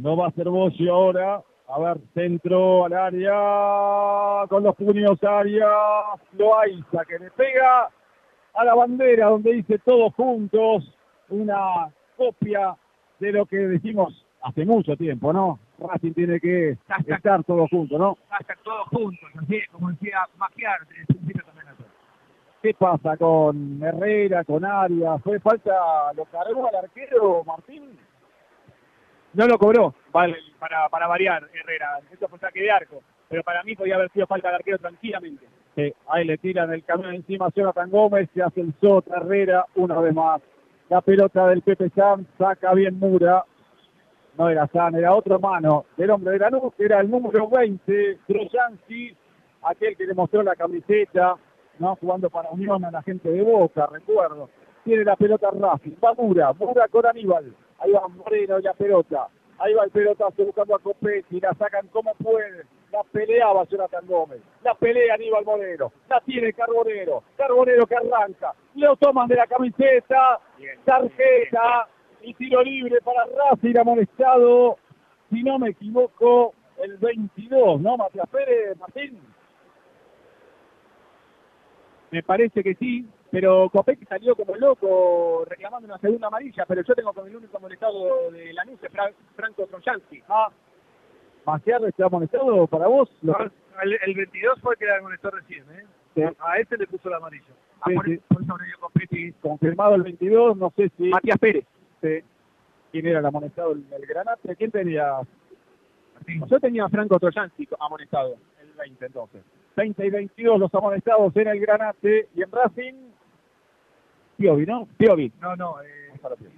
No 0.00 0.16
va 0.16 0.28
a 0.28 0.30
ser 0.32 0.48
Bocio 0.48 0.94
ahora. 0.94 1.42
A 1.68 1.78
ver, 1.78 1.98
centro 2.14 2.86
al 2.86 2.94
área, 2.94 4.46
con 4.48 4.64
los 4.64 4.74
puños 4.74 5.22
área, 5.22 5.68
Loaiza 6.32 7.04
que 7.06 7.18
le 7.18 7.30
pega 7.30 7.88
a 8.54 8.64
la 8.64 8.74
bandera 8.74 9.28
donde 9.28 9.52
dice 9.52 9.78
todos 9.78 10.12
juntos, 10.14 10.92
una 11.28 11.92
copia 12.16 12.74
de 13.20 13.32
lo 13.32 13.46
que 13.46 13.58
decimos 13.58 14.26
hace 14.42 14.64
mucho 14.64 14.96
tiempo, 14.96 15.32
¿no? 15.32 15.60
Racing 15.78 16.12
tiene 16.12 16.40
que 16.40 16.76
estar 17.06 17.44
todos 17.44 17.70
juntos, 17.70 18.00
¿no? 18.00 18.16
Hasta 18.30 18.54
todos 18.64 18.88
juntos, 18.88 19.30
así 19.40 19.60
como 19.70 19.90
decía 19.92 20.26
Maquiar. 20.38 20.80
¿Qué 22.62 22.74
pasa 22.74 23.16
con 23.16 23.80
Herrera, 23.82 24.44
con 24.44 24.64
Arias? 24.64 25.22
¿Fue 25.22 25.38
falta, 25.38 26.12
lo 26.14 26.24
cargó 26.24 26.66
al 26.68 26.84
arquero 26.84 27.44
Martín? 27.44 27.96
No 29.32 29.46
lo 29.46 29.58
cobró, 29.58 29.94
vale, 30.12 30.36
para, 30.58 30.88
para 30.88 31.06
variar 31.06 31.48
Herrera, 31.54 32.00
eso 32.10 32.26
fue 32.28 32.38
saque 32.40 32.62
de 32.62 32.70
arco, 32.70 33.00
pero 33.28 33.44
para 33.44 33.62
mí 33.62 33.76
podía 33.76 33.94
haber 33.94 34.10
sido 34.10 34.26
falta 34.26 34.48
de 34.48 34.56
arquero 34.56 34.78
tranquilamente. 34.78 35.46
Sí, 35.76 35.92
ahí 36.08 36.24
le 36.24 36.36
tiran 36.38 36.72
el 36.72 36.84
camión 36.84 37.14
encima 37.14 37.46
a 37.46 37.52
Jonathan 37.54 37.90
Gómez, 37.90 38.28
se 38.34 38.42
hace 38.42 38.60
el 38.60 38.74
Sota 38.80 39.18
Herrera 39.18 39.66
una 39.76 40.00
vez 40.00 40.12
más. 40.14 40.42
La 40.88 41.00
pelota 41.00 41.46
del 41.46 41.62
Pepe 41.62 41.90
Sam 41.90 42.26
saca 42.36 42.74
bien 42.74 42.98
Mura. 42.98 43.44
No 44.36 44.48
era 44.48 44.66
San, 44.68 44.96
era 44.96 45.14
otro 45.14 45.38
mano 45.38 45.84
del 45.96 46.10
hombre 46.10 46.32
de 46.32 46.38
Lanús, 46.40 46.74
que 46.74 46.84
era 46.84 47.00
el 47.00 47.08
número 47.08 47.48
20, 47.48 48.18
Trojansky, 48.26 49.16
aquel 49.62 49.96
que 49.96 50.06
le 50.06 50.14
mostró 50.14 50.42
la 50.42 50.56
camiseta, 50.56 51.36
¿no? 51.78 51.94
Jugando 51.96 52.30
para 52.30 52.50
Unión 52.50 52.84
a 52.84 52.90
la 52.90 53.02
gente 53.02 53.30
de 53.30 53.42
Boca, 53.42 53.86
recuerdo. 53.86 54.50
Tiene 54.82 55.04
la 55.04 55.14
pelota 55.14 55.50
Racing, 55.50 55.92
va 56.02 56.14
Mura, 56.14 56.52
Mura 56.54 56.88
con 56.88 57.06
Aníbal. 57.06 57.54
Ahí 57.80 57.92
va 57.92 58.08
Moreno 58.08 58.58
y 58.58 58.62
la 58.62 58.74
pelota. 58.74 59.28
Ahí 59.58 59.74
va 59.74 59.84
el 59.84 59.90
pelotazo 59.90 60.44
buscando 60.44 60.74
a 60.74 60.78
Copetti, 60.78 61.40
la 61.40 61.52
sacan 61.54 61.88
como 61.88 62.14
pueden. 62.14 62.66
La 62.92 63.02
peleaba 63.04 63.64
Jonathan 63.64 64.06
Gómez. 64.06 64.40
La 64.64 64.74
pelea 64.74 65.14
Aníbal 65.14 65.44
Moreno. 65.44 65.92
La 66.08 66.20
tiene 66.20 66.52
Carbonero. 66.52 67.22
Carbonero 67.36 67.86
que 67.86 67.94
arranca. 67.94 68.54
Lo 68.74 68.96
toman 68.96 69.28
de 69.28 69.36
la 69.36 69.46
camiseta. 69.46 70.40
Tarjeta. 70.84 71.88
Y 72.22 72.34
tiro 72.34 72.62
libre 72.62 73.00
para 73.02 73.24
Racing 73.26 73.78
amonestado. 73.78 74.78
Si 75.30 75.42
no 75.42 75.58
me 75.58 75.70
equivoco, 75.70 76.54
el 76.82 76.96
22, 76.96 77.80
¿no? 77.80 77.96
Matías 77.96 78.28
Pérez, 78.28 78.76
Martín. 78.78 79.20
Me 82.10 82.22
parece 82.22 82.62
que 82.62 82.74
sí, 82.74 83.06
pero 83.30 83.68
Copetti 83.70 84.04
salió 84.06 84.34
como 84.34 84.56
loco 84.56 85.44
reclamando 85.46 85.86
una 85.86 85.98
segunda 85.98 86.26
amarilla, 86.28 86.64
pero 86.66 86.82
yo 86.82 86.94
tengo 86.94 87.12
como 87.12 87.26
el 87.26 87.36
único 87.36 87.56
amonestado 87.56 88.30
de 88.32 88.52
Lanús, 88.52 88.82
es 88.82 88.90
Fra- 88.92 89.12
Franco 89.36 89.66
Trojansky. 89.66 90.22
Ah, 90.28 90.48
Maciar 91.46 91.82
está 91.84 92.06
amonestado 92.06 92.66
para 92.66 92.86
vos. 92.88 93.08
No, 93.22 93.34
el, 93.82 93.98
el 94.04 94.14
22 94.14 94.60
fue 94.60 94.74
el 94.74 94.78
que 94.78 94.86
la 94.86 95.00
molestó 95.00 95.30
recién, 95.30 95.64
¿eh? 95.72 95.84
Sí. 96.14 96.22
A 96.40 96.58
este 96.58 96.76
le 96.76 96.86
puso 96.86 97.08
la 97.08 97.16
amarilla. 97.18 97.44
Ah, 97.80 97.84
Sí, 97.88 97.94
por, 97.94 98.04
sí. 98.06 98.20
por 98.28 98.42
eso 98.42 98.54
Copetti. 98.80 99.32
confirmado 99.40 99.94
el 99.94 100.02
22, 100.02 100.56
no 100.56 100.70
sé 100.76 100.90
si 100.98 101.08
Matías 101.08 101.38
Pérez. 101.38 101.64
este, 101.94 102.24
quién 102.92 103.06
era 103.06 103.20
el 103.20 103.26
amonestado 103.26 103.72
el, 103.72 103.84
el 103.92 104.06
Granate, 104.06 104.56
quién 104.56 104.70
tenía 104.70 105.20
Yo 106.48 106.60
tenía 106.60 106.84
a 106.84 106.88
Franco 106.88 107.18
Trojansky 107.18 107.68
amonestado. 107.78 108.36
el 108.60 108.72
20 108.76 109.06
entonces. 109.06 109.42
20 109.76 110.04
y 110.06 110.10
22 110.10 110.58
los 110.60 110.74
amonestados 110.74 111.34
en 111.36 111.48
el 111.48 111.60
Granate 111.60 112.28
y 112.34 112.42
en 112.42 112.50
Racing, 112.52 112.94
Piovi, 114.40 114.64
¿no? 114.64 114.88
Piovi. 114.96 115.30
No, 115.38 115.54
no. 115.54 115.82
Eh, 115.82 116.08
Gonzalo 116.12 116.36
Piovi. 116.36 116.56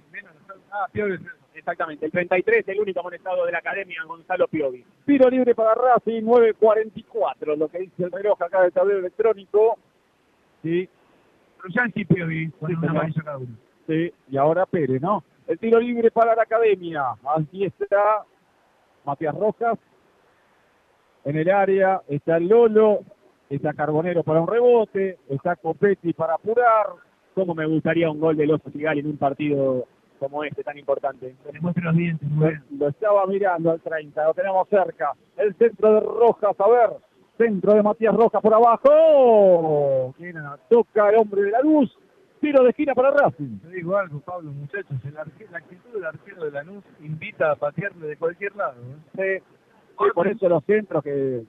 ah, 0.71 0.87
Piovi. 0.89 1.19
Exactamente, 1.53 2.05
el 2.05 2.11
33, 2.11 2.67
el 2.69 2.79
único 2.79 3.01
amonestado 3.01 3.45
de 3.45 3.51
la 3.51 3.57
academia, 3.59 4.01
Gonzalo 4.07 4.47
Piovi. 4.47 4.85
Tiro 5.05 5.29
libre 5.29 5.53
para 5.53 5.75
Racing, 5.75 6.23
9.44, 6.23 7.55
lo 7.57 7.67
que 7.67 7.79
dice 7.79 8.03
el 8.05 8.11
reloj 8.11 8.41
acá 8.41 8.61
del 8.61 8.71
tablero 8.71 8.99
electrónico. 8.99 9.77
Sí, 10.63 10.89
y 11.95 12.05
Piovi, 12.05 12.49
con 12.51 12.69
Sí, 12.69 12.75
una 12.75 12.89
amarilla 12.91 13.21
cada 13.21 13.37
uno. 13.37 13.55
sí, 13.85 14.13
y 14.29 14.37
ahora 14.37 14.65
Pérez, 14.65 15.01
¿no? 15.01 15.23
El 15.45 15.59
tiro 15.59 15.79
libre 15.79 16.09
para 16.09 16.35
la 16.35 16.43
academia. 16.43 17.03
Aquí 17.37 17.65
está 17.65 18.23
Matías 19.05 19.35
Rojas. 19.35 19.77
En 21.25 21.37
el 21.37 21.49
área 21.49 22.01
está 22.07 22.37
el 22.37 22.47
Lolo, 22.47 23.01
está 23.49 23.73
Carbonero 23.73 24.23
para 24.23 24.41
un 24.41 24.47
rebote, 24.47 25.19
está 25.29 25.55
Copetti 25.57 26.13
para 26.13 26.35
apurar. 26.35 26.87
Cómo 27.35 27.55
me 27.55 27.65
gustaría 27.65 28.09
un 28.09 28.19
gol 28.19 28.37
de 28.37 28.51
Oso 28.51 28.69
Sigali 28.69 28.99
en 28.99 29.07
un 29.07 29.17
partido 29.17 29.87
como 30.19 30.43
este 30.43 30.63
tan 30.63 30.77
importante. 30.77 31.35
Le 31.51 31.59
muestre 31.59 31.83
los 31.83 31.95
dientes, 31.95 32.29
Lo, 32.77 32.87
estaba 32.87 33.25
mirando 33.27 33.71
al 33.71 33.81
30, 33.81 34.23
lo 34.23 34.33
tenemos 34.33 34.67
cerca. 34.69 35.13
El 35.37 35.53
centro 35.55 35.93
de 35.93 35.99
Rojas, 35.99 36.55
a 36.59 36.69
ver. 36.69 36.89
Centro 37.37 37.73
de 37.73 37.83
Matías 37.83 38.15
Rojas 38.15 38.41
por 38.41 38.53
abajo. 38.53 40.13
Toca 40.69 41.09
el 41.09 41.15
hombre 41.17 41.41
de 41.41 41.51
la 41.51 41.61
luz. 41.61 41.91
Tiro 42.39 42.61
de 42.63 42.71
esquina 42.71 42.93
para 42.93 43.11
Racing. 43.11 43.59
Te 43.59 43.69
digo 43.69 43.95
algo, 43.95 44.19
Pablo, 44.19 44.51
muchachos, 44.51 44.97
el 45.05 45.13
la 45.13 45.21
actitud 45.57 45.93
del 45.93 46.05
arquero 46.05 46.43
de 46.43 46.51
Lanús 46.51 46.83
invita 47.01 47.51
a 47.51 47.55
patearle 47.55 48.05
de 48.05 48.17
cualquier 48.17 48.53
lado. 48.57 48.81
¿eh? 48.81 49.41
Sí, 49.41 49.55
sí, 49.97 50.05
por 50.13 50.27
eso 50.27 50.49
los 50.49 50.61
centros 50.65 51.01
que 51.03 51.43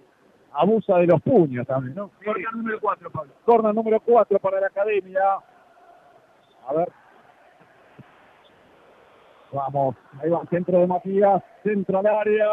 abusa 0.52 0.98
de 0.98 1.08
los 1.08 1.20
puños 1.20 1.66
también, 1.66 1.96
¿no? 1.96 2.12
Corner 2.24 2.54
número 2.54 2.78
4, 2.80 3.10
Pablo. 3.10 3.32
Corner 3.44 3.74
número 3.74 3.98
4 4.00 4.38
para 4.38 4.60
la 4.60 4.68
academia. 4.68 5.20
A 6.66 6.74
ver. 6.74 6.88
Vamos, 9.52 9.94
ahí 10.20 10.30
va 10.30 10.40
el 10.42 10.48
centro 10.48 10.80
de 10.80 10.86
Matías, 10.88 11.40
centro 11.62 12.00
al 12.00 12.06
área, 12.06 12.48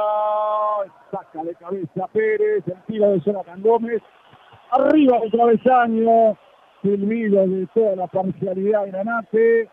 saca 1.10 1.44
de 1.44 1.56
cabeza 1.56 2.08
Pérez, 2.14 2.64
el 2.68 2.80
tiro 2.86 3.10
de 3.10 3.20
Jonathan 3.22 3.60
Gómez, 3.64 4.04
arriba 4.70 5.20
del 5.20 5.32
travesaño, 5.32 6.38
silbido 6.84 7.48
de 7.48 7.66
toda 7.74 7.96
la 7.96 8.06
parcialidad 8.06 8.86
de 8.86 8.92
Granate, 8.92 9.70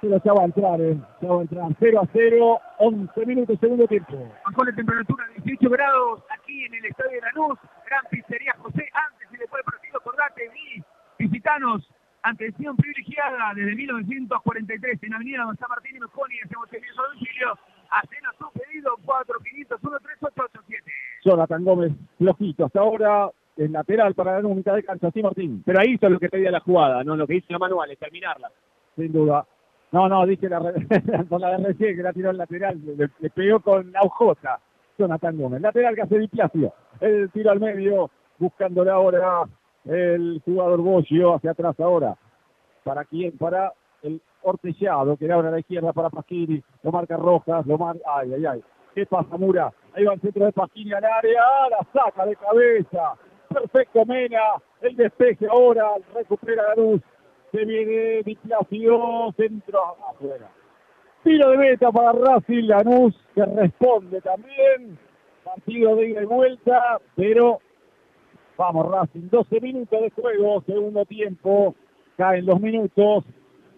pero 0.00 0.20
ya 0.24 0.32
va 0.32 0.42
a 0.42 0.46
entrar, 0.46 0.80
eh, 0.80 0.98
ya 1.20 1.28
va 1.28 1.38
a 1.38 1.42
entrar, 1.42 1.66
0 1.78 2.00
a 2.02 2.08
0, 2.12 2.60
11 2.78 3.26
minutos, 3.26 3.58
segundo 3.60 3.86
tiempo. 3.86 4.16
Bajó 4.44 4.64
la 4.64 4.74
temperatura 4.74 5.24
a 5.24 5.42
18 5.42 5.70
grados 5.70 6.22
aquí 6.30 6.64
en 6.64 6.74
el 6.74 6.86
estadio 6.86 7.12
de 7.12 7.20
Lanús. 7.20 7.58
Gran 7.86 8.04
pizzería 8.10 8.54
José. 8.58 8.88
Antes 8.92 9.28
y 9.30 9.36
después 9.36 9.62
del 9.62 9.72
partido, 9.72 9.98
acordate, 9.98 10.50
y 10.54 10.82
visitanos. 11.18 11.88
Atención 12.30 12.76
privilegiada 12.76 13.52
desde 13.56 13.74
1943 13.74 15.02
en 15.02 15.14
Avenida 15.14 15.42
Don 15.42 15.56
San 15.56 15.68
Martín 15.68 15.96
y 15.96 16.00
Mejoni. 16.00 16.34
Hacemos 16.44 16.68
servicio 16.68 17.02
a 17.02 17.08
domicilio. 17.08 17.58
Hacenos 17.90 18.36
tu 18.38 18.46
pedido 18.52 18.96
45013887. 19.04 20.92
Jonathan 21.24 21.64
Gómez, 21.64 21.92
flojito, 22.18 22.66
hasta 22.66 22.78
ahora 22.78 23.30
es 23.56 23.68
lateral 23.68 24.14
para 24.14 24.40
la 24.40 24.48
mitad 24.48 24.76
de 24.76 24.84
cancha, 24.84 25.10
sí 25.10 25.22
Martín. 25.22 25.64
Pero 25.66 25.80
ahí 25.80 25.94
hizo 25.94 26.08
lo 26.08 26.20
que 26.20 26.28
pedía 26.28 26.52
la 26.52 26.60
jugada, 26.60 27.02
no 27.02 27.16
lo 27.16 27.26
que 27.26 27.34
hizo 27.34 27.46
la 27.48 27.58
manual, 27.58 27.90
es 27.90 27.98
terminarla. 27.98 28.48
sin 28.94 29.12
duda. 29.12 29.44
No, 29.90 30.08
no, 30.08 30.24
dije 30.24 30.48
la, 30.48 30.60
con 31.28 31.40
la 31.40 31.58
de 31.58 31.66
recién 31.66 31.96
que 31.96 32.02
la 32.02 32.12
tiró 32.12 32.30
al 32.30 32.38
lateral, 32.38 32.80
le, 32.96 33.30
pegó 33.30 33.58
con 33.58 33.90
la 33.90 34.02
ojota. 34.02 34.60
Jonathan 34.96 35.36
Gómez, 35.36 35.60
lateral 35.62 35.96
que 35.96 36.02
hace 36.02 36.16
Di 36.16 36.28
Placio. 36.28 36.72
El 37.00 37.28
tiro 37.32 37.50
al 37.50 37.58
medio, 37.58 38.08
buscándole 38.38 38.90
ahora 38.90 39.42
el 39.84 40.40
jugador 40.44 40.80
Boggio 40.80 41.34
hacia 41.34 41.52
atrás 41.52 41.78
ahora. 41.80 42.16
¿Para 42.84 43.04
quién? 43.04 43.36
Para 43.36 43.72
el 44.02 44.20
Ortellado, 44.42 45.16
que 45.16 45.26
le 45.26 45.32
abre 45.32 45.48
a 45.48 45.50
la 45.52 45.60
izquierda 45.60 45.92
para 45.92 46.10
Pasquini. 46.10 46.62
Lo 46.82 46.92
marca 46.92 47.16
Rojas, 47.16 47.66
lo 47.66 47.76
marca. 47.76 48.02
Ay, 48.06 48.32
ay, 48.34 48.46
ay. 48.46 48.64
¿Qué 48.94 49.06
pasa, 49.06 49.36
Mura? 49.36 49.72
Ahí 49.94 50.04
va 50.04 50.14
el 50.14 50.20
centro 50.20 50.46
de 50.46 50.52
Pasquini 50.52 50.92
al 50.92 51.04
área, 51.04 51.42
la 51.70 51.86
saca 51.92 52.26
de 52.26 52.36
cabeza. 52.36 53.14
Perfecto 53.48 54.04
Mena, 54.06 54.40
el 54.80 54.96
despeje 54.96 55.46
ahora, 55.48 55.90
recupera 56.14 56.68
la 56.68 56.74
luz. 56.76 57.02
Se 57.50 57.64
viene 57.64 58.22
Di 58.22 58.36
Placio, 58.36 59.34
centro 59.36 59.80
afuera. 60.08 60.48
Tiro 61.24 61.50
de 61.50 61.58
meta 61.58 61.90
para 61.90 62.12
Racing 62.12 62.66
Lanús, 62.66 63.14
que 63.34 63.44
responde 63.44 64.20
también. 64.20 64.98
Partido 65.44 65.96
de 65.96 66.10
ida 66.10 66.22
y 66.22 66.26
vuelta, 66.26 66.98
pero 67.16 67.58
vamos 68.60 68.90
Racing, 68.90 69.30
12 69.30 69.58
minutos 69.62 69.98
de 70.02 70.10
juego, 70.10 70.62
segundo 70.66 71.06
tiempo, 71.06 71.74
caen 72.18 72.44
los 72.44 72.60
minutos. 72.60 73.24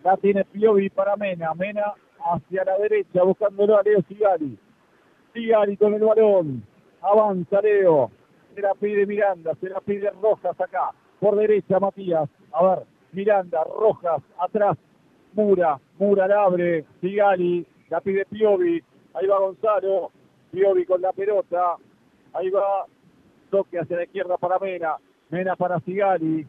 La 0.02 0.16
tiene 0.16 0.44
Piovi 0.44 0.90
para 0.90 1.14
Mena, 1.14 1.54
Mena 1.54 1.94
hacia 2.18 2.64
la 2.64 2.76
derecha, 2.78 3.22
buscándolo 3.22 3.78
a 3.78 3.82
Leo 3.84 4.02
Sigali. 4.08 4.58
Sigali 5.32 5.76
con 5.76 5.94
el 5.94 6.02
balón, 6.02 6.64
avanza 7.00 7.60
Leo, 7.62 8.10
se 8.56 8.60
la 8.60 8.74
pide 8.74 9.06
Miranda, 9.06 9.54
se 9.60 9.68
la 9.68 9.78
pide 9.80 10.10
Rojas 10.20 10.60
acá, 10.60 10.90
por 11.20 11.36
derecha 11.36 11.78
Matías, 11.78 12.28
a 12.52 12.66
ver, 12.66 12.78
Miranda, 13.12 13.62
Rojas, 13.62 14.20
atrás, 14.40 14.76
Mura, 15.34 15.78
Mura 16.00 16.26
la 16.26 16.42
abre, 16.42 16.84
Sigali, 17.00 17.64
la 17.88 18.00
pide 18.00 18.24
Piovi, 18.24 18.82
ahí 19.14 19.26
va 19.28 19.38
Gonzalo, 19.38 20.10
Piovi 20.50 20.84
con 20.86 21.00
la 21.00 21.12
pelota, 21.12 21.76
ahí 22.32 22.50
va, 22.50 22.84
toque 23.52 23.78
hacia 23.78 23.98
la 23.98 24.04
izquierda 24.04 24.38
para 24.38 24.58
Mena, 24.58 24.96
Mena 25.28 25.56
para 25.56 25.78
Sigali, 25.80 26.46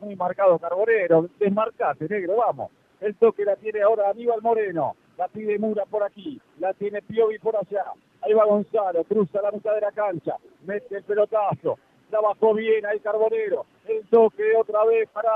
muy 0.00 0.16
marcado 0.16 0.58
Carbonero, 0.58 1.28
desmarcate 1.38 2.08
negro, 2.08 2.36
vamos, 2.36 2.72
el 3.00 3.14
toque 3.14 3.44
la 3.44 3.54
tiene 3.54 3.80
ahora 3.82 4.10
Aníbal 4.10 4.42
Moreno, 4.42 4.96
la 5.16 5.28
pide 5.28 5.56
Mura 5.60 5.84
por 5.86 6.02
aquí, 6.02 6.40
la 6.58 6.74
tiene 6.74 7.00
Piovi 7.00 7.38
por 7.38 7.54
allá, 7.56 7.84
ahí 8.22 8.32
va 8.34 8.44
Gonzalo, 8.44 9.04
cruza 9.04 9.40
la 9.40 9.52
mitad 9.52 9.72
de 9.72 9.82
la 9.82 9.92
cancha, 9.92 10.34
mete 10.66 10.96
el 10.96 11.04
pelotazo, 11.04 11.78
la 12.10 12.20
bajó 12.20 12.54
bien 12.54 12.84
ahí 12.86 12.98
Carbonero, 12.98 13.66
el 13.86 14.04
toque 14.08 14.56
otra 14.56 14.84
vez 14.86 15.08
para 15.10 15.30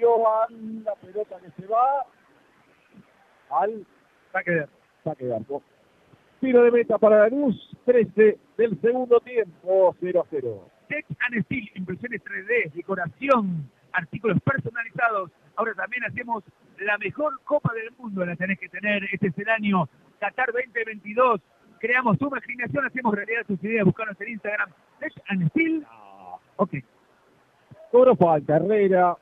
Johan, 0.00 0.82
la 0.82 0.96
pelota 0.96 1.36
que 1.38 1.62
se 1.62 1.68
va 1.68 2.04
al 3.50 3.86
Saque 4.32 4.50
de 4.50 4.68
saque 5.04 5.24
de 5.26 5.36
arco. 5.36 5.62
Tiro 6.40 6.62
de 6.62 6.70
meta 6.70 6.98
para 6.98 7.20
la 7.20 7.28
luz, 7.28 7.56
13 7.84 8.38
del 8.56 8.80
segundo 8.80 9.18
tiempo, 9.20 9.94
0 10.00 10.20
a 10.20 10.26
0. 10.30 10.68
Tech 10.88 11.04
and 11.20 11.44
Steel, 11.44 11.70
impresiones 11.74 12.22
3D, 12.24 12.72
decoración, 12.72 13.68
artículos 13.92 14.40
personalizados. 14.42 15.30
Ahora 15.56 15.74
también 15.74 16.04
hacemos 16.04 16.44
la 16.78 16.96
mejor 16.98 17.40
Copa 17.42 17.72
del 17.74 17.90
Mundo, 17.98 18.24
la 18.24 18.36
tenés 18.36 18.58
que 18.58 18.68
tener. 18.68 19.02
Este 19.12 19.28
es 19.28 19.38
el 19.38 19.48
año 19.48 19.88
Qatar 20.20 20.52
2022. 20.52 21.40
Creamos 21.80 22.18
tu 22.18 22.28
imaginación, 22.28 22.86
hacemos 22.86 23.14
realidad 23.14 23.44
tus 23.46 23.62
ideas. 23.64 23.84
Buscanos 23.84 24.20
en 24.20 24.28
Instagram. 24.28 24.70
Tech 25.00 25.12
and 25.28 25.50
Steel. 25.50 25.86
Ok. 26.56 26.74
Cobró 27.90 28.14
falta, 28.16 28.56
Herrera, 28.56 29.16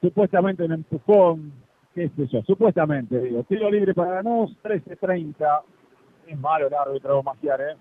supuestamente 0.00 0.64
un 0.64 0.72
empujón, 0.72 1.52
qué 1.94 2.08
sé 2.10 2.26
yo, 2.26 2.42
supuestamente, 2.42 3.18
digo. 3.20 3.44
Tiro 3.44 3.70
libre 3.70 3.94
para 3.94 4.16
Lanús, 4.16 4.56
13-30. 4.62 5.62
Es 6.28 6.38
malo 6.38 6.66
el 6.66 6.74
árbitro 6.74 7.22
Maciar, 7.22 7.60
¿eh? 7.60 7.76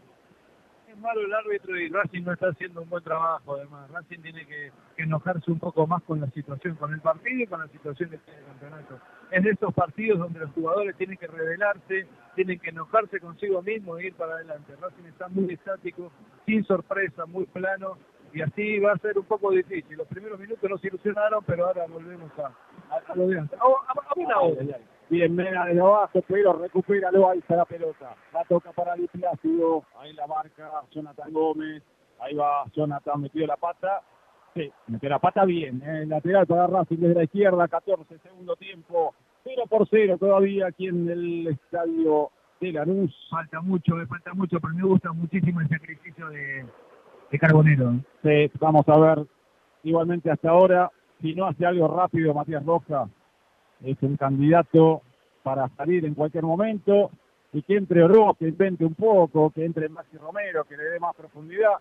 Es 0.89 0.97
malo 0.99 1.19
el 1.21 1.33
árbitro 1.33 1.75
y 1.77 1.89
Racing 1.89 2.23
no 2.23 2.31
está 2.31 2.47
haciendo 2.47 2.81
un 2.81 2.89
buen 2.89 3.03
trabajo. 3.03 3.55
Además, 3.55 3.91
Racing 3.91 4.21
tiene 4.21 4.45
que, 4.47 4.71
enojarse 4.95 5.51
un 5.51 5.59
poco 5.59 5.85
más 5.85 6.01
con 6.03 6.21
la 6.21 6.27
situación, 6.31 6.75
con 6.75 6.93
el 6.93 7.01
partido 7.01 7.43
y 7.43 7.47
con 7.47 7.59
la 7.59 7.67
situación 7.67 8.09
tiene 8.09 8.39
el 8.39 8.45
campeonato. 8.45 8.99
Es 9.31 9.43
de 9.43 9.49
esos 9.51 9.73
partidos 9.73 10.17
donde 10.19 10.39
los 10.39 10.51
jugadores 10.53 10.95
tienen 10.95 11.17
que 11.17 11.27
rebelarse, 11.27 12.07
tienen 12.35 12.57
que 12.59 12.69
enojarse 12.69 13.19
consigo 13.19 13.61
mismos 13.61 13.99
e 13.99 14.07
ir 14.07 14.13
para 14.15 14.35
adelante. 14.35 14.73
Racing 14.79 15.05
está 15.07 15.27
muy 15.27 15.53
estático, 15.53 16.09
sin 16.45 16.63
sorpresa, 16.63 17.25
muy 17.25 17.45
plano 17.47 17.97
y 18.33 18.41
así 18.41 18.79
va 18.79 18.93
a 18.93 18.97
ser 18.99 19.17
un 19.19 19.25
poco 19.25 19.51
difícil. 19.51 19.97
Los 19.97 20.07
primeros 20.07 20.39
minutos 20.39 20.69
nos 20.69 20.83
ilusionaron, 20.85 21.43
pero 21.45 21.67
ahora 21.67 21.85
volvemos 21.89 22.31
a, 22.39 22.45
a, 22.45 23.11
a 23.11 23.15
lo 23.15 23.27
de 23.27 23.39
antes. 23.39 23.59
A, 23.59 23.63
a- 23.65 24.09
a 24.09 24.13
buena 24.15 24.39
hora. 24.39 24.77
Bien, 25.09 25.33
Mena 25.33 25.65
desde 25.65 25.79
abajo, 25.79 26.21
pero 26.27 26.53
recupéralo, 26.53 27.29
ahí 27.29 27.39
está 27.39 27.55
la 27.55 27.65
pelota. 27.65 28.15
La 28.33 28.43
toca 28.43 28.73
para 28.73 28.95
Di 28.95 29.07
Plácido, 29.07 29.83
ahí 29.97 30.11
la 30.13 30.27
marca 30.27 30.69
Jonathan 30.91 31.31
Gómez. 31.31 31.81
Ahí 32.19 32.35
va 32.35 32.65
Jonathan, 32.73 33.21
metió 33.21 33.47
la 33.47 33.55
pata. 33.55 34.01
Sí, 34.53 34.69
metió 34.87 35.09
la 35.09 35.19
pata 35.19 35.45
bien. 35.45 35.81
¿eh? 35.85 36.05
Lateral 36.07 36.47
para 36.47 36.67
Racing 36.67 36.97
desde 36.97 37.15
la 37.15 37.23
izquierda, 37.23 37.67
14 37.67 38.17
segundo 38.19 38.55
tiempo. 38.55 39.13
0 39.43 39.63
por 39.69 39.87
0 39.87 40.17
todavía 40.19 40.67
aquí 40.67 40.87
en 40.87 41.09
el 41.09 41.47
estadio 41.47 42.31
de 42.59 42.71
Lanús. 42.73 43.15
Falta 43.29 43.61
mucho, 43.61 43.95
me 43.95 44.07
falta 44.07 44.33
mucho, 44.33 44.59
pero 44.59 44.73
me 44.73 44.83
gusta 44.83 45.13
muchísimo 45.13 45.61
el 45.61 45.69
sacrificio 45.69 46.27
de, 46.29 46.65
de 47.31 47.39
Carbonero. 47.39 47.93
¿eh? 48.23 48.49
Sí, 48.49 48.57
vamos 48.59 48.87
a 48.89 48.99
ver 48.99 49.25
igualmente 49.83 50.31
hasta 50.31 50.49
ahora. 50.49 50.91
Si 51.21 51.33
no 51.33 51.45
hace 51.45 51.65
algo 51.65 51.87
rápido 51.87 52.33
Matías 52.33 52.65
Roja, 52.65 53.07
es 53.83 54.01
un 54.01 54.17
candidato 54.17 55.01
para 55.43 55.69
salir 55.69 56.05
en 56.05 56.13
cualquier 56.13 56.43
momento 56.43 57.11
y 57.53 57.61
que 57.61 57.77
entre 57.77 58.03
Oroz, 58.03 58.37
que 58.37 58.47
invente 58.47 58.85
un 58.85 58.95
poco, 58.95 59.49
que 59.51 59.63
entre 59.65 59.89
Maxi 59.89 60.17
Romero, 60.17 60.63
que 60.65 60.75
le 60.75 60.83
dé 60.83 60.99
más 60.99 61.15
profundidad. 61.15 61.73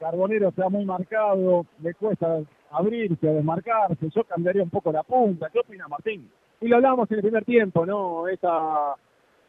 Carbonero 0.00 0.48
está 0.48 0.68
muy 0.68 0.84
marcado, 0.84 1.66
le 1.80 1.94
cuesta 1.94 2.40
abrirse, 2.70 3.26
desmarcarse. 3.26 4.08
Yo 4.10 4.24
cambiaría 4.24 4.62
un 4.62 4.70
poco 4.70 4.90
la 4.90 5.02
punta. 5.02 5.48
¿Qué 5.50 5.60
opina 5.60 5.86
Martín? 5.88 6.30
Y 6.60 6.68
lo 6.68 6.76
hablábamos 6.76 7.10
en 7.10 7.16
el 7.16 7.22
primer 7.22 7.44
tiempo, 7.44 7.86
¿no? 7.86 8.26
Esa, 8.26 8.94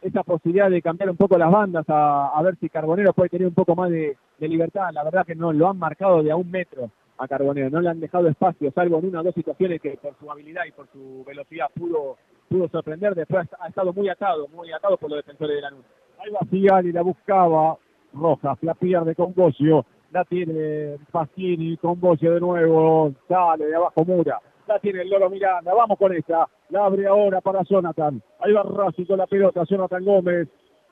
esa 0.02 0.24
posibilidad 0.24 0.70
de 0.70 0.82
cambiar 0.82 1.10
un 1.10 1.18
poco 1.18 1.38
las 1.38 1.52
bandas 1.52 1.86
a, 1.88 2.28
a 2.28 2.42
ver 2.44 2.58
si 2.60 2.70
Carbonero 2.70 3.14
puede 3.14 3.30
tener 3.30 3.48
un 3.48 3.54
poco 3.54 3.76
más 3.76 3.90
de, 3.90 4.18
de 4.38 4.48
libertad. 4.48 4.90
La 4.92 5.04
verdad 5.04 5.26
que 5.26 5.36
no, 5.36 5.52
lo 5.52 5.70
han 5.70 5.80
marcado 5.80 6.22
de 6.22 6.32
a 6.32 6.36
un 6.36 6.52
metro 6.52 6.92
a 7.18 7.28
Carbonero, 7.28 7.70
no 7.70 7.82
le 7.82 7.90
han 7.90 8.00
dejado 8.00 8.28
espacio, 8.28 8.72
salvo 8.72 9.00
en 9.00 9.08
una 9.08 9.22
o 9.22 9.24
dos 9.24 9.36
situaciones 9.36 9.82
que 9.82 9.98
por 10.02 10.18
su 10.20 10.30
habilidad 10.30 10.64
y 10.68 10.72
por 10.72 10.88
su 10.92 11.24
velocidad 11.26 11.68
pudo, 11.74 12.18
pudo 12.50 12.68
sorprender. 12.70 13.16
Después 13.16 13.48
ha 13.60 13.68
estado 13.68 13.94
muy 13.94 14.10
atado, 14.10 14.48
muy 14.50 14.72
atado 14.72 14.98
por 14.98 15.10
los 15.10 15.20
defensores 15.20 15.56
de 15.56 15.62
la 15.62 15.70
luz. 15.72 15.86
Ahí 16.20 16.32
va 16.32 16.40
Sigali, 16.50 16.92
la 16.92 17.02
buscaba. 17.02 17.78
Rojas, 18.14 18.58
la 18.62 18.74
pierde 18.74 19.14
con 19.16 19.34
Bocio. 19.34 19.86
La 20.12 20.24
tiene 20.24 20.98
Pasquini 21.12 21.78
con 21.78 22.00
Bocio 22.00 22.34
de 22.34 22.40
nuevo. 22.40 23.14
Sale 23.28 23.66
de 23.66 23.76
abajo 23.76 24.06
Mura. 24.06 24.40
La 24.68 24.80
tiene 24.80 25.02
el 25.02 25.10
Lolo 25.10 25.30
Miranda. 25.30 25.74
Vamos 25.74 25.98
con 25.98 26.14
esta. 26.14 26.48
La 26.70 26.86
abre 26.86 27.06
ahora 27.06 27.42
para 27.42 27.64
Jonathan. 27.64 28.22
Ahí 28.40 28.54
va 28.54 28.64
Racing 28.64 29.06
con 29.06 29.18
la 29.18 29.28
pelota. 29.28 29.64
Jonathan 29.66 30.04
Gómez. 30.04 30.48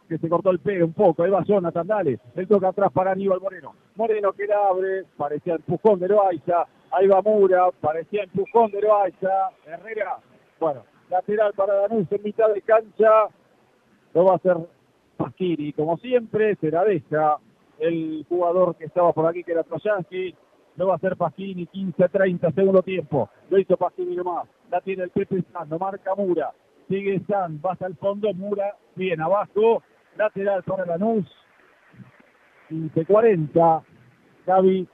Que 0.08 0.18
se 0.18 0.30
cortó 0.30 0.52
el 0.52 0.60
pelo 0.60 0.86
un 0.86 0.94
poco. 0.94 1.24
Ahí 1.24 1.32
va 1.32 1.44
Jonathan. 1.44 1.88
Dale. 1.88 2.20
El 2.36 2.48
toca 2.48 2.70
atrás 2.70 2.92
para 2.92 3.12
Aníbal 3.12 3.40
Moreno. 3.42 3.74
Moreno 3.96 4.34
que 4.34 4.48
la 4.48 4.68
abre. 4.68 5.06
Parecía 5.18 5.56
empujón 5.56 6.00
de 6.00 6.10
Loaiza. 6.10 6.66
Ahí 6.92 7.08
va 7.08 7.22
Mura. 7.22 7.70
Parecía 7.80 8.24
empujón 8.24 8.72
de 8.72 8.82
Loaiza. 8.82 9.50
Herrera. 9.66 10.18
Bueno, 10.60 10.84
lateral 11.10 11.54
para 11.54 11.74
Danús 11.76 12.12
en 12.12 12.24
mitad 12.24 12.54
de 12.54 12.62
cancha. 12.62 13.28
Lo 14.14 14.26
va 14.26 14.34
a 14.34 14.36
hacer 14.36 14.58
Pasquini. 15.18 15.74
Como 15.74 15.98
siempre, 15.98 16.56
se 16.56 16.70
la 16.70 16.84
deja 16.84 17.38
el 17.80 18.26
jugador 18.30 18.76
que 18.76 18.86
estaba 18.86 19.14
por 19.14 19.26
aquí, 19.28 19.44
que 19.44 19.52
era 19.52 19.64
Trojansky. 19.64 20.36
Lo 20.76 20.88
va 20.88 20.94
a 20.94 20.98
hacer 20.98 21.16
Pasquini, 21.16 21.68
15-30, 21.68 22.54
segundo 22.54 22.82
tiempo. 22.82 23.30
Lo 23.50 23.60
hizo 23.60 23.78
Pasquini 23.78 24.16
nomás. 24.16 24.48
La 24.72 24.82
tiene 24.82 25.04
el 25.04 25.12
Pepe 25.12 25.44
San, 25.52 25.70
lo 25.70 25.78
marca 25.78 26.16
Mura. 26.16 26.52
Sigue 26.90 27.22
San, 27.28 27.62
va 27.64 27.74
hasta 27.74 27.86
el 27.86 27.96
fondo, 27.96 28.34
Mura, 28.34 28.76
bien 28.96 29.22
abajo. 29.22 29.84
Lateral 30.18 30.64
para 30.64 30.86
Lanús. 30.86 31.26
15-40. 32.70 33.84
Gaby. 34.46 34.88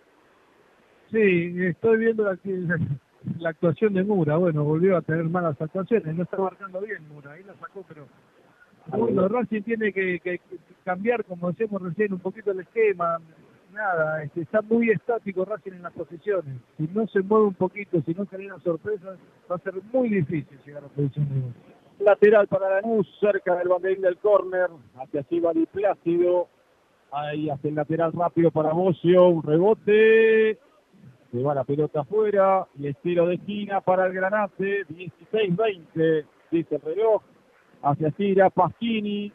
Sí, 1.12 1.66
estoy 1.66 1.98
viendo 2.00 2.24
la, 2.24 2.38
la 3.40 3.50
actuación 3.50 3.94
de 3.94 4.04
Mura. 4.04 4.38
Bueno, 4.38 4.64
volvió 4.64 4.98
a 4.98 5.02
tener 5.02 5.26
malas 5.26 5.60
actuaciones. 5.62 6.16
No 6.16 6.24
está 6.24 6.38
marcando 6.38 6.82
bien 6.82 7.08
Mura. 7.10 7.32
Ahí 7.32 7.44
la 7.44 7.56
sacó, 7.56 7.84
pero 7.88 8.08
bueno, 8.88 9.28
Racing 9.28 9.62
tiene 9.62 9.94
que, 9.94 10.20
que, 10.20 10.40
cambiar, 10.84 11.24
como 11.26 11.52
decíamos 11.52 11.82
recién, 11.82 12.14
un 12.14 12.20
poquito 12.20 12.52
el 12.52 12.62
esquema. 12.62 13.20
Nada, 13.74 14.24
este, 14.24 14.42
está 14.42 14.62
muy 14.64 14.90
estático 14.90 15.46
Racing 15.46 15.74
en 15.74 15.84
las 15.84 15.94
posiciones. 15.94 16.58
Si 16.78 16.88
no 16.94 17.08
se 17.08 17.22
mueve 17.22 17.48
un 17.48 17.54
poquito, 17.54 18.02
si 18.02 18.14
no 18.14 18.26
generan 18.26 18.62
sorpresas, 18.62 19.20
va 19.50 19.56
a 19.56 19.60
ser 19.60 19.76
muy 19.94 20.10
difícil 20.10 20.60
llegar 20.66 20.84
a 20.84 20.88
de 20.88 21.10
Lateral 22.00 22.48
para 22.48 22.70
Lanús, 22.70 23.08
cerca 23.20 23.56
del 23.56 23.68
banderín 23.68 24.02
del 24.02 24.18
córner, 24.18 24.70
hacia 24.96 25.26
Di 25.30 25.66
Plácido. 25.66 26.48
Ahí 27.12 27.50
hace 27.50 27.70
el 27.70 27.76
lateral 27.76 28.14
rápido 28.14 28.52
para 28.52 28.72
Bocio, 28.72 29.28
un 29.28 29.44
rebote. 29.44 30.58
Se 31.32 31.44
va 31.44 31.54
la 31.54 31.64
pelota 31.64 32.02
afuera 32.02 32.68
y 32.80 32.88
estilo 32.88 33.28
de 33.28 33.36
esquina 33.36 33.82
para 33.82 34.06
el 34.06 34.14
Granate, 34.14 34.86
16-20, 34.88 36.26
dice 36.52 36.76
el 36.76 36.82
reloj 36.82 37.22
hacia 37.84 38.12
Tira, 38.12 38.50
Pasquini. 38.50 39.32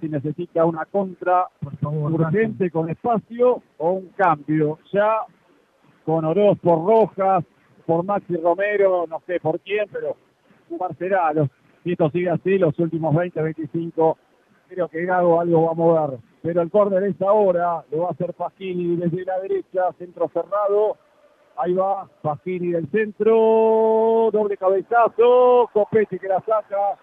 si 0.00 0.08
necesita 0.08 0.64
una 0.64 0.84
contra 0.86 1.46
urgente 1.82 2.70
con 2.70 2.88
espacio 2.88 3.62
o 3.78 3.92
un 3.92 4.08
cambio. 4.10 4.78
Ya 4.92 5.26
con 6.04 6.24
Oroz 6.24 6.58
por 6.60 6.84
Rojas, 6.84 7.44
por 7.86 8.04
Maxi 8.04 8.36
Romero, 8.36 9.06
no 9.08 9.20
sé 9.26 9.40
por 9.40 9.60
quién, 9.60 9.86
pero 9.92 10.16
será. 10.98 11.32
Si 11.82 11.92
esto 11.92 12.10
sigue 12.10 12.30
así, 12.30 12.58
los 12.58 12.78
últimos 12.78 13.14
20, 13.14 13.40
25, 13.40 14.18
creo 14.68 14.88
que 14.88 15.04
Gago 15.04 15.40
algo 15.40 15.64
va 15.64 15.72
a 15.72 15.74
mover. 15.74 16.18
Pero 16.42 16.62
el 16.62 16.70
córner 16.70 17.02
es 17.04 17.20
ahora, 17.22 17.84
lo 17.90 18.02
va 18.02 18.08
a 18.08 18.12
hacer 18.12 18.34
Pasquini 18.34 18.96
desde 18.96 19.24
la 19.24 19.38
derecha, 19.40 19.92
centro 19.98 20.28
cerrado. 20.28 20.96
Ahí 21.56 21.74
va 21.74 22.08
Pasquini 22.22 22.72
del 22.72 22.90
centro, 22.90 24.30
doble 24.32 24.56
cabezazo, 24.56 25.68
Copetti 25.72 26.18
que 26.18 26.28
la 26.28 26.40
saca, 26.40 26.98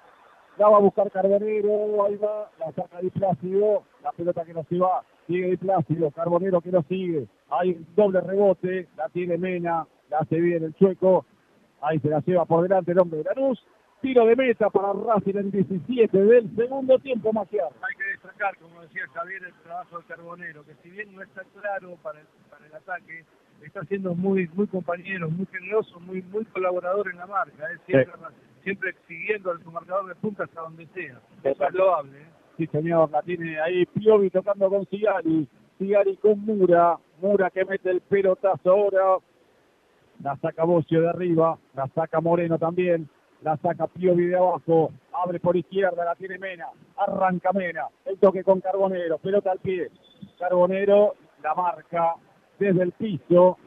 la 0.58 0.70
va 0.70 0.78
a 0.78 0.82
buscar 0.82 1.12
Carbonero, 1.12 2.04
ahí 2.06 2.16
va, 2.16 2.50
la 2.60 2.72
saca 2.72 3.00
Di 3.02 3.12
Plácido, 3.12 3.84
la 4.02 4.12
pelota 4.14 4.44
que 4.46 4.54
no 4.54 4.64
se 4.64 4.80
va, 4.80 5.04
sigue 5.28 5.52
Di 5.52 5.58
Plácido, 5.58 6.10
Carbonero 6.10 6.62
que 6.62 6.72
no 6.72 6.82
sigue, 6.84 7.28
hay 7.50 7.86
doble 7.96 8.22
rebote, 8.22 8.88
la 8.96 9.10
tiene 9.10 9.38
Mena, 9.38 9.86
la 10.10 10.20
hace 10.20 10.40
bien 10.40 10.64
el 10.64 10.74
chueco, 10.74 11.26
ahí 11.82 12.00
se 12.00 12.10
la 12.10 12.20
lleva 12.22 12.46
por 12.46 12.64
delante 12.64 12.92
el 12.92 13.00
hombre 13.00 13.20
de 13.20 13.24
la 13.26 13.34
luz, 13.34 13.64
tiro 14.02 14.26
de 14.26 14.36
meta 14.36 14.70
para 14.70 14.94
Racing 14.94 15.38
en 15.38 15.52
17 15.52 16.18
del 16.18 16.56
segundo 16.56 17.00
tiempo, 17.00 17.34
Maciar. 17.34 17.70
Hay 17.82 17.96
que 17.96 18.04
destacar, 18.12 18.58
como 18.58 18.82
decía 18.82 19.04
Javier, 19.14 19.44
el 19.44 19.54
trabajo 19.64 20.00
de 20.00 20.06
Carbonero, 20.06 20.66
que 20.66 20.76
si 20.84 20.90
bien 20.90 21.16
no 21.16 21.22
está 21.22 21.44
claro 21.60 21.98
para 22.04 22.20
el, 22.20 22.28
para 22.50 22.66
el 22.66 22.74
ataque, 22.74 23.26
está 23.66 23.84
siendo 23.86 24.14
muy 24.14 24.48
muy 24.54 24.68
compañero, 24.68 25.30
muy 25.30 25.46
generoso, 25.48 26.00
muy 26.00 26.22
muy 26.24 26.46
colaborador 26.46 27.10
en 27.10 27.18
la 27.18 27.26
marca. 27.26 27.72
¿eh? 27.72 27.78
Siempre, 27.86 28.14
siempre 28.64 28.96
siguiendo 29.08 29.52
a 29.52 29.60
su 29.60 29.72
marcador 29.72 30.08
de 30.08 30.16
punta 30.16 30.44
hasta 30.44 30.62
donde 30.62 30.88
sea. 30.88 31.20
Eso 31.44 31.68
es 31.68 31.74
loable. 31.74 32.22
¿eh? 32.22 32.28
Sí, 32.58 32.68
señor, 32.68 33.12
la 33.12 33.22
tiene 33.22 33.60
ahí 33.60 33.86
Piovi 33.86 34.30
tocando 34.30 34.70
con 34.70 34.86
Sigali. 34.88 35.48
Sigali 35.78 36.18
con 36.18 36.40
Mura. 36.40 36.98
Mura 37.22 37.50
que 37.50 37.66
mete 37.66 37.90
el 37.92 38.02
pelotazo 38.02 38.72
ahora. 38.72 39.18
La 40.24 40.36
saca 40.38 40.64
Bocio 40.64 41.02
de 41.02 41.10
arriba. 41.10 41.58
La 41.76 41.88
saca 41.90 42.22
Moreno 42.22 42.58
también. 42.58 43.10
La 43.44 43.58
saca 43.58 43.88
Piovi 43.88 44.26
de 44.26 44.38
abajo. 44.38 44.92
Abre 45.14 45.40
por 45.40 45.56
izquierda. 45.56 46.06
La 46.06 46.16
tiene 46.16 46.38
Mena. 46.38 46.68
Arranca 46.98 47.52
Mena. 47.54 47.88
El 48.06 48.18
toque 48.18 48.44
con 48.44 48.62
Carbonero. 48.62 49.18
Pelota 49.20 49.52
al 49.52 49.60
pie. 49.60 49.90
Carbonero 50.40 51.16
la 51.44 51.54
marca 51.54 52.16
desde 52.60 52.84
el 52.84 52.92
piso. 52.94 53.58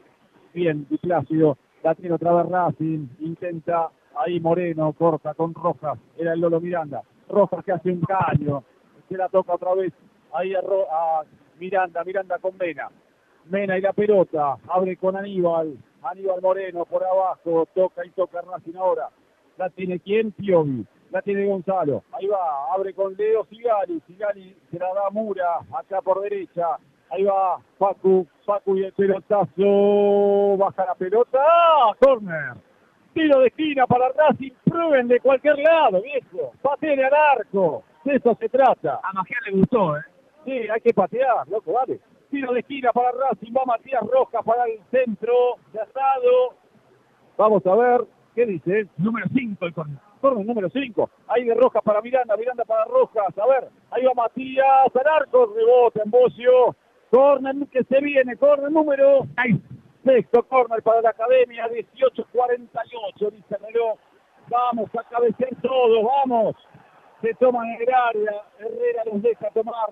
Bien, 0.53 0.85
Plácido. 1.01 1.57
La 1.83 1.95
tiene 1.95 2.15
otra 2.15 2.33
vez 2.33 2.49
Racing. 2.49 3.07
Intenta 3.19 3.89
Ahí 4.15 4.39
Moreno 4.39 4.93
corta 4.93 5.33
con 5.33 5.53
Rojas. 5.53 5.97
Era 6.17 6.33
el 6.33 6.41
Lolo 6.41 6.59
Miranda. 6.59 7.01
Rojas 7.29 7.63
que 7.63 7.71
hace 7.71 7.91
un 7.91 8.01
caño. 8.01 8.63
Se 9.07 9.17
la 9.17 9.29
toca 9.29 9.53
otra 9.53 9.73
vez. 9.73 9.93
Ahí 10.33 10.53
a, 10.53 10.61
Miranda. 11.59 12.03
Miranda 12.03 12.37
con 12.39 12.57
Mena. 12.57 12.89
Mena 13.49 13.77
y 13.77 13.81
la 13.81 13.93
pelota. 13.93 14.57
Abre 14.67 14.97
con 14.97 15.15
Aníbal. 15.15 15.77
Aníbal 16.03 16.41
Moreno 16.41 16.85
por 16.85 17.03
abajo. 17.03 17.67
Toca 17.73 18.05
y 18.05 18.09
toca 18.11 18.41
Racing 18.41 18.75
ahora. 18.75 19.09
La 19.57 19.69
tiene 19.69 19.99
quién? 19.99 20.31
Piovi. 20.31 20.85
La 21.11 21.21
tiene 21.21 21.45
Gonzalo. 21.45 22.03
Ahí 22.13 22.27
va. 22.27 22.73
Abre 22.73 22.93
con 22.93 23.15
Leo 23.15 23.45
Sigali. 23.45 24.01
Sigali 24.07 24.55
se 24.71 24.79
la 24.79 24.93
da 24.93 25.09
Mura. 25.11 25.59
Acá 25.77 26.01
por 26.01 26.21
derecha. 26.21 26.77
Ahí 27.09 27.23
va 27.23 27.59
Facu. 27.77 28.27
Facu 28.45 28.77
y 28.77 28.85
el 28.85 28.93
pelotazo. 28.93 30.57
Baja 30.57 30.85
la 30.85 30.95
pelota. 30.95 31.39
¡Ah! 31.41 31.91
Corner. 31.99 32.53
Tiro 33.13 33.41
de 33.41 33.47
esquina 33.47 33.85
para 33.87 34.09
Racing, 34.09 34.51
prueben 34.63 35.09
de 35.09 35.19
cualquier 35.19 35.57
lado, 35.59 36.01
viejo. 36.01 36.53
Pateen 36.61 37.03
al 37.03 37.13
arco. 37.13 37.83
De 38.05 38.15
eso 38.15 38.37
se 38.39 38.47
trata. 38.47 39.01
A 39.03 39.13
Magia 39.13 39.37
le 39.47 39.57
gustó, 39.57 39.97
¿eh? 39.97 40.01
Sí, 40.45 40.51
hay 40.51 40.81
que 40.81 40.93
patear, 40.93 41.47
loco, 41.49 41.73
vale. 41.73 41.99
Tiro 42.31 42.53
de 42.53 42.61
esquina 42.61 42.93
para 42.93 43.11
Racing, 43.11 43.51
va 43.51 43.65
Matías 43.65 44.01
Rojas 44.09 44.41
para 44.45 44.63
el 44.63 44.79
centro, 44.89 45.57
de 45.73 45.81
asado. 45.81 46.55
Vamos 47.37 47.65
a 47.67 47.75
ver, 47.75 48.05
¿qué 48.33 48.45
dice? 48.45 48.87
Número 48.95 49.27
5 49.35 49.65
el 49.65 49.73
corner. 49.73 49.97
Corner 50.21 50.45
número 50.45 50.69
5. 50.69 51.09
Ahí 51.27 51.43
de 51.43 51.53
Rojas 51.55 51.83
para 51.83 52.01
Miranda, 52.01 52.37
Miranda 52.37 52.63
para 52.63 52.85
Rojas. 52.85 53.37
A 53.37 53.47
ver, 53.47 53.67
ahí 53.91 54.05
va 54.05 54.13
Matías, 54.13 54.95
al 54.95 55.07
arco, 55.07 55.53
rebote 55.53 56.01
en 56.05 56.09
Bocio. 56.09 56.73
Corner 57.09 57.67
que 57.67 57.83
se 57.83 57.99
viene, 57.99 58.37
corner 58.37 58.71
número. 58.71 59.27
Sexto 60.05 60.43
corner 60.43 60.81
para 60.83 61.01
la 61.01 61.09
academia, 61.09 61.67
18-48, 61.67 63.29
dice 63.31 63.57
reloj. 63.57 63.99
Vamos 64.47 64.89
a 64.97 65.03
cabecear 65.03 65.53
todos, 65.61 66.05
vamos. 66.05 66.55
Se 67.21 67.33
toman 67.33 67.67
el 67.67 67.93
área, 67.93 68.41
Herrera 68.57 69.03
los 69.11 69.21
deja 69.21 69.49
tomar. 69.49 69.89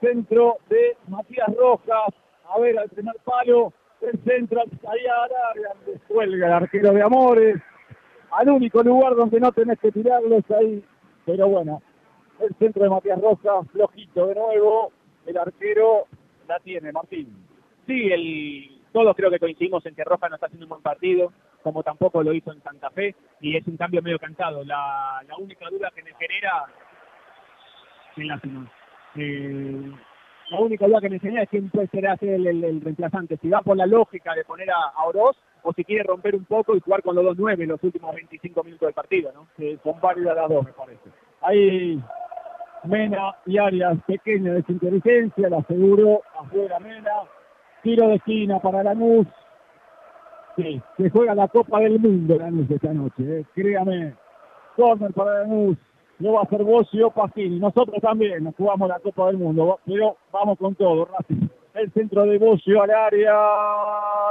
Centro 0.00 0.58
de 0.68 0.96
Matías 1.08 1.48
Rojas. 1.56 2.14
A 2.48 2.58
ver, 2.58 2.78
al 2.78 2.88
primer 2.88 3.16
palo, 3.24 3.72
el 4.00 4.18
centro 4.24 4.60
ahí 4.60 5.06
al 5.06 5.30
área, 5.50 5.98
cuelga 6.08 6.46
el 6.46 6.52
arquero 6.52 6.92
de 6.92 7.02
Amores. 7.02 7.56
Al 8.30 8.50
único 8.50 8.82
lugar 8.82 9.14
donde 9.14 9.40
no 9.40 9.52
tenés 9.52 9.78
que 9.78 9.92
tirarlo 9.92 10.38
es 10.38 10.50
ahí. 10.50 10.84
Pero 11.24 11.48
bueno, 11.48 11.82
el 12.40 12.54
centro 12.56 12.82
de 12.82 12.90
Matías 12.90 13.20
Rojas, 13.20 13.66
flojito 13.72 14.26
de 14.26 14.34
nuevo. 14.34 14.92
El 15.26 15.36
arquero 15.36 16.06
la 16.46 16.58
tiene, 16.60 16.92
Martín. 16.92 17.46
Sí, 17.86 18.12
el 18.12 18.78
todos 18.92 19.14
creo 19.16 19.30
que 19.30 19.38
coincidimos 19.38 19.84
en 19.86 19.94
que 19.94 20.04
Roja 20.04 20.28
no 20.28 20.36
está 20.36 20.46
haciendo 20.46 20.66
un 20.66 20.70
buen 20.70 20.82
partido, 20.82 21.32
como 21.62 21.82
tampoco 21.82 22.22
lo 22.22 22.32
hizo 22.32 22.52
en 22.52 22.62
Santa 22.62 22.90
Fe, 22.90 23.14
y 23.40 23.56
es 23.56 23.66
un 23.66 23.76
cambio 23.76 24.02
medio 24.02 24.18
cantado. 24.18 24.64
La, 24.64 25.22
única 25.38 25.68
duda 25.70 25.92
que 25.94 26.02
me 26.02 26.14
genera, 26.14 26.64
eh, 29.16 29.92
la 30.50 30.60
única 30.60 30.86
duda 30.86 31.00
que 31.00 31.10
me 31.10 31.18
genera 31.18 31.42
es 31.42 31.48
quién 31.50 31.68
puede 31.70 31.88
ser 31.88 32.06
el, 32.22 32.80
reemplazante, 32.80 33.36
si 33.36 33.48
va 33.48 33.60
por 33.60 33.76
la 33.76 33.86
lógica 33.86 34.34
de 34.34 34.44
poner 34.44 34.70
a, 34.70 35.04
Oroz 35.04 35.36
o 35.62 35.72
si 35.72 35.84
quiere 35.84 36.04
romper 36.04 36.34
un 36.34 36.44
poco 36.44 36.74
y 36.74 36.80
jugar 36.80 37.02
con 37.02 37.14
los 37.14 37.24
dos 37.24 37.36
nueve 37.38 37.66
los 37.66 37.82
últimos 37.82 38.14
25 38.14 38.64
minutos 38.64 38.86
del 38.86 38.94
partido, 38.94 39.32
¿no? 39.32 39.46
son 39.82 40.00
válidas 40.00 40.36
las 40.36 40.48
dos, 40.48 40.64
me 40.64 40.72
parece. 40.72 41.10
Ahí 41.42 42.02
Mena 42.84 43.34
y 43.46 43.58
Arias, 43.58 43.98
pequeña 44.06 44.54
desinteligencia, 44.54 45.48
la 45.48 45.58
aseguró 45.58 46.22
afuera 46.38 46.78
Mena, 46.78 47.10
Tiro 47.82 48.08
de 48.08 48.14
esquina 48.16 48.58
para 48.60 48.82
Lanús. 48.82 49.26
Sí, 50.56 50.80
se 50.96 51.10
juega 51.10 51.34
la 51.34 51.48
Copa 51.48 51.80
del 51.80 51.98
Mundo 51.98 52.36
Lanús 52.36 52.70
esta 52.70 52.92
noche, 52.92 53.40
eh. 53.40 53.44
créame. 53.54 54.14
Corner 54.76 55.12
para 55.12 55.40
Lanús. 55.40 55.76
Lo 56.18 56.32
va 56.32 56.40
a 56.40 56.42
hacer 56.44 56.64
Bocio 56.64 57.10
Pacini. 57.10 57.58
Nosotros 57.58 58.00
también 58.02 58.44
nos 58.44 58.54
jugamos 58.56 58.88
la 58.88 58.98
Copa 58.98 59.26
del 59.26 59.38
Mundo, 59.38 59.78
pero 59.86 60.16
vamos 60.32 60.58
con 60.58 60.74
todo, 60.74 61.06
Racing. 61.06 61.48
El 61.74 61.92
centro 61.92 62.24
de 62.24 62.38
Bocio 62.38 62.82
al 62.82 62.90
área, 62.90 63.32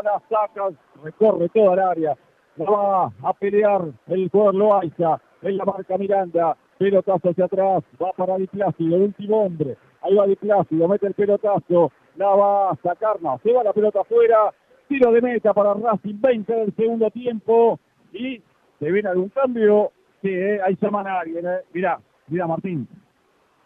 la 0.03 0.21
saca, 0.29 0.69
recorre 1.03 1.49
toda 1.49 1.73
el 1.73 1.79
área. 1.79 2.17
La 2.57 2.69
va 2.69 3.11
a 3.23 3.33
pelear 3.33 3.81
el 4.07 4.29
jugador 4.29 4.55
Loaiza. 4.55 5.21
En 5.41 5.57
la 5.57 5.65
marca 5.65 5.97
Miranda. 5.97 6.57
Pelotazo 6.77 7.29
hacia 7.29 7.45
atrás. 7.45 7.83
Va 8.01 8.11
para 8.13 8.37
Di 8.37 8.47
Plácido, 8.47 8.97
el 8.97 9.03
último 9.03 9.45
hombre. 9.45 9.77
Ahí 10.01 10.15
va 10.15 10.27
Di 10.27 10.35
Plácido, 10.35 10.87
mete 10.87 11.07
el 11.07 11.13
pelotazo 11.13 11.91
la 12.17 12.29
va 12.29 12.71
a 12.71 12.75
sacar, 12.77 13.21
no, 13.21 13.39
se 13.43 13.53
va 13.53 13.63
la 13.63 13.73
pelota 13.73 14.01
afuera, 14.01 14.51
tiro 14.87 15.11
de 15.11 15.21
meta 15.21 15.53
para 15.53 15.73
Racing, 15.75 16.19
20 16.19 16.51
del 16.51 16.75
segundo 16.75 17.09
tiempo 17.11 17.79
y 18.11 18.41
¿Se 18.79 18.91
viene 18.91 19.09
algún 19.09 19.29
cambio? 19.29 19.91
Sí, 20.21 20.29
eh, 20.29 20.59
ahí 20.65 20.77
llaman 20.81 21.07
a 21.07 21.19
alguien. 21.19 21.45
Eh. 21.45 21.59
Mirá, 21.73 21.99
mirá 22.27 22.47
Martín. 22.47 22.87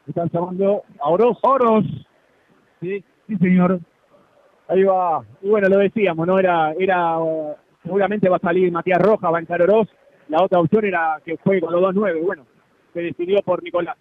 Están 0.07 0.30
llamando 0.32 0.84
a 0.99 1.10
Oroz. 1.10 1.38
Oros. 1.44 1.86
Sí, 2.80 3.03
Sí, 3.28 3.38
señor. 3.38 3.80
ahí 4.68 4.84
va. 4.84 5.23
Y 5.41 5.49
bueno, 5.49 5.69
lo 5.69 5.78
decíamos, 5.78 6.28
¿no? 6.28 6.38
Era, 6.38 6.73
era 6.78 7.18
seguramente 7.84 8.28
va 8.28 8.36
a 8.38 8.40
salir 8.40 8.72
Matías 8.72 9.02
Roja, 9.02 9.30
va 9.30 9.38
a 9.38 9.40
entrar 9.41 9.61
Oroz. 9.61 9.88
La 10.28 10.44
otra 10.44 10.60
opción 10.60 10.84
era 10.86 11.22
que 11.23 11.38
juegue 11.38 11.61
con 11.61 11.72
los 11.72 11.82
dos 11.82 11.95
nueve. 11.95 12.22
Bueno, 12.22 12.45
se 12.94 13.02
decidió 13.02 13.41
por 13.44 13.64
Nicolás. 13.64 13.98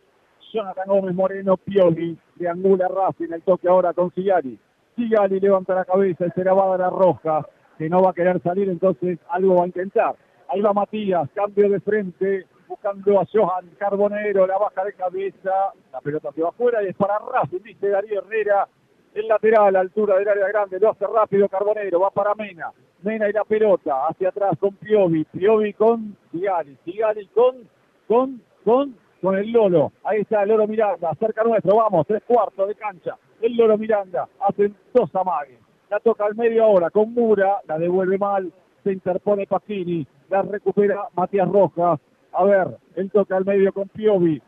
Jonathan 0.52 0.88
Gómez 0.88 1.14
Moreno, 1.14 1.56
Pioli, 1.58 2.18
triangula 2.36 2.88
Racing, 2.88 3.32
el 3.32 3.42
toque 3.42 3.68
ahora 3.68 3.92
con 3.92 4.12
Sigali. 4.14 4.58
Sigali 4.96 5.38
levanta 5.38 5.74
la 5.76 5.84
cabeza 5.84 6.26
y 6.26 6.30
se 6.30 6.42
la 6.44 6.54
va 6.54 6.64
a 6.64 6.76
dar 6.76 6.88
a 6.88 6.90
Rojas, 6.90 7.46
que 7.78 7.88
no 7.88 8.02
va 8.02 8.10
a 8.10 8.14
querer 8.14 8.42
salir, 8.42 8.68
entonces 8.68 9.18
algo 9.28 9.56
va 9.56 9.64
a 9.64 9.66
intentar. 9.68 10.16
Ahí 10.52 10.60
va 10.62 10.72
Matías, 10.72 11.30
cambio 11.32 11.70
de 11.70 11.78
frente, 11.78 12.44
buscando 12.66 13.20
a 13.20 13.24
Johan 13.32 13.70
Carbonero, 13.78 14.48
la 14.48 14.58
baja 14.58 14.84
de 14.84 14.94
cabeza, 14.94 15.52
la 15.92 16.00
pelota 16.00 16.32
se 16.32 16.42
va 16.42 16.48
afuera 16.48 16.82
y 16.82 16.88
es 16.88 16.96
para 16.96 17.20
Racing, 17.20 17.62
dice 17.62 17.88
Darío 17.88 18.20
Herrera, 18.20 18.66
el 19.14 19.28
lateral 19.28 19.76
altura 19.76 20.18
del 20.18 20.26
área 20.26 20.48
grande, 20.48 20.80
lo 20.80 20.90
hace 20.90 21.06
rápido 21.06 21.48
Carbonero, 21.48 22.00
va 22.00 22.10
para 22.10 22.34
Mena, 22.34 22.72
Mena 23.02 23.28
y 23.28 23.32
la 23.32 23.44
pelota, 23.44 24.08
hacia 24.08 24.30
atrás 24.30 24.58
con 24.58 24.74
Piovi, 24.74 25.24
Piovi 25.26 25.72
con 25.74 26.16
Sigali, 26.32 26.76
Sigali 26.84 27.28
con, 27.28 27.68
con, 28.08 28.42
con, 28.64 28.96
con 29.22 29.36
el 29.36 29.52
Lolo, 29.52 29.92
ahí 30.02 30.22
está 30.22 30.42
el 30.42 30.48
Lolo 30.48 30.66
Miranda, 30.66 31.14
cerca 31.20 31.44
nuestro, 31.44 31.76
vamos, 31.76 32.08
tres 32.08 32.24
cuartos 32.26 32.66
de 32.66 32.74
cancha, 32.74 33.16
el 33.40 33.56
Lolo 33.56 33.78
Miranda, 33.78 34.26
hacen 34.40 34.74
dos 34.92 35.14
amagues, 35.14 35.60
la 35.88 36.00
toca 36.00 36.24
al 36.24 36.34
medio 36.34 36.64
ahora 36.64 36.90
con 36.90 37.14
Mura, 37.14 37.58
la 37.68 37.78
devuelve 37.78 38.18
mal, 38.18 38.52
se 38.82 38.92
interpone 38.92 39.46
Pacini, 39.46 40.06
la 40.30 40.42
recupera 40.42 41.08
Matías 41.14 41.48
Rojas, 41.48 42.00
a 42.32 42.44
ver, 42.44 42.78
él 42.94 43.10
toca 43.10 43.36
al 43.36 43.44
medio 43.44 43.72
con 43.72 43.88
Piovi, 43.88 44.40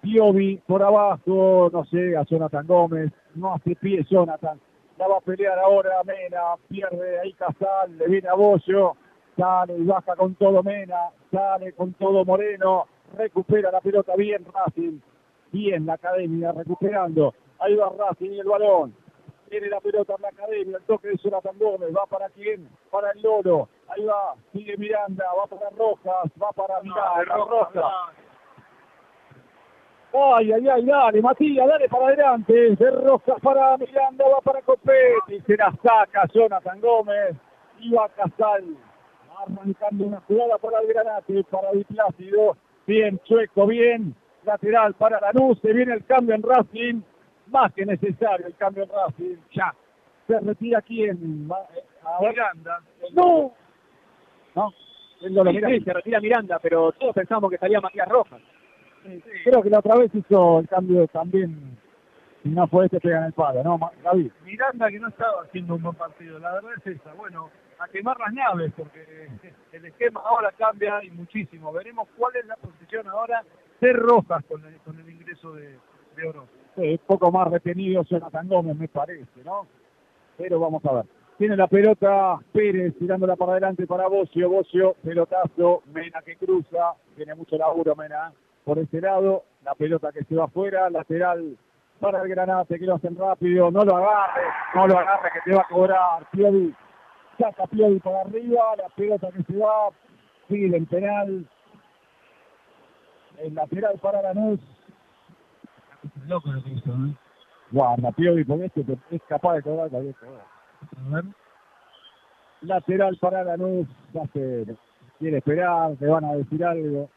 Piovi 0.00 0.56
por 0.66 0.82
abajo, 0.82 1.68
no 1.72 1.84
sé, 1.84 2.16
a 2.16 2.24
Jonathan 2.24 2.66
Gómez, 2.66 3.12
no 3.34 3.54
hace 3.54 3.76
pie 3.76 4.04
Jonathan, 4.08 4.58
la 4.98 5.06
va 5.06 5.18
a 5.18 5.20
pelear 5.20 5.58
ahora 5.58 6.02
Mena, 6.04 6.56
pierde 6.68 7.20
ahí 7.20 7.34
Casal, 7.34 7.98
le 7.98 8.08
viene 8.08 8.28
a 8.28 8.34
Bollo, 8.34 8.96
sale 9.36 9.76
y 9.76 9.84
baja 9.84 10.16
con 10.16 10.34
todo 10.36 10.62
Mena, 10.62 11.10
sale 11.30 11.72
con 11.72 11.92
todo 11.94 12.24
Moreno, 12.24 12.86
recupera 13.16 13.70
la 13.70 13.82
pelota 13.82 14.16
bien 14.16 14.44
Racing, 14.52 14.98
bien 15.52 15.84
la 15.84 15.94
academia 15.94 16.52
recuperando, 16.52 17.34
ahí 17.58 17.74
va 17.74 17.92
Racing 17.98 18.30
y 18.32 18.40
el 18.40 18.48
balón, 18.48 18.94
tiene 19.46 19.68
la 19.68 19.80
pelota 19.80 20.14
en 20.16 20.22
la 20.22 20.28
academia, 20.28 20.76
el 20.76 20.84
toque 20.84 21.08
de 21.08 21.16
Jonathan 21.16 21.58
Gómez, 21.58 21.90
va 21.96 22.06
para 22.06 22.28
quién, 22.30 22.68
para 22.90 23.10
el 23.12 23.22
Loro, 23.22 23.68
ahí 23.88 24.04
va, 24.04 24.34
sigue 24.52 24.76
Miranda, 24.76 25.24
va 25.36 25.46
para 25.46 25.70
Rojas, 25.70 26.30
va 26.40 26.50
para 26.52 26.80
Miranda, 26.82 27.24
Rojas. 27.24 27.84
Ay, 30.12 30.50
ay, 30.50 30.68
ay, 30.68 30.84
dale, 30.84 31.20
Matías, 31.20 31.66
dale 31.66 31.88
para 31.88 32.06
adelante. 32.06 32.76
De 32.76 32.90
Rojas 32.90 33.36
para 33.42 33.76
Miranda, 33.76 34.24
va 34.28 34.40
para 34.40 34.62
Copetti. 34.62 35.40
Se 35.46 35.56
la 35.56 35.72
saca 35.82 36.26
Jonathan 36.32 36.80
Gómez. 36.80 37.36
Iba 37.80 38.08
Casal. 38.10 38.64
Arrancando 39.36 40.04
una 40.06 40.20
jugada 40.20 40.56
para 40.56 40.80
el 40.80 40.88
Granate, 40.88 41.44
para 41.50 41.72
Di 41.72 41.84
Plácido. 41.84 42.56
Bien, 42.86 43.20
Chueco, 43.24 43.66
bien. 43.66 44.14
Lateral 44.44 44.94
para 44.94 45.20
Lanús. 45.20 45.58
Se 45.60 45.72
viene 45.72 45.92
el 45.92 46.04
cambio 46.06 46.34
en 46.34 46.42
Racing. 46.42 47.02
Más 47.48 47.72
que 47.72 47.86
necesario 47.86 48.46
el 48.46 48.56
cambio 48.56 48.84
en 48.84 48.90
Racing. 48.90 49.36
Ya. 49.52 49.74
Se 50.26 50.40
retira 50.40 50.82
quién. 50.82 51.48
Eh, 51.74 51.84
a. 52.02 52.20
Miranda. 52.20 52.80
No. 53.12 53.52
No. 54.54 54.74
Lo 55.20 55.44
Sí, 55.50 55.60
sí, 55.66 55.80
se 55.80 55.92
retira 55.92 56.20
Miranda, 56.20 56.58
pero 56.58 56.92
todos 56.92 57.14
pensamos 57.14 57.50
que 57.50 57.58
salía 57.58 57.80
Matías 57.80 58.08
Rojas. 58.08 58.40
Creo 59.44 59.62
que 59.62 59.70
la 59.70 59.78
otra 59.78 59.96
vez 59.96 60.14
hizo 60.14 60.60
el 60.60 60.68
cambio 60.68 61.06
también. 61.08 61.78
Si 62.42 62.50
no 62.50 62.66
fue 62.68 62.84
este, 62.84 63.00
pega 63.00 63.18
en 63.18 63.24
el 63.24 63.32
palo, 63.32 63.62
¿no, 63.64 63.78
Gaby? 64.04 64.30
Miranda 64.44 64.88
que 64.88 65.00
no 65.00 65.08
estaba 65.08 65.42
haciendo 65.42 65.74
un 65.74 65.82
buen 65.82 65.96
partido, 65.96 66.38
la 66.38 66.52
verdad 66.52 66.72
es 66.76 66.86
esa. 66.86 67.12
Bueno, 67.14 67.50
a 67.78 67.88
quemar 67.88 68.18
las 68.18 68.32
naves 68.32 68.72
porque 68.76 69.28
el 69.72 69.84
esquema 69.84 70.20
ahora 70.24 70.52
cambia 70.52 71.02
y 71.02 71.10
muchísimo. 71.10 71.72
Veremos 71.72 72.08
cuál 72.16 72.36
es 72.36 72.46
la 72.46 72.56
posición 72.56 73.08
ahora 73.08 73.42
de 73.80 73.92
Rojas 73.92 74.44
con 74.46 74.64
el, 74.64 74.76
con 74.78 74.98
el 74.98 75.08
ingreso 75.08 75.52
de, 75.52 75.78
de 76.16 76.28
Oroz. 76.28 76.48
Un 76.76 76.98
poco 77.06 77.32
más 77.32 77.48
retenido 77.50 78.02
Jonathan 78.04 78.48
Gómez, 78.48 78.76
me 78.76 78.88
parece, 78.88 79.42
¿no? 79.44 79.66
Pero 80.36 80.60
vamos 80.60 80.84
a 80.84 80.92
ver. 80.92 81.06
Tiene 81.38 81.56
la 81.56 81.66
pelota 81.66 82.38
Pérez 82.52 82.94
tirándola 82.98 83.36
para 83.36 83.52
adelante 83.52 83.86
para 83.86 84.08
Bocio. 84.08 84.48
Bocio, 84.48 84.94
pelotazo. 85.02 85.82
Mena 85.92 86.22
que 86.22 86.36
cruza. 86.36 86.94
Tiene 87.14 87.34
mucho 87.34 87.56
laburo 87.56 87.94
Mena. 87.94 88.32
Por 88.64 88.78
ese 88.78 89.00
lado, 89.00 89.44
la 89.64 89.74
pelota 89.74 90.12
que 90.12 90.24
se 90.24 90.34
va 90.34 90.44
afuera. 90.44 90.88
Lateral 90.88 91.56
para 92.00 92.22
el 92.22 92.28
Granate 92.28 92.78
que 92.78 92.86
lo 92.86 92.94
hacen 92.94 93.16
rápido. 93.16 93.70
No 93.70 93.84
lo 93.84 93.96
agarre. 93.96 94.42
No 94.74 94.86
lo 94.86 94.98
agarre 94.98 95.30
que 95.32 95.50
te 95.50 95.56
va 95.56 95.62
a 95.62 95.68
cobrar. 95.68 96.30
Piovi. 96.30 96.74
Saca 97.38 97.66
Piovi 97.66 97.98
para 98.00 98.22
arriba. 98.22 98.76
La 98.76 98.88
pelota 98.96 99.30
que 99.30 99.42
se 99.42 99.58
va. 99.58 99.90
Sigue 100.48 100.74
en 100.74 100.86
penal. 100.86 101.46
El 103.38 103.54
lateral 103.54 103.98
para 104.00 104.22
Lanús. 104.22 104.60
Loco 106.26 106.52
lo 106.52 106.62
que 106.62 106.70
hizo, 106.70 106.90
¿eh? 106.92 107.14
Guarda, 107.70 108.12
Piovi, 108.12 108.44
porque 108.44 108.66
este 108.66 108.84
te- 108.84 108.98
es 109.10 109.22
capaz 109.28 109.54
de 109.54 109.62
cobrar 109.62 109.90
cualquier 109.90 110.14
cosa. 110.14 110.42
A 110.96 111.14
ver. 111.14 111.24
Lateral 112.62 113.16
para 113.20 113.44
Lanús, 113.44 113.86
ya 114.12 114.26
se 114.32 114.66
quiere 115.18 115.38
esperar, 115.38 115.94
te 115.96 116.06
van 116.06 116.24
a 116.24 116.32
decir 116.34 116.64
algo. 116.64 117.10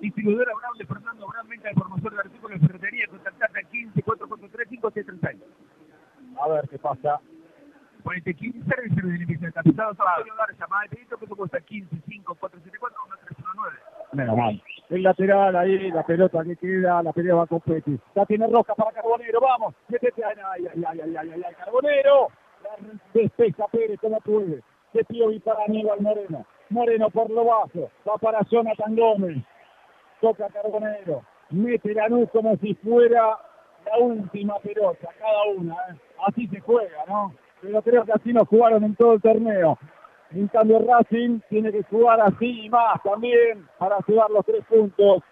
Distribuidora 0.00 0.52
Brown 0.54 0.78
de 0.78 0.86
Fernando 0.86 1.26
Brown, 1.28 1.48
venta 1.48 1.68
de 1.68 1.74
formación 1.74 2.14
de 2.14 2.20
artículos 2.20 2.60
de 2.60 2.66
ferretería, 2.66 3.06
contactate 3.08 3.58
al 3.58 3.66
15 3.68 4.02
443 4.02 4.68
5636. 4.68 6.38
A 6.40 6.48
ver 6.48 6.68
qué 6.68 6.78
pasa. 6.78 7.20
15 8.34 8.64
servicio 8.68 9.06
de 9.06 9.16
limpieza 9.18 9.46
de 9.46 9.52
Antonio 10.18 10.34
de 10.34 10.88
pedido 10.88 11.18
que 11.18 11.24
eso 11.24 11.36
cuesta 11.36 11.60
15 11.60 11.96
5 12.08 12.34
474 12.34 12.98
1319. 13.06 13.78
Menos 14.12 14.36
mal 14.36 14.62
el 14.92 15.02
lateral 15.02 15.56
ahí, 15.56 15.90
la 15.90 16.02
pelota 16.04 16.44
que 16.44 16.56
queda, 16.56 17.02
la 17.02 17.12
pelea 17.12 17.34
va 17.34 17.46
con 17.46 17.60
Petty. 17.60 17.98
La 18.14 18.26
tiene 18.26 18.46
Roca 18.46 18.74
para 18.74 18.92
Carbonero, 18.92 19.40
vamos, 19.40 19.74
métete, 19.88 20.22
ay, 20.22 20.34
ay, 20.44 20.66
ay, 20.66 20.84
ay, 20.86 21.00
ay, 21.00 21.30
ay, 21.32 21.42
ay, 21.46 21.54
Carbonero. 21.54 22.28
Despeja 23.14 23.66
Pérez 23.68 23.98
como 24.00 24.20
puede. 24.20 24.62
De 24.92 25.04
Piovi 25.04 25.40
para 25.40 25.64
Aníbal 25.64 26.00
Moreno. 26.02 26.44
Moreno 26.68 27.08
por 27.08 27.30
lo 27.30 27.44
bajo, 27.44 27.90
va 28.06 28.18
para 28.18 28.40
Jonathan 28.50 28.94
Gómez. 28.94 29.38
Toca 30.20 30.48
Carbonero, 30.50 31.22
mete 31.50 31.94
la 31.94 32.08
luz 32.08 32.28
como 32.30 32.54
si 32.58 32.74
fuera 32.74 33.38
la 33.86 33.98
última 33.98 34.58
pelota, 34.58 35.08
cada 35.18 35.44
una. 35.56 35.74
¿eh? 35.90 35.96
Así 36.26 36.46
se 36.48 36.60
juega, 36.60 37.04
¿no? 37.08 37.34
Pero 37.62 37.80
creo 37.82 38.04
que 38.04 38.12
así 38.12 38.32
nos 38.32 38.46
jugaron 38.46 38.84
en 38.84 38.94
todo 38.94 39.14
el 39.14 39.22
torneo. 39.22 39.78
En 40.34 40.48
cambio 40.48 40.78
Racing 40.78 41.40
tiene 41.48 41.70
que 41.70 41.82
jugar 41.84 42.20
así 42.20 42.64
y 42.64 42.70
más 42.70 43.02
también 43.02 43.66
para 43.78 43.98
llevar 44.06 44.30
los 44.30 44.44
tres 44.46 44.64
puntos. 44.66 45.22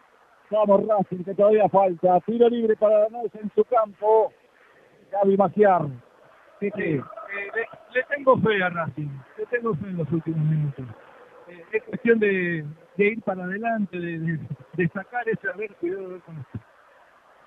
Vamos 0.50 0.86
Racing, 0.86 1.24
que 1.24 1.34
todavía 1.34 1.68
falta. 1.68 2.20
Tiro 2.20 2.48
libre 2.48 2.76
para 2.76 3.08
Lanús 3.08 3.34
en 3.34 3.50
su 3.54 3.64
campo. 3.64 4.32
Gaby 5.12 5.36
Maciar. 5.36 5.86
Sí, 6.60 6.70
sí. 6.76 6.82
Eh, 6.82 7.00
le, 7.54 7.68
le 7.94 8.02
tengo 8.14 8.36
fe 8.38 8.62
a 8.62 8.68
Racing, 8.68 9.08
le 9.38 9.46
tengo 9.46 9.74
fe 9.74 9.86
en 9.86 9.96
los 9.96 10.12
últimos 10.12 10.44
minutos. 10.44 10.84
Eh, 11.48 11.64
es 11.72 11.82
cuestión 11.84 12.18
de, 12.18 12.64
de 12.96 13.04
ir 13.04 13.22
para 13.22 13.44
adelante, 13.44 13.98
de, 13.98 14.18
de, 14.18 14.38
de 14.74 14.88
sacar 14.88 15.28
ese, 15.28 15.48
a 15.48 15.56
ver, 15.56 15.74
cuidado 15.76 16.20
con 16.26 16.36
esto. 16.38 16.58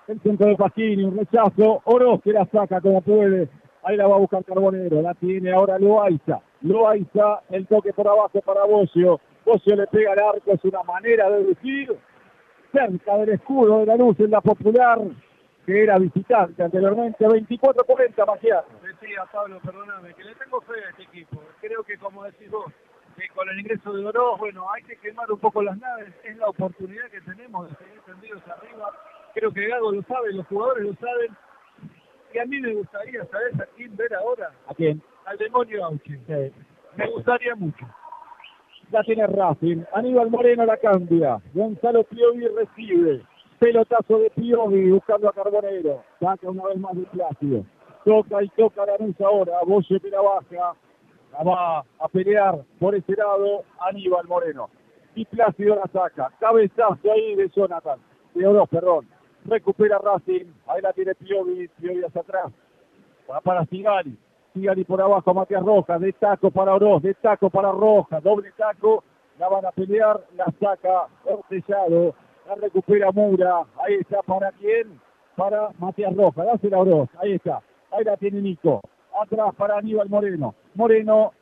El 0.08 0.20
centro 0.20 0.48
de 0.48 0.56
Pasquini, 0.56 1.04
un 1.04 1.16
rechazo. 1.16 1.80
Oroz 1.84 2.20
que 2.22 2.32
la 2.32 2.44
saca 2.46 2.80
como 2.80 3.00
puede. 3.00 3.48
Ahí 3.82 3.96
la 3.96 4.06
va 4.06 4.16
a 4.16 4.18
buscar 4.18 4.44
Carbonero. 4.44 5.00
La 5.00 5.14
tiene 5.14 5.52
ahora 5.52 5.78
Loaiza. 5.78 6.40
Loaiza, 6.64 7.42
el 7.50 7.66
toque 7.66 7.92
por 7.92 8.08
abajo 8.08 8.40
para 8.40 8.64
Bocio. 8.64 9.20
Bocio 9.44 9.76
le 9.76 9.86
pega 9.86 10.12
al 10.12 10.18
arco. 10.18 10.52
Es 10.52 10.64
una 10.64 10.82
manera 10.82 11.30
de 11.30 11.44
decir. 11.44 11.94
Cerca 12.72 13.18
del 13.18 13.28
escudo 13.28 13.80
de 13.80 13.86
la 13.86 13.96
luz 13.96 14.18
en 14.18 14.30
la 14.30 14.40
popular. 14.40 14.98
Que 15.66 15.82
era 15.82 15.98
visitante 15.98 16.62
anteriormente. 16.62 17.22
24-40, 17.26 18.26
Maciar. 18.26 18.64
Decía 18.82 19.24
Pablo, 19.30 19.60
perdóname, 19.62 20.14
que 20.14 20.24
le 20.24 20.34
tengo 20.36 20.60
fe 20.62 20.72
a 20.86 20.90
este 20.90 21.02
equipo. 21.02 21.42
Creo 21.60 21.82
que, 21.82 21.98
como 21.98 22.24
decís 22.24 22.50
vos, 22.50 22.72
que 23.16 23.28
con 23.28 23.46
el 23.48 23.60
ingreso 23.60 23.92
de 23.92 24.04
Oroz, 24.04 24.38
bueno, 24.38 24.66
hay 24.72 24.82
que 24.84 24.96
quemar 24.96 25.30
un 25.30 25.38
poco 25.38 25.62
las 25.62 25.76
naves. 25.78 26.14
Es 26.24 26.36
la 26.38 26.48
oportunidad 26.48 27.10
que 27.10 27.20
tenemos 27.20 27.68
de 27.68 27.76
seguir 27.76 28.00
tendidos 28.06 28.42
arriba. 28.48 28.90
Creo 29.34 29.52
que 29.52 29.68
Gago 29.68 29.92
lo 29.92 30.02
sabe, 30.04 30.32
los 30.32 30.46
jugadores 30.46 30.84
lo 30.84 30.94
saben. 30.94 31.36
Y 32.32 32.38
a 32.38 32.46
mí 32.46 32.60
me 32.60 32.72
gustaría, 32.72 33.24
¿sabes 33.26 33.60
a 33.60 33.66
quién 33.76 33.94
ver 33.96 34.14
ahora? 34.14 34.50
¿A 34.66 34.74
quién? 34.74 35.02
Al 35.26 35.38
demonio 35.38 35.84
Auche. 35.86 36.20
Me 36.96 37.10
gustaría 37.10 37.54
mucho. 37.54 37.86
La 38.90 39.02
tiene 39.02 39.26
Racing. 39.26 39.82
Aníbal 39.94 40.30
Moreno 40.30 40.64
la 40.64 40.76
cambia. 40.76 41.40
Gonzalo 41.54 42.04
Piovi 42.04 42.46
recibe. 42.48 43.22
Pelotazo 43.58 44.18
de 44.18 44.30
Piovi 44.30 44.90
buscando 44.90 45.28
a 45.28 45.32
Carbonero. 45.32 46.02
Saca 46.20 46.48
una 46.50 46.64
vez 46.66 46.78
más 46.78 46.94
de 46.94 47.02
Plácido. 47.04 47.64
Toca 48.04 48.42
y 48.42 48.48
toca 48.50 48.84
Lanús 48.84 49.18
ahora. 49.20 49.60
Boye 49.66 49.98
que 50.00 50.10
la 50.10 50.20
baja. 50.20 50.76
La 51.32 51.42
va 51.42 51.78
a 51.98 52.08
pelear 52.08 52.58
por 52.78 52.94
ese 52.94 53.14
lado 53.16 53.64
Aníbal 53.80 54.26
Moreno. 54.28 54.68
y 55.14 55.24
Plácido 55.24 55.76
la 55.76 55.90
saca. 55.92 56.30
Cabezazo 56.38 57.12
ahí 57.12 57.34
de 57.36 57.48
Jonathan, 57.48 57.98
de 58.34 58.46
Oroz, 58.46 58.68
perdón. 58.68 59.08
Recupera 59.46 59.98
Racing, 59.98 60.46
ahí 60.66 60.80
la 60.82 60.92
tiene 60.92 61.14
Piovi, 61.14 61.68
Piovi 61.68 62.02
hacia 62.04 62.20
atrás. 62.20 62.52
Va 63.30 63.40
para 63.40 63.64
Sigali, 63.66 64.16
Sigali 64.54 64.84
por 64.84 65.02
abajo, 65.02 65.34
Matías 65.34 65.64
Rojas, 65.64 66.00
de 66.00 66.12
taco 66.12 66.48
para 66.52 66.74
Oroz, 66.74 67.02
de 67.02 67.12
taco 67.14 67.50
para 67.50 67.72
Rojas, 67.72 68.22
doble 68.22 68.52
taco, 68.56 69.02
la 69.36 69.48
van 69.48 69.66
a 69.66 69.72
pelear, 69.72 70.20
la 70.36 70.44
saca 70.60 71.08
Ortellado, 71.24 72.14
la 72.46 72.54
recupera 72.54 73.10
Mura, 73.10 73.64
ahí 73.84 73.94
está, 73.94 74.22
¿para 74.22 74.52
quién? 74.52 75.00
Para 75.34 75.70
Matías 75.80 76.14
Rojas, 76.14 76.46
dásela 76.46 76.76
a 76.76 76.80
Oroz, 76.80 77.08
ahí 77.20 77.32
está, 77.32 77.60
ahí 77.90 78.04
la 78.04 78.16
tiene 78.16 78.40
Nico, 78.42 78.80
atrás 79.20 79.52
para 79.56 79.78
Aníbal 79.78 80.08
Moreno, 80.08 80.54
Moreno, 80.74 81.32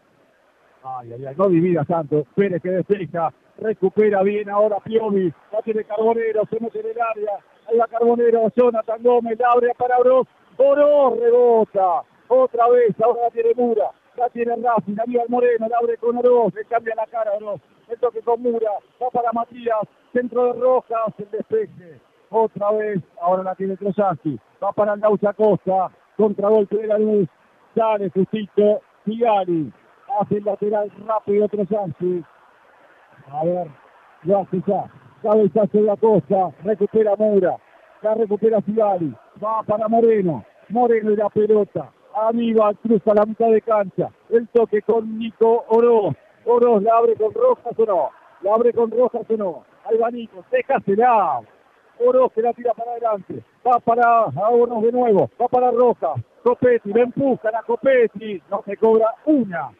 ay, 0.82 1.12
ay, 1.12 1.26
ay, 1.26 1.34
no 1.36 1.48
divida 1.50 1.84
tanto, 1.84 2.24
Pérez 2.34 2.62
que 2.62 2.70
despeja, 2.70 3.30
recupera 3.58 4.22
bien 4.22 4.48
ahora 4.48 4.78
Piovi, 4.80 5.30
la 5.52 5.60
tiene 5.60 5.84
Carbonero, 5.84 6.46
se 6.48 6.58
mete 6.60 6.80
en 6.80 6.86
el 6.86 6.96
área, 6.98 7.32
ahí 7.68 7.76
va 7.76 7.86
Carbonero, 7.88 8.48
Jonathan 8.56 9.02
Gómez, 9.02 9.38
la 9.38 9.52
abre 9.52 9.72
para 9.76 9.98
Oroz, 9.98 10.26
Oroz 10.56 11.18
rebota, 11.20 12.04
otra 12.40 12.68
vez, 12.68 12.94
ahora 13.00 13.22
la 13.22 13.30
tiene 13.30 13.54
Mura, 13.54 13.90
la 14.16 14.28
tiene 14.30 14.56
Racing, 14.56 14.98
Aníbal 14.98 15.26
Moreno, 15.28 15.68
la 15.68 15.78
abre 15.78 15.96
con 15.98 16.16
Oroz, 16.16 16.54
le 16.54 16.64
cambia 16.64 16.94
la 16.94 17.06
cara 17.06 17.32
a 17.32 17.36
Oroz, 17.36 17.60
el 17.88 17.98
toque 17.98 18.22
con 18.22 18.40
Mura, 18.42 18.70
va 19.02 19.10
para 19.10 19.32
Matías, 19.32 19.80
centro 20.12 20.52
de 20.52 20.60
Rojas, 20.60 21.14
el 21.18 21.30
despeje, 21.30 22.00
otra 22.30 22.70
vez, 22.72 23.00
ahora 23.20 23.42
la 23.42 23.54
tiene 23.54 23.76
Trojaski, 23.76 24.38
va 24.62 24.72
para 24.72 24.96
Gaucha 24.96 25.32
Costa, 25.34 25.90
contragolpe 26.16 26.76
de 26.76 26.86
la 26.86 26.98
luz, 26.98 27.28
sale 27.74 28.10
Justito, 28.10 28.80
Sigali, 29.04 29.72
hace 30.20 30.36
el 30.38 30.44
lateral 30.44 30.90
rápido 31.06 31.48
Trojaski, 31.48 32.24
a 33.30 33.44
ver, 33.44 33.68
lo 34.22 34.38
hace 34.38 34.62
ya, 34.66 34.90
cabezazo 35.22 35.78
de 35.78 35.82
la 35.82 35.96
Costa, 35.96 36.50
recupera 36.64 37.14
Mura, 37.16 37.56
la 38.00 38.14
recupera 38.14 38.60
Sigali, 38.62 39.14
va 39.42 39.62
para 39.64 39.88
Moreno, 39.88 40.44
Moreno 40.68 41.10
y 41.10 41.16
la 41.16 41.28
pelota, 41.28 41.90
Aníbal 42.14 42.76
cruza 42.78 43.14
la 43.14 43.24
mitad 43.24 43.48
de 43.48 43.62
cancha, 43.62 44.10
el 44.28 44.46
toque 44.48 44.82
con 44.82 45.18
Nico 45.18 45.64
Oroz, 45.68 46.14
Oroz 46.44 46.82
la 46.82 46.96
abre 46.96 47.14
con 47.16 47.32
Rojas 47.32 47.72
o 47.78 47.86
no, 47.86 48.10
la 48.42 48.54
abre 48.54 48.72
con 48.72 48.90
Rojas 48.90 49.22
o 49.28 49.36
no, 49.36 49.64
ahí 49.84 49.96
va 49.96 50.10
Nico, 50.10 50.44
déjasela, 50.50 51.40
Oroz 51.98 52.32
que 52.32 52.42
la 52.42 52.52
tira 52.52 52.74
para 52.74 52.92
adelante, 52.92 53.42
va 53.66 53.78
para 53.78 54.26
Oroz 54.50 54.82
de 54.82 54.92
nuevo, 54.92 55.30
va 55.40 55.48
para 55.48 55.70
Rojas, 55.70 56.20
Copetti, 56.42 56.92
le 56.92 57.02
empujan 57.02 57.54
a 57.54 57.62
Copetti, 57.62 58.42
no 58.50 58.62
se 58.66 58.76
cobra 58.76 59.14
una, 59.24 59.70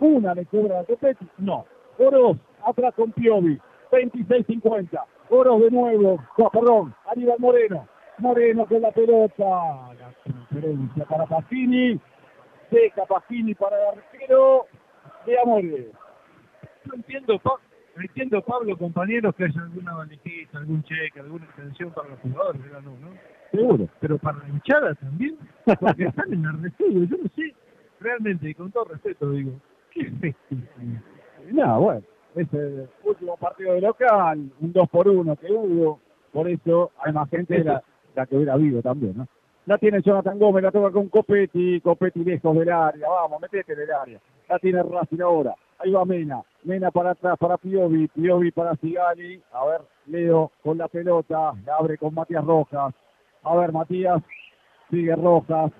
una 0.00 0.34
le 0.34 0.46
cobra 0.46 0.80
a 0.80 0.84
Copetti, 0.84 1.26
no, 1.38 1.66
Oroz 1.98 2.36
atrás 2.64 2.94
con 2.94 3.12
Piovi, 3.12 3.60
26-50, 3.92 5.04
Oroz 5.30 5.60
de 5.60 5.70
nuevo, 5.70 6.18
no, 6.36 6.50
perdón, 6.50 6.94
Aníbal 7.06 7.38
Moreno, 7.38 7.86
Moreno 8.18 8.66
con 8.66 8.80
la 8.80 8.90
pelota, 8.92 9.44
la 9.98 10.12
transferencia 10.24 11.04
para 11.04 11.26
Pacini, 11.26 12.00
seca 12.70 13.04
Pacini 13.06 13.54
para 13.54 13.76
el 13.92 13.98
arquero 13.98 14.66
de 15.26 15.38
Amores. 15.40 15.86
No 16.84 16.94
entiendo, 16.94 17.38
Pa- 17.40 17.60
no 17.96 18.02
entiendo, 18.02 18.42
Pablo, 18.42 18.76
compañeros, 18.76 19.34
que 19.34 19.44
haya 19.44 19.60
alguna 19.62 19.94
valijita, 19.94 20.58
algún 20.58 20.82
cheque, 20.84 21.20
alguna 21.20 21.44
extensión 21.46 21.90
para 21.92 22.08
los 22.10 22.20
jugadores 22.20 22.62
de 22.62 22.70
Lanús, 22.70 22.98
¿no? 23.00 23.08
Seguro. 23.50 23.88
Pero 24.00 24.18
para 24.18 24.38
la 24.38 24.48
hinchada 24.48 24.94
también, 24.94 25.36
porque 25.80 26.04
están 26.04 26.32
en 26.32 26.44
el 26.44 26.62
recibo. 26.62 27.04
Yo 27.04 27.16
no 27.22 27.28
sé, 27.34 27.54
realmente, 28.00 28.48
y 28.50 28.54
con 28.54 28.70
todo 28.72 28.84
respeto 28.84 29.30
digo, 29.30 29.52
¿qué 29.92 30.00
es 30.02 30.12
esto? 30.22 30.56
No, 31.52 31.80
bueno, 31.80 32.02
es 32.34 32.52
el 32.54 32.88
último 33.04 33.36
partido 33.36 33.74
de 33.74 33.80
local, 33.82 34.50
un 34.60 34.72
2 34.72 34.88
por 34.88 35.08
1 35.08 35.36
que 35.36 35.52
hubo, 35.52 36.00
por 36.32 36.48
eso 36.48 36.92
hay 37.04 37.12
más 37.12 37.28
gente 37.30 37.58
de 37.58 37.64
la, 37.64 37.82
que 38.24 38.36
hubiera 38.36 38.54
habido 38.54 38.80
también, 38.80 39.18
¿no? 39.18 39.28
La 39.66 39.78
tiene 39.78 40.00
Jonathan 40.00 40.38
Gómez, 40.38 40.62
la 40.62 40.70
toca 40.70 40.92
con 40.92 41.08
Copetti, 41.08 41.80
Copetti 41.80 42.24
lejos 42.24 42.56
del 42.56 42.70
área, 42.70 43.08
vamos, 43.08 43.40
metete 43.40 43.74
del 43.74 43.92
área. 43.92 44.20
La 44.48 44.60
tiene 44.60 44.80
Racing 44.82 45.20
ahora, 45.20 45.54
ahí 45.80 45.90
va 45.90 46.04
Mena, 46.04 46.40
Mena 46.62 46.92
para 46.92 47.10
atrás 47.10 47.36
para 47.36 47.58
Piovi, 47.58 48.06
Piovi 48.06 48.52
para 48.52 48.76
Sigali, 48.76 49.42
a 49.52 49.66
ver, 49.66 49.80
Leo 50.06 50.52
con 50.62 50.78
la 50.78 50.86
pelota, 50.86 51.52
la 51.66 51.76
abre 51.76 51.98
con 51.98 52.14
Matías 52.14 52.44
Rojas, 52.44 52.94
a 53.42 53.56
ver 53.56 53.72
Matías, 53.72 54.22
sigue 54.88 55.16
Rojas, 55.16 55.72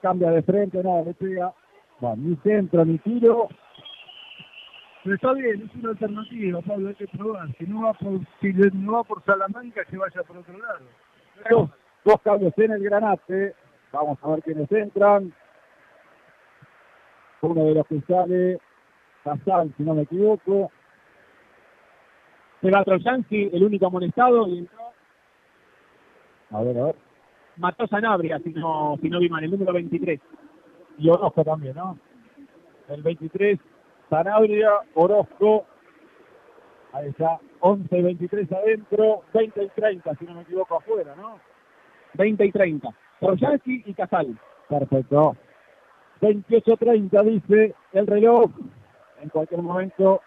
cambia 0.00 0.32
de 0.32 0.42
frente, 0.42 0.82
no, 0.82 1.04
le 1.04 1.14
pega, 1.14 1.54
bueno, 2.00 2.16
ni 2.16 2.36
centro 2.42 2.84
ni 2.84 2.98
tiro, 2.98 3.48
Pero 5.04 5.14
está 5.14 5.32
bien, 5.32 5.62
es 5.62 5.76
una 5.76 5.90
alternativa, 5.90 6.60
Pablo, 6.60 6.88
hay 6.88 6.94
que 6.96 7.06
probar. 7.06 7.48
Si 7.56 7.64
no 7.66 7.82
va 7.82 7.92
por, 7.94 8.18
si 8.40 8.52
no 8.52 8.92
va 8.92 9.04
por 9.04 9.24
Salamanca, 9.24 9.84
que 9.84 9.96
vaya 9.96 10.22
por 10.24 10.38
otro 10.38 10.58
lado. 10.58 10.86
Dos, 12.04 12.20
cambios 12.22 12.52
en 12.58 12.72
el 12.72 12.82
granate. 12.82 13.54
Vamos 13.92 14.18
a 14.22 14.28
ver 14.30 14.42
quiénes 14.42 14.70
entran. 14.72 15.32
Uno 17.40 17.64
de 17.64 17.74
los 17.74 17.86
que 17.86 18.00
sale, 18.02 18.60
Casal, 19.24 19.72
si 19.76 19.82
no 19.82 19.94
me 19.94 20.02
equivoco. 20.02 20.70
Se 22.60 22.70
va 22.70 22.84
Trojansky, 22.84 23.50
el 23.52 23.64
único 23.64 23.86
amonestado, 23.86 24.46
y 24.46 24.58
entró 24.58 24.78
A 26.52 26.62
ver, 26.62 26.78
a 26.78 26.84
ver. 26.84 26.96
mató 27.56 27.86
Sanabria, 27.88 28.38
si 28.38 28.50
no, 28.50 28.96
si 29.02 29.08
no 29.08 29.18
vi 29.18 29.28
mal, 29.28 29.42
el 29.42 29.50
número 29.50 29.72
23. 29.72 30.20
Y 30.98 31.08
Orozco 31.08 31.42
también, 31.42 31.74
¿no? 31.74 31.98
El 32.88 33.02
23, 33.02 33.58
Sanabria, 34.08 34.70
Orozco. 34.94 35.66
Ahí 36.92 37.08
está, 37.08 37.40
11 37.60 37.98
y 37.98 38.02
23 38.02 38.52
adentro, 38.52 39.22
20 39.32 39.62
y 39.64 39.68
30, 39.68 40.14
si 40.16 40.24
no 40.26 40.34
me 40.34 40.42
equivoco, 40.42 40.76
afuera, 40.76 41.14
¿no? 41.16 41.38
20 42.14 42.44
y 42.44 42.52
30. 42.52 42.88
Trojansky 43.20 43.84
y 43.86 43.94
Casal. 43.94 44.38
Perfecto. 44.68 45.36
28-30 46.20 47.24
dice 47.24 47.74
el 47.92 48.06
reloj. 48.06 48.50
En 49.22 49.28
cualquier 49.28 49.62
momento, 49.62 50.20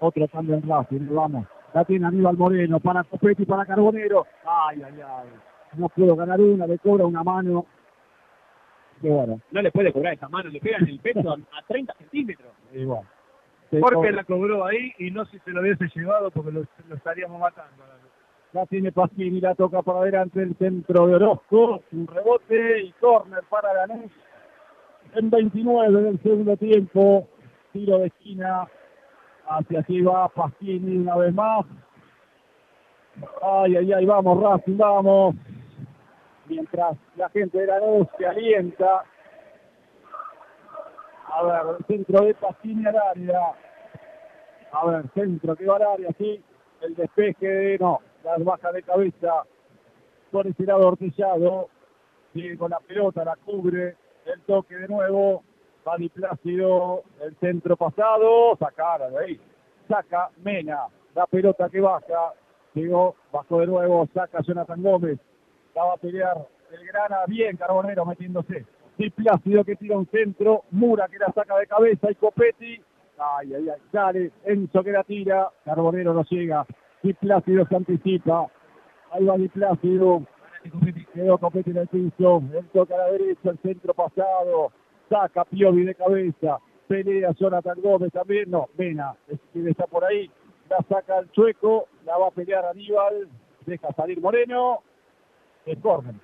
otro 0.00 0.28
cambio 0.28 0.56
en 0.56 0.68
Racing. 0.68 1.08
Vamos. 1.10 1.46
La 1.74 1.84
tiene 1.84 2.06
Aníbal 2.06 2.36
Moreno 2.36 2.80
para 2.80 3.04
Copetti, 3.04 3.44
para 3.44 3.64
Carbonero. 3.64 4.26
Ay, 4.44 4.82
ay, 4.82 5.00
ay. 5.00 5.28
No 5.76 5.88
puedo 5.88 6.16
ganar 6.16 6.40
una, 6.40 6.66
le 6.66 6.78
cobra 6.78 7.06
una 7.06 7.22
mano. 7.22 7.66
Qué 9.00 9.08
bueno. 9.08 9.40
No 9.50 9.62
le 9.62 9.70
puede 9.70 9.92
cobrar 9.92 10.14
esa 10.14 10.28
mano, 10.28 10.50
le 10.50 10.60
pega 10.60 10.78
en 10.78 10.88
el 10.88 10.98
pecho 10.98 11.30
a 11.30 11.62
30 11.68 11.94
centímetros. 11.94 12.52
Igual. 12.72 13.04
Porque 13.78 14.10
la 14.10 14.24
cobró 14.24 14.64
ahí 14.64 14.92
y 14.98 15.10
no 15.10 15.24
si 15.26 15.38
se 15.40 15.50
lo 15.50 15.60
hubiese 15.60 15.86
llevado 15.94 16.30
porque 16.30 16.50
lo, 16.50 16.64
lo 16.88 16.94
estaríamos 16.96 17.40
matando. 17.40 17.84
La 18.52 18.66
tiene 18.66 18.90
Pasquini, 18.90 19.40
la 19.40 19.54
toca 19.54 19.80
para 19.82 20.00
adelante 20.00 20.42
el 20.42 20.56
centro 20.56 21.06
de 21.06 21.14
Orozco. 21.14 21.82
Un 21.92 22.08
rebote 22.08 22.80
y 22.82 22.92
córner 22.94 23.44
para 23.48 23.86
Lanús. 23.86 24.10
En 25.14 25.30
29 25.30 26.02
del 26.02 26.20
segundo 26.20 26.56
tiempo. 26.56 27.28
Tiro 27.72 27.98
de 27.98 28.06
esquina. 28.06 28.66
Hacia 29.46 29.80
allí 29.80 30.02
va 30.02 30.28
Pasquini 30.28 30.96
una 30.96 31.16
vez 31.16 31.32
más. 31.32 31.64
Ay, 33.42 33.76
ay, 33.76 33.92
ay, 33.92 34.04
vamos 34.04 34.42
Racing, 34.42 34.76
vamos. 34.76 35.36
Mientras 36.46 36.96
la 37.16 37.28
gente 37.28 37.56
de 37.56 37.66
Lanús 37.68 38.08
se 38.18 38.26
alienta. 38.26 39.04
A 41.32 41.42
ver, 41.42 41.84
centro 41.86 42.24
de 42.24 42.34
Pasquini 42.34 42.86
al 42.86 42.96
área. 42.96 43.40
A 44.72 44.86
ver, 44.86 45.04
centro 45.14 45.56
que 45.56 45.66
va 45.66 45.76
al 45.76 45.82
área, 45.82 46.08
sí. 46.18 46.42
El 46.80 46.94
despeje 46.94 47.46
de, 47.46 47.78
no, 47.78 48.00
las 48.24 48.42
baja 48.42 48.72
de 48.72 48.82
cabeza 48.82 49.44
por 50.30 50.46
ese 50.46 50.64
lado 50.64 50.88
Ortellado. 50.88 51.68
Sigue 52.32 52.56
con 52.56 52.70
la 52.70 52.78
pelota, 52.80 53.24
la 53.24 53.36
cubre. 53.36 53.96
El 54.26 54.40
toque 54.42 54.74
de 54.76 54.88
nuevo. 54.88 55.42
Va 55.86 55.96
Di 55.96 56.08
Plácido, 56.08 57.02
el 57.20 57.36
centro 57.36 57.76
pasado. 57.76 58.56
Sacara 58.58 59.10
de 59.10 59.18
ahí. 59.18 59.40
Saca 59.88 60.30
Mena. 60.42 60.86
La 61.14 61.26
pelota 61.26 61.68
que 61.68 61.80
baja. 61.80 62.34
Llegó, 62.74 63.16
bajó 63.32 63.60
de 63.60 63.66
nuevo. 63.66 64.08
Saca 64.14 64.40
Jonathan 64.42 64.82
Gómez. 64.82 65.18
La 65.74 65.84
va 65.84 65.94
a 65.94 65.96
pelear 65.96 66.36
el 66.70 66.86
Grana. 66.86 67.24
Bien, 67.26 67.56
Carbonero 67.56 68.04
metiéndose. 68.04 68.66
Di 69.00 69.08
Plácido 69.08 69.64
que 69.64 69.76
tira 69.76 69.96
un 69.96 70.06
centro. 70.08 70.64
Mura 70.72 71.08
que 71.08 71.18
la 71.18 71.32
saca 71.32 71.56
de 71.56 71.66
cabeza. 71.66 72.10
Y 72.10 72.16
Copetti. 72.16 72.78
Ay, 73.16 73.54
ay, 73.54 73.68
ay. 73.70 73.80
Sale. 73.90 74.30
Enzo 74.44 74.84
que 74.84 74.92
la 74.92 75.02
tira. 75.04 75.48
Carbonero 75.64 76.12
no 76.12 76.22
llega. 76.24 76.66
Di 77.02 77.14
Plácido 77.14 77.64
se 77.66 77.76
anticipa. 77.76 78.46
Ahí 79.12 79.24
va 79.24 79.38
Di 79.38 79.48
Plácido. 79.48 80.22
Quedó 81.14 81.38
Copetti 81.38 81.70
en 81.70 81.78
el 81.78 81.88
piso. 81.88 82.42
Él 82.52 82.68
toca 82.74 82.94
a 82.94 82.98
la 82.98 83.12
derecha. 83.12 83.48
El 83.48 83.58
centro 83.60 83.94
pasado. 83.94 84.70
Saca 85.08 85.46
Piovi 85.46 85.82
de 85.84 85.94
cabeza. 85.94 86.58
Pelea 86.86 87.32
Jonathan 87.32 87.80
Gómez 87.80 88.12
también. 88.12 88.50
No, 88.50 88.68
Mena. 88.76 89.14
Es 89.28 89.38
quien 89.54 89.66
está 89.66 89.86
por 89.86 90.04
ahí. 90.04 90.30
La 90.68 90.76
saca 90.90 91.20
el 91.20 91.30
chueco. 91.30 91.88
La 92.04 92.18
va 92.18 92.26
a 92.28 92.32
pelear 92.32 92.66
Aníbal. 92.66 93.30
Deja 93.64 93.94
salir 93.94 94.20
Moreno. 94.20 94.82
Es 95.64 95.78
córner. 95.78 96.16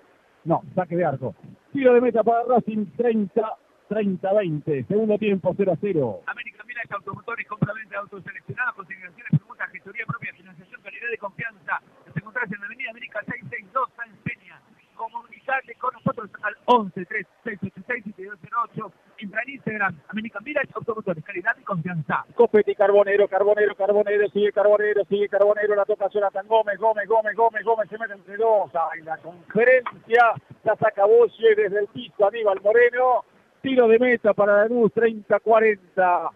No, 0.47 0.63
saque 0.77 0.95
de 0.95 1.05
arco. 1.05 1.35
Tiro 1.73 1.93
de 1.93 2.01
meta 2.01 2.23
para 2.23 2.45
Racing, 2.45 2.87
30, 2.97 3.43
30-20. 3.91 4.87
Segundo 4.87 5.19
tiempo, 5.19 5.53
0-0. 5.53 6.21
América 6.25 6.63
Milash, 6.65 6.93
automotores, 6.93 7.47
compra-venta 7.49 7.91
de 7.91 7.97
autos 7.97 8.23
seleccionados, 8.23 8.77
consignaciones, 8.77 9.31
preguntas, 9.31 9.71
gestoría 9.73 10.07
propia, 10.07 10.33
financiación, 10.35 10.81
calidad 10.83 11.09
y 11.13 11.19
confianza. 11.19 11.81
Nos 12.07 12.17
encontrás 12.17 12.53
en 12.53 12.61
la 12.61 12.67
avenida 12.67 12.91
América 12.91 13.21
662, 13.27 13.91
San 13.97 14.09
Peña. 14.23 14.61
Comunicate 14.95 15.75
con 15.75 15.93
nosotros 15.95 16.31
al 16.43 16.55
11 16.67 17.05
3686 17.05 18.15
7208 18.15 18.93
Instagram, 19.19 19.99
American 20.09 20.45
Village 20.45 20.71
Automotores, 20.75 21.25
calidad 21.25 21.57
y 21.61 21.65
confianza. 21.65 22.25
Copetti, 22.35 22.75
Carbonero, 22.75 23.29
Carbonero, 23.29 23.75
Carbonero, 23.75 24.29
sigue 24.31 24.53
Carbonero, 24.53 25.05
sigue 25.05 25.29
Carbonero, 25.29 25.75
la 25.75 25.85
toca 25.85 26.09
Jonathan 26.09 26.47
Gómez, 26.47 26.79
Gómez, 26.79 27.09
Gómez, 27.09 27.35
Gómez, 27.35 27.65
Gómez, 27.65 27.89
se 27.89 27.99
mete 27.99 28.15
entre 28.15 28.37
dos. 28.37 28.71
Ay, 28.93 29.03
la 29.03 29.17
conferencia 29.19 30.35
la 30.65 30.77
saca 30.77 31.07
Boche 31.07 31.55
desde 31.57 31.81
el 31.81 31.87
piso, 31.89 32.27
Aníbal 32.27 32.61
Moreno. 32.61 33.25
Tiro 33.63 33.89
de 33.89 33.99
meta 33.99 34.35
para 34.35 34.59
la 34.59 34.67
luz, 34.67 34.93
30-40. 34.95 36.31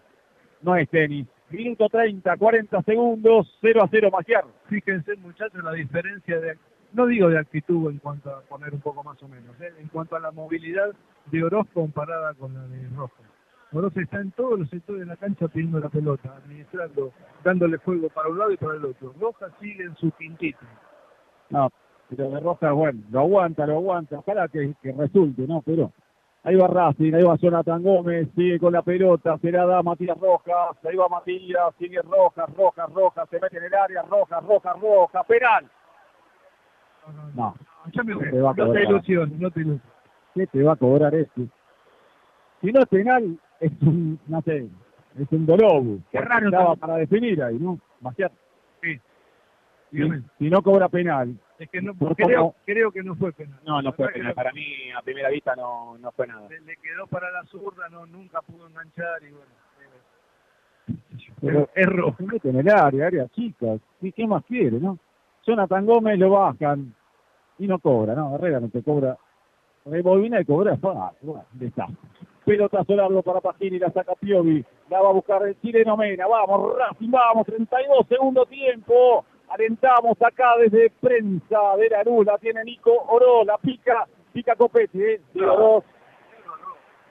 No 0.61 0.75
es 0.75 0.89
tenis. 0.89 1.27
Minuto 1.49 1.89
30, 1.89 2.37
40 2.37 2.81
segundos, 2.83 3.57
0 3.61 3.81
a 3.83 3.87
0 3.89 4.09
Magiar. 4.11 4.45
Fíjense, 4.69 5.15
muchachos, 5.17 5.61
la 5.63 5.73
diferencia 5.73 6.39
de, 6.39 6.57
no 6.93 7.05
digo 7.05 7.29
de 7.29 7.39
actitud 7.39 7.89
en 7.89 7.99
cuanto 7.99 8.29
a 8.29 8.41
poner 8.41 8.73
un 8.73 8.81
poco 8.81 9.03
más 9.03 9.21
o 9.23 9.27
menos, 9.27 9.59
¿eh? 9.61 9.73
en 9.79 9.87
cuanto 9.87 10.15
a 10.15 10.19
la 10.19 10.31
movilidad 10.31 10.91
de 11.27 11.43
Oroz 11.43 11.67
comparada 11.73 12.33
con 12.33 12.53
la 12.53 12.61
de 12.67 12.89
Rojo. 12.95 13.23
Oroz 13.73 13.95
está 13.95 14.19
en 14.19 14.31
todos 14.31 14.59
los 14.59 14.69
sectores 14.69 15.01
de 15.01 15.05
la 15.05 15.15
cancha 15.15 15.47
pidiendo 15.47 15.79
la 15.79 15.89
pelota, 15.89 16.35
administrando, 16.35 17.13
dándole 17.43 17.77
fuego 17.79 18.09
para 18.09 18.27
un 18.27 18.37
lado 18.37 18.51
y 18.51 18.57
para 18.57 18.75
el 18.75 18.85
otro. 18.85 19.13
Roja 19.19 19.47
sigue 19.61 19.83
en 19.83 19.95
su 19.95 20.11
quintito. 20.11 20.59
No, 21.49 21.69
pero 22.09 22.29
de 22.29 22.39
Roja, 22.41 22.71
bueno, 22.73 23.01
lo 23.09 23.19
aguanta, 23.21 23.65
lo 23.65 23.75
aguanta. 23.75 24.19
Ojalá 24.19 24.49
que, 24.49 24.75
resulte, 24.97 25.47
¿no? 25.47 25.61
Pero 25.61 25.91
Ahí 26.43 26.55
va 26.55 26.65
Racing, 26.67 27.13
ahí 27.13 27.21
va 27.21 27.35
Jonathan 27.35 27.83
Gómez, 27.83 28.27
sigue 28.35 28.59
con 28.59 28.73
la 28.73 28.81
pelota, 28.81 29.37
se 29.37 29.51
la 29.51 29.63
da 29.63 29.83
Matías 29.83 30.17
Rojas, 30.19 30.75
ahí 30.83 30.95
va 30.95 31.07
Matías, 31.07 31.71
sigue 31.77 32.01
Rojas, 32.01 32.49
Rojas, 32.57 32.91
Rojas, 32.91 33.29
se 33.29 33.39
mete 33.39 33.59
en 33.59 33.65
el 33.65 33.73
área, 33.75 34.01
Rojas, 34.01 34.43
Rojas, 34.43 34.75
Rojas, 34.81 35.23
penal. 35.27 35.69
No, 37.35 37.55
Ya 37.93 38.03
me 38.03 38.13
No 38.13 38.19
voy. 38.19 38.29
te 38.29 38.39
va 38.41 38.51
a 38.51 38.53
No 38.53 38.71
te 38.71 38.83
ilusiones, 38.83 39.39
no 39.39 39.51
te 39.51 39.59
ilusiones. 39.61 39.81
¿qué 40.35 40.47
te 40.47 40.63
va 40.63 40.73
a 40.73 40.75
cobrar 40.75 41.13
este? 41.15 41.47
Si 42.61 42.71
no 42.71 42.79
es 42.81 42.87
penal, 42.87 43.39
es 43.59 43.71
un, 43.81 44.19
no 44.27 44.41
sé, 44.43 44.67
es 45.19 45.27
un 45.31 45.45
dolobu. 45.45 45.99
Qué 46.11 46.19
raro 46.21 46.45
Estaba 46.45 46.63
también. 46.65 46.79
para 46.79 46.95
definir 46.97 47.43
ahí, 47.43 47.57
¿no? 47.59 47.79
Maciar. 48.01 48.31
Sí. 48.81 48.99
Si, 49.91 49.97
si 50.39 50.49
no 50.49 50.61
cobra 50.61 50.87
penal, 50.87 51.35
Es 51.59 51.69
que 51.69 51.81
no, 51.81 51.93
creo, 52.15 52.15
poco- 52.43 52.55
creo 52.65 52.91
que 52.91 53.03
no 53.03 53.15
fue 53.15 53.33
penal. 53.33 53.59
No, 53.65 53.81
no 53.81 53.91
fue 53.93 54.07
penal. 54.09 54.33
Para 54.33 54.53
mí, 54.53 54.63
a 54.97 55.01
primera 55.01 55.29
vista, 55.29 55.53
no, 55.55 55.97
no 55.97 56.11
fue 56.13 56.27
nada. 56.27 56.47
Se 56.47 56.61
le 56.61 56.77
quedó 56.77 57.07
para 57.07 57.29
la 57.31 57.43
zurda, 57.45 57.89
no, 57.89 58.05
nunca 58.05 58.41
pudo 58.41 58.67
enganchar 58.67 59.21
y 59.23 59.31
bueno. 59.31 59.51
eh, 59.81 61.33
pero 61.41 61.69
es 61.75 61.85
rojo. 61.87 62.15
se 62.17 62.23
mete 62.25 62.49
en 62.49 62.59
el 62.59 62.69
área, 62.69 63.07
área 63.07 63.27
chica. 63.29 63.77
¿Qué, 63.99 64.11
qué 64.13 64.25
más 64.27 64.45
quiere, 64.45 64.79
no? 64.79 64.97
Jonathan 65.45 65.85
Gómez 65.85 66.19
lo 66.19 66.29
bajan 66.29 66.93
y 67.57 67.67
no 67.67 67.79
cobra, 67.79 68.15
¿no? 68.15 68.35
Herrera 68.35 68.59
no 68.59 68.69
te 68.69 68.83
cobra. 68.83 69.17
Rebobina 69.85 70.39
y 70.39 70.45
cobra 70.45 70.77
fácil, 70.81 71.17
bueno, 71.21 71.45
desastre. 71.53 71.95
Pelotazo 72.45 72.95
largo 72.95 73.21
para 73.21 73.39
Pagini, 73.39 73.77
la 73.77 73.91
saca 73.91 74.15
Piovi, 74.15 74.63
la 74.89 75.01
va 75.01 75.09
a 75.09 75.13
buscar 75.13 75.45
el 75.45 75.59
chileno 75.61 75.95
Mena, 75.95 76.25
vamos, 76.27 76.75
Racing, 76.75 77.11
vamos, 77.11 77.45
32, 77.45 78.07
segundo 78.07 78.45
tiempo, 78.47 79.23
alentamos 79.47 80.19
acá 80.21 80.57
desde 80.59 80.89
prensa 80.89 81.75
de 81.77 81.89
la 81.89 82.03
luz, 82.03 82.25
la 82.25 82.39
tiene 82.39 82.63
Nico 82.63 82.91
Oro, 83.09 83.43
la 83.43 83.57
pica, 83.59 84.07
pica 84.33 84.55
Copetti, 84.55 85.01
¿eh? 85.03 85.21
Dos. 85.35 85.83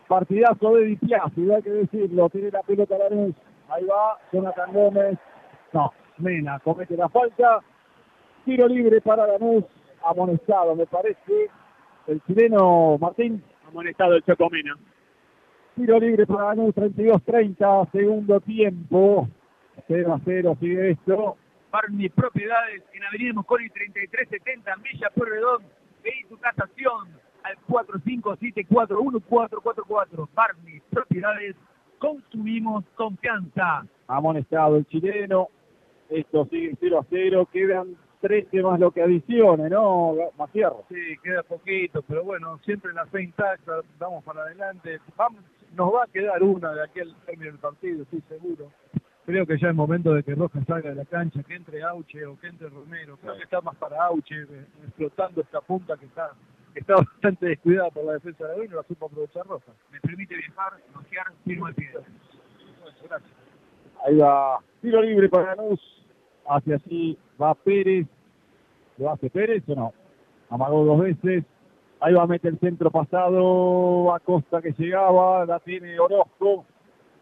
partidazo 0.08 0.74
de 0.74 0.84
Di 0.86 0.96
Piazzi, 0.96 1.50
hay 1.50 1.62
que 1.62 1.70
decirlo, 1.70 2.28
tiene 2.28 2.50
la 2.50 2.62
pelota 2.62 2.98
la 2.98 3.08
luz, 3.08 3.34
ahí 3.68 3.84
va, 3.84 4.18
Jonathan 4.32 4.72
Gómez, 4.72 5.18
no, 5.72 5.92
Mena 6.18 6.58
comete 6.58 6.96
la 6.96 7.08
falta, 7.08 7.60
tiro 8.50 8.66
libre 8.66 9.00
para 9.00 9.28
Lanús, 9.28 9.62
amonestado, 10.04 10.74
me 10.74 10.84
parece, 10.84 11.48
el 12.08 12.20
chileno 12.26 12.98
Martín, 12.98 13.40
Amonestado 13.68 14.16
el 14.16 14.24
Chocomena. 14.24 14.76
tiro 15.76 16.00
libre 16.00 16.26
para 16.26 16.46
Lanús, 16.46 16.74
32-30, 16.74 17.92
segundo 17.92 18.40
tiempo, 18.40 19.28
0 19.86 20.14
a 20.14 20.20
0 20.24 20.56
sigue 20.58 20.90
esto, 20.90 21.36
Barney 21.70 22.08
Propiedades 22.08 22.82
en 22.92 23.04
Avenida 23.04 23.34
Mosconi 23.34 23.70
3370 23.70 24.72
en 24.72 24.82
Villa 24.82 25.10
Pueyrredón. 25.14 25.62
Pedí 26.02 26.24
tu 26.28 26.36
tasación 26.38 27.06
al 27.44 27.56
45741444. 27.68 30.28
Barney 30.34 30.82
Propiedades. 30.90 31.54
Construimos 32.00 32.84
confianza. 32.96 33.86
amonestado 34.08 34.78
el 34.78 34.86
chileno, 34.86 35.50
esto 36.08 36.48
sigue 36.50 36.76
0 36.80 36.98
a 36.98 37.06
0, 37.08 37.48
quedan 37.52 37.94
13 38.20 38.62
más 38.62 38.78
lo 38.78 38.90
que 38.90 39.02
adicione, 39.02 39.70
¿no, 39.70 40.14
Macierro? 40.38 40.84
Sí, 40.88 41.16
queda 41.22 41.42
poquito, 41.42 42.02
pero 42.02 42.24
bueno, 42.24 42.58
siempre 42.64 42.92
la 42.92 43.06
fe 43.06 43.22
intacta, 43.22 43.80
vamos 43.98 44.22
para 44.24 44.42
adelante. 44.42 45.00
Vamos, 45.16 45.42
nos 45.74 45.94
va 45.94 46.04
a 46.04 46.06
quedar 46.06 46.42
una 46.42 46.72
de 46.72 46.84
aquí 46.84 47.00
al 47.00 47.14
término 47.24 47.50
del 47.50 47.60
partido, 47.60 48.02
estoy 48.02 48.22
seguro. 48.28 48.70
Creo 49.24 49.46
que 49.46 49.58
ya 49.58 49.68
es 49.68 49.74
momento 49.74 50.12
de 50.12 50.22
que 50.22 50.34
Rojas 50.34 50.64
salga 50.66 50.90
de 50.90 50.96
la 50.96 51.04
cancha, 51.04 51.42
que 51.42 51.54
entre 51.54 51.82
Auche 51.82 52.26
o 52.26 52.38
que 52.38 52.48
entre 52.48 52.68
Romero. 52.68 53.16
Creo 53.18 53.36
que 53.36 53.44
está 53.44 53.60
más 53.60 53.76
para 53.76 54.04
Auche, 54.04 54.34
eh, 54.34 54.66
explotando 54.84 55.40
esta 55.40 55.60
punta 55.60 55.96
que 55.96 56.06
está 56.06 56.32
que 56.74 56.80
está 56.80 56.94
bastante 56.96 57.46
descuidada 57.46 57.90
por 57.90 58.04
la 58.04 58.14
defensa 58.14 58.46
de 58.46 58.60
hoy, 58.60 58.68
no 58.68 58.76
la 58.76 58.82
supo 58.84 59.06
aprovechar 59.06 59.46
Rojas. 59.46 59.74
Me 59.90 60.00
permite 60.00 60.36
viajar, 60.36 60.72
bloquear, 60.92 61.26
firmo 61.44 61.68
el 61.68 61.74
pie. 61.74 61.90
Bueno, 61.92 62.96
gracias. 63.08 63.30
Ahí 64.06 64.16
va, 64.16 64.58
tiro 64.80 65.02
libre 65.02 65.28
para 65.28 65.54
Lanús, 65.54 65.80
hacia 66.48 66.76
así 66.76 67.18
va 67.40 67.54
Pérez, 67.54 68.06
¿lo 68.98 69.10
hace 69.10 69.30
Pérez 69.30 69.62
o 69.68 69.74
no? 69.74 69.92
Amagó 70.50 70.84
dos 70.84 71.00
veces, 71.00 71.44
ahí 72.00 72.14
va 72.14 72.22
a 72.22 72.26
meter 72.26 72.52
el 72.52 72.60
centro 72.60 72.90
pasado, 72.90 74.12
Acosta 74.14 74.60
que 74.60 74.72
llegaba, 74.72 75.44
la 75.46 75.60
tiene 75.60 75.98
Orozco, 75.98 76.64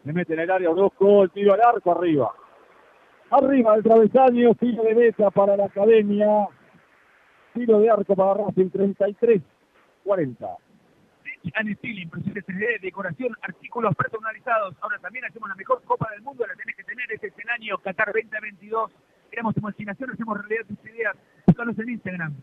le 0.04 0.12
mete 0.12 0.34
en 0.34 0.40
el 0.40 0.50
área 0.50 0.70
Orozco, 0.70 1.24
el 1.24 1.30
tiro 1.30 1.54
al 1.54 1.60
arco 1.60 1.92
arriba. 1.92 2.32
Arriba 3.30 3.74
del 3.74 3.82
travesaño, 3.82 4.54
tiro 4.54 4.82
de 4.84 4.94
meta 4.94 5.30
para 5.30 5.56
la 5.56 5.66
academia, 5.66 6.48
tiro 7.54 7.80
de 7.80 7.90
arco 7.90 8.16
para 8.16 8.34
Racing 8.34 8.70
33, 8.70 9.42
40. 10.04 10.56
Tech 11.42 11.52
and 11.56 11.76
Steel, 11.76 11.98
impresiones 11.98 12.44
3D, 12.46 12.80
decoración, 12.80 13.36
artículos 13.42 13.94
personalizados. 13.94 14.74
Ahora 14.80 14.98
también 14.98 15.24
hacemos 15.26 15.48
la 15.48 15.54
mejor 15.56 15.82
Copa 15.84 16.08
del 16.12 16.22
Mundo, 16.22 16.46
la 16.46 16.54
tenés 16.54 16.76
que 16.76 16.84
tener, 16.84 17.12
este 17.12 17.28
es 17.28 17.38
el 17.38 17.50
año 17.50 17.78
Qatar 17.78 18.12
2022. 18.12 18.90
Queremos 19.30 19.54
tu 19.54 19.60
imaginación, 19.60 20.10
hacemos 20.10 20.38
realidad 20.38 20.66
tus 20.66 20.90
ideas. 20.90 21.16
Búscanos 21.46 21.78
en 21.78 21.88
Instagram. 21.90 22.34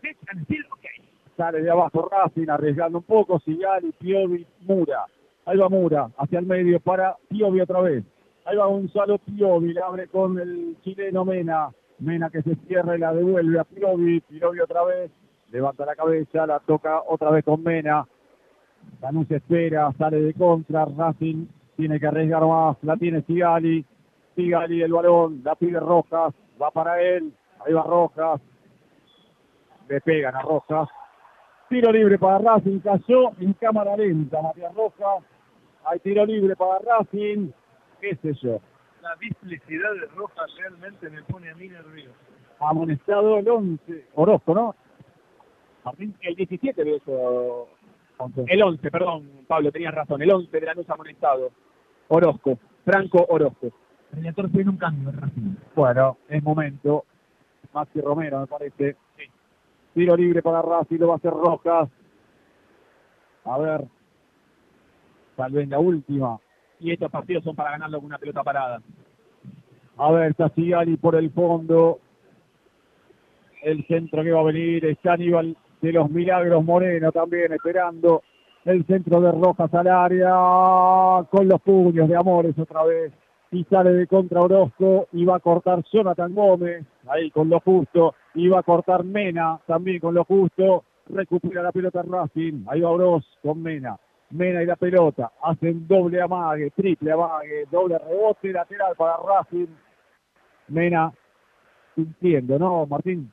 Sale 1.36 1.62
de 1.62 1.70
abajo 1.70 2.08
Racing, 2.10 2.48
arriesgando 2.48 2.98
un 2.98 3.04
poco, 3.04 3.38
Sigali, 3.40 3.92
Piovi, 3.92 4.46
Mura. 4.60 5.04
Ahí 5.44 5.58
va 5.58 5.68
Mura, 5.68 6.10
hacia 6.16 6.38
el 6.38 6.46
medio 6.46 6.80
para 6.80 7.16
Piovi 7.28 7.60
otra 7.60 7.80
vez. 7.80 8.04
Ahí 8.44 8.56
va 8.56 8.66
Gonzalo 8.66 9.18
Piovi, 9.18 9.72
le 9.72 9.80
abre 9.80 10.06
con 10.08 10.38
el 10.38 10.76
chileno 10.82 11.24
Mena. 11.24 11.70
Mena 11.98 12.30
que 12.30 12.42
se 12.42 12.54
cierra 12.66 12.96
y 12.96 13.00
la 13.00 13.12
devuelve 13.12 13.58
a 13.58 13.64
Piovi. 13.64 14.20
Piovi 14.20 14.60
otra 14.60 14.84
vez, 14.84 15.10
levanta 15.50 15.84
la 15.84 15.94
cabeza, 15.94 16.46
la 16.46 16.60
toca 16.60 17.02
otra 17.08 17.30
vez 17.30 17.44
con 17.44 17.62
Mena. 17.62 18.06
Lanús 19.00 19.30
espera, 19.30 19.92
sale 19.98 20.20
de 20.20 20.34
contra, 20.34 20.84
Racing 20.84 21.46
tiene 21.76 22.00
que 22.00 22.06
arriesgar 22.06 22.44
más, 22.46 22.76
la 22.82 22.96
tiene 22.96 23.22
Sigali. 23.22 23.84
Sigali 24.34 24.82
el 24.82 24.92
balón, 24.92 25.42
la 25.44 25.54
pide 25.54 25.80
Rojas, 25.80 26.34
va 26.60 26.70
para 26.70 27.00
él, 27.00 27.32
ahí 27.64 27.72
va 27.72 27.82
Rojas. 27.82 28.40
Le 29.88 30.00
pegan 30.00 30.34
a 30.34 30.42
Rojas. 30.42 30.88
Tiro 31.68 31.90
libre 31.92 32.18
para 32.18 32.38
Racing, 32.38 32.80
cayó 32.80 33.32
en 33.40 33.52
cámara 33.54 33.96
lenta 33.96 34.40
Matías 34.40 34.74
Rojas. 34.74 35.24
Hay 35.84 35.98
tiro 36.00 36.24
libre 36.24 36.54
para 36.56 36.78
Racing, 36.78 37.50
qué 38.00 38.16
sé 38.16 38.34
yo. 38.34 38.60
La 39.02 39.14
displicidad 39.16 39.92
de 39.94 40.06
Rojas 40.14 40.46
realmente 40.58 41.08
me 41.10 41.22
pone 41.22 41.50
a 41.50 41.54
mí 41.54 41.68
nervioso. 41.68 42.14
Amonestado 42.58 43.38
el 43.38 43.48
11, 43.48 44.06
Orozco, 44.14 44.54
¿no? 44.54 44.74
El 45.98 46.34
17 46.34 46.84
de 46.84 46.96
eso. 46.96 47.68
11. 48.18 48.44
El 48.48 48.62
11, 48.62 48.90
perdón, 48.90 49.30
Pablo, 49.46 49.70
tenías 49.70 49.94
razón. 49.94 50.22
El 50.22 50.32
11 50.32 50.60
de 50.60 50.66
Lanús 50.66 50.88
amonestado. 50.90 51.50
Orozco. 52.08 52.58
Franco 52.84 53.24
Orozco. 53.28 53.68
Fue 54.10 54.62
en 54.62 54.68
un 54.68 54.76
cambio. 54.76 55.12
Bueno, 55.74 56.16
es 56.28 56.42
momento. 56.42 57.04
Maxi 57.72 58.00
Romero, 58.00 58.40
me 58.40 58.46
parece. 58.46 58.96
Tiro 59.94 60.16
libre 60.16 60.42
para 60.42 60.62
Racing, 60.62 60.98
lo 60.98 61.08
va 61.08 61.14
a 61.14 61.16
hacer 61.16 61.30
Rojas. 61.30 61.88
A 63.44 63.58
ver. 63.58 63.84
Tal 65.36 65.52
vez 65.52 65.68
la 65.68 65.78
última. 65.78 66.38
Y 66.80 66.92
estos 66.92 67.10
partidos 67.10 67.44
son 67.44 67.54
para 67.54 67.72
ganarlo 67.72 67.98
con 67.98 68.06
una 68.06 68.18
pelota 68.18 68.42
parada. 68.42 68.80
A 69.98 70.12
ver, 70.12 70.30
está 70.30 70.48
Sigali 70.50 70.96
por 70.96 71.16
el 71.16 71.30
fondo. 71.30 72.00
El 73.62 73.86
centro 73.86 74.22
que 74.22 74.32
va 74.32 74.40
a 74.40 74.44
venir 74.44 74.84
es 74.84 74.98
Aníbal 75.04 75.56
de 75.80 75.92
los 75.92 76.10
Milagros 76.10 76.64
Moreno 76.64 77.12
también 77.12 77.52
esperando. 77.52 78.22
El 78.64 78.84
centro 78.86 79.20
de 79.20 79.32
Rojas 79.32 79.72
al 79.74 79.88
área 79.88 81.24
con 81.30 81.48
los 81.48 81.60
puños 81.62 82.08
de 82.08 82.16
Amores 82.16 82.58
otra 82.58 82.84
vez. 82.84 83.12
Y 83.52 83.64
sale 83.64 83.92
de 83.92 84.06
contra 84.06 84.42
Orozco 84.42 85.06
va 85.12 85.36
a 85.36 85.40
cortar 85.40 85.82
Jonathan 85.92 86.34
Gómez 86.34 86.84
ahí 87.08 87.30
con 87.30 87.48
lo 87.48 87.60
justo. 87.60 88.14
Va 88.34 88.58
a 88.58 88.62
cortar 88.62 89.04
Mena 89.04 89.58
también 89.66 90.00
con 90.00 90.14
lo 90.14 90.24
justo. 90.24 90.84
recupera 91.08 91.62
la 91.62 91.72
pelota 91.72 92.02
Racing, 92.02 92.64
ahí 92.68 92.80
va 92.80 92.90
Oroz 92.90 93.24
con 93.42 93.62
Mena, 93.62 93.96
Mena 94.30 94.62
y 94.62 94.66
la 94.66 94.76
pelota, 94.76 95.32
hacen 95.42 95.86
doble 95.86 96.20
amague, 96.20 96.70
triple 96.70 97.12
amague, 97.12 97.66
doble 97.70 97.98
rebote 97.98 98.52
lateral 98.52 98.94
para 98.96 99.16
Racing, 99.18 99.68
Mena 100.68 101.12
entiendo, 101.96 102.58
¿no, 102.58 102.86
Martín? 102.86 103.32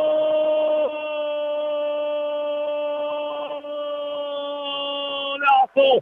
¡Golazo! 5.73 6.01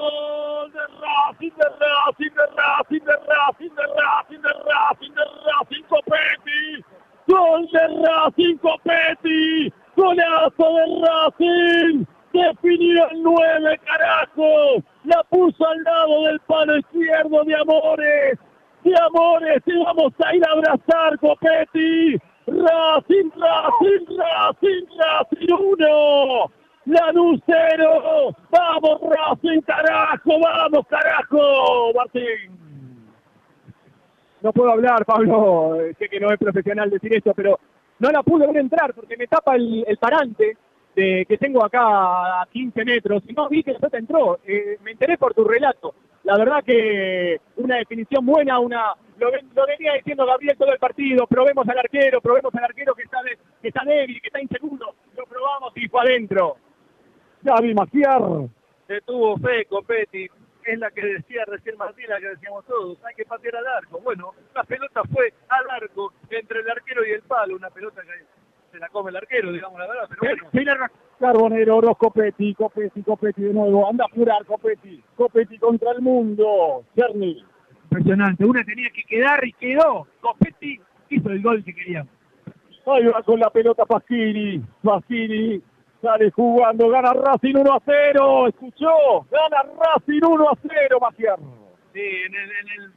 ¡Gol 0.00 0.72
de 0.72 0.84
Racing, 1.00 1.54
de 1.56 1.68
Racing, 1.80 2.34
de 2.34 2.46
Racing, 2.56 3.04
de 3.04 3.16
Racing, 3.26 3.70
de 3.70 3.82
Racing, 3.82 4.40
de 4.40 4.52
Racing, 4.64 5.14
de 5.14 5.24
Racing, 5.46 5.84
Copetti! 5.88 6.84
¡Gol 7.26 7.66
de 7.72 7.84
Racing, 8.06 8.56
Copetti! 8.58 9.72
¡Golazo 9.96 10.66
de 10.74 10.84
Racing! 11.02 12.06
Definió 12.32 13.10
el 13.10 13.22
9, 13.22 13.80
carajo. 13.84 14.82
La 15.04 15.22
puso 15.24 15.66
al 15.66 15.82
lado 15.82 16.22
del 16.24 16.40
palo 16.40 16.76
izquierdo 16.78 17.44
de 17.44 17.54
Amores. 17.56 18.38
De 18.82 18.94
Amores, 19.00 19.62
y 19.66 19.84
vamos 19.84 20.12
a 20.24 20.34
ir 20.34 20.44
a 20.46 20.52
abrazar, 20.52 21.18
Copetti. 21.18 22.16
Racing, 22.46 23.30
Racing, 23.30 24.06
Racing, 24.18 24.86
Racing 24.98 25.52
1. 25.52 26.52
Lanús 26.86 27.40
0. 27.46 28.36
Vamos, 28.50 29.00
Racing, 29.00 29.60
carajo, 29.62 30.40
vamos, 30.40 30.86
carajo, 30.88 31.92
Martín. 31.94 32.64
No 34.42 34.52
puedo 34.52 34.72
hablar, 34.72 35.06
Pablo, 35.06 35.80
eh, 35.80 35.94
sé 35.98 36.06
que 36.08 36.20
no 36.20 36.30
es 36.30 36.38
profesional 36.38 36.90
decir 36.90 37.16
esto, 37.16 37.32
pero 37.34 37.58
no 37.98 38.10
la 38.10 38.22
pude 38.22 38.46
ver 38.46 38.58
entrar 38.58 38.92
porque 38.92 39.16
me 39.16 39.26
tapa 39.26 39.56
el, 39.56 39.96
parante 39.98 40.58
de, 40.94 41.24
que 41.26 41.38
tengo 41.38 41.64
acá 41.64 42.42
a 42.42 42.46
15 42.52 42.84
metros 42.84 43.22
y 43.26 43.32
no 43.32 43.48
vi 43.48 43.62
que 43.62 43.72
la 43.72 43.78
pelota 43.78 43.96
entró. 43.98 44.38
Eh, 44.46 44.76
me 44.82 44.90
enteré 44.90 45.16
por 45.16 45.32
tu 45.32 45.44
relato. 45.44 45.94
La 46.24 46.36
verdad 46.38 46.64
que 46.64 47.38
una 47.56 47.76
definición 47.76 48.24
buena, 48.24 48.58
una 48.58 48.94
lo, 49.18 49.30
ven- 49.30 49.48
lo 49.54 49.66
venía 49.66 49.92
diciendo 49.94 50.26
Gabriel 50.26 50.56
todo 50.56 50.72
el 50.72 50.78
partido, 50.78 51.26
probemos 51.26 51.68
al 51.68 51.78
arquero, 51.78 52.20
probemos 52.20 52.54
al 52.54 52.64
arquero 52.64 52.94
que 52.94 53.02
está, 53.02 53.22
de- 53.22 53.38
que 53.62 53.68
está 53.68 53.82
débil, 53.84 54.20
que 54.20 54.28
está 54.28 54.40
inseguro, 54.40 54.94
lo 55.16 55.24
probamos 55.26 55.72
y 55.76 55.86
fue 55.88 56.00
adentro. 56.00 56.56
Gaby 57.42 57.74
Maciar. 57.74 58.22
Le 58.88 59.00
tuvo 59.02 59.36
fe, 59.38 59.66
Copetti. 59.66 60.26
Es 60.64 60.78
la 60.78 60.90
que 60.90 61.02
decía 61.04 61.44
recién 61.46 61.76
Martín, 61.76 62.06
la 62.08 62.18
que 62.18 62.28
decíamos 62.30 62.64
todos. 62.64 62.96
Hay 63.04 63.14
que 63.14 63.26
patear 63.26 63.56
al 63.56 63.66
arco. 63.66 64.00
Bueno, 64.00 64.32
la 64.54 64.64
pelota 64.64 65.02
fue 65.12 65.34
al 65.50 65.70
arco, 65.70 66.14
entre 66.30 66.60
el 66.60 66.70
arquero 66.70 67.04
y 67.06 67.10
el 67.10 67.20
palo. 67.22 67.54
Una 67.56 67.68
pelota 67.68 68.00
que 68.00 68.24
se 68.74 68.80
la 68.80 68.88
come 68.88 69.10
el 69.10 69.16
arquero, 69.16 69.52
digamos 69.52 69.78
la 69.78 69.86
verdad. 69.86 70.08
Pero 70.20 70.36
bueno, 70.52 70.86
Carbonero, 71.20 71.76
Oroz, 71.76 71.96
Copetti, 71.96 72.54
Copetti, 72.54 73.02
Copetti 73.04 73.42
de 73.42 73.54
nuevo. 73.54 73.88
Anda 73.88 74.04
a 74.04 74.12
jurar, 74.12 74.44
Copetti. 74.44 75.00
Copetti 75.14 75.58
contra 75.58 75.92
el 75.92 76.02
mundo. 76.02 76.82
Cerny. 76.96 77.44
Impresionante. 77.84 78.44
Una 78.44 78.64
tenía 78.64 78.90
que 78.90 79.04
quedar 79.04 79.44
y 79.44 79.52
quedó. 79.52 80.08
Copetti 80.20 80.80
hizo 81.08 81.30
el 81.30 81.40
gol 81.40 81.62
que 81.64 81.72
queríamos. 81.72 82.12
Ahí 82.86 83.06
va 83.06 83.22
con 83.22 83.38
la 83.38 83.48
pelota 83.50 83.86
Pasquini. 83.86 84.60
Pasquini 84.82 85.62
sale 86.02 86.32
jugando. 86.32 86.88
Gana 86.88 87.12
Racing 87.12 87.54
1 87.54 87.72
a 87.72 87.80
0. 87.84 88.48
¿Escuchó? 88.48 89.24
Gana 89.30 89.62
Racing 89.78 90.20
1 90.20 90.48
a 90.48 90.58
0, 90.62 90.98
Maciar. 91.00 91.38
Sí, 91.94 92.00
en 92.00 92.34
el, 92.34 92.50
en 92.50 92.68
el, 92.76 92.92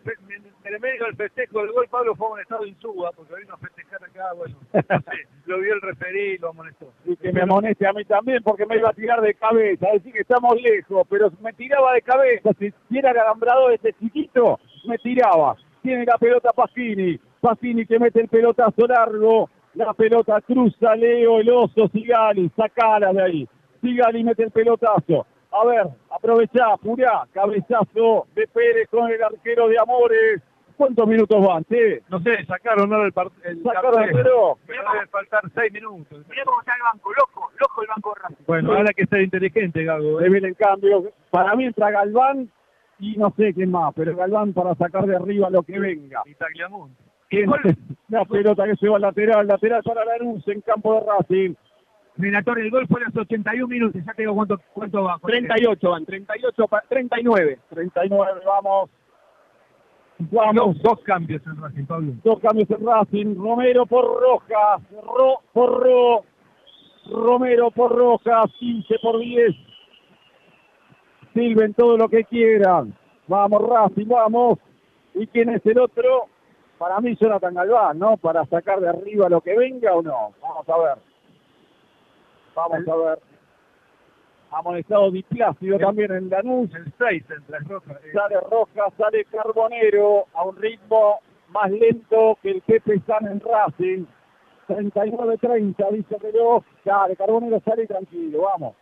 en 0.65 0.73
el 0.73 0.79
medio 0.81 1.05
del 1.05 1.15
festejo 1.15 1.61
del 1.61 1.71
gol, 1.71 1.87
Pablo 1.89 2.15
fue 2.15 2.27
amonestado 2.27 2.65
en 2.65 2.77
Suba, 2.81 3.11
porque 3.15 3.35
vino 3.35 3.53
a 3.53 3.57
festejar 3.57 4.03
acá. 4.03 4.33
Bueno, 4.35 4.57
no 4.73 4.81
sé, 4.81 5.27
lo 5.45 5.59
vio 5.59 5.73
el 5.75 5.81
referí 5.81 6.33
y 6.33 6.37
lo 6.39 6.49
amonestó. 6.49 6.91
Y 7.05 7.15
que 7.15 7.31
me 7.31 7.41
amoneste 7.41 7.87
a 7.87 7.93
mí 7.93 8.03
también 8.05 8.43
porque 8.43 8.65
me 8.65 8.77
iba 8.77 8.89
a 8.89 8.93
tirar 8.93 9.21
de 9.21 9.33
cabeza. 9.35 9.87
Decir 9.93 10.11
que 10.11 10.21
estamos 10.21 10.59
lejos, 10.61 11.07
pero 11.09 11.31
me 11.41 11.53
tiraba 11.53 11.93
de 11.93 12.01
cabeza. 12.01 12.49
Si 12.59 12.73
era 12.97 13.11
el 13.11 13.17
alambrado 13.19 13.69
este 13.69 13.93
chiquito, 13.93 14.59
me 14.85 14.97
tiraba. 14.97 15.55
Tiene 15.81 16.05
la 16.05 16.17
pelota 16.17 16.51
Pasquini. 16.51 17.19
Pasquini 17.39 17.85
que 17.85 17.99
mete 17.99 18.21
el 18.21 18.27
pelotazo 18.27 18.87
largo. 18.87 19.49
La 19.75 19.93
pelota 19.93 20.41
cruza 20.41 20.95
Leo, 20.95 21.39
el 21.39 21.49
oso, 21.51 21.87
Sigali. 21.89 22.51
Sacala 22.57 23.13
de 23.13 23.21
ahí. 23.21 23.49
Sigali 23.79 24.23
mete 24.23 24.43
el 24.43 24.51
pelotazo. 24.51 25.25
A 25.61 25.65
ver, 25.65 25.87
aprovechá, 26.11 26.73
apurá. 26.73 27.23
Cabezazo 27.33 28.27
de 28.35 28.47
Pérez 28.47 28.87
con 28.89 29.09
el 29.11 29.21
arquero 29.23 29.67
de 29.67 29.77
Amores. 29.79 30.41
¿Cuántos 30.75 31.07
minutos 31.07 31.43
van, 31.43 31.63
che? 31.65 32.03
No 32.09 32.19
sé, 32.19 32.45
sacaron 32.45 32.93
ahora 32.93 33.07
el, 33.07 33.13
part- 33.13 33.31
el 33.43 33.63
Sacaron 33.63 34.03
el 34.03 34.11
pero 34.11 34.59
debe 34.67 35.07
faltar 35.09 35.41
seis 35.55 35.73
minutos. 35.73 36.23
Mirá 36.29 36.43
cómo 36.45 36.59
está 36.59 36.75
el 36.75 36.83
banco, 36.83 37.09
loco, 37.13 37.49
loco 37.59 37.81
el 37.81 37.87
banco 37.87 38.13
de 38.13 38.21
Racing. 38.21 38.43
Bueno, 38.45 38.69
ahora 38.73 38.85
hay 38.89 38.93
que 38.93 39.07
ser 39.07 39.21
inteligente, 39.23 39.83
Gago. 39.83 40.19
¿eh? 40.19 40.23
Le 40.25 40.29
viene 40.29 40.47
el 40.49 40.55
cambio. 40.55 41.03
Para 41.31 41.55
mí 41.55 41.65
entra 41.65 41.89
Galván 41.89 42.51
y 42.99 43.17
no 43.17 43.33
sé 43.35 43.55
quién 43.55 43.71
más, 43.71 43.91
pero 43.95 44.15
Galván 44.15 44.53
para 44.53 44.75
sacar 44.75 45.05
de 45.07 45.15
arriba 45.15 45.49
lo 45.49 45.63
que 45.63 45.79
venga. 45.79 46.21
Y 46.25 46.35
Tagliamonte. 46.35 47.01
La 48.09 48.23
pelota 48.25 48.63
que 48.65 48.75
se 48.75 48.87
va 48.87 48.97
al 48.97 49.01
lateral, 49.01 49.47
lateral 49.47 49.81
para 49.83 50.05
Lanús 50.05 50.47
en 50.47 50.61
campo 50.61 50.93
de 50.93 51.01
Racing. 51.07 51.55
Relator, 52.17 52.59
el 52.59 52.71
gol 52.71 52.87
fue 52.87 53.01
a 53.01 53.05
los 53.05 53.15
81 53.17 53.67
minutos. 53.67 54.01
Ya 54.05 54.13
te 54.13 54.23
digo 54.23 54.33
cuánto, 54.35 54.59
cuánto 54.73 55.03
va. 55.03 55.19
38 55.23 55.89
van, 55.89 56.05
38, 56.05 56.67
pa- 56.67 56.83
39. 56.89 57.59
39, 57.69 58.41
vamos. 58.45 58.89
Vamos. 60.19 60.55
Dos, 60.55 60.81
dos 60.81 60.99
cambios 61.03 61.45
en 61.45 61.61
Racing, 61.61 61.85
Pablo. 61.85 62.13
Dos 62.23 62.39
cambios 62.39 62.69
en 62.71 62.85
Racing. 62.85 63.35
Romero 63.35 63.85
por 63.85 64.03
Rojas. 64.19 64.81
Ro, 64.91 65.41
por 65.53 65.83
Ro. 65.83 66.23
Romero 67.11 67.69
por 67.69 67.95
Rojas. 67.95 68.51
15 68.59 68.95
por 68.99 69.19
10. 69.19 69.55
Silven 71.33 71.73
todo 71.75 71.97
lo 71.97 72.09
que 72.09 72.23
quieran. 72.23 72.95
Vamos, 73.27 73.61
Racing, 73.69 74.07
vamos. 74.07 74.57
¿Y 75.13 75.27
quién 75.27 75.49
es 75.49 75.63
el 75.65 75.77
otro? 75.79 76.25
Para 76.79 76.99
mí, 76.99 77.15
Jonathan 77.19 77.53
Galván, 77.53 77.99
¿no? 77.99 78.17
Para 78.17 78.45
sacar 78.45 78.79
de 78.79 78.89
arriba 78.89 79.29
lo 79.29 79.41
que 79.41 79.55
venga 79.57 79.93
o 79.93 80.01
no. 80.01 80.33
Vamos 80.41 80.67
a 80.69 80.77
ver. 80.77 81.06
Vamos 82.57 82.87
a 82.87 82.95
ver. 82.95 83.19
Amonestado 84.49 85.11
Di 85.11 85.21
Plácido 85.21 85.77
también 85.77 86.11
en 86.11 86.27
Lanús. 86.27 86.73
El 86.73 86.91
6 86.97 87.23
entre 87.29 87.59
Rojas. 87.59 87.97
Eh, 88.03 88.11
Sale 88.13 88.39
Rojas, 88.49 88.93
sale 88.97 89.25
Carbonero 89.25 90.25
a 90.33 90.43
un 90.43 90.55
ritmo 90.55 91.19
más 91.49 91.69
lento 91.69 92.35
que 92.41 92.49
el 92.51 92.61
Pepe 92.61 92.99
San 93.05 93.27
en 93.27 93.39
Racing. 93.41 94.05
39-30, 94.69 95.91
dice 95.91 96.15
el 96.15 96.21
reloj. 96.21 96.63
Dale, 96.83 97.15
Carbonero 97.15 97.61
sale 97.63 97.85
tranquilo, 97.85 98.41
vamos. 98.41 98.75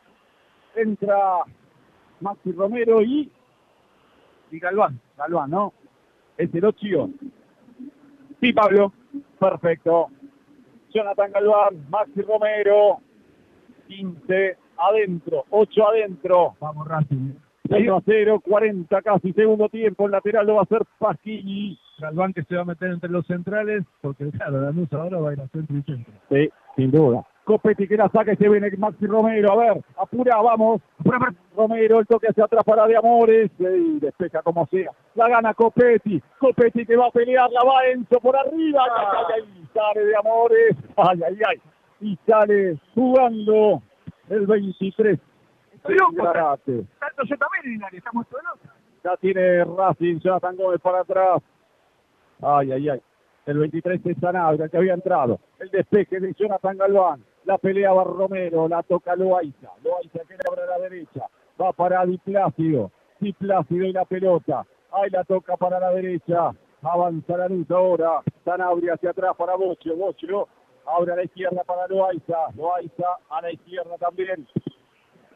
Entra 0.73 1.43
Maxi 2.22 2.53
Romero 2.53 3.02
y, 3.02 3.30
y 4.52 4.60
Galván. 4.60 5.02
Galván, 5.18 5.52
¿no? 5.52 5.73
Es 6.38 6.53
el 6.56 6.64
Ochio. 6.64 7.10
Sí, 8.39 8.53
Pablo. 8.53 8.93
Perfecto. 9.38 10.07
Jonathan 10.93 11.31
Galván, 11.34 11.89
Maxi 11.89 12.22
Romero. 12.22 13.02
15 13.88 14.57
adentro, 14.78 15.45
8 15.49 15.88
adentro. 15.90 16.56
Vamos, 16.60 16.88
Racing. 16.88 17.34
1 17.70 17.95
a 17.95 18.02
0, 18.06 18.41
40 18.48 19.02
casi, 19.02 19.34
segundo 19.34 19.70
tiempo. 19.70 20.06
El 20.06 20.12
lateral 20.12 20.45
lo 20.45 20.56
va 20.56 20.62
a 20.62 20.64
hacer 20.64 20.84
Pasquini. 20.99 21.80
Galván 21.98 22.34
que 22.34 22.44
se 22.44 22.56
va 22.56 22.62
a 22.62 22.66
meter 22.66 22.91
entre 22.91 23.10
los 23.10 23.26
centrales, 23.26 23.84
porque 24.02 24.30
claro, 24.32 24.62
Lanús 24.62 24.91
ahora 24.94 25.18
va 25.18 25.30
a 25.30 25.34
ir 25.34 25.41
a 25.41 25.48
centro 25.48 25.78
y 25.78 25.82
centro. 25.84 26.14
Sí, 26.30 26.49
sin 26.76 26.91
duda. 26.91 27.26
Copetti 27.45 27.88
que 27.88 27.95
la 27.95 28.10
saca 28.10 28.34
y 28.34 28.38
se 28.38 28.49
viene 28.49 28.72
Maxi 28.76 29.06
Romero. 29.06 29.53
A 29.53 29.56
ver, 29.56 29.82
apura, 29.98 30.41
vamos. 30.41 30.82
Romero, 31.56 31.99
el 31.99 32.07
toque 32.07 32.28
hacia 32.28 32.45
atrás 32.45 32.64
para 32.66 32.88
de 32.88 32.98
Amores. 32.98 33.52
Y 33.60 33.99
despeja 33.99 34.41
como 34.41 34.66
sea. 34.68 34.91
La 35.14 35.30
gana 35.30 35.53
Copetti. 35.53 36.22
Copetti 36.40 36.86
que 36.86 36.98
va 36.98 37.07
a 37.07 37.12
pelear, 37.12 37.49
la 37.52 37.64
va 37.64 37.86
Enzo 37.86 38.20
por 38.20 38.36
arriba. 38.36 38.84
Ay, 38.98 39.06
ay, 39.38 39.44
ay, 39.45 39.68
sale 39.74 40.06
de 40.06 40.16
Amores. 40.18 40.76
Ay, 40.98 41.20
ay, 41.24 41.40
ay. 41.48 41.62
Y 42.06 42.19
sale 42.27 42.77
jugando 42.94 43.82
el 44.30 44.45
23. 44.45 45.19
Estoy 45.73 45.95
loco, 45.95 46.23
Garate. 46.23 46.86
Tanto 46.99 47.23
yo 47.23 47.36
también 47.36 47.65
en 47.65 47.73
el 47.77 47.84
área, 47.84 47.98
estamos 47.98 48.27
todos 48.27 48.44
locos. 48.44 48.69
Ya 49.03 49.18
tiene 49.18 49.64
Racing, 49.64 50.19
Jonathan 50.19 50.56
Gómez 50.56 50.82
para 50.82 50.99
atrás. 50.99 51.41
Ay, 52.44 52.73
ay, 52.73 52.90
ay. 52.90 53.02
El 53.48 53.57
23 53.57 54.06
es 54.06 54.18
Sanabria, 54.19 54.69
que 54.69 54.77
había 54.77 54.94
entrado. 54.94 55.40
El 55.57 55.72
despeje 55.72 56.19
de 56.19 56.32
Jonathan 56.34 56.77
Galván. 56.77 57.26
La 57.44 57.57
pelea 57.57 57.91
va 57.91 58.03
Romero, 58.03 58.68
la 58.68 58.84
toca 58.84 59.15
Loaiza. 59.15 59.72
Loaiza 59.84 60.19
que 60.27 60.36
le 60.36 60.41
abre 60.48 60.61
a 60.61 60.77
la 60.77 60.88
derecha. 60.88 61.26
Va 61.60 61.73
para 61.73 62.06
Di 62.06 62.19
Plácido. 62.19 62.91
Di 63.19 63.34
Plácido 63.34 63.84
y 63.84 63.94
la 63.94 64.06
pelota. 64.06 64.64
Ahí 64.91 65.10
la 65.10 65.23
toca 65.23 65.57
para 65.57 65.80
la 65.80 65.90
derecha. 65.90 66.52
Avanza 66.84 67.36
la 67.36 67.48
luz 67.48 67.72
ahora. 67.72 68.22
Sanabria 68.44 68.94
hacia 68.94 69.10
atrás 69.10 69.36
para 69.36 69.56
Bocio. 69.56 69.95
Bocio 69.95 70.48
abre 70.88 71.14
a 71.14 71.16
la 71.16 71.24
izquierda 71.24 71.64
para 71.64 71.88
Loaiza. 71.88 72.38
Loaiza 72.56 73.18
a 73.30 73.41
la 73.41 73.52
izquierda 73.52 73.98
también. 73.98 74.48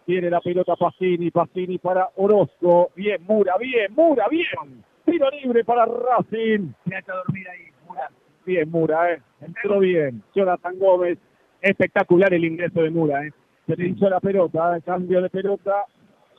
Tiene 0.05 0.29
la 0.29 0.41
pelota 0.41 0.75
Pacini. 0.75 1.31
Pacini 1.31 1.77
para 1.77 2.09
Orozco. 2.15 2.91
Bien, 2.95 3.21
Mura. 3.27 3.57
Bien, 3.57 3.93
Mura. 3.93 4.27
Bien. 4.29 4.83
Tiro 5.05 5.29
libre 5.31 5.63
para 5.63 5.85
Racing. 5.85 6.71
Quédate 6.85 7.11
a 7.11 7.15
dormir 7.15 7.49
ahí, 7.49 7.67
Mura. 7.87 8.09
Bien, 8.45 8.71
Mura, 8.71 9.13
¿eh? 9.13 9.21
Entró 9.41 9.79
bien. 9.79 10.23
Jonathan 10.35 10.77
Gómez. 10.79 11.17
Espectacular 11.61 12.33
el 12.33 12.45
ingreso 12.45 12.81
de 12.81 12.89
Mura, 12.89 13.25
¿eh? 13.25 13.31
Se 13.67 13.75
le 13.75 13.87
hinchó 13.87 14.09
la 14.09 14.19
pelota, 14.19 14.77
¿eh? 14.77 14.81
cambio 14.81 15.21
de 15.21 15.29
pelota. 15.29 15.85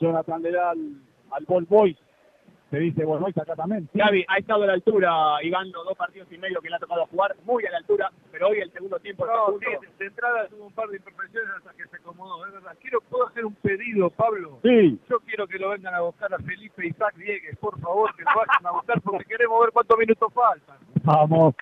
Jonathan 0.01 0.43
le 0.43 0.51
da 0.53 0.71
al, 0.71 0.79
al 1.31 1.45
Ball 1.47 1.67
Boys. 1.67 1.97
Se 2.71 2.79
dice 2.79 3.05
Ball 3.05 3.19
Boys 3.19 3.37
acá 3.37 3.57
también. 3.57 3.89
Sí. 3.93 3.99
Gaby, 3.99 4.25
ha 4.29 4.39
estado 4.39 4.63
a 4.63 4.67
la 4.69 4.75
altura, 4.75 5.43
Iván, 5.43 5.73
los 5.73 5.85
dos 5.85 5.97
partidos 5.99 6.31
y 6.31 6.39
medio 6.39 6.61
que 6.61 6.71
le 6.71 6.77
ha 6.77 6.79
tocado 6.79 7.05
jugar, 7.07 7.35
muy 7.45 7.67
a 7.67 7.71
la 7.73 7.79
altura, 7.79 8.13
pero 8.31 8.49
hoy 8.49 8.61
el 8.61 8.71
segundo 8.71 8.99
tiempo 9.01 9.27
No, 9.27 9.59
sí, 9.59 9.67
de 9.99 10.07
entrada 10.07 10.47
tuvo 10.49 10.67
un 10.67 10.73
par 10.73 10.89
de 10.89 10.99
imperfecciones 10.99 11.51
hasta 11.57 11.73
que 11.73 11.89
se 11.89 11.97
acomodó, 11.97 12.47
es 12.47 12.53
verdad. 12.53 12.77
Quiero, 12.81 13.01
¿Puedo 13.01 13.27
hacer 13.27 13.45
un 13.45 13.55
pedido, 13.57 14.09
Pablo? 14.11 14.61
Sí. 14.63 15.01
Yo 15.09 15.19
quiero 15.21 15.49
que 15.49 15.59
lo 15.59 15.71
vengan 15.71 15.95
a 15.95 16.01
buscar 16.03 16.33
a 16.33 16.39
Felipe 16.39 16.87
Isaac 16.87 17.17
Diegues, 17.17 17.57
por 17.59 17.79
favor, 17.81 18.15
que 18.15 18.23
lo 18.23 18.31
vayan 18.37 18.67
a 18.67 18.71
buscar 18.71 19.01
porque 19.01 19.25
queremos 19.25 19.61
ver 19.63 19.71
cuántos 19.73 19.99
minutos 19.99 20.33
faltan. 20.33 20.77
Vamos. 21.03 21.55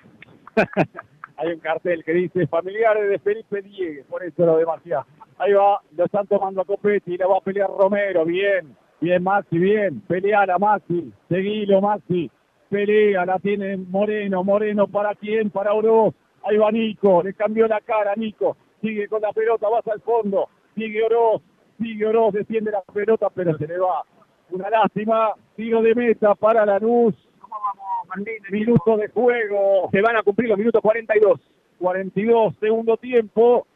Hay 1.39 1.53
un 1.53 1.61
cartel 1.61 2.05
que 2.05 2.13
dice 2.13 2.47
familiares 2.49 3.09
de 3.09 3.19
Felipe 3.21 3.63
Diegues, 3.63 4.05
por 4.07 4.23
eso 4.23 4.45
lo 4.45 4.59
demasiado. 4.59 5.07
Ahí 5.39 5.55
va, 5.55 5.81
lo 5.97 6.05
están 6.05 6.27
tomando 6.27 6.61
a 6.61 6.65
Copetti, 6.67 7.17
la 7.17 7.29
va 7.29 7.39
a 7.39 7.41
pelear 7.41 7.71
Romero, 7.71 8.25
bien, 8.27 8.77
bien 9.01 9.23
Maxi, 9.23 9.59
bien, 9.59 10.01
peleala 10.03 10.59
Maxi, 10.59 11.13
seguilo 11.29 11.81
Maxi, 11.81 12.31
pelea, 12.69 13.25
la 13.25 13.39
tiene 13.39 13.77
Moreno, 13.77 14.45
Moreno 14.45 14.87
para 14.89 15.15
quién, 15.15 15.51
para 15.51 15.73
Oroz, 15.73 16.15
ahí 16.45 16.57
va 16.57 16.71
Nico, 16.71 17.23
le 17.23 17.35
cambió 17.35 17.67
la 17.67 17.81
cara 17.81 18.15
Nico, 18.17 18.57
sigue 18.81 19.09
con 19.09 19.23
la 19.23 19.33
pelota, 19.33 19.69
vas 19.69 19.87
al 19.89 20.01
fondo, 20.01 20.49
sigue 20.75 21.03
Oroz, 21.03 21.43
sigue 21.79 22.07
Oroz, 22.07 22.33
defiende 22.35 22.71
la 22.71 22.83
pelota, 22.83 23.29
pero 23.35 23.57
se 23.57 23.67
le 23.67 23.79
va. 23.79 24.03
Una 24.51 24.71
lástima, 24.71 25.33
tiro 25.57 25.83
de 25.83 25.95
meta 25.95 26.35
para 26.35 26.65
Lanús, 26.65 27.15
¿Cómo 27.39 27.55
vamos, 27.61 28.09
Martín? 28.09 28.43
minuto 28.51 28.97
de 28.97 29.09
juego. 29.09 29.91
se 29.93 30.01
van 30.01 30.17
a 30.17 30.23
cumplir 30.23 30.49
los 30.49 30.59
minutos 30.59 30.81
42. 30.81 31.41
42, 31.79 32.55
segundo 32.59 32.97
tiempo. 32.97 33.67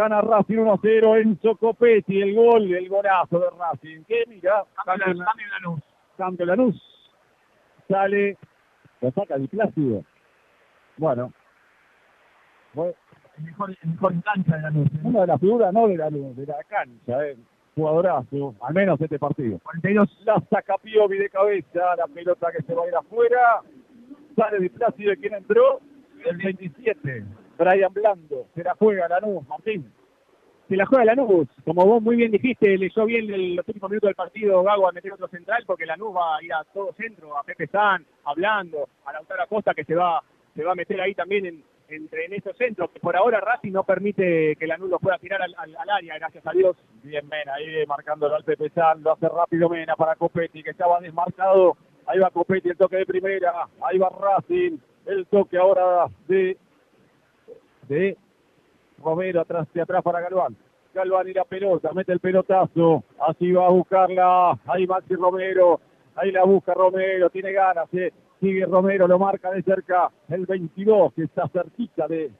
Gana 0.00 0.22
Racing 0.22 0.56
1-0 0.56 1.20
Enzo 1.20 1.56
Copetti, 1.56 2.22
el 2.22 2.34
gol, 2.34 2.72
el 2.74 2.88
golazo 2.88 3.38
de 3.38 3.46
Racing. 3.58 4.02
Que 4.04 4.24
mira, 4.28 4.64
Cambio 4.86 5.12
la- 5.12 5.24
cambio 5.26 5.46
la 5.48 5.58
luz. 5.60 5.80
cambio 6.16 6.46
Lanús. 6.46 6.82
Sale, 7.86 8.38
lo 9.02 9.10
saca 9.10 9.36
Di 9.36 9.46
Plácido. 9.46 10.02
Bueno, 10.96 11.32
fue 12.74 12.94
El 13.36 13.44
mejor, 13.44 13.70
el 13.82 13.90
mejor 13.90 14.12
en 14.12 14.20
cancha 14.22 14.56
de 14.56 14.62
la 14.62 14.70
luz. 14.70 14.86
¿eh? 14.88 15.00
una 15.02 15.20
de 15.20 15.26
las 15.26 15.40
figuras, 15.40 15.72
no 15.74 15.86
de 15.88 15.96
la, 15.98 16.08
de 16.10 16.46
la 16.46 16.64
cancha, 16.64 17.26
eh. 17.26 17.36
jugadorazo, 17.74 18.54
al 18.62 18.72
menos 18.74 18.98
este 19.02 19.18
partido. 19.18 19.58
42. 19.62 20.22
La 20.24 20.40
saca 20.50 20.78
Piovi 20.78 21.18
de 21.18 21.28
cabeza, 21.28 21.96
la 21.96 22.06
pelota 22.06 22.50
que 22.52 22.62
se 22.62 22.74
va 22.74 22.84
a 22.84 22.88
ir 22.88 22.94
afuera. 22.96 23.60
Sale 24.36 24.60
Di 24.60 24.68
Plácido, 24.70 25.12
quien 25.20 25.34
entró, 25.34 25.80
el 26.24 26.36
27. 26.38 27.24
Brian 27.60 27.92
Blando, 27.92 28.46
se 28.54 28.64
la 28.64 28.74
juega 28.74 29.06
Lanús, 29.06 29.46
Martín. 29.46 29.92
Se 30.66 30.76
la 30.76 30.86
juega 30.86 31.04
Lanús, 31.04 31.46
como 31.66 31.84
vos 31.84 32.00
muy 32.00 32.16
bien 32.16 32.30
dijiste, 32.30 32.78
leyó 32.78 33.04
bien 33.04 33.54
los 33.54 33.68
últimos 33.68 33.90
minutos 33.90 34.08
del 34.08 34.14
partido 34.14 34.62
Gago 34.62 34.88
a 34.88 34.92
meter 34.92 35.12
otro 35.12 35.28
central 35.28 35.64
porque 35.66 35.84
Lanús 35.84 36.16
va 36.16 36.38
a 36.38 36.42
ir 36.42 36.54
a 36.54 36.64
todo 36.72 36.94
centro, 36.94 37.36
a 37.36 37.42
Pepe 37.42 37.66
San, 37.66 38.06
hablando, 38.24 38.88
a 39.04 39.12
Lautaro 39.12 39.42
Acosta 39.42 39.74
que 39.74 39.84
se 39.84 39.94
va, 39.94 40.22
se 40.54 40.64
va 40.64 40.72
a 40.72 40.74
meter 40.74 40.98
ahí 41.02 41.14
también 41.14 41.44
en, 41.44 41.64
entre 41.90 42.24
en 42.24 42.32
esos 42.32 42.56
centros, 42.56 42.90
que 42.92 43.00
por 43.00 43.14
ahora 43.14 43.40
Racing 43.40 43.72
no 43.72 43.84
permite 43.84 44.56
que 44.56 44.66
Lanús 44.66 44.88
lo 44.88 44.98
pueda 44.98 45.18
tirar 45.18 45.42
al 45.42 45.90
área, 45.90 46.18
gracias 46.18 46.46
a 46.46 46.52
Dios. 46.52 46.78
Bien 47.02 47.28
Mena, 47.28 47.54
ahí 47.54 47.84
marcándolo 47.86 48.36
al 48.36 48.44
Pepe 48.44 48.70
San, 48.70 49.02
lo 49.02 49.12
hace 49.12 49.28
rápido 49.28 49.68
Mena 49.68 49.96
para 49.96 50.14
Copetti, 50.14 50.62
que 50.62 50.70
estaba 50.70 50.98
desmarcado. 51.00 51.76
Ahí 52.06 52.18
va 52.18 52.30
Copetti, 52.30 52.70
el 52.70 52.78
toque 52.78 52.96
de 52.96 53.06
primera. 53.06 53.68
Ahí 53.82 53.98
va 53.98 54.08
Racing, 54.08 54.78
el 55.04 55.26
toque 55.26 55.58
ahora 55.58 56.06
de, 56.26 56.56
de 57.90 58.16
Romero 59.02 59.40
atrás 59.40 59.66
de 59.74 59.82
atrás 59.82 60.02
para 60.02 60.20
Galván. 60.20 60.56
Galván 60.94 61.28
y 61.28 61.32
la 61.34 61.44
pelota, 61.44 61.90
mete 61.92 62.12
el 62.12 62.20
pelotazo. 62.20 63.04
Así 63.28 63.52
va 63.52 63.66
a 63.66 63.70
buscarla. 63.70 64.58
Ahí 64.66 64.86
Maxi 64.86 65.14
Romero. 65.14 65.80
Ahí 66.16 66.32
la 66.32 66.44
busca 66.44 66.74
Romero, 66.74 67.30
tiene 67.30 67.52
ganas. 67.52 67.92
eh. 67.94 68.12
Sigue 68.40 68.64
Romero, 68.64 69.06
lo 69.06 69.18
marca 69.18 69.50
de 69.50 69.62
cerca 69.62 70.10
el 70.28 70.46
22, 70.46 71.12
que 71.14 71.24
está 71.24 71.46
cerquita 71.48 72.08
de 72.08 72.30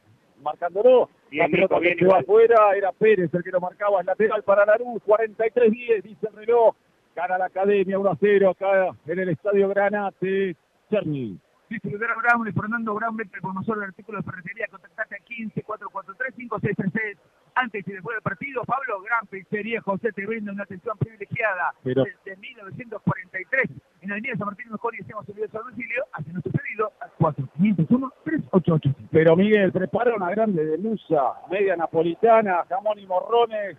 marcándolo. 0.42 1.10
Bien, 1.30 1.44
la 1.44 1.48
pelota 1.50 1.74
Nico, 1.74 1.80
bien 1.80 1.98
que 1.98 2.04
se 2.06 2.10
va 2.10 2.18
afuera, 2.20 2.72
era 2.74 2.92
Pérez 2.92 3.32
el 3.34 3.44
que 3.44 3.50
lo 3.50 3.60
marcaba, 3.60 4.00
es 4.00 4.06
lateral 4.06 4.42
para 4.42 4.64
Lanús, 4.64 5.02
43-10, 5.06 6.02
dice 6.02 6.26
el 6.28 6.36
reloj. 6.36 6.74
Gana 7.14 7.36
la 7.38 7.46
academia 7.46 7.98
1-0 7.98 8.50
acá 8.50 8.96
en 9.06 9.18
el 9.18 9.28
estadio 9.28 9.68
Granate. 9.68 10.56
Cherny. 10.90 11.38
Distribuidora 11.70 12.14
Brown 12.16 12.48
y 12.48 12.52
Fernando 12.52 12.94
Brown, 12.94 13.16
venta 13.16 13.36
el 13.36 13.42
promotor 13.42 13.78
del 13.78 13.88
artículo 13.90 14.18
de 14.18 14.24
ferretería, 14.24 14.66
contactate 14.70 15.14
a 15.14 15.18
15 15.24 15.62
443 15.62 16.34
5636 16.34 17.18
antes 17.54 17.86
y 17.86 17.92
después 17.92 18.16
del 18.16 18.22
partido. 18.22 18.62
Pablo, 18.64 19.00
gran 19.02 19.24
pizzería, 19.28 19.80
José 19.80 20.12
te 20.12 20.26
brinda 20.26 20.52
una 20.52 20.64
atención 20.64 20.98
privilegiada 20.98 21.72
Pero- 21.84 22.02
desde 22.04 22.36
1943 22.40 23.62
en 24.02 24.08
la 24.08 24.14
avenida 24.16 24.34
San 24.36 24.46
Martín 24.46 24.66
Mejor 24.70 24.94
y 24.96 25.02
hacemos 25.02 25.24
servicio 25.26 25.60
a 25.60 25.62
domicilio. 25.62 26.04
Hace 26.12 26.32
nuestro 26.32 26.52
pedido 26.52 26.92
al 27.00 27.10
4501 27.18 28.12
388 28.24 28.94
Pero 29.12 29.36
Miguel, 29.36 29.70
prepara 29.72 30.14
una 30.16 30.30
grande 30.30 30.64
de 30.64 30.76
Lusa, 30.78 31.34
media 31.50 31.76
napolitana, 31.76 32.64
jamón 32.68 32.98
y 32.98 33.06
morrones 33.06 33.76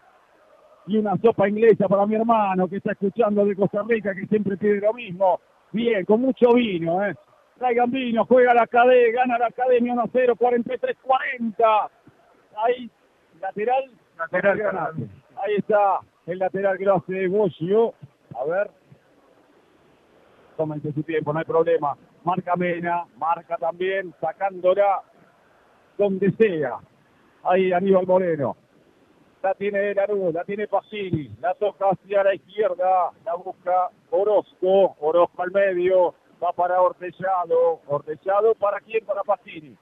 y 0.87 0.97
una 0.97 1.15
sopa 1.17 1.47
inglesa 1.49 1.87
para 1.87 2.05
mi 2.05 2.15
hermano 2.15 2.67
que 2.67 2.77
está 2.77 2.93
escuchando 2.93 3.45
de 3.45 3.55
Costa 3.55 3.83
Rica, 3.87 4.15
que 4.15 4.25
siempre 4.27 4.57
pide 4.57 4.79
lo 4.79 4.93
mismo. 4.93 5.39
Bien, 5.73 6.03
con 6.05 6.21
mucho 6.21 6.53
vino, 6.53 7.05
¿eh? 7.05 7.15
Traigan 7.61 7.91
vino, 7.91 8.25
juega 8.25 8.55
la 8.55 8.63
academia, 8.63 9.21
gana 9.21 9.37
la 9.37 9.45
academia 9.45 9.93
1-0, 9.93 10.35
43-40. 10.35 11.89
Ahí, 12.57 12.89
lateral, 13.39 13.91
Lateral. 14.17 14.95
Ahí 15.37 15.55
está 15.57 15.99
el 16.25 16.39
lateral 16.39 16.75
que 16.79 16.85
lo 16.85 16.95
hace 16.95 17.27
Boschio. 17.27 17.93
A 18.35 18.45
ver. 18.45 18.71
Tómense 20.57 20.91
su 20.91 21.03
tiempo, 21.03 21.31
no 21.31 21.37
hay 21.37 21.45
problema. 21.45 21.95
Marca 22.23 22.55
Mena, 22.55 23.05
marca 23.17 23.57
también, 23.57 24.11
sacándola 24.19 25.03
donde 25.99 26.31
sea. 26.31 26.79
Ahí 27.43 27.71
Aníbal 27.71 28.07
Moreno. 28.07 28.57
La 29.43 29.53
tiene 29.53 29.93
Lanús, 29.93 30.33
la 30.33 30.43
tiene 30.45 30.67
Pacini, 30.67 31.29
la 31.39 31.53
toca 31.53 31.89
hacia 31.91 32.23
la 32.23 32.33
izquierda, 32.33 33.11
la 33.23 33.35
busca 33.35 33.91
Orozco, 34.09 34.95
Orozco 34.99 35.43
al 35.43 35.51
medio, 35.51 36.15
va 36.43 36.51
para 36.53 36.81
Ortellado, 36.81 37.81
Ortellado 37.87 38.55
para 38.55 38.79
quién, 38.79 39.05
para 39.05 39.23
Pacini. 39.23 39.75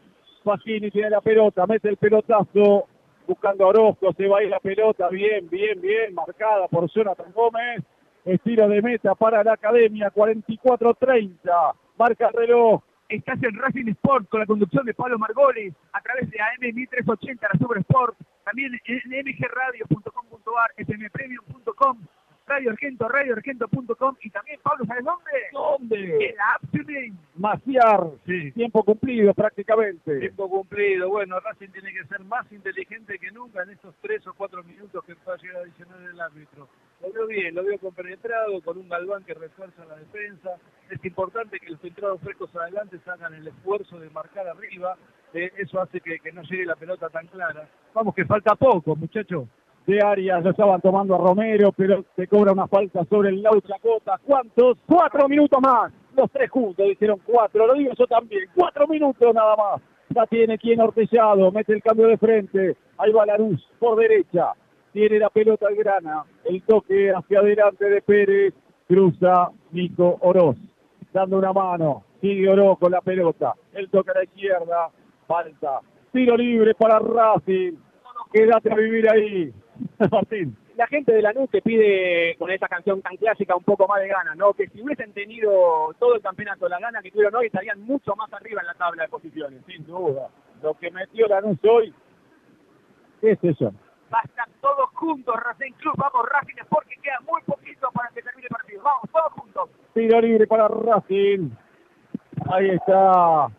Pacini 0.43 0.91
tiene 0.91 1.09
la 1.09 1.21
pelota, 1.21 1.65
mete 1.67 1.89
el 1.89 1.97
pelotazo, 1.97 2.87
buscando 3.27 3.65
a 3.65 3.67
Orozco, 3.67 4.13
se 4.13 4.27
va 4.27 4.39
a 4.39 4.43
ir 4.43 4.49
la 4.49 4.59
pelota, 4.59 5.09
bien, 5.09 5.49
bien, 5.49 5.79
bien, 5.79 6.13
marcada 6.13 6.67
por 6.67 6.89
Jonathan 6.89 7.31
Gómez, 7.33 7.83
estilo 8.25 8.67
de 8.67 8.81
meta 8.81 9.15
para 9.15 9.43
la 9.43 9.53
academia, 9.53 10.11
44-30, 10.11 11.73
marca 11.97 12.27
el 12.27 12.33
reloj, 12.33 12.81
Estás 13.09 13.41
en 13.41 13.57
Racing 13.57 13.87
Sport 13.87 14.29
con 14.29 14.39
la 14.39 14.45
conducción 14.45 14.85
de 14.85 14.93
Pablo 14.93 15.17
Margolis 15.17 15.73
a 15.93 16.01
través 16.01 16.29
de 16.29 16.39
AM 16.39 16.75
1380, 16.75 17.47
la 17.51 17.59
Super 17.59 17.79
Sport, 17.79 18.15
también 18.45 18.79
en 18.85 19.01
mgradio.com.ar, 19.09 20.71
fmpremium.com, 20.77 22.05
Radio 22.49 22.71
Argento, 22.71 23.07
radioargento.com 23.07 24.15
y 24.21 24.29
también, 24.31 24.59
Pablo, 24.63 24.83
¿sabes 24.85 25.05
dónde? 25.05 25.31
¿Dónde? 25.53 26.29
En 26.29 26.35
la 26.35 26.43
App 26.55 26.63
Tuning. 26.71 27.17
Maciar, 27.35 28.07
Sí. 28.25 28.51
tiempo 28.53 28.83
cumplido 28.83 29.33
prácticamente. 29.35 30.19
Tiempo 30.19 30.49
cumplido. 30.49 31.09
Bueno, 31.09 31.39
Racing 31.39 31.69
tiene 31.69 31.93
que 31.93 32.03
ser 32.05 32.21
más 32.21 32.51
inteligente 32.51 33.19
que 33.19 33.29
nunca 33.31 33.61
en 33.61 33.69
estos 33.69 33.93
tres 34.01 34.25
o 34.25 34.33
cuatro 34.33 34.63
minutos 34.63 35.05
que 35.05 35.13
va 35.27 35.35
a 35.35 35.37
llegar 35.37 35.57
a 35.57 35.61
adicionar 35.61 36.01
el 36.01 36.19
árbitro. 36.19 36.67
Lo 37.01 37.13
veo 37.13 37.27
bien, 37.27 37.53
lo 37.53 37.63
veo 37.63 37.77
compenetrado, 37.77 38.59
con 38.61 38.77
un 38.79 38.89
Galván 38.89 39.23
que 39.23 39.35
refuerza 39.35 39.85
la 39.85 39.95
defensa. 39.97 40.49
Es 40.89 41.05
importante 41.05 41.59
que 41.59 41.69
los 41.69 41.79
centrados 41.79 42.19
frescos 42.21 42.53
adelante 42.55 42.99
hagan 43.05 43.35
el 43.35 43.47
esfuerzo 43.47 43.99
de 43.99 44.09
marcar 44.09 44.47
arriba. 44.47 44.97
Eh, 45.33 45.51
eso 45.57 45.79
hace 45.79 46.01
que, 46.01 46.19
que 46.19 46.31
no 46.31 46.41
llegue 46.41 46.65
la 46.65 46.75
pelota 46.75 47.07
tan 47.09 47.27
clara. 47.27 47.69
Vamos, 47.93 48.15
que 48.15 48.25
falta 48.25 48.55
poco, 48.55 48.95
muchachos. 48.95 49.47
De 49.89 50.01
Arias, 50.05 50.43
lo 50.43 50.51
estaban 50.51 50.79
tomando 50.81 51.15
a 51.15 51.17
Romero, 51.17 51.71
pero 51.75 52.05
se 52.15 52.27
cobra 52.27 52.51
una 52.51 52.67
falta 52.67 53.03
sobre 53.05 53.29
el 53.29 53.41
Lau 53.41 53.59
Chacota. 53.61 54.19
¿Cuántos? 54.23 54.77
Cuatro 54.85 55.27
minutos 55.27 55.59
más. 55.61 55.91
Los 56.15 56.29
tres 56.31 56.49
juntos 56.51 56.85
dijeron 56.87 57.19
cuatro, 57.25 57.65
lo 57.65 57.73
digo 57.73 57.91
yo 57.97 58.05
también. 58.05 58.43
Cuatro 58.55 58.87
minutos 58.87 59.33
nada 59.33 59.55
más. 59.55 59.81
La 60.13 60.27
tiene 60.27 60.59
quien 60.59 60.79
Ortellado, 60.79 61.51
mete 61.51 61.73
el 61.73 61.81
cambio 61.81 62.07
de 62.07 62.17
frente. 62.17 62.77
Ahí 62.99 63.11
va 63.11 63.25
Lanús 63.25 63.67
por 63.79 63.97
derecha. 63.97 64.53
Tiene 64.93 65.17
la 65.17 65.29
pelota 65.29 65.67
el 65.69 65.75
grana. 65.75 66.23
El 66.45 66.61
toque 66.63 67.11
hacia 67.11 67.39
adelante 67.39 67.89
de 67.89 68.01
Pérez. 68.01 68.53
Cruza 68.87 69.49
Nico 69.71 70.17
Oroz. 70.21 70.57
Dando 71.11 71.37
una 71.37 71.51
mano. 71.51 72.03
Sigue 72.21 72.47
Oroz 72.47 72.77
con 72.77 72.91
la 72.91 73.01
pelota. 73.01 73.53
El 73.73 73.89
toque 73.89 74.11
a 74.11 74.15
la 74.15 74.23
izquierda. 74.23 74.89
Falta. 75.27 75.81
Tiro 76.11 76.37
libre 76.37 76.75
para 76.75 76.99
Racing. 76.99 77.73
Quédate 78.31 78.71
a 78.71 78.75
vivir 78.75 79.11
ahí. 79.11 79.53
Martín 80.11 80.55
la 80.79 80.87
gente 80.87 81.11
de 81.11 81.21
Lanús 81.21 81.49
te 81.49 81.61
pide 81.61 82.37
con 82.37 82.49
esta 82.49 82.69
canción 82.69 83.01
tan 83.01 83.17
clásica 83.17 83.53
un 83.53 83.65
poco 83.65 83.85
más 83.85 83.99
de 83.99 84.07
ganas, 84.07 84.37
¿no? 84.37 84.53
Que 84.53 84.69
si 84.69 84.81
hubiesen 84.81 85.11
tenido 85.11 85.93
todo 85.99 86.15
el 86.15 86.21
campeonato, 86.21 86.69
la 86.69 86.79
gana 86.79 87.01
que 87.01 87.11
tuvieron 87.11 87.35
hoy, 87.35 87.47
estarían 87.47 87.81
mucho 87.81 88.15
más 88.15 88.31
arriba 88.31 88.61
en 88.61 88.67
la 88.67 88.73
tabla 88.75 89.03
de 89.03 89.09
posiciones. 89.09 89.61
Sin 89.65 89.85
duda. 89.85 90.29
Lo 90.63 90.75
que 90.75 90.89
metió 90.89 91.27
Lanús 91.27 91.57
hoy, 91.69 91.93
¿qué 93.19 93.31
es 93.31 93.43
eso? 93.43 93.73
Basta 94.09 94.47
todos 94.61 94.89
juntos, 94.93 95.35
Racing 95.35 95.73
Club, 95.73 95.95
vamos 95.97 96.29
Racing 96.31 96.61
Sport, 96.61 96.87
que 96.87 96.95
queda 97.01 97.19
muy 97.27 97.41
poquito 97.41 97.89
para 97.93 98.07
que 98.11 98.21
termine 98.21 98.47
el 98.49 98.55
partido. 98.55 98.81
Vamos, 98.81 99.03
todos 99.11 99.33
juntos. 99.33 99.69
Tiro 99.93 100.21
libre 100.21 100.47
para 100.47 100.69
Racing. 100.69 101.49
Ahí 102.49 102.69
está 102.69 103.49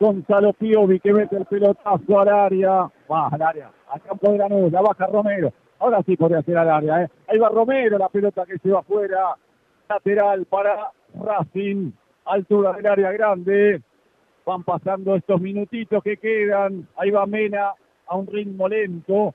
Gonzalo 0.00 0.52
Piovi 0.54 0.98
que 0.98 1.12
mete 1.12 1.36
el 1.36 1.44
pelotazo 1.44 2.18
al 2.18 2.28
área. 2.28 2.90
Al 3.14 3.42
área, 3.42 3.70
al 3.88 4.00
campo 4.00 4.32
de 4.32 4.38
Lanús, 4.38 4.72
la 4.72 4.80
baja 4.80 5.06
Romero. 5.06 5.52
Ahora 5.78 6.02
sí 6.06 6.16
podría 6.16 6.42
ser 6.42 6.56
al 6.56 6.70
área. 6.70 7.02
¿eh? 7.02 7.08
Ahí 7.28 7.38
va 7.38 7.48
Romero, 7.50 7.98
la 7.98 8.08
pelota 8.08 8.46
que 8.46 8.58
se 8.58 8.70
va 8.70 8.80
afuera. 8.80 9.36
Lateral 9.88 10.46
para 10.46 10.90
Racing. 11.14 11.92
Altura 12.24 12.72
del 12.72 12.86
área 12.86 13.12
grande. 13.12 13.82
Van 14.46 14.62
pasando 14.62 15.14
estos 15.16 15.40
minutitos 15.40 16.02
que 16.02 16.16
quedan. 16.16 16.88
Ahí 16.96 17.10
va 17.10 17.26
Mena 17.26 17.74
a 18.06 18.16
un 18.16 18.26
ritmo 18.26 18.68
lento. 18.68 19.34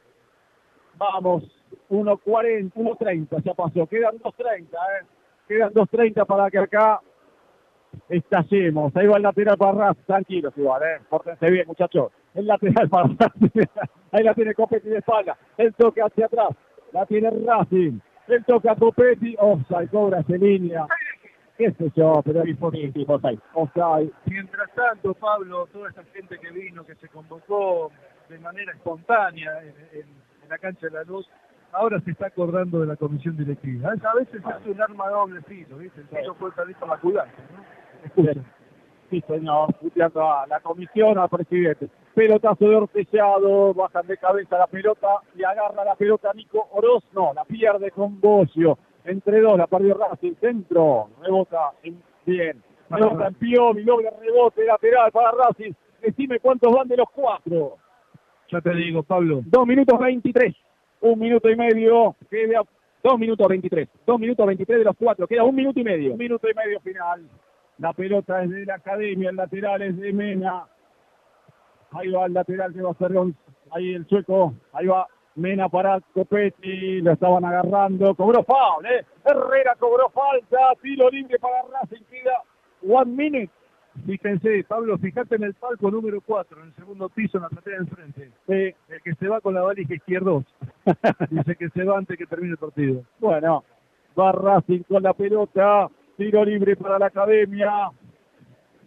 Vamos, 0.97 1.43
1.40, 1.89 2.73
1.30 2.73 3.43
ya 3.43 3.53
pasó. 3.53 3.85
Quedan 3.85 4.17
2.30, 4.17 4.63
¿eh? 4.63 5.05
Quedan 5.47 5.73
2.30 5.73 6.25
para 6.25 6.49
que 6.49 6.57
acá 6.57 7.01
estallemos. 8.09 8.95
Ahí 8.95 9.05
va 9.05 9.17
el 9.17 9.23
lateral 9.23 9.57
para 9.57 9.71
Racing. 9.73 10.03
Tranquilos 10.03 10.53
igual, 10.57 10.81
¿eh? 10.83 11.01
Pórtense 11.09 11.51
bien, 11.51 11.67
muchachos. 11.67 12.11
El 12.37 12.45
lateral 12.47 12.87
para 12.89 13.07
Racing. 13.19 13.65
Ahí 14.11 14.23
la 14.23 14.33
tiene 14.33 14.53
Copetti 14.53 14.89
de 14.89 14.99
espalda. 14.99 15.35
El 15.57 15.73
toque 15.73 16.01
hacia 16.01 16.27
atrás. 16.27 16.49
La 16.93 17.05
tiene 17.05 17.29
Racing. 17.31 17.99
El 18.27 18.45
toque 18.45 18.69
a 18.69 18.75
Copetti. 18.75 19.35
Offside, 19.39 19.89
cobra 19.89 20.19
esa 20.19 20.33
línea. 20.33 20.85
¿Qué 21.57 21.71
sé 21.71 21.91
yo? 21.95 22.21
Pero 22.23 22.43
hay 22.43 22.51
offside. 23.07 23.39
Offside. 23.55 24.11
Mientras 24.25 24.69
tanto, 24.75 25.15
Pablo, 25.15 25.65
toda 25.73 25.89
esa 25.89 26.03
gente 26.13 26.37
que 26.37 26.51
vino, 26.51 26.85
que 26.85 26.93
se 26.95 27.07
convocó 27.09 27.91
de 28.29 28.37
manera 28.37 28.71
espontánea 28.73 29.51
en, 29.63 29.69
en- 29.99 30.27
en 30.43 30.49
la 30.49 30.57
cancha 30.59 30.85
de 30.87 30.91
la 30.91 31.03
luz, 31.03 31.27
ahora 31.71 31.99
se 32.01 32.11
está 32.11 32.27
acordando 32.27 32.79
de 32.81 32.85
la 32.87 32.95
comisión 32.95 33.35
directiva. 33.35 33.89
A 33.91 34.15
veces 34.15 34.35
es 34.35 34.65
un 34.67 34.81
arma 34.81 35.09
doble 35.09 35.41
filo, 35.41 35.77
¿viste? 35.79 36.01
El 36.01 36.53
salir 36.55 36.75
con 36.75 36.89
la 36.89 36.97
culata, 36.97 37.31
¿no? 37.53 38.05
Escuchen. 38.05 38.45
Sí, 39.09 39.23
señor. 39.27 39.73
Puteando 39.75 40.21
a 40.29 40.45
la 40.47 40.59
comisión, 40.59 41.17
al 41.17 41.29
presidente. 41.29 41.87
Pelotazo 42.13 42.67
de 42.67 42.75
Ortellado. 42.75 43.73
Bajan 43.73 44.05
de 44.07 44.17
cabeza 44.17 44.57
la 44.57 44.67
pelota. 44.67 45.07
Y 45.35 45.43
agarra 45.43 45.85
la 45.85 45.95
pelota 45.95 46.31
Nico 46.33 46.67
Oroz. 46.71 47.03
No, 47.13 47.33
la 47.33 47.45
pierde 47.45 47.91
con 47.91 48.19
Bocio. 48.19 48.77
Entre 49.05 49.39
dos, 49.39 49.57
la 49.57 49.67
perdió 49.67 49.95
Racing. 49.95 50.33
Centro. 50.41 51.09
Rebota 51.21 51.71
en- 51.83 52.01
bien. 52.25 52.61
Rebota 52.89 53.27
en 53.27 53.33
Piovi. 53.35 53.83
Logra 53.83 54.11
rebote 54.19 54.65
lateral 54.65 55.11
para 55.11 55.31
Racing. 55.31 55.71
Decime 56.01 56.39
cuántos 56.39 56.73
van 56.73 56.87
de 56.87 56.97
los 56.97 57.09
cuatro. 57.11 57.77
Ya 58.51 58.61
te 58.61 58.73
digo, 58.73 59.03
Pablo. 59.03 59.41
Dos 59.45 59.65
minutos 59.67 59.97
23. 59.99 60.53
Un 61.01 61.19
minuto 61.19 61.49
y 61.49 61.55
medio. 61.55 62.15
Queda 62.29 62.61
Dos 63.03 63.19
minutos 63.19 63.47
23. 63.47 63.87
Dos 64.05 64.19
minutos 64.19 64.45
23 64.45 64.79
de 64.79 64.83
los 64.85 64.95
cuatro. 64.97 65.27
Queda 65.27 65.43
un 65.43 65.55
minuto 65.55 65.79
y 65.79 65.83
medio. 65.83 66.11
Un 66.13 66.17
minuto 66.17 66.47
y 66.49 66.53
medio 66.53 66.79
final. 66.81 67.21
La 67.79 67.93
pelota 67.93 68.43
es 68.43 68.49
de 68.49 68.65
la 68.65 68.75
academia, 68.75 69.29
el 69.29 69.35
lateral 69.35 69.81
es 69.81 69.97
de 69.97 70.11
Mena. 70.11 70.65
Ahí 71.91 72.09
va 72.09 72.25
el 72.25 72.33
lateral 72.33 72.73
que 72.73 72.81
va 72.81 72.91
a 72.91 72.95
ser 72.95 73.11
Ahí 73.71 73.93
el 73.93 74.07
sueco. 74.07 74.53
Ahí 74.73 74.87
va 74.87 75.07
Mena 75.35 75.69
para 75.69 75.99
Copetti. 76.13 77.01
Lo 77.01 77.11
estaban 77.11 77.45
agarrando. 77.45 78.15
Cobró 78.15 78.43
foul, 78.43 78.85
¿eh? 78.85 79.05
Herrera 79.23 79.75
cobró 79.79 80.09
falta. 80.09 80.57
Tiro 80.81 81.09
libre 81.09 81.37
para 81.39 81.61
Racing. 81.63 82.03
Queda 82.09 82.41
one 82.87 83.11
minute. 83.11 83.51
Fíjense, 84.05 84.63
Pablo, 84.67 84.97
fíjate 84.99 85.35
en 85.35 85.43
el 85.43 85.55
palco 85.55 85.89
número 85.89 86.21
4, 86.21 86.61
en 86.61 86.67
el 86.67 86.75
segundo 86.75 87.09
piso, 87.09 87.37
en 87.37 87.43
la 87.43 87.49
platea 87.49 87.73
de 87.73 87.79
enfrente. 87.79 88.31
Sí. 88.47 88.93
El 88.93 89.01
que 89.01 89.15
se 89.15 89.27
va 89.27 89.41
con 89.41 89.55
la 89.55 89.61
valija 89.61 89.95
izquierdos. 89.95 90.45
Dice 91.29 91.55
que 91.55 91.69
se 91.69 91.83
va 91.83 91.97
antes 91.97 92.17
que 92.17 92.27
termine 92.27 92.51
el 92.51 92.57
partido. 92.57 93.03
Bueno, 93.19 93.63
va 94.17 94.31
Racing 94.31 94.83
con 94.83 95.03
la 95.03 95.13
pelota. 95.13 95.89
Tiro 96.17 96.43
libre 96.43 96.75
para 96.75 96.97
la 96.97 97.05
academia. 97.07 97.91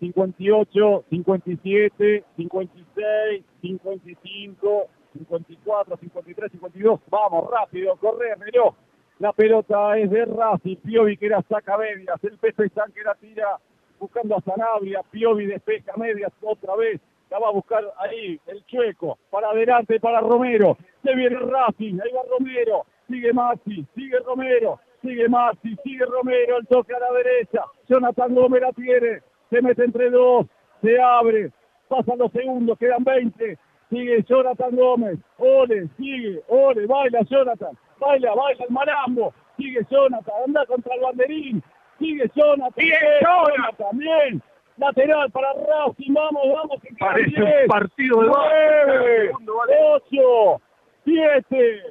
58, 0.01 1.05
57, 1.11 2.25
56, 2.37 3.45
55, 3.61 4.89
54, 5.13 5.97
53, 5.97 6.53
52. 6.53 7.01
Vamos, 7.09 7.51
rápido, 7.51 7.97
corre, 7.97 8.35
reloj. 8.35 8.75
La 9.21 9.33
pelota 9.33 9.97
es 9.99 10.11
de 10.11 10.25
Racing. 10.25 10.77
Piovi 10.77 11.17
que 11.17 11.29
la 11.29 11.43
saca 11.43 11.77
medias. 11.79 12.19
El 12.25 12.39
Pepe 12.39 12.69
San 12.71 12.91
que 12.91 13.03
la 13.03 13.15
tira 13.15 13.59
buscando 14.01 14.37
a 14.37 14.41
Sanabria. 14.41 15.03
Piovi 15.09 15.47
despeja 15.47 15.93
medias 15.97 16.33
otra 16.41 16.75
vez. 16.75 17.01
La 17.31 17.39
va 17.39 17.49
a 17.49 17.53
buscar 17.53 17.85
ahí 17.99 18.41
el 18.47 18.65
chueco. 18.65 19.19
Para 19.31 19.51
adelante 19.51 20.01
para 20.01 20.21
Romero. 20.21 20.79
Se 21.05 21.15
viene 21.15 21.37
Racing. 21.37 22.01
Ahí 22.01 22.11
va 22.13 22.23
Romero. 22.29 22.87
Sigue 23.07 23.33
Maxi. 23.33 23.87
Sigue 23.95 24.19
Romero. 24.21 24.81
Sigue 25.03 25.29
Maxi. 25.29 25.77
Sigue 25.83 26.05
Romero. 26.07 26.59
El 26.59 26.67
toque 26.67 26.95
a 26.95 26.99
la 26.99 27.13
derecha. 27.13 27.65
Jonathan 27.89 28.35
Gómez 28.35 28.63
la 28.63 28.73
tiene. 28.73 29.21
Se 29.51 29.63
mete 29.63 29.85
entre 29.85 30.11
dos. 30.11 30.47
Se 30.83 31.01
abre. 31.01 31.51
Pasan 31.89 32.19
los 32.19 32.31
segundos. 32.33 32.79
Quedan 32.79 33.05
20. 33.05 33.59
Sigue 33.91 34.23
Jonathan 34.29 34.77
Gómez. 34.77 35.19
Ole. 35.39 35.89
Sigue. 35.97 36.43
Ole. 36.49 36.87
Baila 36.87 37.21
Jonathan. 37.23 37.77
Baila. 37.99 38.35
Baila 38.35 38.65
el 38.65 38.71
marambo. 38.73 39.33
Sigue 39.57 39.81
Jonathan. 39.91 40.35
Anda 40.47 40.67
contra 40.67 40.95
el 40.95 41.01
banderín. 41.01 41.63
Sigue 41.99 42.31
Jonathan. 42.35 42.73
Bien, 42.77 42.95
Jonathan. 43.21 43.99
Bien. 43.99 44.43
Lateral 44.79 45.31
para 45.31 45.53
Racing. 45.53 46.15
Vamos, 46.15 46.43
vamos. 46.55 46.81
Que 46.81 46.95
Parece 46.99 47.43
un 47.43 47.47
10. 47.51 47.67
partido 47.69 48.21
de 48.23 48.27
nueve, 48.29 49.27
segundo, 49.27 49.57
vale. 49.57 49.77
ocho, 49.93 50.63
siete, 51.05 51.83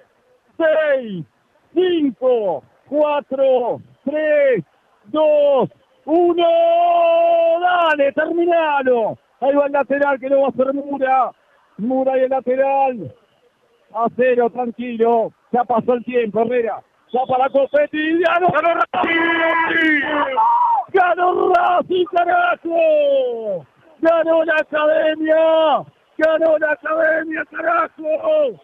seis, 2.90 3.26
cinco, 3.30 3.82
cuatro, 3.82 3.82
tres, 4.04 4.64
dos, 5.06 5.70
uno. 6.06 6.48
Dale, 7.62 8.12
terminalo. 8.14 9.18
Ahí 9.42 9.56
va 9.56 9.66
el 9.68 9.72
lateral 9.72 10.20
que 10.20 10.30
lo 10.30 10.42
va 10.42 10.48
a 10.48 10.50
hacer 10.50 10.74
Mura. 10.74 11.32
Mura 11.78 12.18
y 12.18 12.22
el 12.22 12.30
lateral. 12.30 13.16
A 13.94 14.08
cero, 14.16 14.50
tranquilo. 14.50 15.32
Ya 15.52 15.64
pasó 15.64 15.94
el 15.94 16.04
tiempo, 16.04 16.42
Herrera. 16.42 16.82
Ya 17.12 17.22
para 17.26 17.50
Copetti. 17.50 18.20
¡Ganó, 18.20 18.48
ganó 18.50 18.82
Racing! 18.94 20.02
¡Ganó 20.94 21.54
Racing, 21.54 22.06
carajo! 22.06 23.66
¡Ganó 24.00 24.44
la 24.44 24.56
academia! 24.56 25.36
¡Ganó 26.18 26.58
la 26.60 26.72
academia, 26.72 27.46
carajo! 27.50 28.62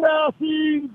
Racing, 0.00 0.88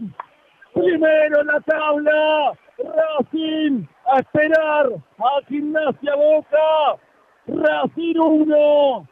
primero 0.73 1.41
en 1.41 1.47
la 1.47 1.59
tabla. 1.61 2.53
Racing, 2.77 3.85
a 4.05 4.19
esperar 4.19 4.87
a 5.17 5.45
Gimnasia 5.47 6.15
Boca. 6.15 6.99
Racing 7.47 8.17
1. 8.17 9.07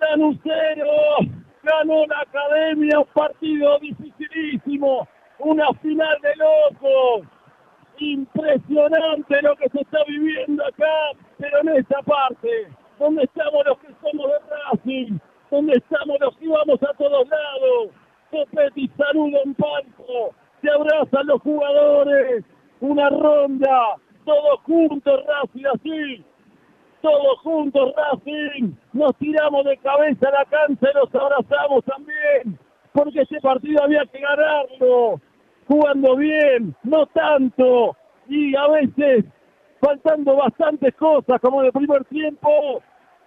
Lanucero 0.00 0.86
ganó 1.62 2.06
la 2.06 2.20
academia, 2.20 3.00
un 3.00 3.06
partido 3.12 3.78
dificilísimo, 3.80 5.06
una 5.38 5.66
final 5.82 6.18
de 6.22 6.36
locos. 6.36 7.28
Impresionante 7.98 9.42
lo 9.42 9.54
que 9.56 9.68
se 9.68 9.80
está 9.82 9.98
viviendo 10.06 10.64
acá, 10.64 11.10
pero 11.38 11.60
en 11.60 11.68
esta 11.76 12.00
parte, 12.02 12.68
donde 12.98 13.24
estamos 13.24 13.64
los 13.66 13.78
que 13.78 13.88
somos 14.00 14.26
de 14.26 14.38
Racing, 14.48 15.18
donde 15.50 15.72
estamos 15.74 16.16
los 16.20 16.36
que 16.38 16.48
vamos 16.48 16.82
a 16.82 16.94
todos 16.94 17.28
lados. 17.28 17.90
Copetti 18.30 18.88
saluda 18.96 19.38
en 19.44 19.54
palco, 19.54 20.34
se 20.62 20.70
abrazan 20.70 21.26
los 21.26 21.42
jugadores, 21.42 22.44
una 22.80 23.08
ronda, 23.08 23.96
todos 24.24 24.60
juntos 24.62 25.20
Racing 25.26 25.66
así, 25.74 26.24
todos 27.02 27.38
juntos 27.40 27.92
Racing, 27.96 28.72
nos 28.92 29.16
tiramos 29.16 29.64
de 29.64 29.76
cabeza 29.78 30.30
la 30.30 30.44
cancha 30.44 30.88
y 30.92 30.96
nos 30.96 31.14
abrazamos 31.14 31.84
también, 31.84 32.58
porque 32.92 33.22
ese 33.22 33.40
partido 33.40 33.82
había 33.82 34.04
que 34.06 34.20
ganarlo, 34.20 35.20
jugando 35.66 36.16
bien, 36.16 36.74
no 36.84 37.06
tanto, 37.06 37.96
y 38.28 38.54
a 38.54 38.68
veces 38.68 39.24
faltando 39.80 40.36
bastantes 40.36 40.94
cosas 40.94 41.40
como 41.40 41.60
en 41.60 41.66
el 41.66 41.72
primer 41.72 42.04
tiempo, 42.04 42.80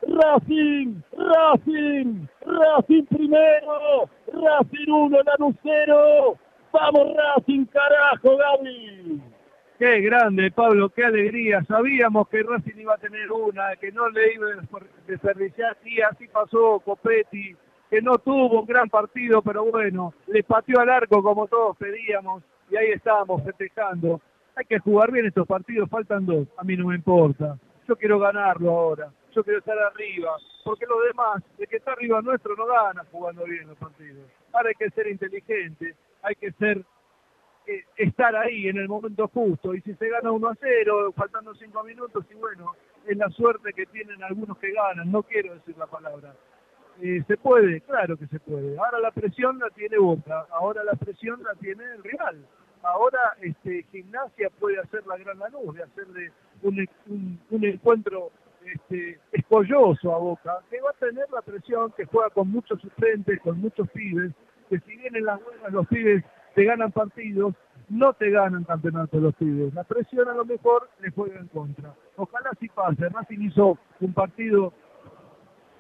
Racing, 0.07 1.01
Racing, 1.13 2.27
Racing 2.45 3.05
primero, 3.05 4.09
Racing 4.27 4.91
1, 4.91 5.17
Lanús 5.23 5.55
0. 5.63 6.37
Vamos 6.71 7.13
Racing, 7.15 7.65
carajo, 7.65 8.37
Gaby. 8.37 9.21
Qué 9.79 10.01
grande, 10.01 10.51
Pablo, 10.51 10.89
qué 10.89 11.05
alegría. 11.05 11.63
Sabíamos 11.67 12.27
que 12.27 12.43
Racing 12.43 12.79
iba 12.79 12.95
a 12.95 12.97
tener 12.97 13.31
una, 13.31 13.75
que 13.77 13.91
no 13.91 14.09
le 14.09 14.33
iba 14.33 14.47
a 14.47 14.85
desperdiciar. 15.07 15.77
Y 15.85 16.01
así 16.01 16.27
pasó 16.27 16.79
Copetti, 16.79 17.55
que 17.89 18.01
no 18.01 18.17
tuvo 18.17 18.61
un 18.61 18.65
gran 18.65 18.89
partido, 18.89 19.41
pero 19.41 19.65
bueno, 19.65 20.13
le 20.27 20.43
pateó 20.43 20.79
al 20.79 20.89
arco 20.89 21.23
como 21.23 21.47
todos 21.47 21.77
pedíamos. 21.77 22.43
Y 22.69 22.75
ahí 22.75 22.91
estábamos 22.91 23.43
festejando. 23.43 24.21
Hay 24.55 24.65
que 24.65 24.79
jugar 24.79 25.11
bien 25.11 25.27
estos 25.27 25.47
partidos, 25.47 25.89
faltan 25.89 26.25
dos. 26.25 26.47
A 26.57 26.63
mí 26.63 26.75
no 26.75 26.87
me 26.87 26.95
importa. 26.95 27.57
Yo 27.87 27.95
quiero 27.95 28.19
ganarlo 28.19 28.69
ahora 28.69 29.11
yo 29.33 29.43
quiero 29.43 29.59
estar 29.59 29.77
arriba, 29.77 30.37
porque 30.63 30.85
los 30.85 31.03
demás, 31.05 31.43
el 31.57 31.67
que 31.67 31.77
está 31.77 31.93
arriba 31.93 32.21
nuestro 32.21 32.55
no 32.55 32.65
gana 32.65 33.03
jugando 33.11 33.43
bien 33.45 33.67
los 33.67 33.77
partidos. 33.77 34.27
Ahora 34.53 34.69
hay 34.69 34.75
que 34.75 34.89
ser 34.91 35.07
inteligente, 35.07 35.95
hay 36.21 36.35
que 36.35 36.51
ser 36.53 36.83
eh, 37.65 37.83
estar 37.97 38.35
ahí 38.35 38.67
en 38.67 38.77
el 38.77 38.87
momento 38.87 39.27
justo, 39.27 39.73
y 39.73 39.81
si 39.81 39.93
se 39.95 40.09
gana 40.09 40.31
1 40.31 40.47
a 40.47 40.55
0, 40.59 41.13
faltando 41.15 41.53
5 41.55 41.83
minutos, 41.83 42.25
y 42.29 42.35
bueno, 42.35 42.73
es 43.07 43.17
la 43.17 43.29
suerte 43.29 43.73
que 43.73 43.85
tienen 43.87 44.21
algunos 44.23 44.57
que 44.57 44.71
ganan, 44.71 45.11
no 45.11 45.23
quiero 45.23 45.53
decir 45.55 45.77
la 45.77 45.87
palabra. 45.87 46.35
Eh, 47.01 47.23
¿Se 47.27 47.37
puede? 47.37 47.81
Claro 47.81 48.17
que 48.17 48.27
se 48.27 48.39
puede. 48.39 48.77
Ahora 48.77 48.99
la 48.99 49.11
presión 49.11 49.57
la 49.57 49.69
tiene 49.71 49.97
Boca, 49.97 50.45
ahora 50.51 50.83
la 50.83 50.93
presión 50.93 51.41
la 51.41 51.55
tiene 51.55 51.83
el 51.95 52.03
Real. 52.03 52.45
Ahora 52.83 53.35
este, 53.41 53.83
Gimnasia 53.91 54.49
puede 54.59 54.77
hacer 54.77 55.07
la 55.07 55.17
gran 55.17 55.39
luz, 55.51 55.73
de 55.73 55.83
hacerle 55.83 56.31
un, 56.61 57.39
un 57.49 57.65
encuentro 57.65 58.31
este, 58.65 59.19
escolloso 59.31 60.13
a 60.13 60.17
Boca, 60.17 60.59
que 60.69 60.81
va 60.81 60.91
a 60.91 60.93
tener 60.93 61.25
la 61.31 61.41
presión, 61.41 61.91
que 61.95 62.05
juega 62.05 62.29
con 62.29 62.49
muchos 62.49 62.79
suplentes, 62.81 63.39
con 63.41 63.59
muchos 63.59 63.89
pibes, 63.89 64.31
que 64.69 64.79
si 64.79 64.97
vienen 64.97 65.25
las 65.25 65.43
buenas 65.43 65.71
los 65.71 65.87
pibes 65.87 66.23
te 66.55 66.63
ganan 66.65 66.91
partidos, 66.91 67.55
no 67.89 68.13
te 68.13 68.29
ganan 68.29 68.63
campeonatos 68.63 69.21
los 69.21 69.35
pibes. 69.35 69.73
La 69.73 69.83
presión 69.83 70.27
a 70.27 70.33
lo 70.33 70.45
mejor 70.45 70.89
le 71.01 71.11
juega 71.11 71.39
en 71.39 71.47
contra. 71.47 71.93
Ojalá 72.15 72.51
si 72.59 72.69
pase. 72.69 73.09
Racing 73.09 73.41
hizo 73.41 73.77
un 73.99 74.13
partido 74.13 74.73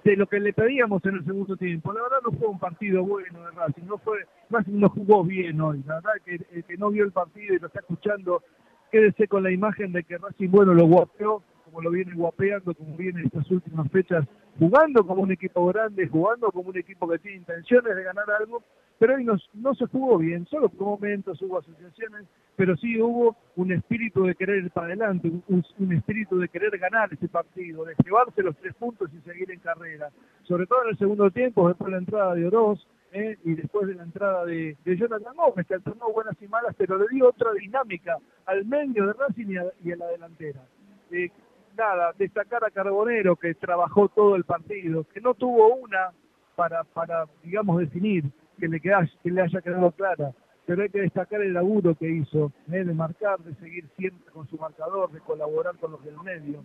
de 0.03 0.17
lo 0.17 0.27
que 0.27 0.39
le 0.39 0.53
pedíamos 0.53 1.03
en 1.05 1.15
el 1.15 1.25
segundo 1.25 1.55
tiempo. 1.55 1.93
La 1.93 2.01
verdad 2.03 2.17
no 2.23 2.37
fue 2.37 2.47
un 2.47 2.59
partido 2.59 3.03
bueno 3.03 3.43
de 3.43 3.51
Racing, 3.51 3.85
no 3.85 3.97
fue, 3.99 4.25
Racing 4.49 4.79
no 4.79 4.89
jugó 4.89 5.23
bien 5.23 5.61
hoy. 5.61 5.81
La 5.85 5.95
verdad 5.95 6.11
que 6.25 6.35
el 6.51 6.63
que 6.65 6.77
no 6.77 6.89
vio 6.89 7.05
el 7.05 7.11
partido 7.11 7.55
y 7.55 7.59
lo 7.59 7.67
está 7.67 7.79
escuchando, 7.79 8.43
quédese 8.91 9.27
con 9.27 9.43
la 9.43 9.51
imagen 9.51 9.93
de 9.93 10.03
que 10.03 10.17
Racing 10.17 10.49
bueno 10.49 10.73
lo 10.73 10.85
guapeó 10.85 11.41
como 11.73 11.81
lo 11.81 11.91
viene 11.91 12.13
guapeando, 12.13 12.75
como 12.75 12.95
viene 12.95 13.23
estas 13.23 13.49
últimas 13.49 13.89
fechas, 13.91 14.25
jugando 14.59 15.03
como 15.05 15.23
un 15.23 15.31
equipo 15.31 15.65
grande, 15.65 16.07
jugando 16.07 16.51
como 16.51 16.69
un 16.69 16.77
equipo 16.77 17.07
que 17.07 17.17
tiene 17.17 17.37
intenciones 17.37 17.95
de 17.95 18.03
ganar 18.03 18.29
algo, 18.39 18.61
pero 18.99 19.15
hoy 19.15 19.25
no, 19.25 19.73
se 19.73 19.87
jugó 19.87 20.19
bien, 20.19 20.45
solo 20.45 20.69
por 20.69 20.85
momentos 20.85 21.41
hubo 21.41 21.57
asociaciones, 21.57 22.27
pero 22.55 22.77
sí 22.77 23.01
hubo 23.01 23.35
un 23.55 23.71
espíritu 23.71 24.23
de 24.23 24.35
querer 24.35 24.65
ir 24.65 24.69
para 24.69 24.87
adelante, 24.87 25.31
un, 25.47 25.91
espíritu 25.91 26.37
de 26.37 26.47
querer 26.47 26.77
ganar 26.77 27.11
ese 27.11 27.27
partido, 27.27 27.85
de 27.85 27.95
llevarse 28.05 28.43
los 28.43 28.55
tres 28.57 28.75
puntos 28.75 29.09
y 29.11 29.19
seguir 29.27 29.49
en 29.49 29.59
carrera. 29.59 30.09
Sobre 30.43 30.67
todo 30.67 30.83
en 30.83 30.89
el 30.89 30.97
segundo 30.99 31.31
tiempo, 31.31 31.67
después 31.67 31.87
de 31.87 31.91
la 31.93 31.97
entrada 31.97 32.35
de 32.35 32.45
Oroz, 32.45 32.87
¿eh? 33.13 33.35
y 33.43 33.55
después 33.55 33.87
de 33.87 33.95
la 33.95 34.03
entrada 34.03 34.45
de, 34.45 34.77
Jonathan 34.85 35.35
Gómez, 35.35 35.65
que 35.65 35.73
alternó 35.73 36.13
buenas 36.13 36.39
y 36.39 36.47
malas, 36.47 36.75
pero 36.77 36.99
le 36.99 37.07
dio 37.09 37.29
otra 37.29 37.51
dinámica 37.53 38.19
al 38.45 38.63
medio 38.65 39.07
de 39.07 39.13
Racing 39.13 39.47
y 39.47 39.57
a, 39.57 39.65
y 39.83 39.91
a 39.91 39.95
la 39.95 40.07
delantera. 40.07 40.61
Eh, 41.11 41.29
nada, 41.75 42.13
destacar 42.17 42.63
a 42.63 42.71
Carbonero 42.71 43.35
que 43.35 43.53
trabajó 43.55 44.09
todo 44.09 44.35
el 44.35 44.43
partido, 44.43 45.05
que 45.13 45.21
no 45.21 45.33
tuvo 45.33 45.75
una 45.75 46.11
para, 46.55 46.83
para 46.83 47.25
digamos, 47.43 47.79
definir, 47.79 48.25
que 48.59 48.67
le, 48.67 48.79
que 48.79 49.31
le 49.31 49.41
haya 49.41 49.61
quedado 49.61 49.91
clara, 49.91 50.31
pero 50.65 50.83
hay 50.83 50.89
que 50.89 51.01
destacar 51.01 51.41
el 51.41 51.53
laburo 51.53 51.95
que 51.95 52.09
hizo, 52.09 52.51
¿eh? 52.71 52.83
de 52.83 52.93
marcar, 52.93 53.39
de 53.39 53.53
seguir 53.55 53.87
siempre 53.97 54.31
con 54.31 54.47
su 54.47 54.57
marcador, 54.57 55.11
de 55.11 55.19
colaborar 55.19 55.75
con 55.77 55.91
los 55.91 56.03
del 56.03 56.17
medio. 56.23 56.63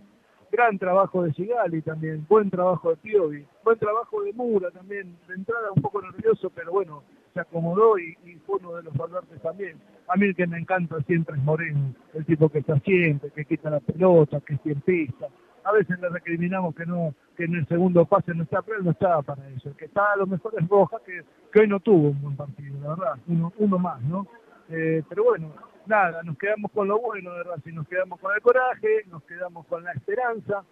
Gran 0.51 0.79
trabajo 0.79 1.23
de 1.23 1.33
Sigali 1.35 1.83
también, 1.83 2.25
buen 2.29 2.49
trabajo 2.49 2.91
de 2.91 2.97
Piovi, 2.97 3.45
buen 3.65 3.79
trabajo 3.79 4.23
de 4.23 4.33
Mura 4.33 4.71
también, 4.71 5.17
de 5.27 5.35
entrada 5.35 5.73
un 5.75 5.83
poco 5.83 6.01
nervioso, 6.01 6.51
pero 6.51 6.73
bueno, 6.73 7.03
se 7.33 7.41
acomodó 7.41 7.99
y, 7.99 8.15
fue 8.47 8.57
uno 8.61 8.75
de 8.75 8.83
los 8.85 8.95
baluartes 8.95 9.41
también. 9.43 9.79
A 10.09 10.17
mí 10.17 10.27
el 10.27 10.37
que 10.37 10.47
me 10.47 10.59
encanta 10.59 11.01
siempre 11.07 11.37
es 11.37 11.43
Moreno, 11.43 11.95
el 12.15 12.25
tipo 12.25 12.49
que 12.49 12.59
está 12.59 12.79
siempre, 12.81 13.31
que 13.31 13.45
quita 13.45 13.71
la 13.71 13.81
pelota, 13.81 14.41
que 14.41 14.55
es 14.55 14.83
pista. 14.83 15.27
A 15.65 15.73
veces 15.73 15.99
le 16.01 16.09
recriminamos 16.09 16.75
que 16.75 16.87
no 16.87 17.15
que 17.37 17.45
en 17.45 17.55
el 17.55 17.69
segundo 17.69 18.05
pase 18.05 18.35
no 18.35 18.43
está, 18.43 18.63
pero 18.63 18.79
él 18.79 18.85
no 18.85 18.91
estaba 18.91 19.23
para 19.23 19.49
eso. 19.51 19.69
El 19.69 19.77
que 19.77 19.85
está 19.85 20.13
a 20.13 20.17
lo 20.17 20.27
mejor 20.27 20.55
es 20.59 20.69
Roja, 20.69 20.97
que, 21.07 21.23
que 21.53 21.61
hoy 21.61 21.69
no 21.69 21.79
tuvo 21.79 22.09
un 22.09 22.21
buen 22.21 22.37
partido, 22.37 22.81
la 22.81 22.89
verdad, 22.89 23.15
uno, 23.29 23.53
uno 23.59 23.79
más, 23.79 24.03
¿no? 24.03 24.27
Eh, 24.71 25.03
pero 25.09 25.25
bueno, 25.25 25.53
nada, 25.87 26.23
nos 26.25 26.37
quedamos 26.37 26.71
con 26.73 26.89
lo 26.89 26.99
bueno 27.01 27.33
de 27.35 27.45
Racing, 27.45 27.75
nos 27.75 27.87
quedamos 27.87 28.19
con 28.19 28.35
el 28.35 28.43
coraje, 28.43 29.05
nos 29.09 29.23
quedamos 29.23 29.67
con 29.67 29.85
la 29.85 29.93
esperanza. 29.93 30.65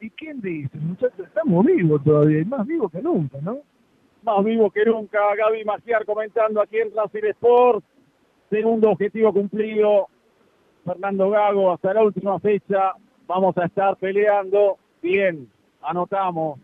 ¿Y 0.00 0.10
quién 0.10 0.40
dice, 0.40 0.78
muchachos? 0.78 1.26
Estamos 1.26 1.64
vivos 1.64 2.02
todavía, 2.04 2.40
y 2.40 2.44
más 2.44 2.66
vivos 2.66 2.90
que 2.90 3.02
nunca, 3.02 3.38
¿no? 3.40 3.58
Más 4.22 4.44
vivos 4.44 4.72
que 4.72 4.84
nunca, 4.84 5.34
Gaby 5.34 5.64
Maciar 5.64 6.04
comentando 6.04 6.60
aquí 6.60 6.78
en 6.78 6.94
Racing 6.94 7.24
Sport. 7.30 7.84
Segundo 8.50 8.90
objetivo 8.90 9.32
cumplido. 9.32 10.06
Fernando 10.84 11.30
Gago, 11.30 11.72
hasta 11.72 11.94
la 11.94 12.02
última 12.02 12.38
fecha 12.38 12.92
vamos 13.26 13.56
a 13.58 13.64
estar 13.64 13.96
peleando. 13.96 14.78
Bien, 15.02 15.48
anotamos. 15.82 16.60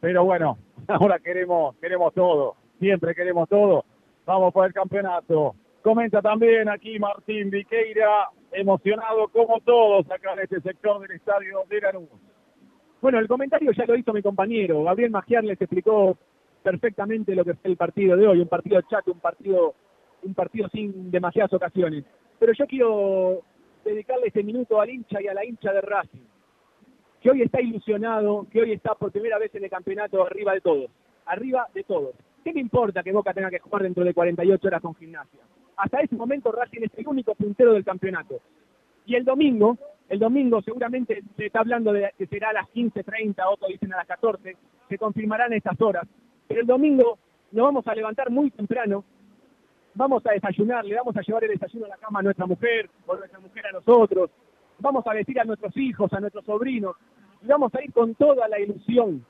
Pero 0.00 0.24
bueno, 0.24 0.56
ahora 0.88 1.18
queremos, 1.18 1.76
queremos 1.76 2.14
todo. 2.14 2.54
Siempre 2.78 3.14
queremos 3.14 3.48
todo. 3.48 3.84
Vamos 4.24 4.52
por 4.54 4.66
el 4.66 4.72
campeonato. 4.72 5.54
Comenta 5.82 6.22
también 6.22 6.70
aquí 6.70 6.98
Martín 6.98 7.50
Viqueira, 7.50 8.30
emocionado 8.52 9.28
como 9.28 9.60
todos 9.60 10.10
acá 10.10 10.32
en 10.32 10.40
este 10.40 10.60
sector 10.62 11.00
del 11.00 11.10
estadio 11.10 11.64
de 11.68 11.80
Lanús. 11.82 12.08
Bueno, 13.02 13.18
el 13.18 13.28
comentario 13.28 13.70
ya 13.72 13.84
lo 13.84 13.94
hizo 13.94 14.14
mi 14.14 14.22
compañero. 14.22 14.82
Gabriel 14.84 15.10
Magiar 15.10 15.44
les 15.44 15.60
explicó 15.60 16.16
perfectamente 16.64 17.34
lo 17.34 17.44
que 17.44 17.54
fue 17.54 17.70
el 17.70 17.76
partido 17.76 18.16
de 18.16 18.26
hoy, 18.26 18.40
un 18.40 18.48
partido 18.48 18.80
chato, 18.82 19.12
un 19.12 19.20
partido, 19.20 19.74
un 20.22 20.34
partido 20.34 20.68
sin 20.70 21.10
demasiadas 21.10 21.52
ocasiones. 21.52 22.04
Pero 22.38 22.52
yo 22.54 22.66
quiero 22.66 23.42
dedicarle 23.84 24.28
este 24.28 24.42
minuto 24.42 24.80
al 24.80 24.90
hincha 24.90 25.20
y 25.22 25.28
a 25.28 25.34
la 25.34 25.44
hincha 25.44 25.72
de 25.72 25.82
Racing, 25.82 26.26
que 27.20 27.30
hoy 27.30 27.42
está 27.42 27.60
ilusionado, 27.60 28.46
que 28.50 28.62
hoy 28.62 28.72
está 28.72 28.94
por 28.94 29.12
primera 29.12 29.38
vez 29.38 29.54
en 29.54 29.64
el 29.64 29.70
campeonato 29.70 30.24
arriba 30.26 30.54
de 30.54 30.62
todos, 30.62 30.90
arriba 31.26 31.68
de 31.74 31.84
todos. 31.84 32.14
¿Qué 32.42 32.52
me 32.52 32.60
importa 32.60 33.02
que 33.02 33.12
Boca 33.12 33.34
tenga 33.34 33.50
que 33.50 33.58
jugar 33.58 33.82
dentro 33.82 34.02
de 34.02 34.14
48 34.14 34.66
horas 34.66 34.82
con 34.82 34.94
gimnasia? 34.94 35.40
hasta 35.76 36.00
ese 36.00 36.16
momento 36.16 36.52
Racing 36.52 36.82
es 36.82 36.90
el 36.96 37.08
único 37.08 37.34
puntero 37.34 37.72
del 37.72 37.84
campeonato. 37.84 38.40
Y 39.06 39.16
el 39.16 39.24
domingo, 39.24 39.76
el 40.08 40.18
domingo 40.18 40.62
seguramente 40.62 41.22
se 41.36 41.46
está 41.46 41.60
hablando 41.60 41.92
de 41.92 42.12
que 42.16 42.26
será 42.26 42.50
a 42.50 42.54
las 42.54 42.68
15.30, 42.68 43.34
otros 43.48 43.70
dicen 43.70 43.92
a 43.92 43.98
las 43.98 44.06
14, 44.06 44.56
se 44.88 44.98
confirmarán 44.98 45.52
estas 45.52 45.80
horas. 45.80 46.06
Pero 46.48 46.60
el 46.60 46.66
domingo 46.66 47.18
nos 47.52 47.64
vamos 47.64 47.86
a 47.86 47.94
levantar 47.94 48.30
muy 48.30 48.50
temprano, 48.50 49.04
vamos 49.94 50.24
a 50.26 50.32
desayunar, 50.32 50.84
le 50.84 50.96
vamos 50.96 51.16
a 51.16 51.22
llevar 51.22 51.44
el 51.44 51.50
desayuno 51.50 51.86
a 51.86 51.90
la 51.90 51.96
cama 51.96 52.20
a 52.20 52.22
nuestra 52.22 52.46
mujer, 52.46 52.90
o 53.06 53.16
nuestra 53.16 53.38
mujer 53.38 53.66
a 53.66 53.72
nosotros, 53.72 54.30
vamos 54.78 55.06
a 55.06 55.14
vestir 55.14 55.40
a 55.40 55.44
nuestros 55.44 55.76
hijos, 55.76 56.12
a 56.12 56.20
nuestros 56.20 56.44
sobrinos, 56.44 56.96
y 57.42 57.46
vamos 57.46 57.74
a 57.74 57.82
ir 57.82 57.92
con 57.92 58.14
toda 58.14 58.48
la 58.48 58.58
ilusión 58.58 59.24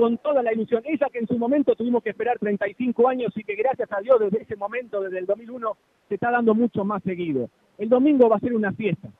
con 0.00 0.16
toda 0.16 0.42
la 0.42 0.54
ilusión. 0.54 0.82
Esa 0.86 1.08
que 1.12 1.18
en 1.18 1.26
su 1.26 1.36
momento 1.36 1.74
tuvimos 1.76 2.02
que 2.02 2.08
esperar 2.08 2.38
35 2.38 3.06
años 3.06 3.36
y 3.36 3.44
que 3.44 3.54
gracias 3.54 3.92
a 3.92 4.00
Dios 4.00 4.18
desde 4.18 4.42
ese 4.42 4.56
momento, 4.56 5.02
desde 5.02 5.18
el 5.18 5.26
2001, 5.26 5.76
se 6.08 6.14
está 6.14 6.30
dando 6.30 6.54
mucho 6.54 6.86
más 6.86 7.02
seguido. 7.02 7.50
El 7.76 7.90
domingo 7.90 8.26
va 8.26 8.36
a 8.36 8.40
ser 8.40 8.54
una 8.54 8.72
fiesta. 8.72 9.10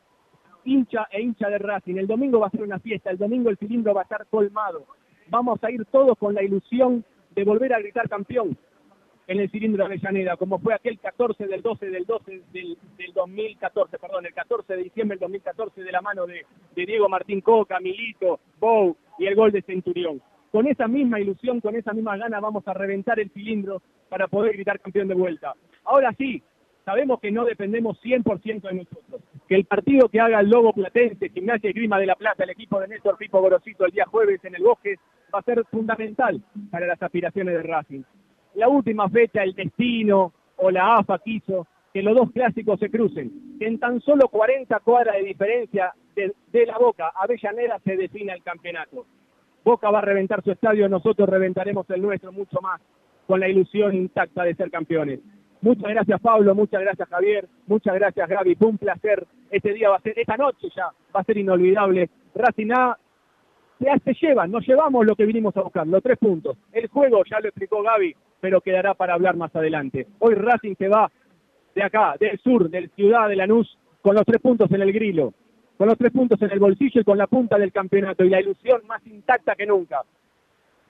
Hincha 0.64 1.06
e 1.10 1.20
hincha 1.20 1.50
de 1.50 1.58
Racing. 1.58 1.96
El 1.96 2.06
domingo 2.06 2.40
va 2.40 2.46
a 2.46 2.50
ser 2.50 2.62
una 2.62 2.78
fiesta. 2.78 3.10
El 3.10 3.18
domingo 3.18 3.50
el 3.50 3.58
cilindro 3.58 3.92
va 3.92 4.00
a 4.00 4.04
estar 4.04 4.26
colmado. 4.28 4.86
Vamos 5.28 5.62
a 5.62 5.70
ir 5.70 5.84
todos 5.84 6.16
con 6.16 6.34
la 6.34 6.42
ilusión 6.42 7.04
de 7.30 7.44
volver 7.44 7.72
a 7.74 7.78
gritar 7.78 8.08
campeón 8.08 8.56
en 9.26 9.40
el 9.40 9.50
cilindro 9.50 9.84
de 9.84 9.94
Avellaneda, 9.94 10.36
como 10.36 10.58
fue 10.58 10.74
aquel 10.74 10.98
14 10.98 11.46
del 11.46 11.62
12 11.62 11.90
del 11.90 12.04
12 12.04 12.42
del, 12.52 12.76
2014, 13.14 13.98
perdón, 13.98 14.26
el 14.26 14.34
14 14.34 14.76
de 14.76 14.82
diciembre 14.82 15.16
del 15.16 15.20
2014 15.20 15.82
de 15.82 15.92
la 15.92 16.00
mano 16.00 16.26
de, 16.26 16.44
de 16.74 16.86
Diego 16.86 17.08
Martín 17.08 17.40
Coca, 17.40 17.78
Milito, 17.80 18.40
Bou 18.58 18.96
y 19.18 19.26
el 19.26 19.36
gol 19.36 19.52
de 19.52 19.62
Centurión 19.62 20.20
con 20.50 20.66
esa 20.66 20.88
misma 20.88 21.20
ilusión, 21.20 21.60
con 21.60 21.76
esa 21.76 21.92
misma 21.92 22.16
gana 22.16 22.40
vamos 22.40 22.66
a 22.66 22.74
reventar 22.74 23.20
el 23.20 23.30
cilindro 23.30 23.82
para 24.08 24.26
poder 24.28 24.54
gritar 24.54 24.80
campeón 24.80 25.08
de 25.08 25.14
vuelta. 25.14 25.54
Ahora 25.84 26.12
sí, 26.18 26.42
sabemos 26.84 27.20
que 27.20 27.30
no 27.30 27.44
dependemos 27.44 28.00
100% 28.02 28.62
de 28.62 28.74
nosotros, 28.74 29.22
que 29.48 29.54
el 29.54 29.64
partido 29.64 30.08
que 30.08 30.20
haga 30.20 30.40
el 30.40 30.48
Lobo 30.48 30.72
Platense, 30.72 31.30
Gimnasia 31.30 31.70
y 31.70 31.72
Grima 31.72 31.98
de 31.98 32.06
la 32.06 32.16
Plata, 32.16 32.44
el 32.44 32.50
equipo 32.50 32.80
de 32.80 32.88
Néstor 32.88 33.16
Pipo 33.16 33.40
Gorosito 33.40 33.84
el 33.84 33.92
día 33.92 34.06
jueves 34.06 34.44
en 34.44 34.56
el 34.56 34.62
Bosque, 34.62 34.96
va 35.34 35.40
a 35.40 35.42
ser 35.42 35.64
fundamental 35.70 36.42
para 36.70 36.86
las 36.86 37.02
aspiraciones 37.02 37.54
de 37.54 37.62
Racing. 37.62 38.02
La 38.54 38.68
última 38.68 39.08
fecha, 39.08 39.42
el 39.42 39.54
destino 39.54 40.32
o 40.56 40.70
la 40.70 40.96
AFA 40.96 41.18
quiso 41.18 41.66
que 41.92 42.02
los 42.02 42.16
dos 42.16 42.30
clásicos 42.32 42.78
se 42.78 42.90
crucen, 42.90 43.56
en 43.60 43.78
tan 43.78 44.00
solo 44.00 44.28
40 44.28 44.78
cuadras 44.80 45.16
de 45.16 45.24
diferencia 45.24 45.92
de, 46.14 46.66
la 46.66 46.78
Boca 46.78 47.12
Avellaneda 47.14 47.78
se 47.84 47.96
defina 47.96 48.34
el 48.34 48.42
campeonato 48.42 49.06
Boca 49.64 49.90
va 49.90 49.98
a 49.98 50.02
reventar 50.02 50.42
su 50.42 50.50
estadio, 50.50 50.88
nosotros 50.88 51.28
reventaremos 51.28 51.88
el 51.90 52.00
nuestro 52.00 52.32
mucho 52.32 52.60
más, 52.60 52.80
con 53.26 53.40
la 53.40 53.48
ilusión 53.48 53.94
intacta 53.94 54.42
de 54.44 54.54
ser 54.54 54.70
campeones. 54.70 55.20
Muchas 55.60 55.90
gracias 55.90 56.20
Pablo, 56.20 56.54
muchas 56.54 56.80
gracias 56.80 57.08
Javier, 57.08 57.46
muchas 57.66 57.94
gracias 57.94 58.28
Gaby, 58.28 58.56
un 58.60 58.78
placer. 58.78 59.26
Este 59.50 59.74
día 59.74 59.90
va 59.90 59.96
a 59.96 60.00
ser, 60.00 60.18
esta 60.18 60.36
noche 60.36 60.68
ya 60.74 60.86
va 61.14 61.20
a 61.20 61.24
ser 61.24 61.36
inolvidable. 61.36 62.08
Racing 62.34 62.70
A 62.72 62.96
se, 63.80 63.86
se 64.04 64.26
llevan, 64.26 64.50
nos 64.50 64.66
llevamos 64.66 65.06
lo 65.06 65.16
que 65.16 65.26
vinimos 65.26 65.56
a 65.56 65.62
buscar, 65.62 65.86
los 65.86 66.02
tres 66.02 66.18
puntos. 66.18 66.56
El 66.72 66.88
juego 66.88 67.22
ya 67.28 67.40
lo 67.40 67.48
explicó 67.48 67.82
Gaby, 67.82 68.14
pero 68.40 68.60
quedará 68.60 68.94
para 68.94 69.14
hablar 69.14 69.36
más 69.36 69.54
adelante. 69.56 70.06
Hoy 70.18 70.34
Racing 70.34 70.74
se 70.76 70.88
va 70.88 71.10
de 71.74 71.82
acá, 71.82 72.14
del 72.20 72.38
sur, 72.40 72.68
del 72.68 72.90
ciudad 72.90 73.28
de 73.28 73.36
Lanús, 73.36 73.78
con 74.02 74.14
los 74.14 74.24
tres 74.24 74.40
puntos 74.40 74.70
en 74.70 74.82
el 74.82 74.92
grilo, 74.92 75.32
con 75.78 75.88
los 75.88 75.96
tres 75.96 76.12
puntos 76.12 76.40
en 76.42 76.50
el 76.50 76.58
bolsillo 76.58 77.00
y 77.00 77.04
con 77.04 77.18
la 77.18 77.26
punta 77.26 77.58
del 77.58 77.72
campeonato 77.72 78.24
y 78.24 78.30
la 78.30 78.40
ilusión 78.40 78.82
más 78.86 79.04
intacta 79.06 79.54
que 79.54 79.66
nunca. 79.66 80.02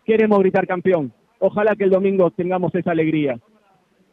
Queremos 0.05 0.41
gritar 0.41 0.67
campeón. 0.67 1.13
Ojalá 1.39 1.77
que 1.77 1.85
el 1.85 1.91
domingo 1.91 2.31
tengamos 2.31 2.75
esa 2.75 2.91
alegría. 2.91 3.39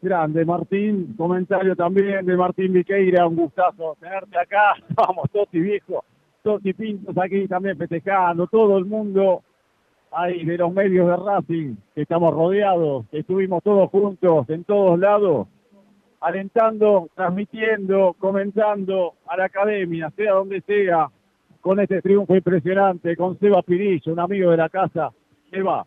Grande, 0.02 0.46
Martín. 0.46 1.16
Comentario 1.18 1.76
también 1.76 2.26
de 2.26 2.38
Martín 2.38 2.72
Viqueira. 2.74 3.26
Un 3.26 3.36
gustazo 3.36 3.98
tenerte 4.00 4.38
acá. 4.38 4.76
Vamos, 4.90 5.30
Toti 5.32 5.60
viejo. 5.60 6.04
Toti 6.48 6.72
Pintos 6.72 7.18
aquí 7.18 7.46
también 7.46 7.78
festejando. 7.78 8.48
Todo 8.48 8.78
el 8.78 8.86
mundo 8.86 9.44
ahí 10.14 10.46
de 10.46 10.58
los 10.58 10.72
medios 10.72 11.06
de 11.06 11.18
Racing, 11.18 11.76
que 11.94 12.04
estamos 12.04 12.34
rodeados, 12.34 13.06
que 13.12 13.20
estuvimos 13.20 13.62
todos 13.62 13.90
juntos 13.90 14.50
en 14.50 14.64
todos 14.64 14.98
lados, 14.98 15.50
alentando, 16.22 17.10
transmitiendo, 17.16 18.16
comentando 18.18 19.16
a 19.28 19.36
la 19.36 19.44
academia, 19.44 20.10
sea 20.16 20.36
donde 20.36 20.62
sea, 20.62 21.10
con 21.60 21.82
este 21.82 22.02
triunfo 22.02 22.34
impresionante, 22.34 23.18
con 23.18 23.38
Seba 23.40 23.62
Pirillo, 23.62 24.14
un 24.14 24.20
amigo 24.22 24.52
de 24.52 24.58
la 24.58 24.70
casa. 24.70 25.12
Seba, 25.52 25.86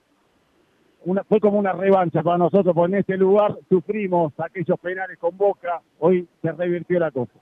una, 1.06 1.24
fue 1.24 1.40
como 1.40 1.58
una 1.58 1.72
revancha 1.72 2.22
para 2.22 2.36
nosotros, 2.36 2.74
porque 2.74 2.96
en 2.96 3.00
este 3.00 3.16
lugar 3.16 3.56
sufrimos 3.70 4.34
aquellos 4.38 4.78
penales 4.78 5.16
con 5.16 5.34
Boca, 5.38 5.80
hoy 6.00 6.28
se 6.42 6.52
revirtió 6.52 7.00
la 7.00 7.10
cosa. 7.10 7.32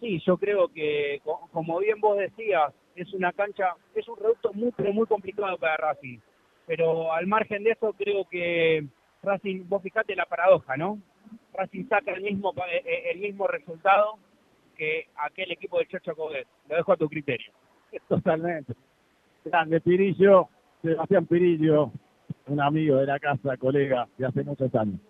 Sí, 0.00 0.20
yo 0.24 0.36
creo 0.36 0.68
que, 0.68 1.20
co- 1.24 1.48
como 1.52 1.78
bien 1.78 2.00
vos 2.00 2.18
decías, 2.18 2.72
es 2.94 3.12
una 3.14 3.32
cancha, 3.32 3.74
es 3.94 4.08
un 4.08 4.16
reducto 4.16 4.52
muy, 4.52 4.72
pero 4.76 4.92
muy 4.92 5.06
complicado 5.06 5.56
para 5.58 5.76
Racing. 5.76 6.18
Pero 6.66 7.12
al 7.12 7.26
margen 7.26 7.64
de 7.64 7.70
eso, 7.72 7.92
creo 7.94 8.24
que 8.28 8.86
Racing, 9.22 9.68
vos 9.68 9.82
fijate 9.82 10.14
la 10.14 10.26
paradoja, 10.26 10.76
¿no? 10.76 10.98
Racing 11.54 11.88
saca 11.88 12.12
el 12.12 12.22
mismo, 12.22 12.52
eh, 12.70 12.82
eh, 12.84 13.02
el 13.12 13.18
mismo 13.20 13.46
resultado 13.46 14.18
que 14.76 15.06
aquel 15.16 15.50
equipo 15.50 15.78
de 15.78 15.86
Chacho 15.86 16.14
Codet. 16.14 16.46
Lo 16.68 16.76
dejo 16.76 16.92
a 16.92 16.96
tu 16.96 17.08
criterio. 17.08 17.52
Totalmente. 18.08 18.74
Grande 19.44 19.80
Pirillo, 19.80 20.48
Sebastián 20.82 21.26
Pirillo, 21.26 21.90
un 22.46 22.60
amigo 22.60 22.96
de 22.96 23.06
la 23.06 23.18
casa, 23.18 23.56
colega 23.56 24.06
de 24.16 24.26
hace 24.26 24.44
muchos 24.44 24.72
años. 24.74 25.00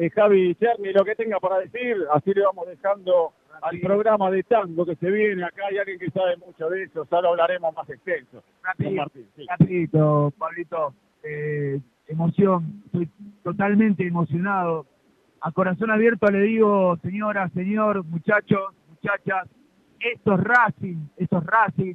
Eh, 0.00 0.10
Javi 0.10 0.54
Cherny, 0.56 0.92
lo 0.92 1.04
que 1.04 1.14
tenga 1.14 1.38
para 1.38 1.58
decir, 1.60 1.96
así 2.12 2.32
le 2.34 2.42
vamos 2.42 2.66
dejando 2.66 3.32
al 3.62 3.80
programa 3.80 4.30
de 4.30 4.42
tango 4.42 4.84
que 4.86 4.96
se 4.96 5.10
viene 5.10 5.44
acá. 5.44 5.62
Hay 5.70 5.78
alguien 5.78 5.98
que 5.98 6.10
sabe 6.10 6.36
mucho 6.36 6.68
de 6.68 6.84
eso, 6.84 7.06
ya 7.10 7.20
lo 7.20 7.30
hablaremos 7.30 7.74
más 7.74 7.88
extenso. 7.90 8.42
Con 8.76 8.94
Martín, 8.94 9.26
sí. 9.36 9.46
Rapidito, 9.48 10.32
Pablito. 10.38 10.94
Eh, 11.22 11.80
emoción, 12.06 12.82
estoy 12.86 13.08
totalmente 13.42 14.06
emocionado. 14.06 14.86
A 15.40 15.52
corazón 15.52 15.90
abierto 15.90 16.26
le 16.30 16.40
digo, 16.40 16.96
señora, 17.02 17.48
señor, 17.50 18.04
muchachos, 18.04 18.74
muchachas, 18.88 19.48
esto 20.00 20.34
es 20.34 20.40
Racing, 20.40 20.96
esto 21.16 21.38
es 21.38 21.44
Racing, 21.44 21.94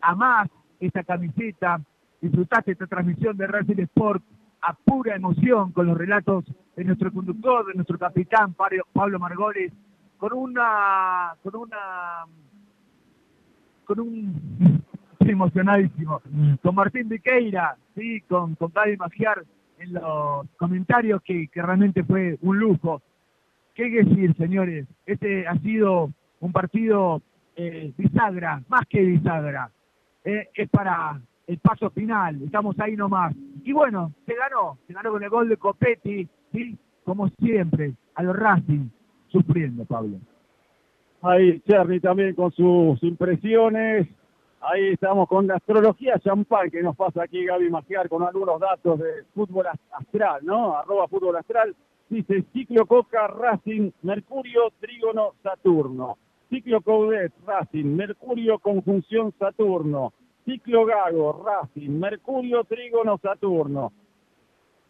amás 0.00 0.48
esta 0.80 1.02
camiseta, 1.02 1.80
disfrutaste 2.20 2.72
esta 2.72 2.86
transmisión 2.86 3.36
de 3.36 3.46
Racing 3.48 3.80
Sport 3.80 4.22
a 4.62 4.74
pura 4.74 5.16
emoción 5.16 5.72
con 5.72 5.86
los 5.86 5.96
relatos 5.98 6.44
de 6.76 6.84
nuestro 6.84 7.12
conductor, 7.12 7.66
de 7.66 7.74
nuestro 7.74 7.98
capitán 7.98 8.54
Pablo- 8.54 8.84
Pablo 8.92 9.18
Margolis, 9.18 9.72
con 10.18 10.32
una, 10.32 11.34
con 11.42 11.56
una, 11.56 12.26
con 13.84 14.00
un, 14.00 14.82
estoy 15.12 15.30
emocionadísimo, 15.30 16.20
con 16.60 16.74
Martín 16.74 17.08
Viqueira, 17.08 17.76
sí, 17.94 18.20
con, 18.22 18.56
con 18.56 18.72
Gaby 18.74 18.96
Magiar 18.96 19.44
en 19.78 19.94
los 19.94 20.46
comentarios 20.56 21.22
que, 21.22 21.48
que 21.48 21.62
realmente 21.62 22.02
fue 22.02 22.36
un 22.42 22.58
lujo. 22.58 23.00
¿Qué 23.74 23.88
decir, 23.88 24.36
señores? 24.36 24.86
Este 25.06 25.46
ha 25.46 25.56
sido 25.60 26.10
un 26.40 26.52
partido 26.52 27.22
eh, 27.54 27.92
bisagra, 27.96 28.60
más 28.68 28.86
que 28.88 29.00
bisagra. 29.00 29.70
Eh, 30.24 30.48
es 30.52 30.68
para 30.68 31.20
el 31.46 31.58
paso 31.58 31.88
final, 31.90 32.42
estamos 32.42 32.78
ahí 32.80 32.96
nomás. 32.96 33.34
Y 33.64 33.72
bueno, 33.72 34.12
se 34.26 34.34
ganó, 34.34 34.78
se 34.88 34.92
ganó 34.92 35.12
con 35.12 35.22
el 35.22 35.30
gol 35.30 35.48
de 35.48 35.56
Copetti, 35.56 36.28
¿sí? 36.52 36.76
Como 37.04 37.28
siempre, 37.40 37.94
a 38.16 38.22
los 38.24 38.36
Racing, 38.36 38.88
sufriendo, 39.28 39.84
Pablo. 39.84 40.18
Ahí 41.22 41.60
Cherny 41.60 42.00
también 42.00 42.34
con 42.34 42.52
sus 42.52 43.02
impresiones. 43.02 44.08
Ahí 44.60 44.88
estamos 44.88 45.28
con 45.28 45.46
la 45.46 45.54
astrología 45.56 46.18
champán 46.18 46.70
que 46.70 46.82
nos 46.82 46.96
pasa 46.96 47.22
aquí 47.22 47.44
Gaby 47.44 47.70
Magiar 47.70 48.08
con 48.08 48.22
algunos 48.22 48.60
datos 48.60 48.98
de 48.98 49.24
fútbol 49.34 49.66
as- 49.68 49.78
astral, 49.92 50.44
¿no? 50.44 50.76
Arroba 50.76 51.06
fútbol 51.08 51.36
astral. 51.36 51.74
Dice 52.08 52.42
ciclo 52.52 52.86
Coca 52.86 53.26
Racing, 53.28 53.90
Mercurio, 54.02 54.72
Trígono, 54.80 55.34
Saturno. 55.42 56.18
Ciclo 56.50 56.80
Coudet, 56.80 57.32
Racing, 57.46 57.84
Mercurio, 57.94 58.58
conjunción 58.58 59.32
Saturno. 59.38 60.12
Ciclo 60.44 60.86
Gago, 60.86 61.44
Racing, 61.44 61.90
Mercurio, 61.90 62.64
Trígono, 62.64 63.18
Saturno. 63.18 63.92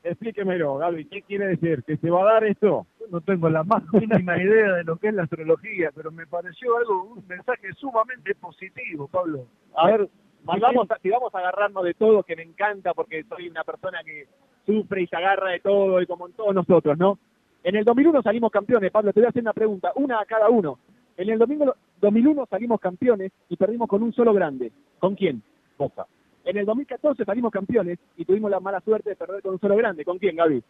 Explíquemelo, 0.02 0.76
Gaby, 0.76 1.06
¿qué 1.06 1.22
quiere 1.22 1.48
decir? 1.48 1.82
¿Que 1.84 1.96
se 1.96 2.10
va 2.10 2.22
a 2.22 2.32
dar 2.34 2.44
esto? 2.44 2.86
No 3.10 3.20
tengo 3.20 3.48
la 3.48 3.64
más 3.64 3.82
mínima 3.92 4.40
idea 4.40 4.74
de 4.74 4.84
lo 4.84 4.96
que 4.96 5.08
es 5.08 5.14
la 5.14 5.24
astrología, 5.24 5.90
pero 5.94 6.10
me 6.10 6.26
pareció 6.26 6.76
algo, 6.76 7.04
un 7.04 7.26
mensaje 7.26 7.72
sumamente 7.76 8.34
positivo, 8.34 9.08
Pablo. 9.08 9.46
A 9.74 9.88
ver, 9.88 10.08
Si 10.40 10.60
vamos, 10.60 10.90
a, 10.90 10.98
si 10.98 11.10
vamos 11.10 11.34
a 11.34 11.38
agarrarnos 11.38 11.84
de 11.84 11.94
todo, 11.94 12.22
que 12.22 12.36
me 12.36 12.42
encanta 12.42 12.94
porque 12.94 13.24
soy 13.24 13.48
una 13.48 13.64
persona 13.64 13.98
que 14.04 14.26
sufre 14.64 15.02
y 15.02 15.06
se 15.06 15.16
agarra 15.16 15.50
de 15.50 15.60
todo 15.60 16.00
y 16.00 16.06
como 16.06 16.26
en 16.26 16.32
todos 16.34 16.54
nosotros, 16.54 16.96
¿no? 16.96 17.18
En 17.64 17.74
el 17.74 17.84
2001 17.84 18.22
salimos 18.22 18.52
campeones, 18.52 18.90
Pablo, 18.92 19.12
te 19.12 19.20
voy 19.20 19.26
a 19.26 19.30
hacer 19.30 19.42
una 19.42 19.52
pregunta, 19.52 19.92
una 19.96 20.20
a 20.20 20.24
cada 20.24 20.48
uno. 20.48 20.78
En 21.16 21.28
el 21.28 21.38
2000 21.38 21.72
2001 22.00 22.46
salimos 22.48 22.80
campeones 22.80 23.32
y 23.48 23.56
perdimos 23.56 23.88
con 23.88 24.02
un 24.02 24.12
solo 24.12 24.32
grande. 24.32 24.70
¿Con 25.00 25.16
quién? 25.16 25.42
Boca. 25.76 26.06
En 26.48 26.56
el 26.56 26.64
2014 26.64 27.24
salimos 27.26 27.52
campeones 27.52 27.98
y 28.16 28.24
tuvimos 28.24 28.50
la 28.50 28.58
mala 28.58 28.80
suerte 28.80 29.10
de 29.10 29.16
perder 29.16 29.42
con 29.42 29.52
un 29.52 29.60
solo 29.60 29.76
grande. 29.76 30.02
¿Con 30.04 30.18
quién, 30.18 30.34
Gaby? 30.34 30.62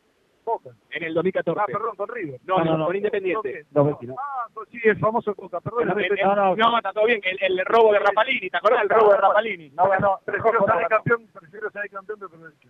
Boca. 0.45 0.71
En 0.91 1.05
el 1.05 1.15
2014. 1.15 1.61
Ah, 1.61 1.67
perdón, 1.67 1.95
con 1.95 2.09
River. 2.09 2.41
No, 2.47 2.65
no, 2.65 2.87
con 2.87 2.97
Independiente. 2.97 3.65
Los 3.73 3.87
vecinos. 3.87 4.17
Ah, 4.19 4.47
pues 4.53 4.69
sí, 4.71 4.79
el 4.83 4.99
famoso 4.99 5.35
Boca, 5.37 5.61
perdón. 5.61 5.87
No, 5.89 5.95
me- 5.95 6.09
no, 6.09 6.55
no, 6.57 6.77
está 6.79 6.93
todo 6.93 7.05
bien. 7.07 7.21
El, 7.23 7.59
el 7.61 7.65
robo 7.67 7.93
de 7.93 8.01
Rapalini, 8.01 8.51
¿te 8.51 8.57
acordás 8.57 8.81
del 8.81 8.89
robo 8.89 9.13
de 9.13 9.19
Rapalini? 9.19 9.71
No 9.71 9.89
ganó, 9.89 10.19
Prefiero 10.25 10.59
no 10.61 10.67
ganó. 10.67 10.89
campeón, 10.89 11.27
prefiero 11.39 11.71
salir 11.71 11.91
campeón 11.93 12.19
de 12.19 12.27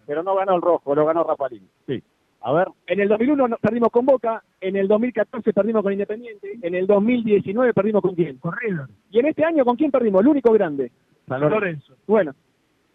pero 0.06 0.22
no 0.22 0.34
ganó 0.34 0.56
el 0.56 0.62
rojo, 0.62 0.94
lo 0.94 1.06
ganó 1.06 1.24
Rapalini. 1.24 1.66
Sí. 1.86 2.02
A 2.42 2.52
ver, 2.52 2.68
En 2.88 3.00
el 3.00 3.08
2001 3.08 3.48
no- 3.48 3.56
perdimos 3.56 3.90
con 3.90 4.04
Boca, 4.06 4.42
en 4.60 4.76
el 4.76 4.86
2014 4.86 5.52
perdimos 5.54 5.82
con 5.82 5.92
Independiente, 5.92 6.58
en 6.60 6.74
el 6.74 6.86
2019 6.86 7.72
perdimos 7.72 8.02
con 8.02 8.14
quién. 8.14 8.36
Con 8.38 8.54
River. 8.56 8.86
Y 9.10 9.18
en 9.20 9.26
este 9.26 9.44
año 9.44 9.64
con 9.64 9.76
quién 9.76 9.90
perdimos, 9.90 10.20
el 10.20 10.28
único 10.28 10.52
grande. 10.52 10.90
San. 11.26 11.40
Lorenzo. 11.40 11.94
Bueno, 12.06 12.34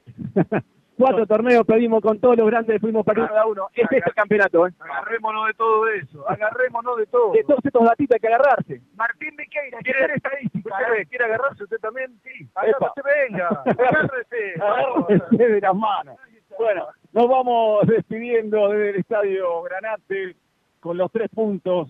cuatro 0.98 1.26
torneos 1.26 1.66
perdimos 1.66 2.02
con 2.02 2.20
todos 2.20 2.38
los 2.38 2.48
grandes, 2.48 2.80
fuimos 2.80 3.06
cada 3.06 3.46
uno. 3.46 3.68
Este 3.74 3.98
es 3.98 4.08
el 4.08 4.14
campeonato, 4.14 4.68
¿eh? 4.68 4.72
Agarrémonos 4.80 5.48
de 5.48 5.54
todo 5.54 5.88
eso, 5.90 6.30
agarrémonos 6.30 6.98
de 6.98 7.06
todo. 7.08 7.34
De 7.34 7.44
todos 7.44 7.60
estos 7.64 7.84
datitos 7.84 8.16
hay 8.16 8.20
que 8.20 8.28
agarrarse. 8.28 8.82
Martín 8.96 9.36
Viqueira, 9.36 9.80
quiere 9.80 10.00
ser 10.00 10.12
estadística. 10.12 10.76
¿Quiere, 10.78 11.06
quiere 11.08 11.26
agarrarse 11.26 11.64
usted 11.64 11.78
también? 11.78 12.20
Sí. 12.24 12.48
Agárrese, 12.56 13.02
venga. 13.04 13.48
Agárrese. 13.66 14.62
Agárrese 14.62 15.48
de 15.54 15.62
las 15.62 15.76
manos. 15.76 16.18
Bueno, 16.58 16.88
nos 17.14 17.28
vamos 17.28 17.88
despidiendo 17.88 18.70
desde 18.70 18.90
el 18.92 18.96
Estadio 18.98 19.62
Granate 19.64 20.36
con 20.80 20.98
los 20.98 21.12
tres 21.12 21.30
puntos. 21.30 21.90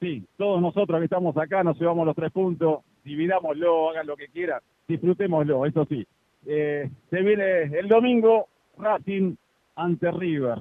Sí, 0.00 0.24
todos 0.36 0.60
nosotros 0.60 0.98
que 0.98 1.04
estamos 1.04 1.36
acá 1.36 1.64
nos 1.64 1.78
llevamos 1.78 2.06
los 2.06 2.14
tres 2.14 2.30
puntos. 2.30 2.80
Dividámoslo, 3.02 3.90
hagan 3.90 4.06
lo 4.06 4.16
que 4.16 4.28
quieran, 4.28 4.60
disfrutémoslo, 4.86 5.64
eso 5.64 5.86
sí. 5.86 6.06
Eh, 6.46 6.88
se 7.10 7.22
viene 7.22 7.62
el 7.78 7.88
domingo 7.88 8.48
Racing 8.78 9.34
ante 9.76 10.10
River. 10.10 10.58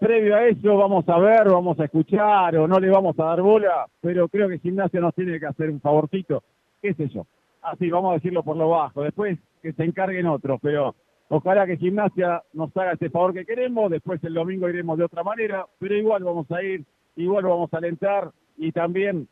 Previo 0.00 0.36
a 0.36 0.46
eso 0.46 0.76
vamos 0.76 1.08
a 1.08 1.18
ver, 1.18 1.48
vamos 1.48 1.78
a 1.80 1.84
escuchar 1.84 2.56
o 2.56 2.68
no 2.68 2.78
le 2.78 2.90
vamos 2.90 3.18
a 3.18 3.24
dar 3.24 3.40
bola, 3.40 3.86
pero 4.00 4.28
creo 4.28 4.48
que 4.48 4.58
Gimnasia 4.58 5.00
nos 5.00 5.14
tiene 5.14 5.40
que 5.40 5.46
hacer 5.46 5.70
un 5.70 5.80
favorcito, 5.80 6.42
qué 6.82 6.94
sé 6.94 7.08
yo. 7.08 7.26
Así, 7.62 7.88
vamos 7.88 8.10
a 8.10 8.14
decirlo 8.14 8.42
por 8.42 8.56
lo 8.56 8.68
bajo. 8.68 9.02
Después 9.02 9.38
que 9.62 9.72
se 9.72 9.84
encarguen 9.84 10.26
otros, 10.26 10.58
pero 10.60 10.94
ojalá 11.28 11.66
que 11.66 11.78
Gimnasia 11.78 12.42
nos 12.52 12.76
haga 12.76 12.92
ese 12.92 13.08
favor 13.08 13.32
que 13.32 13.46
queremos. 13.46 13.90
Después 13.90 14.22
el 14.24 14.34
domingo 14.34 14.68
iremos 14.68 14.98
de 14.98 15.04
otra 15.04 15.22
manera, 15.22 15.64
pero 15.78 15.96
igual 15.96 16.22
vamos 16.24 16.50
a 16.50 16.62
ir, 16.62 16.84
igual 17.16 17.44
vamos 17.44 17.72
a 17.72 17.78
alentar 17.78 18.30
y 18.56 18.72
también, 18.72 19.28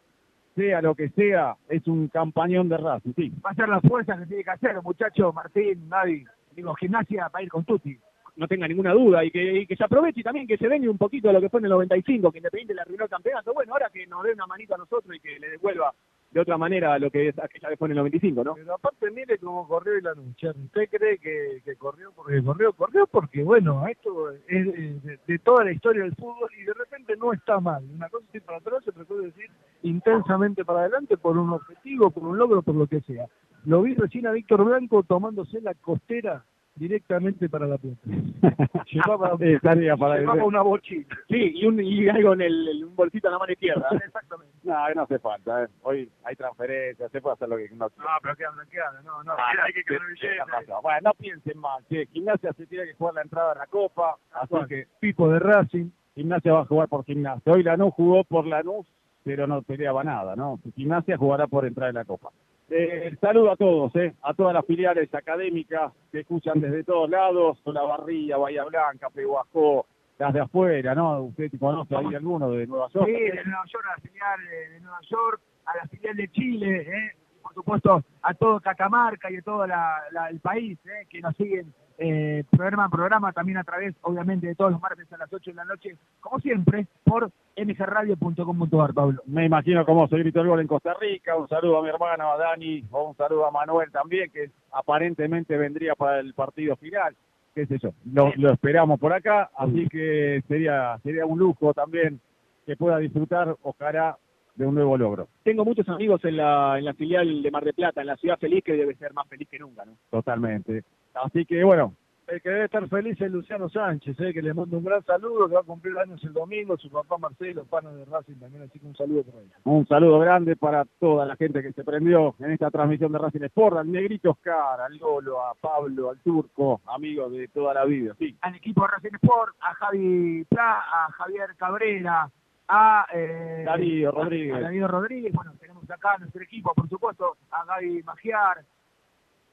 sea 0.54 0.82
lo 0.82 0.94
que 0.94 1.08
sea, 1.10 1.56
es 1.68 1.86
un 1.86 2.08
campañón 2.08 2.68
de 2.68 2.76
Racing, 2.76 3.12
sí. 3.14 3.32
Va 3.44 3.50
a 3.50 3.54
ser 3.54 3.68
la 3.68 3.80
fuerza 3.80 4.16
que 4.18 4.26
tiene 4.26 4.44
que 4.44 4.50
hacer, 4.50 4.82
muchacho 4.82 5.32
Martín, 5.32 5.88
Navi. 5.88 6.24
Digo, 6.54 6.74
gimnasia 6.74 7.28
va 7.28 7.38
a 7.38 7.42
ir 7.42 7.48
con 7.48 7.64
Tuti. 7.64 7.96
no 8.36 8.48
tenga 8.48 8.68
ninguna 8.68 8.92
duda 8.92 9.24
y 9.24 9.30
que, 9.30 9.60
y 9.60 9.66
que 9.66 9.76
se 9.76 9.84
aproveche 9.84 10.20
y 10.20 10.22
también 10.22 10.46
que 10.46 10.56
se 10.56 10.68
venga 10.68 10.90
un 10.90 10.98
poquito 10.98 11.28
de 11.28 11.34
lo 11.34 11.40
que 11.40 11.48
fue 11.48 11.60
en 11.60 11.66
el 11.66 11.72
95, 11.72 12.30
que 12.30 12.38
Independiente 12.38 12.74
le 12.74 12.80
arruinó 12.82 13.04
el 13.04 13.10
campeonato. 13.10 13.52
Bueno, 13.54 13.72
ahora 13.72 13.90
que 13.92 14.06
nos 14.06 14.22
dé 14.22 14.32
una 14.32 14.46
manito 14.46 14.74
a 14.74 14.78
nosotros 14.78 15.16
y 15.16 15.20
que 15.20 15.38
le 15.38 15.50
devuelva 15.50 15.92
de 16.32 16.40
otra 16.40 16.56
manera 16.56 16.98
lo 16.98 17.10
que 17.10 17.28
es 17.28 17.38
aquella 17.38 17.68
que 17.68 17.76
fue 17.76 17.88
en 17.88 17.92
el 17.92 17.98
95, 17.98 18.42
¿no? 18.42 18.54
Pero 18.54 18.74
aparte 18.74 19.10
mire 19.10 19.38
cómo 19.38 19.68
corrió 19.68 19.98
el 19.98 20.06
anuncio. 20.06 20.50
¿Usted 20.50 20.88
cree 20.88 21.18
que, 21.18 21.60
que 21.62 21.76
corrió 21.76 22.10
porque 22.12 22.42
corrió? 22.42 22.72
Corrió 22.72 23.06
porque, 23.06 23.42
bueno, 23.42 23.86
esto 23.86 24.30
es 24.48 25.26
de 25.26 25.38
toda 25.40 25.64
la 25.64 25.72
historia 25.72 26.04
del 26.04 26.14
fútbol 26.14 26.50
y 26.58 26.62
de 26.62 26.72
repente 26.72 27.16
no 27.16 27.32
está 27.34 27.60
mal. 27.60 27.84
Una 27.94 28.08
cosa 28.08 28.24
es 28.28 28.36
ir 28.36 28.42
para 28.42 28.58
atrás, 28.58 28.88
otra 28.88 29.04
cosa 29.04 29.26
es 29.26 29.34
decir 29.34 29.50
intensamente 29.82 30.64
para 30.64 30.80
adelante 30.80 31.16
por 31.16 31.36
un 31.38 31.50
objetivo, 31.50 32.10
por 32.10 32.24
un 32.24 32.38
logro, 32.38 32.62
por 32.62 32.74
lo 32.74 32.86
que 32.86 33.00
sea. 33.02 33.26
Lo 33.64 33.82
vi 33.82 33.94
recién 33.94 34.26
a 34.26 34.32
Víctor 34.32 34.64
Blanco 34.64 35.02
tomándose 35.02 35.60
la 35.60 35.74
costera 35.74 36.44
directamente 36.74 37.48
para 37.48 37.66
la 37.66 37.76
plata. 37.78 38.00
Llevaba, 38.90 39.36
Sí, 39.38 39.56
para 39.60 39.74
llevaba 39.76 40.44
una 40.44 40.62
bochita. 40.62 41.14
Sí, 41.28 41.52
y 41.54 41.66
un, 41.66 41.80
y 41.80 42.08
algo 42.08 42.32
en 42.32 42.40
el, 42.42 42.84
un 42.84 42.96
bolsito 42.96 43.28
en 43.28 43.32
la 43.32 43.38
mano 43.38 43.52
izquierda. 43.52 43.86
Exactamente. 44.04 44.52
No, 44.64 44.74
no 44.94 45.02
hace 45.02 45.18
falta. 45.18 45.64
¿eh? 45.64 45.68
Hoy 45.82 46.10
hay 46.24 46.34
transferencias, 46.36 47.10
se 47.12 47.20
puede 47.20 47.34
hacer 47.34 47.48
lo 47.48 47.56
que 47.56 47.68
no 47.70 47.86
No, 47.88 48.04
pero 48.22 48.36
qué 48.36 48.44
habla, 48.46 48.64
no, 49.04 49.22
no, 49.22 49.32
Ah, 49.32 49.52
hay 49.64 49.72
que 49.72 49.82
sí, 49.82 49.94
sí, 50.20 50.26
no, 50.38 50.74
no. 50.74 50.82
Bueno, 50.82 50.98
no 51.04 51.14
piensen 51.14 51.58
mal. 51.58 51.84
che. 51.88 52.06
Gimnasia 52.06 52.52
se 52.54 52.66
tiene 52.66 52.86
que 52.86 52.94
jugar 52.94 53.14
la 53.14 53.22
entrada 53.22 53.52
a 53.52 53.58
la 53.58 53.66
Copa, 53.66 54.16
así 54.32 54.54
que 54.68 54.86
Pipo 55.00 55.28
de 55.28 55.38
Racing, 55.38 55.90
Gimnasia 56.14 56.52
va 56.52 56.60
a 56.62 56.66
jugar 56.66 56.88
por 56.88 57.04
Gimnasia. 57.04 57.52
Hoy 57.52 57.62
Lanús 57.62 57.92
jugó 57.94 58.24
por 58.24 58.46
Lanús, 58.46 58.86
pero 59.24 59.46
no 59.46 59.62
peleaba 59.62 60.04
nada, 60.04 60.36
¿no? 60.36 60.58
Gimnasia 60.74 61.16
jugará 61.16 61.46
por 61.46 61.66
entrar 61.66 61.90
en 61.90 61.96
la 61.96 62.04
Copa. 62.04 62.30
Eh, 62.70 63.14
saludo 63.20 63.50
a 63.50 63.56
todos, 63.56 63.94
¿eh? 63.96 64.14
a 64.22 64.32
todas 64.32 64.54
las 64.54 64.64
filiales 64.64 65.14
académicas 65.14 65.92
que 66.10 66.20
escuchan 66.20 66.58
desde 66.60 66.84
todos 66.84 67.10
lados, 67.10 67.58
Barría, 67.64 68.38
Bahía 68.38 68.64
Blanca, 68.64 69.10
Pehuajó, 69.10 69.86
las 70.18 70.32
de 70.32 70.40
afuera, 70.40 70.94
¿no? 70.94 71.20
Usted 71.22 71.50
conoce 71.58 71.94
ahí 71.96 72.14
alguno 72.14 72.50
de 72.50 72.66
Nueva 72.66 72.88
York. 72.88 73.06
Sí, 73.06 73.12
de 73.12 73.44
Nueva 73.44 73.64
York, 73.66 73.84
a 73.86 73.90
la 73.90 74.00
filial 74.00 74.40
de, 74.50 74.68
de 74.70 74.80
Nueva 74.80 75.00
York, 75.02 75.40
a 75.66 75.76
la 75.76 75.88
filial 75.88 76.16
de 76.16 76.28
Chile, 76.28 76.80
¿eh? 76.80 77.16
Por 77.42 77.54
supuesto 77.54 78.02
a 78.22 78.34
todo 78.34 78.60
Catamarca 78.60 79.30
y 79.30 79.36
a 79.36 79.42
todo 79.42 79.66
la- 79.66 80.00
la- 80.12 80.28
el 80.28 80.40
país 80.40 80.78
¿eh? 80.86 81.06
que 81.10 81.20
nos 81.20 81.36
siguen 81.36 81.72
eh, 81.98 82.42
programa 82.50 82.86
a 82.86 82.88
programa, 82.88 83.32
también 83.32 83.58
a 83.58 83.64
través, 83.64 83.94
obviamente, 84.02 84.46
de 84.46 84.54
todos 84.54 84.72
los 84.72 84.80
martes 84.80 85.12
a 85.12 85.18
las 85.18 85.32
8 85.32 85.50
de 85.50 85.54
la 85.54 85.64
noche, 85.66 85.94
como 86.20 86.40
siempre, 86.40 86.86
por 87.04 87.30
mgradio.com.ar, 87.56 88.94
Pablo. 88.94 89.22
Me 89.26 89.44
imagino 89.44 89.84
cómo 89.84 90.08
se 90.08 90.16
gritó 90.18 90.40
el 90.40 90.48
gol 90.48 90.60
en 90.60 90.66
Costa 90.66 90.94
Rica. 91.00 91.36
Un 91.36 91.48
saludo 91.48 91.78
a 91.78 91.82
mi 91.82 91.88
hermano, 91.90 92.32
a 92.32 92.36
Dani, 92.38 92.84
o 92.90 93.10
un 93.10 93.16
saludo 93.16 93.46
a 93.46 93.50
Manuel 93.50 93.90
también, 93.92 94.30
que 94.30 94.50
aparentemente 94.72 95.56
vendría 95.56 95.94
para 95.94 96.20
el 96.20 96.34
partido 96.34 96.76
final. 96.76 97.14
Qué 97.54 97.66
sé 97.66 97.78
yo, 97.78 97.90
lo, 98.12 98.32
lo 98.36 98.52
esperamos 98.52 98.98
por 98.98 99.12
acá, 99.12 99.50
así 99.56 99.86
que 99.88 100.42
sería, 100.48 100.98
sería 101.02 101.26
un 101.26 101.38
lujo 101.38 101.74
también 101.74 102.18
que 102.64 102.76
pueda 102.76 102.96
disfrutar, 102.96 103.54
ojalá, 103.62 104.16
de 104.54 104.66
un 104.66 104.74
nuevo 104.74 104.96
logro. 104.96 105.28
Tengo 105.42 105.64
muchos 105.64 105.88
amigos 105.88 106.24
en 106.24 106.36
la, 106.36 106.78
en 106.78 106.84
la 106.84 106.94
filial 106.94 107.42
de 107.42 107.50
Mar 107.50 107.64
de 107.64 107.72
Plata, 107.72 108.00
en 108.00 108.08
la 108.08 108.16
ciudad 108.16 108.38
feliz, 108.38 108.62
que 108.64 108.72
debe 108.74 108.94
ser 108.96 109.12
más 109.12 109.28
feliz 109.28 109.48
que 109.50 109.58
nunca, 109.58 109.84
¿no? 109.84 109.96
Totalmente. 110.10 110.84
Así 111.14 111.44
que 111.44 111.62
bueno, 111.64 111.94
el 112.28 112.40
que 112.40 112.48
debe 112.48 112.64
estar 112.64 112.88
feliz 112.88 113.20
es 113.20 113.30
Luciano 113.30 113.68
Sánchez, 113.68 114.18
¿eh? 114.20 114.32
que 114.32 114.40
le 114.40 114.54
mando 114.54 114.78
un 114.78 114.84
gran 114.84 115.04
saludo, 115.04 115.48
que 115.48 115.54
va 115.54 115.60
a 115.60 115.64
cumplir 115.64 115.98
años 115.98 116.22
el 116.24 116.32
domingo, 116.32 116.76
su 116.78 116.88
papá 116.88 117.18
Marcelo, 117.18 117.64
pana 117.64 117.90
de 117.90 118.04
Racing 118.04 118.36
también, 118.36 118.62
así 118.62 118.78
que 118.78 118.86
un 118.86 118.96
saludo 118.96 119.24
por 119.24 119.40
ahí. 119.40 119.50
un 119.64 119.86
saludo 119.86 120.18
grande 120.20 120.56
para 120.56 120.84
toda 120.98 121.26
la 121.26 121.36
gente 121.36 121.62
que 121.62 121.72
se 121.72 121.84
prendió 121.84 122.34
en 122.38 122.52
esta 122.52 122.70
transmisión 122.70 123.12
de 123.12 123.18
Racing 123.18 123.42
Sport, 123.44 123.78
al 123.78 123.90
Negrito 123.90 124.30
Oscar, 124.30 124.80
al 124.80 124.96
Lolo, 124.96 125.44
a 125.44 125.54
Pablo, 125.60 126.10
al 126.10 126.20
Turco, 126.20 126.80
amigos 126.86 127.32
de 127.32 127.48
toda 127.48 127.74
la 127.74 127.84
vida. 127.84 128.14
Sí, 128.18 128.36
Al 128.40 128.54
equipo 128.54 128.82
de 128.82 128.88
Racing 128.88 129.16
Sport, 129.20 129.54
a 129.60 129.74
Javi 129.74 130.44
Pla, 130.48 130.78
a 130.78 131.12
Javier 131.12 131.54
Cabrera, 131.56 132.30
a 132.68 133.06
eh, 133.12 133.62
Darío 133.66 134.10
Rodríguez. 134.10 134.56
a 134.56 134.60
Darío 134.60 134.88
Rodríguez, 134.88 135.32
bueno, 135.32 135.52
tenemos 135.58 135.88
acá 135.90 136.16
nuestro 136.18 136.42
equipo, 136.42 136.72
por 136.74 136.88
supuesto, 136.88 137.36
a 137.50 137.64
Gaby 137.64 138.02
Magiar, 138.02 138.64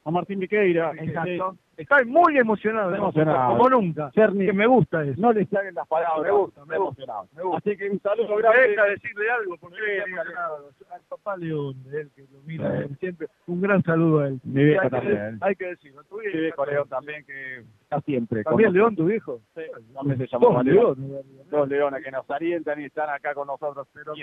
a 0.04 0.10
Martín 0.10 0.38
Viqueira. 0.38 0.92
exacto. 0.96 1.56
Estoy 1.76 2.04
muy 2.04 2.36
emocionado, 2.36 2.94
emocionado. 2.94 3.56
como 3.56 3.70
nunca, 3.70 4.10
Cerny, 4.14 4.44
que 4.44 4.52
me 4.52 4.66
gusta 4.66 5.02
eso. 5.02 5.18
no 5.18 5.32
le 5.32 5.46
salen 5.46 5.74
las 5.74 5.88
palabras. 5.88 6.22
Me 6.22 6.30
gusta, 6.30 6.64
me 6.66 6.76
emocionado. 6.76 7.26
me 7.34 7.42
gusta. 7.42 7.56
Así 7.58 7.76
que 7.78 7.88
un 7.88 8.00
saludo 8.00 8.36
grande. 8.36 8.68
deja 8.68 8.84
decirle 8.84 9.30
algo, 9.30 9.56
porque 9.56 9.76
Sí, 9.78 10.84
al 10.92 11.00
papá 11.08 11.38
León, 11.38 11.74
él 11.90 12.10
que 12.14 12.22
lo 12.30 12.40
mira 12.44 12.86
siempre, 12.98 13.28
un 13.46 13.62
gran 13.62 13.82
saludo 13.82 14.20
a 14.20 14.28
él. 14.28 14.40
Mi 14.44 14.62
viejo 14.64 14.82
hay, 14.82 14.90
que, 14.90 14.96
también. 14.96 15.38
hay 15.40 15.54
que 15.54 15.66
decirlo, 15.68 16.04
tu 16.04 16.18
Mi 16.18 16.26
viejo, 16.28 16.66
León 16.66 16.88
también, 16.90 17.24
que 17.24 17.64
está 17.84 18.00
siempre. 18.02 18.44
¿También. 18.44 18.74
León, 18.74 18.94
tu 18.94 19.06
viejo? 19.06 19.40
Sí, 19.54 19.62
también 19.94 20.18
se 20.18 20.26
llama 20.26 20.46
Dos 20.56 20.64
León. 20.66 20.96
León. 21.08 21.22
Dos 21.50 21.68
leones 21.68 22.04
que 22.04 22.10
nos 22.10 22.30
alientan 22.30 22.78
y 22.78 22.84
están 22.84 23.08
acá 23.08 23.32
con 23.32 23.46
nosotros. 23.46 23.88
Pero 23.94 24.12
que. 24.12 24.22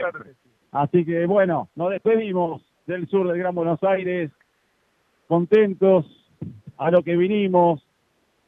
Así 0.74 1.04
que 1.06 1.26
bueno, 1.26 1.70
nos 1.76 1.90
despedimos 1.90 2.62
del 2.86 3.08
sur 3.08 3.28
del 3.28 3.40
Gran 3.40 3.56
Buenos 3.56 3.84
Aires, 3.84 4.32
contentos 5.28 6.06
a 6.78 6.92
lo 6.92 7.04
que 7.04 7.16
vinimos. 7.16 7.84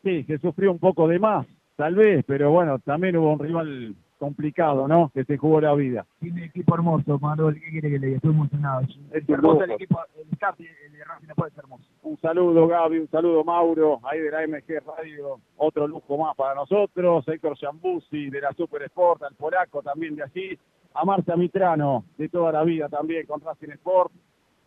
Sí, 0.03 0.23
se 0.23 0.37
sufrió 0.39 0.71
un 0.71 0.79
poco 0.79 1.07
de 1.07 1.19
más, 1.19 1.45
tal 1.75 1.95
vez, 1.95 2.23
pero 2.25 2.51
bueno, 2.51 2.79
también 2.79 3.17
hubo 3.17 3.33
un 3.33 3.39
rival 3.39 3.95
complicado, 4.19 4.87
¿no? 4.87 5.09
Que 5.13 5.23
se 5.23 5.37
jugó 5.37 5.61
la 5.61 5.73
vida. 5.73 6.05
Tiene 6.19 6.45
equipo 6.45 6.75
hermoso, 6.75 7.17
Manuel, 7.19 7.59
¿qué 7.59 7.71
quiere 7.71 7.89
que 7.89 7.99
le 7.99 8.07
diga? 8.07 8.17
Estoy 8.17 8.31
emocionado. 8.31 8.81
Es 9.11 9.27
hermoso 9.27 9.63
el 9.63 9.71
equipo, 9.71 9.99
el 10.17 10.27
staff 10.33 10.59
el 10.59 10.91
de 10.91 11.03
Racing 11.03 11.29
Sport 11.29 11.51
es 11.51 11.57
hermoso. 11.57 11.83
Un 12.03 12.17
saludo 12.19 12.67
Gaby, 12.67 12.99
un 12.99 13.09
saludo 13.09 13.43
Mauro, 13.43 13.99
ahí 14.03 14.19
de 14.19 14.31
la 14.31 14.45
MG 14.45 14.83
Radio, 14.85 15.39
otro 15.57 15.87
lujo 15.87 16.17
más 16.17 16.35
para 16.35 16.55
nosotros, 16.55 17.27
Héctor 17.27 17.57
Giambuzzi 17.57 18.29
de 18.29 18.41
la 18.41 18.53
Super 18.53 18.83
Sport, 18.83 19.23
al 19.23 19.35
polaco 19.35 19.81
también 19.81 20.15
de 20.15 20.23
allí, 20.23 20.59
a 20.93 21.05
Marta 21.05 21.35
Mitrano 21.35 22.03
de 22.17 22.29
toda 22.29 22.51
la 22.51 22.63
vida 22.63 22.89
también 22.89 23.25
con 23.25 23.41
Racing 23.41 23.71
Sport, 23.71 24.11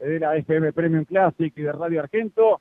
de 0.08 0.20
la 0.20 0.36
FM 0.36 0.72
Premium 0.72 1.04
Classic 1.04 1.52
y 1.56 1.62
de 1.62 1.72
Radio 1.72 2.00
Argento, 2.00 2.60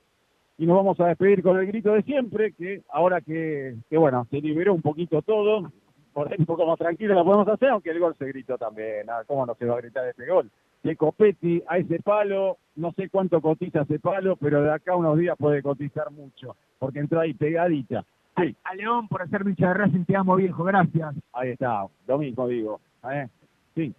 y 0.58 0.66
nos 0.66 0.78
vamos 0.78 1.00
a 1.00 1.08
despedir 1.08 1.42
con 1.42 1.58
el 1.58 1.66
grito 1.66 1.94
de 1.94 2.04
siempre, 2.04 2.54
que 2.54 2.82
ahora 2.90 3.22
que, 3.22 3.76
que 3.90 3.98
bueno, 3.98 4.28
se 4.30 4.42
liberó 4.42 4.74
un 4.74 4.82
poquito 4.82 5.22
todo, 5.22 5.72
por 6.14 6.28
ahí 6.28 6.36
un 6.38 6.46
poco 6.46 6.66
más 6.66 6.78
tranquilo 6.78 7.16
lo 7.16 7.26
podemos 7.26 7.48
hacer, 7.48 7.70
aunque 7.70 7.92
el 7.92 8.00
gol 8.00 8.16
se 8.18 8.26
gritó 8.26 8.58
también, 8.58 9.06
¿no? 9.08 9.14
¿cómo 9.26 9.46
no 9.46 9.56
se 9.56 9.66
va 9.66 9.76
a 9.76 9.82
gritar 9.82 10.08
este 10.08 10.28
gol? 10.28 10.50
de 10.84 10.96
Copetti 10.96 11.62
a 11.68 11.78
ese 11.78 12.00
palo, 12.00 12.58
no 12.76 12.92
sé 12.94 13.10
cuánto 13.10 13.42
cotiza 13.42 13.82
ese 13.82 14.00
palo, 14.00 14.36
pero 14.36 14.64
de 14.64 14.72
acá 14.72 14.94
a 14.94 14.96
unos 14.96 15.18
días 15.18 15.38
puede 15.38 15.62
cotizar 15.62 16.12
mucho, 16.12 16.56
porque 16.80 17.00
entró 17.00 17.20
ahí 17.20 17.34
pegadita. 17.34 18.04
Sí, 18.38 18.56
A 18.64 18.76
León, 18.76 19.08
por 19.08 19.22
hacer 19.22 19.42
hincha 19.46 19.68
de 19.68 19.74
Racing, 19.74 20.06
te 20.06 20.16
amo, 20.16 20.36
viejo, 20.36 20.64
gracias. 20.64 21.14
ahí 21.34 21.50
está, 21.50 21.86
lo 22.08 22.18
mismo 22.18 22.48
digo. 22.48 22.80
¿eh? 23.12 23.28
Sí, 23.76 23.94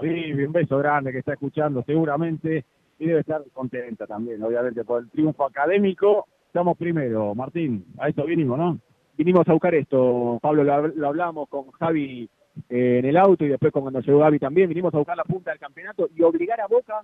un 0.00 0.52
beso 0.52 0.78
grande 0.78 1.12
que 1.12 1.18
está 1.18 1.32
escuchando 1.32 1.82
seguramente 1.84 2.64
y 2.98 3.06
debe 3.06 3.20
estar 3.20 3.42
contenta 3.52 4.06
también, 4.06 4.42
obviamente, 4.42 4.84
por 4.84 5.02
el 5.02 5.10
triunfo 5.10 5.44
académico. 5.44 6.26
Estamos 6.46 6.76
primero, 6.76 7.34
Martín, 7.34 7.84
a 7.98 8.08
eso 8.08 8.24
vinimos, 8.24 8.58
¿no? 8.58 8.78
Vinimos 9.16 9.48
a 9.48 9.52
buscar 9.52 9.74
esto, 9.74 10.38
Pablo, 10.40 10.64
lo, 10.64 10.88
lo 10.88 11.08
hablamos 11.08 11.48
con 11.48 11.70
Javi 11.72 12.28
eh, 12.68 12.98
en 12.98 13.04
el 13.04 13.16
auto 13.16 13.44
y 13.44 13.48
después 13.48 13.72
con 13.72 13.82
cuando 13.82 14.00
llegó 14.00 14.18
Gaby 14.18 14.38
también, 14.38 14.68
vinimos 14.68 14.92
a 14.94 14.98
buscar 14.98 15.16
la 15.16 15.24
punta 15.24 15.50
del 15.50 15.60
campeonato 15.60 16.08
y 16.14 16.22
obligar 16.22 16.60
a 16.60 16.66
Boca 16.66 17.02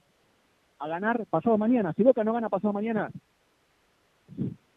a 0.79 0.89
ganar 0.89 1.25
pasado 1.27 1.57
mañana. 1.57 1.93
Si 1.95 2.03
Boca 2.03 2.25
no 2.25 2.33
gana 2.33 2.49
pasado 2.49 2.73
mañana, 2.73 3.11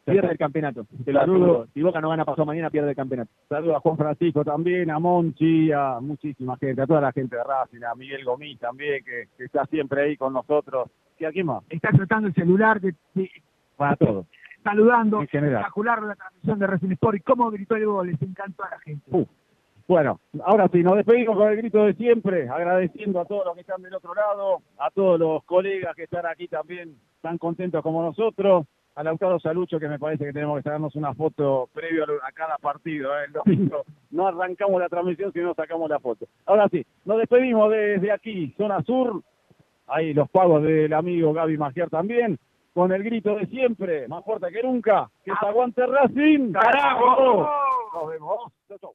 pierde 0.05 0.31
el 0.31 0.37
campeonato. 0.37 0.85
Te 1.05 1.11
lo 1.13 1.19
Saludo. 1.19 1.67
Si 1.73 1.81
Boca 1.81 2.01
no 2.01 2.09
gana 2.09 2.25
pasado 2.25 2.45
mañana, 2.45 2.69
pierde 2.69 2.89
el 2.91 2.95
campeonato. 2.95 3.31
Saludos 3.47 3.75
a 3.75 3.79
Juan 3.79 3.97
Francisco 3.97 4.43
también, 4.43 4.89
a 4.91 4.99
Monchi, 4.99 5.71
a 5.71 5.99
muchísima 6.01 6.57
gente, 6.57 6.81
a 6.81 6.87
toda 6.87 7.01
la 7.01 7.11
gente 7.11 7.35
de 7.35 7.43
Racing, 7.43 7.83
a 7.83 7.95
Miguel 7.95 8.23
Gomí 8.25 8.55
también, 8.57 9.03
que, 9.03 9.27
que 9.37 9.43
está 9.45 9.65
siempre 9.65 10.03
ahí 10.03 10.17
con 10.17 10.33
nosotros. 10.33 10.89
¿Y 11.19 11.25
a 11.25 11.31
quién 11.31 11.45
más? 11.47 11.63
Está 11.69 11.89
tratando 11.91 12.27
el 12.29 12.33
celular, 12.33 12.79
de, 12.81 12.95
de- 13.13 13.29
Para 13.75 13.95
todos, 13.95 14.25
saludando. 14.63 15.21
Espectacular 15.21 16.01
la 16.03 16.15
transmisión 16.15 16.59
de 16.59 16.67
Racing 16.67 16.91
Sport 16.91 17.17
y 17.17 17.19
cómo 17.21 17.51
gritó 17.51 17.75
el 17.75 17.85
gol, 17.85 18.07
les 18.07 18.21
encantó 18.21 18.63
a 18.63 18.69
la 18.71 18.79
gente. 18.79 19.27
Bueno, 19.87 20.19
ahora 20.45 20.67
sí, 20.71 20.83
nos 20.83 20.97
despedimos 20.97 21.35
con 21.35 21.49
el 21.49 21.57
grito 21.57 21.83
de 21.83 21.93
siempre, 21.95 22.47
agradeciendo 22.47 23.19
a 23.19 23.25
todos 23.25 23.43
los 23.45 23.55
que 23.55 23.61
están 23.61 23.81
del 23.81 23.95
otro 23.95 24.13
lado, 24.13 24.61
a 24.77 24.91
todos 24.91 25.19
los 25.19 25.43
colegas 25.45 25.95
que 25.95 26.03
están 26.03 26.27
aquí 26.27 26.47
también 26.47 26.95
tan 27.21 27.39
contentos 27.39 27.81
como 27.81 28.03
nosotros, 28.03 28.67
a 28.95 29.03
Lautaro 29.03 29.39
Salucho, 29.39 29.79
que 29.79 29.87
me 29.87 29.99
parece 29.99 30.25
que 30.25 30.33
tenemos 30.33 30.57
que 30.57 30.63
sacarnos 30.63 30.95
una 30.95 31.13
foto 31.13 31.69
previo 31.73 32.03
a, 32.03 32.31
cada 32.31 32.57
partido, 32.57 33.17
¿eh? 33.17 33.25
el 33.27 33.33
domingo. 33.33 33.83
No 34.11 34.27
arrancamos 34.27 34.81
la 34.81 34.89
transmisión, 34.89 35.31
sino 35.31 35.53
sacamos 35.53 35.89
la 35.89 35.99
foto. 35.99 36.27
Ahora 36.45 36.67
sí, 36.69 36.85
nos 37.05 37.17
despedimos 37.19 37.71
desde 37.71 38.11
aquí, 38.11 38.53
zona 38.57 38.81
sur, 38.83 39.21
ahí 39.87 40.13
los 40.13 40.29
pagos 40.29 40.63
del 40.63 40.93
amigo 40.93 41.33
Gaby 41.33 41.57
Magiar 41.57 41.89
también, 41.89 42.37
con 42.73 42.91
el 42.91 43.03
grito 43.03 43.35
de 43.35 43.45
siempre, 43.47 44.07
más 44.07 44.23
fuerte 44.23 44.51
que 44.51 44.63
nunca, 44.63 45.09
que 45.23 45.31
se 45.39 45.45
aguante 45.45 45.85
Racing. 45.85 46.53
¡Carajo! 46.53 47.49
Nos 47.93 48.09
vemos. 48.09 48.53
Chau, 48.67 48.77
chau. 48.79 48.93